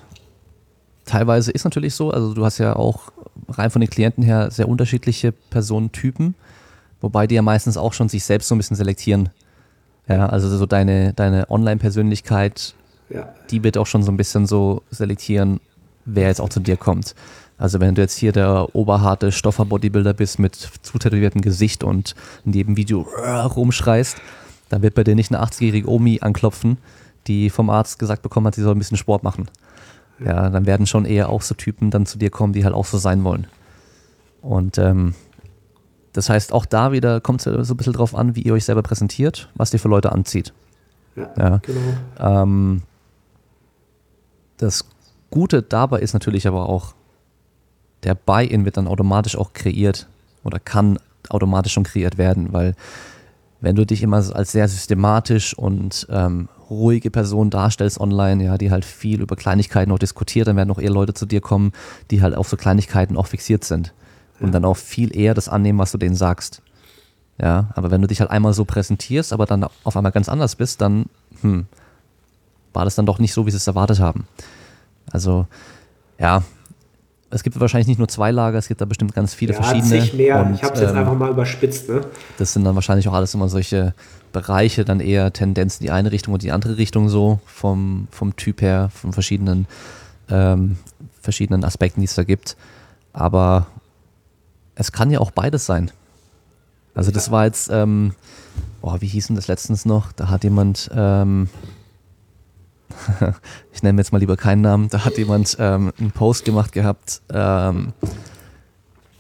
Teilweise 1.06 1.50
ist 1.50 1.64
natürlich 1.64 1.96
so, 1.96 2.12
also 2.12 2.36
du 2.36 2.46
hast 2.46 2.60
ja 2.60 2.76
auch 2.76 3.12
rein 3.48 3.72
von 3.72 3.82
den 3.82 3.90
Klienten 3.90 4.24
her 4.24 4.52
sehr 4.52 4.70
unterschiedliche 4.70 5.32
Personentypen, 5.32 6.36
wobei 7.02 7.26
die 7.26 7.34
ja 7.34 7.42
meistens 7.42 7.78
auch 7.78 7.94
schon 7.94 8.10
sich 8.10 8.24
selbst 8.24 8.48
so 8.48 8.54
ein 8.54 8.60
bisschen 8.60 8.78
selektieren. 8.78 9.30
Ja, 10.08 10.28
also 10.28 10.56
so 10.56 10.68
deine, 10.68 11.14
deine 11.14 11.50
Online-Persönlichkeit, 11.50 12.76
Ja, 13.10 13.34
die 13.50 13.64
wird 13.64 13.80
auch 13.80 13.88
schon 13.88 14.04
so 14.04 14.12
ein 14.12 14.18
bisschen 14.18 14.46
so 14.46 14.84
selektieren, 14.92 15.62
wer 16.06 16.28
jetzt 16.28 16.40
auch 16.40 16.50
zu 16.50 16.60
dir 16.60 16.78
kommt. 16.78 17.16
Also 17.58 17.80
wenn 17.80 17.96
du 17.96 18.02
jetzt 18.02 18.18
hier 18.18 18.34
der 18.34 18.76
oberharte 18.76 19.32
Stoffer-Bodybuilder 19.32 20.14
bist 20.14 20.38
mit 20.38 20.56
zutätowiertem 20.84 21.42
Gesicht 21.42 21.84
und 21.84 22.14
in 22.46 22.54
jedem 22.54 22.78
Video 22.78 23.02
rumschreist, 23.02 24.18
dann 24.70 24.84
wird 24.84 24.94
bei 24.94 25.04
dir 25.04 25.16
nicht 25.16 25.34
eine 25.34 25.44
80-jährige 25.44 25.90
Omi 25.90 26.20
anklopfen, 26.22 26.78
die 27.30 27.50
vom 27.50 27.70
Arzt 27.70 28.00
gesagt 28.00 28.22
bekommen 28.24 28.48
hat, 28.48 28.56
sie 28.56 28.62
soll 28.62 28.76
ein 28.76 28.80
bisschen 28.80 28.98
Sport 28.98 29.24
machen. 29.24 29.50
Ja, 30.20 30.50
dann 30.50 30.66
werden 30.66 30.86
schon 30.86 31.06
eher 31.06 31.30
auch 31.30 31.42
so 31.42 31.56
Typen 31.56 31.92
dann 31.92 32.06
zu 32.06 32.18
dir 32.18 32.30
kommen, 32.30 32.52
die 32.52 32.66
halt 32.66 32.74
auch 32.74 32.86
so 32.86 32.98
sein 32.98 33.24
wollen. 33.24 33.48
Und 34.42 34.78
ähm, 34.78 35.14
das 36.12 36.30
heißt, 36.30 36.52
auch 36.52 36.66
da 36.66 36.92
wieder 36.92 37.22
kommt 37.22 37.46
es 37.46 37.68
so 37.68 37.74
ein 37.74 37.78
bisschen 37.78 37.94
drauf 37.94 38.14
an, 38.16 38.36
wie 38.36 38.42
ihr 38.42 38.54
euch 38.54 38.66
selber 38.66 38.82
präsentiert, 38.84 39.50
was 39.56 39.72
ihr 39.72 39.80
für 39.80 39.88
Leute 39.88 40.12
anzieht. 40.12 40.54
ja, 41.16 41.30
Ja. 41.38 41.58
genau. 41.58 42.42
Ähm, 42.44 42.82
das 44.58 44.86
Gute 45.30 45.62
dabei 45.62 46.00
ist 46.00 46.14
natürlich 46.14 46.48
aber 46.48 46.68
auch, 46.68 46.96
der 48.04 48.16
Buy-in 48.16 48.66
wird 48.66 48.76
dann 48.78 48.88
automatisch 48.88 49.38
auch 49.38 49.54
kreiert 49.54 50.08
oder 50.44 50.60
kann 50.60 51.00
automatisch 51.30 51.74
schon 51.74 51.84
kreiert 51.84 52.18
werden, 52.18 52.52
weil 52.52 52.76
wenn 53.62 53.76
du 53.76 53.86
dich 53.86 54.02
immer 54.04 54.18
als 54.18 54.52
sehr 54.52 54.68
systematisch 54.68 55.54
und 55.54 56.08
ähm, 56.10 56.48
ruhige 56.70 57.10
Person 57.12 57.50
darstellst 57.50 58.00
online, 58.00 58.44
ja, 58.44 58.58
die 58.58 58.72
halt 58.72 58.86
viel 58.86 59.22
über 59.22 59.36
Kleinigkeiten 59.36 59.92
auch 59.92 60.00
diskutiert, 60.00 60.48
dann 60.48 60.56
werden 60.56 60.72
auch 60.72 60.80
eher 60.80 60.92
Leute 60.92 61.14
zu 61.14 61.26
dir 61.26 61.42
kommen, 61.42 61.72
die 62.12 62.22
halt 62.22 62.36
auf 62.36 62.48
so 62.48 62.58
Kleinigkeiten 62.58 63.18
auch 63.18 63.28
fixiert 63.28 63.64
sind 63.64 63.94
und 64.40 64.54
dann 64.54 64.66
auch 64.66 64.78
viel 64.78 65.16
eher 65.16 65.34
das 65.34 65.50
annehmen, 65.50 65.80
was 65.80 65.92
du 65.92 65.98
denen 65.98 66.16
sagst. 66.16 66.62
Ja, 67.42 67.70
aber 67.74 67.90
wenn 67.90 68.02
du 68.02 68.08
dich 68.08 68.20
halt 68.20 68.32
einmal 68.32 68.54
so 68.54 68.66
präsentierst, 68.66 69.32
aber 69.32 69.46
dann 69.46 69.66
auf 69.84 69.96
einmal 69.96 70.12
ganz 70.12 70.28
anders 70.28 70.56
bist, 70.56 70.82
dann 70.82 71.06
hm, 71.42 71.68
war 72.74 72.86
das 72.86 72.96
dann 72.96 73.06
doch 73.06 73.20
nicht 73.20 73.34
so, 73.34 73.46
wie 73.46 73.52
sie 73.52 73.58
es 73.58 73.68
erwartet 73.68 74.00
haben. 74.00 74.28
Also, 75.12 75.48
ja, 76.20 76.44
es 77.32 77.44
gibt 77.44 77.60
wahrscheinlich 77.60 77.88
nicht 77.88 78.00
nur 78.00 78.08
zwei 78.08 78.32
Lager, 78.32 78.58
es 78.58 78.68
gibt 78.68 78.82
da 78.82 78.86
bestimmt 78.86 79.14
ganz 79.14 79.34
viele 79.34 79.54
Ja, 79.54 79.62
verschiedene. 79.62 80.02
zig 80.02 80.14
mehr. 80.14 80.40
Und, 80.40 80.56
ich 80.56 80.64
habe 80.64 80.74
es 80.74 80.82
jetzt 80.82 80.92
ähm, 80.92 80.98
einfach 80.98 81.16
mal 81.16 81.30
überspitzt. 81.30 81.90
Ne? 81.90 82.02
das 82.38 82.54
sind 82.54 82.64
dann 82.64 82.76
wahrscheinlich 82.76 83.08
auch 83.08 83.14
alles 83.14 83.34
immer 83.34 83.50
solche 83.50 83.94
Bereiche, 84.32 84.86
dann 84.86 85.00
eher 85.00 85.32
Tendenzen 85.32 85.84
in 85.84 85.88
die 85.88 85.92
eine 85.92 86.12
Richtung 86.12 86.34
und 86.34 86.44
die 86.44 86.52
andere 86.52 86.78
Richtung 86.78 87.10
so, 87.10 87.40
vom, 87.46 88.08
vom 88.12 88.36
Typ 88.36 88.62
her, 88.62 88.90
von 88.94 89.14
verschiedenen, 89.14 89.68
ähm, 90.30 90.78
verschiedenen 91.22 91.64
Aspekten, 91.64 92.02
die 92.02 92.06
es 92.06 92.16
da 92.16 92.24
gibt. 92.24 92.56
Aber 93.14 93.68
es 94.76 94.92
kann 94.92 95.12
ja 95.12 95.20
auch 95.20 95.32
beides 95.32 95.66
sein. 95.66 95.92
Also 96.96 97.12
das 97.12 97.32
war 97.32 97.46
jetzt, 97.46 97.70
ähm, 97.72 98.14
boah, 98.82 99.02
wie 99.02 99.08
hieß 99.08 99.28
denn 99.28 99.36
das 99.36 99.48
letztens 99.48 99.86
noch? 99.86 100.12
Da 100.12 100.30
hat 100.30 100.44
jemand, 100.44 100.90
ähm, 100.94 101.50
ich 103.74 103.84
nenne 103.84 104.02
jetzt 104.02 104.12
mal 104.12 104.20
lieber 104.20 104.38
keinen 104.38 104.62
Namen, 104.62 104.90
da 104.90 105.06
hat 105.06 105.18
jemand 105.18 105.58
ähm, 105.60 105.92
einen 106.00 106.12
Post 106.12 106.46
gemacht 106.46 106.72
gehabt, 106.72 107.22
ähm, 107.32 107.94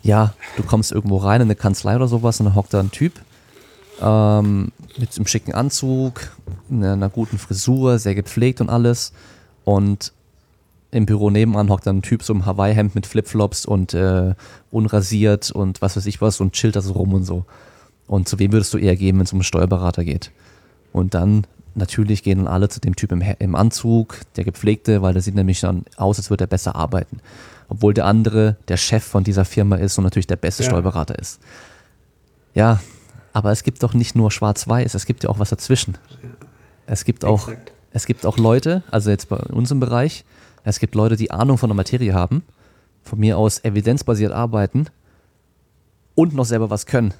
ja, 0.02 0.34
du 0.58 0.64
kommst 0.64 0.92
irgendwo 0.92 1.18
rein 1.18 1.42
in 1.42 1.48
eine 1.48 1.56
Kanzlei 1.56 1.96
oder 1.96 2.08
sowas 2.08 2.40
und 2.40 2.46
dann 2.46 2.56
hockt 2.56 2.74
da 2.74 2.80
ein 2.80 2.92
Typ 2.92 3.14
ähm, 4.02 4.72
mit 4.98 5.16
einem 5.16 5.28
schicken 5.28 5.54
Anzug, 5.54 6.32
einer, 6.70 6.94
einer 6.94 7.10
guten 7.10 7.38
Frisur, 7.38 8.00
sehr 8.00 8.16
gepflegt 8.16 8.62
und 8.62 8.70
alles. 8.70 9.14
Und 9.66 10.14
im 10.92 11.06
Büro 11.06 11.30
nebenan 11.30 11.70
hockt 11.70 11.86
dann 11.86 11.98
ein 11.98 12.02
Typ 12.02 12.24
so 12.24 12.34
im 12.34 12.46
Hawaii-Hemd 12.46 12.96
mit 12.96 13.06
Flipflops 13.06 13.66
und 13.66 13.94
äh, 13.94 14.34
unrasiert 14.72 15.52
und 15.52 15.82
was 15.82 15.96
weiß 15.96 16.06
ich 16.06 16.22
was 16.22 16.42
und 16.42 16.54
chillt 16.54 16.76
da 16.76 16.82
so 16.82 16.94
rum 16.94 17.14
und 17.14 17.26
so. 17.26 17.46
Und 18.08 18.28
zu 18.28 18.40
wem 18.40 18.52
würdest 18.52 18.74
du 18.74 18.78
eher 18.78 18.96
gehen, 18.96 19.18
wenn 19.18 19.26
es 19.26 19.34
um 19.34 19.38
einen 19.38 19.44
Steuerberater 19.44 20.04
geht? 20.04 20.32
Und 20.92 21.14
dann 21.14 21.46
natürlich 21.76 22.24
gehen 22.24 22.40
dann 22.40 22.48
alle 22.48 22.70
zu 22.70 22.80
dem 22.80 22.96
Typ 22.96 23.12
im, 23.12 23.22
im 23.22 23.56
Anzug, 23.56 24.20
der 24.36 24.44
gepflegte, 24.44 25.02
weil 25.02 25.14
der 25.14 25.22
sieht 25.22 25.36
nämlich 25.36 25.62
dann 25.62 25.84
aus, 25.98 26.18
als 26.18 26.30
würde 26.30 26.46
er 26.46 26.48
besser 26.48 26.76
arbeiten. 26.76 27.20
Obwohl 27.68 27.94
der 27.94 28.06
andere 28.06 28.58
der 28.68 28.78
Chef 28.78 29.04
von 29.04 29.24
dieser 29.24 29.46
Firma 29.46 29.76
ist 29.76 29.98
und 29.98 30.04
natürlich 30.04 30.28
der 30.28 30.36
beste 30.36 30.64
Ja. 30.64 30.70
Steuerberater 30.70 31.18
ist. 31.18 31.40
Ja, 32.54 32.80
aber 33.34 33.52
es 33.52 33.64
gibt 33.64 33.84
doch 33.84 33.94
nicht 33.94 34.16
nur 34.16 34.32
schwarz-weiß, 34.32 34.94
es 34.96 35.06
gibt 35.06 35.24
ja 35.24 35.30
auch 35.30 35.40
was 35.40 35.50
dazwischen. 35.50 35.98
Es 36.88 37.06
gibt 37.06 37.24
auch, 37.24 37.48
Exakt. 37.48 37.72
es 37.94 38.06
gibt 38.08 38.26
auch 38.26 38.38
Leute, 38.38 38.84
also 38.90 39.12
jetzt 39.12 39.30
bei 39.30 39.38
uns 39.38 39.70
im 39.70 39.80
Bereich, 39.80 40.26
es 40.64 40.80
gibt 40.80 40.96
Leute, 40.96 41.16
die 41.16 41.32
Ahnung 41.32 41.58
von 41.58 41.70
der 41.70 41.76
Materie 41.76 42.14
haben, 42.14 42.44
von 43.04 43.20
mir 43.20 43.38
aus 43.38 43.64
evidenzbasiert 43.64 44.32
arbeiten 44.32 44.88
und 46.16 46.34
noch 46.34 46.46
selber 46.46 46.70
was 46.70 46.86
können. 46.86 47.14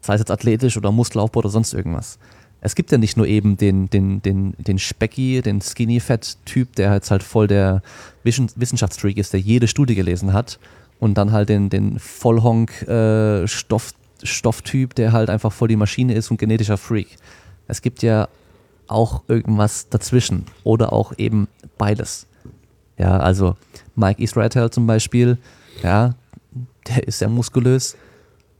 Sei 0.00 0.14
es 0.14 0.20
jetzt 0.20 0.30
athletisch 0.30 0.76
oder 0.76 0.90
Muskelaufbau 0.90 1.38
oder 1.40 1.48
sonst 1.50 1.72
irgendwas. 1.74 2.18
Es 2.64 2.74
gibt 2.74 2.90
ja 2.90 2.96
nicht 2.96 3.18
nur 3.18 3.26
eben 3.26 3.58
den, 3.58 3.90
den, 3.90 4.22
den, 4.22 4.54
den 4.56 4.78
Specki, 4.78 5.42
den 5.42 5.60
Skinny-Fat-Typ, 5.60 6.74
der 6.76 6.94
jetzt 6.94 7.10
halt 7.10 7.22
voll 7.22 7.46
der 7.46 7.82
Wissen- 8.22 8.50
Wissenschaftsfreak 8.56 9.18
ist, 9.18 9.34
der 9.34 9.40
jede 9.40 9.68
Studie 9.68 9.94
gelesen 9.94 10.32
hat 10.32 10.58
und 10.98 11.18
dann 11.18 11.30
halt 11.30 11.50
den, 11.50 11.68
den 11.68 11.98
Vollhonk-Stoff, 11.98 13.92
Stofftyp, 14.22 14.94
der 14.94 15.12
halt 15.12 15.28
einfach 15.28 15.52
voll 15.52 15.68
die 15.68 15.76
Maschine 15.76 16.14
ist 16.14 16.30
und 16.30 16.38
genetischer 16.38 16.78
Freak. 16.78 17.08
Es 17.68 17.82
gibt 17.82 18.02
ja 18.02 18.28
auch 18.86 19.22
irgendwas 19.28 19.90
dazwischen 19.90 20.46
oder 20.62 20.94
auch 20.94 21.12
eben 21.18 21.48
beides. 21.76 22.26
Ja, 22.96 23.18
also 23.18 23.56
Mike 23.94 24.22
Israel 24.22 24.70
zum 24.70 24.86
Beispiel, 24.86 25.36
ja, 25.82 26.14
der 26.88 27.06
ist 27.06 27.18
sehr 27.18 27.28
muskulös, 27.28 27.94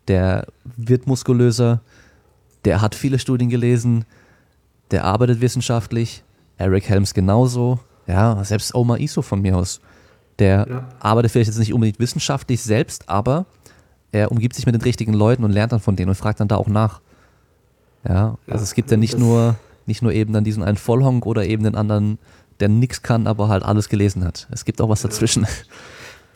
der 0.09 0.47
wird 0.77 1.07
muskulöser, 1.07 1.81
der 2.65 2.81
hat 2.81 2.95
viele 2.95 3.19
Studien 3.19 3.49
gelesen, 3.51 4.05
der 4.91 5.05
arbeitet 5.05 5.41
wissenschaftlich, 5.41 6.23
Eric 6.57 6.89
Helms 6.89 7.15
genauso, 7.15 7.81
ja, 8.07 8.43
selbst 8.45 8.75
Omar 8.75 9.01
Iso 9.01 9.23
von 9.23 9.41
mir 9.41 9.57
aus. 9.57 9.81
Der 10.39 10.67
Ja. 10.69 10.89
arbeitet 11.01 11.31
vielleicht 11.33 11.49
jetzt 11.49 11.59
nicht 11.59 11.73
unbedingt 11.73 11.99
wissenschaftlich 11.99 12.63
selbst, 12.63 13.09
aber 13.09 13.47
er 14.13 14.31
umgibt 14.31 14.55
sich 14.55 14.67
mit 14.67 14.75
den 14.75 14.83
richtigen 14.83 15.13
Leuten 15.15 15.45
und 15.45 15.51
lernt 15.53 15.73
dann 15.73 15.81
von 15.81 15.97
denen 15.97 16.11
und 16.11 16.15
fragt 16.15 16.41
dann 16.41 16.49
da 16.49 16.57
auch 16.57 16.69
nach. 16.69 17.01
Ja, 18.07 18.37
also 18.47 18.59
Ja, 18.59 18.63
es 18.63 18.75
gibt 18.75 18.91
ja 18.91 18.97
nicht 18.97 19.19
nur, 19.19 19.57
nicht 19.87 20.03
nur 20.03 20.13
eben 20.13 20.33
dann 20.33 20.45
diesen 20.45 20.63
einen 20.63 20.77
Vollhonk 20.77 21.27
oder 21.27 21.45
eben 21.47 21.65
den 21.65 21.75
anderen, 21.75 22.19
der 22.61 22.69
nichts 22.69 23.03
kann, 23.03 23.27
aber 23.27 23.49
halt 23.49 23.63
alles 23.63 23.89
gelesen 23.89 24.25
hat. 24.25 24.47
Es 24.51 24.65
gibt 24.65 24.81
auch 24.81 24.89
was 24.89 25.03
dazwischen. 25.03 25.47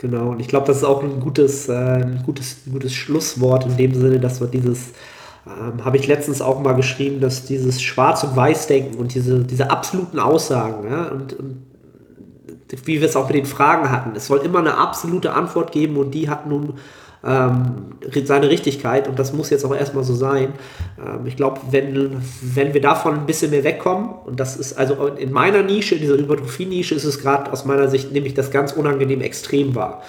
Genau, 0.01 0.29
und 0.29 0.39
ich 0.39 0.47
glaube, 0.47 0.64
das 0.64 0.76
ist 0.76 0.85
auch 0.85 1.03
ein 1.03 1.18
gutes, 1.18 1.68
äh, 1.68 1.72
ein 1.74 2.22
gutes, 2.24 2.59
ein 2.64 2.72
gutes 2.72 2.95
Schlusswort 2.95 3.66
in 3.66 3.76
dem 3.76 3.95
Sinne, 3.97 4.20
dass 4.20 4.41
wir 4.41 4.47
dieses, 4.47 4.91
ähm, 5.49 5.84
habe 5.84 5.96
ich 5.96 6.07
letztens 6.07 6.42
auch 6.42 6.61
mal 6.61 6.74
geschrieben, 6.74 7.20
dass 7.20 7.44
dieses 7.44 7.80
Schwarz- 7.80 8.22
und 8.24 8.36
Weiß-Denken 8.36 8.99
und 8.99 9.14
diese, 9.14 9.40
diese 9.40 9.70
absoluten 9.70 10.18
Aussagen, 10.18 10.90
ja, 10.90 11.07
und, 11.09 11.32
und 11.32 11.64
wie 12.84 13.01
wir 13.01 13.09
es 13.09 13.16
auch 13.16 13.28
mit 13.28 13.36
den 13.36 13.46
Fragen 13.46 13.90
hatten, 13.90 14.14
es 14.14 14.26
soll 14.26 14.38
immer 14.38 14.59
eine 14.59 14.76
absolute 14.76 15.32
Antwort 15.32 15.72
geben 15.72 15.96
und 15.96 16.11
die 16.11 16.28
hat 16.28 16.46
nun 16.46 16.74
ähm, 17.24 17.94
seine 18.24 18.49
Richtigkeit 18.51 19.09
und 19.09 19.18
das 19.18 19.32
muss 19.32 19.51
jetzt 19.51 19.64
auch 19.64 19.74
erstmal 19.74 20.05
so 20.05 20.14
sein. 20.14 20.53
Ähm, 20.99 21.26
ich 21.26 21.36
glaube, 21.36 21.61
wenn, 21.70 22.22
wenn 22.42 22.74
wir 22.74 22.80
davon 22.80 23.14
ein 23.14 23.26
bisschen 23.26 23.51
mehr 23.51 23.64
wegkommen, 23.64 24.11
und 24.26 24.38
das 24.38 24.57
ist 24.57 24.74
also 24.74 25.07
in 25.07 25.32
meiner 25.32 25.62
Nische, 25.62 25.94
in 25.94 26.03
dieser 26.03 26.16
Hypertrophie-Nische, 26.16 26.94
ist 26.94 27.05
es 27.05 27.20
gerade 27.20 27.51
aus 27.53 27.64
meiner 27.64 27.88
Sicht 27.88 28.12
nämlich 28.12 28.34
das 28.34 28.51
ganz 28.51 28.72
unangenehm 28.72 29.20
extrem 29.22 29.74
war. 29.74 30.03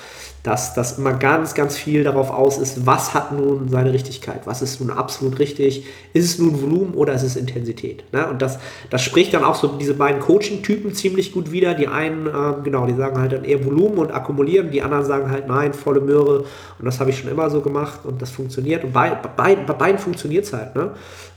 Dass 0.44 0.74
das 0.74 0.98
immer 0.98 1.14
ganz, 1.14 1.54
ganz 1.54 1.78
viel 1.78 2.04
darauf 2.04 2.32
aus 2.32 2.58
ist, 2.58 2.86
was 2.86 3.14
hat 3.14 3.34
nun 3.34 3.68
seine 3.68 3.92
Richtigkeit, 3.92 4.42
was 4.46 4.62
ist 4.62 4.80
nun 4.80 4.90
absolut 4.90 5.38
richtig, 5.38 5.86
ist 6.14 6.26
es 6.26 6.40
nun 6.40 6.62
Volumen 6.62 6.94
oder 6.94 7.14
ist 7.14 7.24
es 7.24 7.36
Intensität. 7.36 8.06
Ne? 8.14 8.26
Und 8.28 8.42
das, 8.42 8.58
das 8.90 9.02
spricht 9.02 9.34
dann 9.34 9.44
auch 9.44 9.56
so 9.56 9.68
diese 9.68 9.96
beiden 9.96 10.22
Coaching-Typen 10.22 10.94
ziemlich 10.94 11.34
gut 11.34 11.52
wieder. 11.52 11.74
Die 11.74 11.88
einen, 11.88 12.28
ähm, 12.28 12.64
genau, 12.64 12.86
die 12.86 12.94
sagen 12.94 13.20
halt 13.20 13.34
dann 13.34 13.44
eher 13.44 13.66
Volumen 13.66 13.98
und 13.98 14.12
akkumulieren, 14.12 14.72
die 14.72 14.82
anderen 14.82 15.04
sagen 15.04 15.30
halt 15.30 15.48
nein, 15.48 15.74
volle 15.74 16.00
Möhre 16.00 16.46
und 16.80 16.86
das 16.86 17.00
habe 17.00 17.10
ich 17.10 17.20
schon 17.20 17.30
immer 17.30 17.50
so 17.50 17.62
gemacht 17.62 18.02
und 18.06 18.22
das 18.22 18.32
funktioniert. 18.32 18.84
Und 18.84 18.94
bei, 18.94 19.10
bei, 19.10 19.56
bei 19.56 19.74
beiden 19.74 20.00
funktioniert 20.00 20.46
es 20.46 20.54
halt. 20.54 20.76
Ne? 20.76 20.92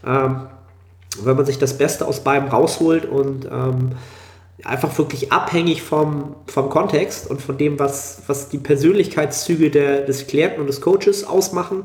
Ähm, 0.07 0.43
wenn 1.23 1.37
man 1.37 1.45
sich 1.45 1.59
das 1.59 1.77
Beste 1.77 2.07
aus 2.07 2.21
beidem 2.21 2.49
rausholt 2.49 3.05
und 3.05 3.47
ähm, 3.47 3.93
einfach 4.65 4.97
wirklich 4.99 5.33
abhängig 5.33 5.83
vom, 5.83 6.37
vom 6.47 6.69
Kontext 6.69 7.29
und 7.29 7.41
von 7.43 7.59
dem, 7.59 7.79
was, 7.79 8.23
was 8.27 8.49
die 8.49 8.59
Persönlichkeitszüge 8.59 9.71
der, 9.71 10.03
des 10.03 10.27
Klienten 10.27 10.61
und 10.61 10.67
des 10.67 10.81
Coaches 10.81 11.25
ausmachen, 11.25 11.85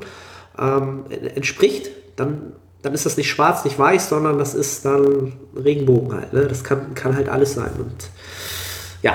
ähm, 0.60 1.06
entspricht, 1.36 1.90
dann, 2.16 2.54
dann 2.82 2.94
ist 2.94 3.06
das 3.06 3.18
nicht 3.18 3.30
schwarz, 3.30 3.66
nicht 3.66 3.80
weiß, 3.80 4.10
sondern 4.10 4.38
das 4.38 4.54
ist 4.54 4.86
dann 4.86 5.34
Regenbogen 5.56 6.14
halt. 6.14 6.34
Ne? 6.34 6.48
Das 6.48 6.64
kann, 6.64 6.94
kann 6.94 7.16
halt 7.16 7.30
alles 7.30 7.54
sein. 7.54 7.72
Und 7.78 8.10
ja, 9.02 9.14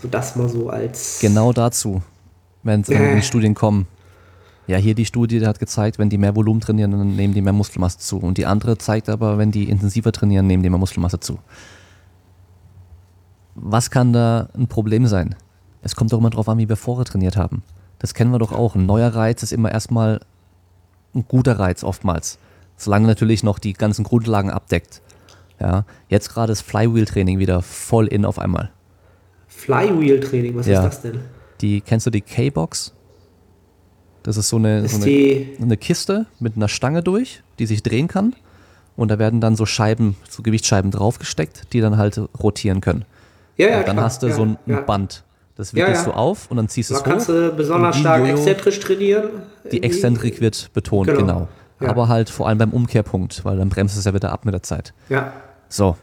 so 0.00 0.08
das 0.08 0.36
mal 0.36 0.48
so 0.48 0.68
als. 0.68 1.18
Genau 1.20 1.52
dazu, 1.52 2.02
wenn 2.62 2.80
es 2.80 2.88
in 2.88 3.22
Studien 3.22 3.54
kommen. 3.54 3.86
Ja, 4.66 4.76
hier 4.76 4.94
die 4.94 5.06
Studie 5.06 5.40
die 5.40 5.46
hat 5.46 5.58
gezeigt, 5.58 5.98
wenn 5.98 6.10
die 6.10 6.18
mehr 6.18 6.36
Volumen 6.36 6.60
trainieren, 6.60 6.90
dann 6.90 7.16
nehmen 7.16 7.32
die 7.32 7.40
mehr 7.40 7.54
Muskelmasse 7.54 7.98
zu. 7.98 8.18
Und 8.18 8.36
die 8.36 8.44
andere 8.44 8.76
zeigt 8.76 9.08
aber, 9.08 9.38
wenn 9.38 9.50
die 9.50 9.70
intensiver 9.70 10.12
trainieren, 10.12 10.46
nehmen 10.46 10.62
die 10.62 10.68
mehr 10.68 10.78
Muskelmasse 10.78 11.20
zu. 11.20 11.38
Was 13.60 13.90
kann 13.90 14.12
da 14.12 14.48
ein 14.56 14.68
Problem 14.68 15.06
sein? 15.06 15.34
Es 15.82 15.96
kommt 15.96 16.12
doch 16.12 16.18
immer 16.18 16.30
drauf 16.30 16.48
an, 16.48 16.58
wie 16.58 16.68
wir 16.68 16.76
vorher 16.76 17.04
trainiert 17.04 17.36
haben. 17.36 17.62
Das 17.98 18.14
kennen 18.14 18.30
wir 18.30 18.38
doch 18.38 18.52
auch. 18.52 18.74
Ein 18.74 18.86
neuer 18.86 19.14
Reiz 19.14 19.42
ist 19.42 19.52
immer 19.52 19.72
erstmal 19.72 20.20
ein 21.14 21.24
guter 21.26 21.58
Reiz 21.58 21.82
oftmals. 21.82 22.38
Solange 22.76 23.06
natürlich 23.08 23.42
noch 23.42 23.58
die 23.58 23.72
ganzen 23.72 24.04
Grundlagen 24.04 24.50
abdeckt. 24.50 25.02
Ja, 25.60 25.84
jetzt 26.08 26.28
gerade 26.32 26.52
ist 26.52 26.60
Flywheel-Training 26.62 27.38
wieder 27.40 27.62
voll 27.62 28.06
in 28.06 28.24
auf 28.24 28.38
einmal. 28.38 28.70
Flywheel-Training, 29.48 30.54
was 30.54 30.66
Ja. 30.66 30.80
ist 30.80 30.86
das 30.86 31.02
denn? 31.02 31.20
Die, 31.60 31.80
kennst 31.80 32.06
du 32.06 32.10
die 32.10 32.20
K-Box? 32.20 32.92
Das 34.22 34.36
ist 34.36 34.48
so 34.48 34.56
eine, 34.56 34.80
Ist 34.80 35.00
so 35.00 35.02
eine, 35.02 35.46
eine 35.60 35.76
Kiste 35.76 36.26
mit 36.38 36.54
einer 36.56 36.68
Stange 36.68 37.02
durch, 37.02 37.42
die 37.58 37.66
sich 37.66 37.82
drehen 37.82 38.06
kann. 38.06 38.36
Und 38.96 39.08
da 39.10 39.18
werden 39.18 39.40
dann 39.40 39.56
so 39.56 39.66
Scheiben, 39.66 40.16
so 40.28 40.42
Gewichtsscheiben 40.42 40.90
draufgesteckt, 40.92 41.72
die 41.72 41.80
dann 41.80 41.96
halt 41.96 42.20
rotieren 42.40 42.80
können. 42.80 43.04
Ja, 43.58 43.68
ja, 43.68 43.78
und 43.80 43.88
dann 43.88 43.96
klar. 43.96 44.06
hast 44.06 44.22
du 44.22 44.28
ja, 44.28 44.34
so 44.34 44.42
ein, 44.44 44.58
ja. 44.66 44.80
Band. 44.80 45.24
Das 45.56 45.74
wickelst 45.74 46.06
du 46.06 46.12
auf 46.12 46.50
und 46.50 46.56
dann 46.56 46.68
ziehst 46.68 46.90
du 46.90 46.94
es 46.94 47.02
kannst 47.02 47.28
hoch. 47.28 47.32
du 47.34 47.52
besonders 47.52 47.96
stark 47.98 48.20
Jojo, 48.20 48.34
exzentrisch 48.36 48.78
trainieren. 48.78 49.24
Die. 49.72 49.82
Exzentrik 49.82 50.40
wird 50.40 50.70
betont, 50.72 51.08
Genau. 51.08 51.18
genau. 51.80 51.90
Aber 51.90 52.08
halt 52.08 52.30
vor 52.30 52.46
allem 52.48 52.58
beim 52.58 52.70
Umkehrpunkt, 52.70 53.44
weil 53.44 53.56
dann 53.58 53.68
bremst 53.68 53.98
es 53.98 54.04
ja 54.04 54.14
wieder 54.14 54.30
ab 54.32 54.44
mit 54.44 54.54
der 54.54 54.62
Zeit. 54.62 54.94
Ja, 55.08 55.32
So, 55.68 55.96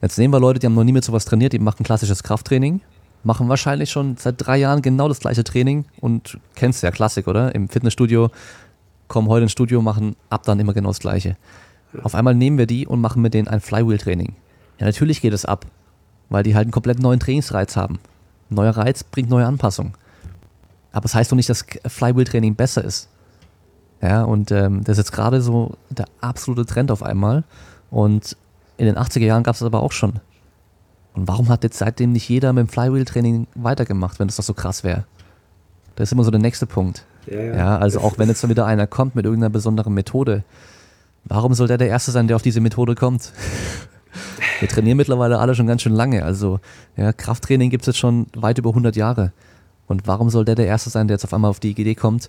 jetzt 0.00 0.16
nehmen 0.16 0.32
wir 0.32 0.38
Leute, 0.40 0.60
die 0.60 0.66
haben 0.66 0.74
noch 0.74 0.84
nie 0.84 0.92
mit 0.92 1.04
sowas 1.04 1.24
trainiert, 1.24 1.52
die 1.52 1.58
machen 1.58 1.82
klassisches 1.84 2.22
Krafttraining, 2.22 2.80
machen 3.24 3.48
wahrscheinlich 3.48 3.90
schon 3.90 4.16
seit 4.16 4.36
drei 4.38 4.58
Jahren 4.58 4.80
genau 4.80 5.08
das 5.08 5.18
gleiche 5.18 5.42
Training 5.42 5.86
und 6.00 6.38
kennst 6.54 6.82
ja 6.84 6.92
Klassik, 6.92 7.26
oder? 7.26 7.52
Im 7.54 7.68
Fitnessstudio, 7.68 8.30
kommen 9.08 9.28
heute 9.28 9.42
ins 9.42 9.52
Studio, 9.52 9.82
machen 9.82 10.14
ab 10.30 10.44
dann 10.44 10.60
immer 10.60 10.72
genau 10.72 10.90
das 10.90 11.00
gleiche. 11.00 11.36
Auf 12.04 12.14
einmal 12.14 12.34
nehmen 12.34 12.58
wir 12.58 12.66
die 12.66 12.86
und 12.86 13.00
machen 13.00 13.22
mit 13.22 13.34
denen 13.34 13.48
ein 13.48 13.60
Flywheel-Training. 13.60 14.34
Ja, 14.78 14.86
natürlich 14.86 15.20
geht 15.20 15.32
es 15.32 15.44
ab, 15.44 15.66
weil 16.28 16.42
die 16.42 16.54
halt 16.54 16.64
einen 16.64 16.72
komplett 16.72 16.98
neuen 16.98 17.20
Trainingsreiz 17.20 17.76
haben. 17.76 17.98
Ein 18.50 18.56
neuer 18.56 18.76
Reiz 18.76 19.04
bringt 19.04 19.30
neue 19.30 19.46
Anpassungen. 19.46 19.92
Aber 20.92 21.02
das 21.02 21.14
heißt 21.14 21.32
doch 21.32 21.36
nicht, 21.36 21.48
dass 21.48 21.64
Flywheel-Training 21.86 22.54
besser 22.54 22.84
ist. 22.84 23.08
Ja, 24.00 24.22
und 24.22 24.50
ähm, 24.50 24.84
das 24.84 24.98
ist 24.98 25.06
jetzt 25.06 25.12
gerade 25.12 25.40
so 25.40 25.76
der 25.90 26.06
absolute 26.20 26.66
Trend 26.66 26.90
auf 26.90 27.02
einmal. 27.02 27.42
Und 27.90 28.36
in 28.76 28.86
den 28.86 28.96
80er 28.96 29.20
Jahren 29.24 29.42
gab 29.42 29.54
es 29.54 29.60
das 29.60 29.66
aber 29.66 29.82
auch 29.82 29.92
schon. 29.92 30.20
Und 31.14 31.28
warum 31.28 31.48
hat 31.48 31.64
jetzt 31.64 31.78
seitdem 31.78 32.12
nicht 32.12 32.28
jeder 32.28 32.52
mit 32.52 32.66
dem 32.66 32.68
Flywheel-Training 32.68 33.46
weitergemacht, 33.54 34.18
wenn 34.18 34.28
das 34.28 34.36
doch 34.36 34.44
so 34.44 34.54
krass 34.54 34.84
wäre? 34.84 35.04
Das 35.96 36.08
ist 36.08 36.12
immer 36.12 36.24
so 36.24 36.30
der 36.30 36.40
nächste 36.40 36.66
Punkt. 36.66 37.04
ja, 37.26 37.40
ja. 37.40 37.56
Ja, 37.56 37.78
also 37.78 38.00
auch 38.00 38.18
wenn 38.18 38.28
jetzt 38.28 38.42
dann 38.42 38.50
wieder 38.50 38.66
einer 38.66 38.86
kommt 38.86 39.14
mit 39.14 39.24
irgendeiner 39.24 39.50
besonderen 39.50 39.94
Methode, 39.94 40.44
warum 41.24 41.54
soll 41.54 41.68
der 41.68 41.78
der 41.78 41.88
Erste 41.88 42.10
sein, 42.10 42.26
der 42.26 42.36
auf 42.36 42.42
diese 42.42 42.60
Methode 42.60 42.94
kommt? 42.94 43.32
Wir 44.60 44.68
trainieren 44.68 44.96
mittlerweile 44.96 45.38
alle 45.38 45.54
schon 45.54 45.66
ganz 45.66 45.82
schön 45.82 45.94
lange. 45.94 46.24
Also 46.24 46.60
ja, 46.96 47.12
Krafttraining 47.12 47.70
gibt 47.70 47.82
es 47.82 47.86
jetzt 47.86 47.98
schon 47.98 48.26
weit 48.34 48.58
über 48.58 48.70
100 48.70 48.96
Jahre. 48.96 49.32
Und 49.86 50.06
warum 50.06 50.30
soll 50.30 50.44
der 50.44 50.54
der 50.54 50.66
Erste 50.66 50.90
sein, 50.90 51.08
der 51.08 51.16
jetzt 51.16 51.24
auf 51.24 51.34
einmal 51.34 51.50
auf 51.50 51.60
die 51.60 51.70
Idee 51.70 51.94
kommt, 51.94 52.28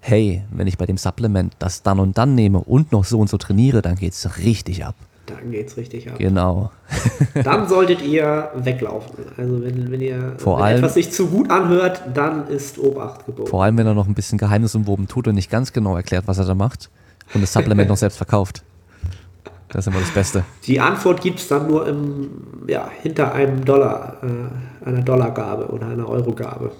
hey, 0.00 0.42
wenn 0.50 0.66
ich 0.66 0.78
bei 0.78 0.86
dem 0.86 0.96
Supplement 0.96 1.54
das 1.58 1.82
dann 1.82 1.98
und 2.00 2.16
dann 2.18 2.34
nehme 2.34 2.58
und 2.58 2.92
noch 2.92 3.04
so 3.04 3.18
und 3.18 3.28
so 3.28 3.36
trainiere, 3.38 3.82
dann 3.82 3.96
geht's 3.96 4.38
richtig 4.38 4.84
ab. 4.84 4.94
Dann 5.26 5.50
geht's 5.50 5.78
richtig 5.78 6.10
ab. 6.10 6.18
Genau. 6.18 6.70
Dann 7.44 7.66
solltet 7.66 8.02
ihr 8.02 8.50
weglaufen. 8.56 9.24
Also 9.38 9.64
wenn, 9.64 9.90
wenn 9.90 10.00
ihr 10.02 10.34
Vor 10.36 10.58
wenn 10.58 10.64
allem- 10.64 10.78
etwas 10.80 10.92
sich 10.92 11.10
zu 11.12 11.28
gut 11.28 11.50
anhört, 11.50 12.02
dann 12.12 12.46
ist 12.48 12.78
Obacht 12.78 13.24
geboten. 13.24 13.48
Vor 13.48 13.64
allem, 13.64 13.78
wenn 13.78 13.86
er 13.86 13.94
noch 13.94 14.06
ein 14.06 14.12
bisschen 14.12 14.36
geheimnisumwoben 14.36 15.08
tut 15.08 15.26
und 15.26 15.34
nicht 15.34 15.50
ganz 15.50 15.72
genau 15.72 15.96
erklärt, 15.96 16.24
was 16.26 16.36
er 16.36 16.44
da 16.44 16.54
macht 16.54 16.90
und 17.32 17.40
das 17.40 17.54
Supplement 17.54 17.88
noch 17.88 17.96
selbst 17.96 18.18
verkauft. 18.18 18.62
Das 19.74 19.88
ist 19.88 19.92
immer 19.92 20.00
das 20.00 20.14
Beste. 20.14 20.44
Die 20.66 20.78
Antwort 20.78 21.20
gibt 21.20 21.40
es 21.40 21.48
dann 21.48 21.66
nur 21.66 21.88
im, 21.88 22.30
ja, 22.68 22.88
hinter 23.02 23.34
einem 23.34 23.64
Dollar, 23.64 24.18
äh, 24.22 24.86
einer 24.88 25.02
Dollargabe 25.02 25.66
oder 25.66 25.88
einer 25.88 26.08
Eurogabe. 26.08 26.70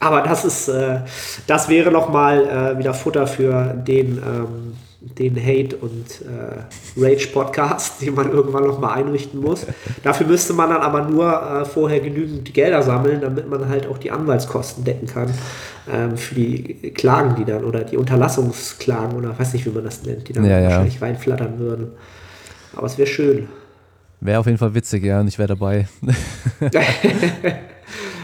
Aber 0.00 0.20
das 0.20 0.44
ist, 0.44 0.68
äh, 0.68 1.00
das 1.46 1.70
wäre 1.70 1.90
nochmal 1.90 2.46
äh, 2.46 2.78
wieder 2.78 2.92
Futter 2.92 3.26
für 3.26 3.72
den, 3.72 4.18
ähm, 4.18 4.74
den 5.00 5.34
Hate- 5.34 5.76
und 5.76 6.26
äh, 6.26 7.00
Rage-Podcast, 7.00 8.02
den 8.02 8.14
man 8.14 8.30
irgendwann 8.30 8.66
nochmal 8.66 8.98
einrichten 8.98 9.40
muss. 9.40 9.64
Dafür 10.02 10.26
müsste 10.26 10.52
man 10.52 10.68
dann 10.68 10.82
aber 10.82 11.08
nur 11.08 11.32
äh, 11.32 11.64
vorher 11.64 12.00
genügend 12.00 12.52
Gelder 12.52 12.82
sammeln, 12.82 13.22
damit 13.22 13.48
man 13.48 13.66
halt 13.66 13.86
auch 13.86 13.96
die 13.96 14.10
Anwaltskosten 14.10 14.84
decken 14.84 15.06
kann 15.06 15.30
ähm, 15.90 16.18
für 16.18 16.34
die 16.34 16.92
Klagen, 16.92 17.34
die 17.36 17.46
dann, 17.46 17.64
oder 17.64 17.82
die 17.82 17.96
Unterlassungsklagen, 17.96 19.16
oder 19.16 19.38
weiß 19.38 19.54
nicht, 19.54 19.64
wie 19.64 19.70
man 19.70 19.84
das 19.84 20.02
nennt, 20.02 20.28
die 20.28 20.34
dann 20.34 20.44
Ja, 20.44 20.58
ja. 20.58 20.64
wahrscheinlich 20.68 21.00
reinflattern 21.00 21.58
würden. 21.58 21.92
Aber 22.76 22.86
es 22.86 22.96
wäre 22.98 23.08
schön. 23.08 23.48
Wäre 24.20 24.38
auf 24.40 24.46
jeden 24.46 24.58
Fall 24.58 24.74
witzig, 24.74 25.04
ja, 25.04 25.20
und 25.20 25.28
ich 25.28 25.38
wäre 25.38 25.48
dabei. 25.48 25.88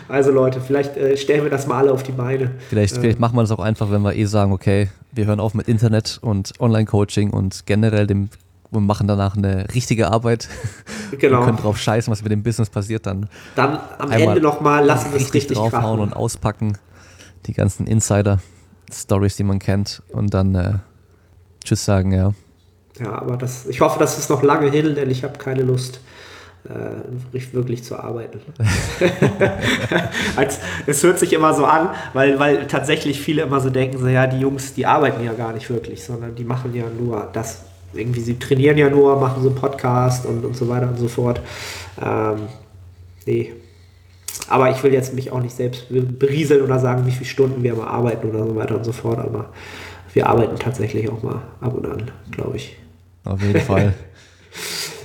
Also 0.08 0.30
Leute, 0.30 0.60
vielleicht 0.60 0.96
äh, 0.96 1.16
stellen 1.16 1.42
wir 1.44 1.50
das 1.50 1.66
mal 1.66 1.78
alle 1.78 1.92
auf 1.92 2.02
die 2.02 2.12
Beine. 2.12 2.50
Vielleicht, 2.68 2.98
vielleicht 2.98 3.18
machen 3.18 3.34
wir 3.36 3.40
das 3.42 3.50
auch 3.50 3.60
einfach, 3.60 3.90
wenn 3.90 4.02
wir 4.02 4.14
eh 4.14 4.24
sagen, 4.26 4.52
okay, 4.52 4.90
wir 5.12 5.24
hören 5.26 5.40
auf 5.40 5.54
mit 5.54 5.68
Internet 5.68 6.18
und 6.20 6.52
Online-Coaching 6.60 7.30
und 7.30 7.64
generell 7.66 8.06
dem 8.06 8.28
und 8.72 8.84
machen 8.84 9.06
danach 9.06 9.36
eine 9.36 9.66
richtige 9.74 10.10
Arbeit. 10.10 10.48
Wir 11.10 11.18
Genau. 11.18 11.44
können 11.44 11.58
drauf 11.58 11.76
scheißen, 11.78 12.10
was 12.10 12.22
mit 12.22 12.32
dem 12.32 12.42
Business 12.42 12.70
passiert, 12.70 13.04
dann 13.06 13.28
Dann 13.54 13.78
am 13.98 14.10
Ende 14.10 14.40
nochmal 14.40 14.82
lassen 14.84 15.10
wir 15.12 15.16
es 15.16 15.24
richtig 15.26 15.34
richtig 15.42 15.58
draufhauen 15.58 15.82
krachen. 15.82 16.00
und 16.00 16.12
auspacken. 16.14 16.78
Die 17.46 17.52
ganzen 17.52 17.86
Insider-Stories, 17.86 19.36
die 19.36 19.44
man 19.44 19.58
kennt. 19.58 20.02
Und 20.10 20.32
dann 20.32 20.54
äh, 20.54 20.72
Tschüss 21.62 21.84
sagen, 21.84 22.12
ja. 22.12 22.32
Ja, 23.00 23.12
aber 23.12 23.36
das, 23.36 23.66
ich 23.66 23.80
hoffe, 23.80 23.98
das 23.98 24.18
ist 24.18 24.28
noch 24.30 24.42
lange 24.42 24.70
hin, 24.70 24.94
denn 24.94 25.10
ich 25.10 25.24
habe 25.24 25.38
keine 25.38 25.62
Lust, 25.62 26.00
äh, 26.68 27.52
wirklich 27.52 27.82
zu 27.82 27.96
arbeiten. 27.96 28.40
Als, 30.36 30.60
es 30.86 31.02
hört 31.02 31.18
sich 31.18 31.32
immer 31.32 31.54
so 31.54 31.64
an, 31.64 31.90
weil, 32.12 32.38
weil 32.38 32.66
tatsächlich 32.66 33.20
viele 33.20 33.42
immer 33.42 33.60
so 33.60 33.70
denken, 33.70 33.98
so, 33.98 34.06
ja, 34.06 34.26
die 34.26 34.38
Jungs, 34.38 34.74
die 34.74 34.86
arbeiten 34.86 35.24
ja 35.24 35.32
gar 35.32 35.52
nicht 35.52 35.68
wirklich, 35.70 36.04
sondern 36.04 36.34
die 36.34 36.44
machen 36.44 36.74
ja 36.74 36.84
nur 36.98 37.28
das. 37.32 37.64
Irgendwie, 37.94 38.20
sie 38.20 38.38
trainieren 38.38 38.78
ja 38.78 38.88
nur, 38.88 39.20
machen 39.20 39.42
so 39.42 39.50
einen 39.50 39.58
Podcast 39.58 40.24
und, 40.24 40.44
und 40.46 40.56
so 40.56 40.66
weiter 40.66 40.88
und 40.88 40.98
so 40.98 41.08
fort. 41.08 41.42
Ähm, 42.02 42.48
nee. 43.26 43.52
Aber 44.48 44.70
ich 44.70 44.82
will 44.82 44.94
jetzt 44.94 45.12
mich 45.14 45.30
auch 45.30 45.40
nicht 45.40 45.54
selbst 45.54 45.86
berieseln 45.90 46.62
oder 46.62 46.78
sagen, 46.78 47.04
wie 47.06 47.10
viele 47.10 47.28
Stunden 47.28 47.62
wir 47.62 47.74
mal 47.74 47.88
arbeiten 47.88 48.30
oder 48.30 48.46
so 48.46 48.56
weiter 48.56 48.76
und 48.76 48.84
so 48.84 48.92
fort. 48.92 49.18
Aber 49.18 49.50
wir 50.14 50.26
arbeiten 50.26 50.58
tatsächlich 50.58 51.10
auch 51.10 51.22
mal 51.22 51.42
ab 51.60 51.74
und 51.74 51.86
an, 51.86 52.10
glaube 52.30 52.56
ich. 52.56 52.78
Auf 53.24 53.42
jeden 53.42 53.60
Fall. 53.60 53.94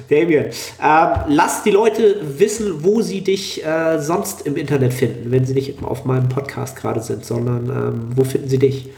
Damien, 0.09 0.45
ähm, 0.81 1.09
lass 1.27 1.63
die 1.63 1.71
Leute 1.71 2.21
wissen, 2.39 2.83
wo 2.83 3.01
sie 3.01 3.21
dich 3.21 3.65
äh, 3.65 3.99
sonst 3.99 4.47
im 4.47 4.55
Internet 4.55 4.93
finden, 4.93 5.31
wenn 5.31 5.45
sie 5.45 5.53
nicht 5.53 5.83
auf 5.83 6.05
meinem 6.05 6.29
Podcast 6.29 6.77
gerade 6.77 7.01
sind, 7.01 7.25
sondern 7.25 7.69
ähm, 7.69 8.11
wo 8.15 8.23
finden 8.23 8.47
sie 8.47 8.59
dich? 8.59 8.89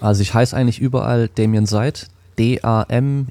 Also 0.00 0.22
ich 0.22 0.34
heiße 0.34 0.56
eigentlich 0.56 0.80
überall 0.80 1.28
Damien 1.34 1.66
Seid, 1.66 2.08
D-A-M-I-E-N-Z-A-I-D. 2.38 3.26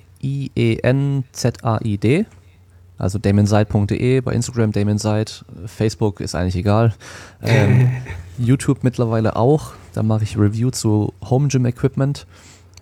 Also 2.98 3.18
damienseid.de, 3.18 4.22
bei 4.22 4.34
Instagram 4.34 4.74
Damien 4.74 4.98
Seid, 4.98 5.46
Facebook 5.66 6.20
ist 6.20 6.36
eigentlich 6.36 6.58
egal. 6.58 6.94
Ähm, 7.42 7.92
YouTube 8.38 8.84
mittlerweile 8.84 9.38
auch, 9.38 9.72
da 9.94 10.04
mache 10.04 10.24
ich 10.24 10.38
Review 10.38 10.70
zu 10.70 11.14
Home 11.30 11.48
Gym 11.48 11.66
Equipment. 11.66 12.28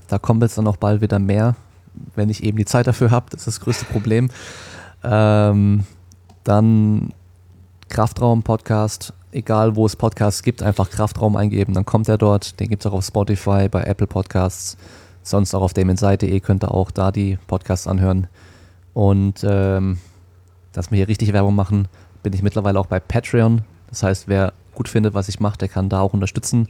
Da 0.07 0.17
kommt 0.17 0.41
jetzt 0.41 0.57
dann 0.57 0.65
auch 0.67 0.77
bald 0.77 1.01
wieder 1.01 1.19
mehr 1.19 1.55
wenn 2.15 2.29
ich 2.29 2.43
eben 2.43 2.57
die 2.57 2.65
Zeit 2.65 2.87
dafür 2.87 3.11
habe. 3.11 3.27
Das 3.29 3.41
ist 3.41 3.47
das 3.47 3.59
größte 3.61 3.85
Problem. 3.85 4.29
Ähm, 5.03 5.83
dann 6.43 7.13
Kraftraum-Podcast, 7.89 9.13
egal 9.31 9.75
wo 9.75 9.85
es 9.85 9.95
Podcasts 9.95 10.43
gibt, 10.43 10.63
einfach 10.63 10.89
Kraftraum 10.89 11.35
eingeben, 11.35 11.73
dann 11.73 11.85
kommt 11.85 12.07
er 12.09 12.17
dort. 12.17 12.59
Den 12.59 12.69
gibt 12.69 12.83
es 12.83 12.91
auch 12.91 12.95
auf 12.95 13.05
Spotify, 13.05 13.67
bei 13.69 13.83
Apple 13.83 14.07
Podcasts, 14.07 14.77
sonst 15.23 15.53
auch 15.53 15.61
auf 15.61 15.73
damenseite.de 15.73 16.39
könnt 16.39 16.63
ihr 16.63 16.73
auch 16.73 16.91
da 16.91 17.11
die 17.11 17.37
Podcasts 17.47 17.87
anhören. 17.87 18.27
Und 18.93 19.45
ähm, 19.47 19.99
dass 20.73 20.91
wir 20.91 20.97
hier 20.97 21.07
richtig 21.07 21.33
Werbung 21.33 21.55
machen, 21.55 21.87
bin 22.23 22.33
ich 22.33 22.43
mittlerweile 22.43 22.79
auch 22.79 22.87
bei 22.87 22.99
Patreon. 22.99 23.61
Das 23.89 24.03
heißt, 24.03 24.27
wer 24.27 24.53
gut 24.75 24.89
findet, 24.89 25.13
was 25.13 25.29
ich 25.29 25.39
mache, 25.39 25.57
der 25.57 25.69
kann 25.69 25.89
da 25.89 26.01
auch 26.01 26.13
unterstützen. 26.13 26.67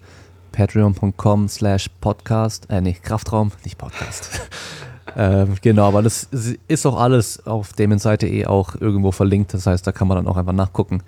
Patreon.com 0.51 1.47
slash 1.49 1.89
Podcast, 2.01 2.69
äh 2.69 2.82
nee, 2.82 2.93
Kraftraum, 2.93 3.51
nicht 3.63 3.78
Podcast. 3.78 4.41
Ähm, 5.20 5.55
genau, 5.61 5.88
aber 5.88 6.03
das 6.03 6.30
ist 6.68 6.86
auch 6.86 6.99
alles 6.99 7.45
auf 7.47 7.72
eh 7.80 8.45
auch 8.45 8.76
irgendwo 8.80 9.11
verlinkt. 9.11 9.53
Das 9.53 9.65
heißt, 9.65 9.86
da 9.86 9.91
kann 9.91 10.07
man 10.07 10.18
dann 10.18 10.28
auch 10.28 10.38
einfach 10.38 10.53
nachgucken. 10.53 11.01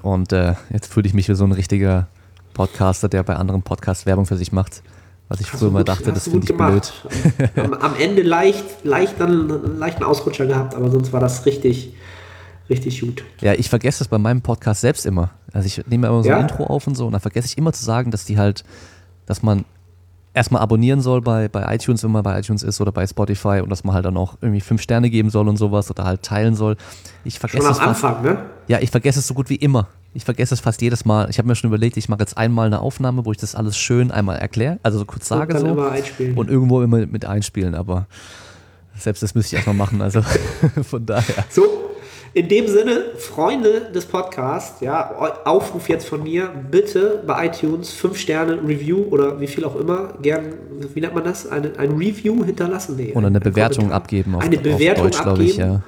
Und 0.00 0.32
äh, 0.32 0.54
jetzt 0.72 0.90
fühle 0.90 1.06
ich 1.06 1.12
mich 1.12 1.28
wie 1.28 1.34
so 1.34 1.44
ein 1.44 1.52
richtiger 1.52 2.08
Podcaster, 2.54 3.10
der 3.10 3.22
bei 3.22 3.36
anderen 3.36 3.60
Podcasts 3.60 4.06
Werbung 4.06 4.24
für 4.24 4.38
sich 4.38 4.52
macht. 4.52 4.82
Was 5.28 5.40
ich 5.40 5.48
früher 5.48 5.70
mal 5.70 5.84
dachte, 5.84 6.12
das 6.12 6.28
finde 6.28 6.46
ich 6.48 6.56
blöd. 6.56 6.92
Am, 7.56 7.74
am, 7.74 7.96
Ende 7.98 8.22
leicht, 8.22 8.84
leicht 8.84 9.20
dann 9.20 9.50
einen 9.50 9.78
leichten 9.78 10.04
Ausrutscher 10.04 10.46
gehabt, 10.46 10.74
aber 10.74 10.90
sonst 10.90 11.12
war 11.12 11.20
das 11.20 11.44
richtig, 11.44 11.94
richtig 12.70 13.00
gut. 13.00 13.24
Ja, 13.40 13.52
ich 13.52 13.68
vergesse 13.68 13.98
das 13.98 14.08
bei 14.08 14.18
meinem 14.18 14.40
Podcast 14.40 14.80
selbst 14.80 15.04
immer. 15.04 15.30
Also 15.52 15.66
ich 15.66 15.84
nehme 15.88 16.06
immer 16.06 16.22
so 16.22 16.28
ja? 16.30 16.36
ein 16.36 16.42
Intro 16.42 16.64
auf 16.64 16.86
und 16.86 16.94
so 16.94 17.06
und 17.06 17.12
dann 17.12 17.20
vergesse 17.20 17.48
ich 17.48 17.58
immer 17.58 17.72
zu 17.72 17.84
sagen, 17.84 18.12
dass 18.12 18.24
die 18.24 18.38
halt, 18.38 18.64
dass 19.26 19.42
man 19.42 19.64
erstmal 20.36 20.60
abonnieren 20.60 21.00
soll 21.00 21.22
bei, 21.22 21.48
bei 21.48 21.74
iTunes, 21.74 22.04
wenn 22.04 22.10
man 22.10 22.22
bei 22.22 22.38
iTunes 22.38 22.62
ist 22.62 22.80
oder 22.80 22.92
bei 22.92 23.06
Spotify 23.06 23.60
und 23.62 23.70
dass 23.70 23.84
man 23.84 23.94
halt 23.94 24.04
dann 24.04 24.16
auch 24.18 24.36
irgendwie 24.42 24.60
fünf 24.60 24.82
Sterne 24.82 25.08
geben 25.08 25.30
soll 25.30 25.48
und 25.48 25.56
sowas 25.56 25.90
oder 25.90 26.04
halt 26.04 26.22
teilen 26.22 26.54
soll. 26.54 26.76
Ich 27.24 27.38
vergesse 27.38 27.62
schon 27.62 27.74
am 27.82 27.92
es 27.92 28.04
Anfang, 28.04 28.22
ne? 28.22 28.38
Ja, 28.68 28.78
ich 28.80 28.90
vergesse 28.90 29.18
es 29.18 29.26
so 29.26 29.34
gut 29.34 29.48
wie 29.48 29.56
immer. 29.56 29.88
Ich 30.12 30.24
vergesse 30.24 30.54
es 30.54 30.60
fast 30.60 30.82
jedes 30.82 31.04
Mal. 31.04 31.30
Ich 31.30 31.38
habe 31.38 31.48
mir 31.48 31.56
schon 31.56 31.68
überlegt, 31.68 31.96
ich 31.96 32.08
mache 32.08 32.20
jetzt 32.20 32.36
einmal 32.36 32.66
eine 32.66 32.80
Aufnahme, 32.80 33.24
wo 33.24 33.32
ich 33.32 33.38
das 33.38 33.54
alles 33.54 33.78
schön 33.78 34.10
einmal 34.10 34.36
erkläre, 34.36 34.78
also 34.82 34.98
so 34.98 35.06
kurz 35.06 35.26
sage 35.26 35.54
und 35.54 35.60
so 35.60 36.36
und 36.36 36.50
irgendwo 36.50 36.82
immer 36.82 37.06
mit 37.06 37.24
einspielen, 37.24 37.74
aber 37.74 38.06
selbst 38.94 39.22
das 39.22 39.34
müsste 39.34 39.48
ich 39.48 39.54
erstmal 39.56 39.76
machen, 39.76 40.02
also 40.02 40.22
von 40.82 41.04
daher. 41.04 41.44
So, 41.48 41.85
in 42.36 42.48
dem 42.48 42.68
Sinne, 42.68 43.12
Freunde 43.16 43.90
des 43.94 44.04
Podcasts, 44.04 44.82
ja, 44.82 45.10
Aufruf 45.46 45.88
jetzt 45.88 46.06
von 46.06 46.22
mir, 46.22 46.50
bitte 46.70 47.22
bei 47.26 47.46
iTunes 47.46 47.92
5 47.92 48.18
Sterne 48.18 48.58
Review 48.62 49.04
oder 49.10 49.40
wie 49.40 49.46
viel 49.46 49.64
auch 49.64 49.74
immer, 49.74 50.12
gern, 50.20 50.52
wie 50.92 51.00
nennt 51.00 51.14
man 51.14 51.24
das? 51.24 51.50
Eine, 51.50 51.78
ein 51.78 51.92
Review 51.92 52.44
hinterlassen. 52.44 52.96
Nee, 52.98 53.12
oder 53.14 53.28
eine 53.28 53.40
Bewertung 53.40 53.84
Kommentar. 53.84 53.96
abgeben 53.96 54.34
auf, 54.34 54.42
eine 54.42 54.58
Bewertung 54.58 55.06
auf 55.06 55.12
Deutsch, 55.12 55.22
glaube 55.22 55.44
ich, 55.44 55.56
ja. 55.56 55.80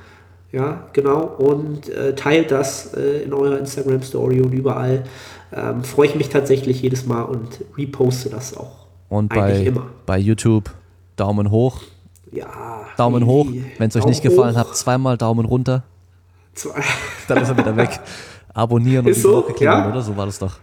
Ja, 0.50 0.84
genau. 0.94 1.24
Und 1.36 1.90
äh, 1.90 2.14
teilt 2.14 2.50
das 2.50 2.94
äh, 2.94 3.24
in 3.24 3.34
eurer 3.34 3.58
Instagram-Story 3.58 4.40
und 4.40 4.54
überall. 4.54 5.04
Ähm, 5.54 5.84
Freue 5.84 6.06
ich 6.06 6.14
mich 6.14 6.30
tatsächlich 6.30 6.80
jedes 6.80 7.04
Mal 7.04 7.24
und 7.24 7.62
reposte 7.76 8.30
das 8.30 8.56
auch. 8.56 8.86
Und 9.10 9.28
bei, 9.28 9.64
immer. 9.64 9.88
bei 10.06 10.16
YouTube 10.16 10.70
Daumen 11.16 11.50
hoch. 11.50 11.82
Ja. 12.32 12.46
Daumen 12.96 13.26
hoch. 13.26 13.48
Wenn 13.76 13.90
es 13.90 13.96
euch 13.96 14.06
nicht 14.06 14.22
gefallen 14.22 14.54
hoch. 14.54 14.60
hat, 14.60 14.76
zweimal 14.76 15.18
Daumen 15.18 15.44
runter. 15.44 15.82
Dann 17.28 17.42
ist 17.42 17.48
er 17.48 17.56
wieder 17.56 17.76
weg. 17.76 18.00
Abonnieren 18.52 19.06
und 19.06 19.14
so? 19.14 19.42
klingeln, 19.42 19.64
ja? 19.64 19.88
oder? 19.88 20.02
So 20.02 20.16
war 20.16 20.26
das 20.26 20.38
doch. 20.38 20.58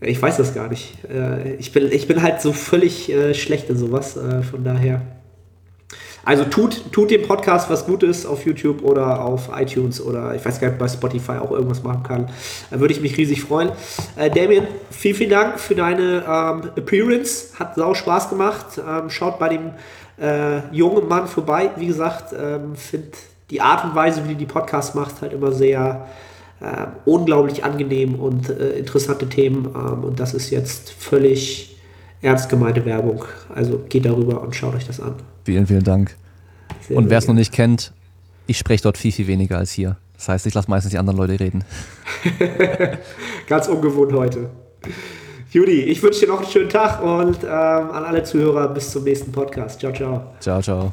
Ich 0.00 0.20
weiß 0.20 0.36
das 0.36 0.54
gar 0.54 0.68
nicht. 0.68 1.04
Äh, 1.04 1.54
ich 1.54 1.72
bin, 1.72 1.90
ich 1.90 2.06
bin 2.06 2.22
halt 2.22 2.42
so 2.42 2.52
völlig 2.52 3.10
äh, 3.10 3.32
schlecht 3.32 3.70
in 3.70 3.76
sowas, 3.78 4.16
äh, 4.16 4.42
von 4.42 4.62
daher. 4.62 5.00
Also 6.26 6.44
tut, 6.44 6.92
tut 6.92 7.12
dem 7.12 7.22
Podcast 7.22 7.70
was 7.70 7.86
Gutes 7.86 8.26
auf 8.26 8.44
YouTube 8.44 8.82
oder 8.82 9.24
auf 9.24 9.48
iTunes 9.56 10.00
oder 10.00 10.34
ich 10.34 10.44
weiß 10.44 10.60
gar 10.60 10.68
nicht, 10.68 10.78
bei 10.78 10.88
Spotify 10.88 11.34
auch 11.34 11.52
irgendwas 11.52 11.84
machen 11.84 12.02
kann. 12.02 12.28
Da 12.68 12.80
würde 12.80 12.92
ich 12.92 13.00
mich 13.00 13.16
riesig 13.16 13.42
freuen. 13.42 13.70
Äh, 14.16 14.28
Damien, 14.28 14.66
vielen, 14.90 15.14
vielen 15.14 15.30
Dank 15.30 15.60
für 15.60 15.76
deine 15.76 16.24
ähm, 16.28 16.70
Appearance. 16.76 17.50
Hat 17.60 17.76
sau 17.76 17.94
Spaß 17.94 18.28
gemacht. 18.28 18.66
Ähm, 18.76 19.08
schaut 19.08 19.38
bei 19.38 19.50
dem 19.50 19.70
äh, 20.20 20.74
jungen 20.74 21.06
Mann 21.06 21.28
vorbei. 21.28 21.70
Wie 21.76 21.86
gesagt, 21.86 22.34
ähm, 22.36 22.74
finde 22.74 23.12
die 23.50 23.60
Art 23.60 23.84
und 23.84 23.94
Weise, 23.94 24.24
wie 24.24 24.32
du 24.32 24.36
die 24.36 24.46
Podcasts 24.46 24.94
machst, 24.94 25.22
halt 25.22 25.32
immer 25.32 25.52
sehr 25.52 26.06
äh, 26.60 26.86
unglaublich 27.04 27.64
angenehm 27.64 28.14
und 28.14 28.48
äh, 28.48 28.78
interessante 28.78 29.28
Themen. 29.28 29.66
Ähm, 29.74 30.04
und 30.04 30.20
das 30.20 30.34
ist 30.34 30.50
jetzt 30.50 30.90
völlig 30.90 31.76
ernst 32.22 32.48
gemeinte 32.48 32.84
Werbung. 32.84 33.24
Also 33.54 33.82
geht 33.88 34.04
darüber 34.04 34.40
und 34.42 34.54
schaut 34.56 34.74
euch 34.74 34.86
das 34.86 35.00
an. 35.00 35.14
Vielen, 35.44 35.66
vielen 35.66 35.84
Dank. 35.84 36.16
Sehr 36.80 36.96
und 36.96 37.10
wer 37.10 37.18
es 37.18 37.28
noch 37.28 37.34
nicht 37.34 37.52
kennt, 37.52 37.92
ich 38.46 38.58
spreche 38.58 38.82
dort 38.82 38.98
viel, 38.98 39.12
viel 39.12 39.26
weniger 39.26 39.58
als 39.58 39.72
hier. 39.72 39.96
Das 40.16 40.28
heißt, 40.28 40.46
ich 40.46 40.54
lasse 40.54 40.70
meistens 40.70 40.92
die 40.92 40.98
anderen 40.98 41.18
Leute 41.18 41.38
reden. 41.38 41.64
Ganz 43.48 43.68
ungewohnt 43.68 44.12
heute. 44.12 44.48
Judy, 45.50 45.82
ich 45.82 46.02
wünsche 46.02 46.20
dir 46.20 46.28
noch 46.28 46.40
einen 46.40 46.50
schönen 46.50 46.68
Tag 46.68 47.02
und 47.02 47.44
ähm, 47.44 47.50
an 47.50 48.04
alle 48.04 48.22
Zuhörer 48.22 48.68
bis 48.68 48.90
zum 48.90 49.04
nächsten 49.04 49.30
Podcast. 49.30 49.80
Ciao, 49.80 49.92
ciao. 49.92 50.32
Ciao, 50.40 50.62
ciao. 50.62 50.92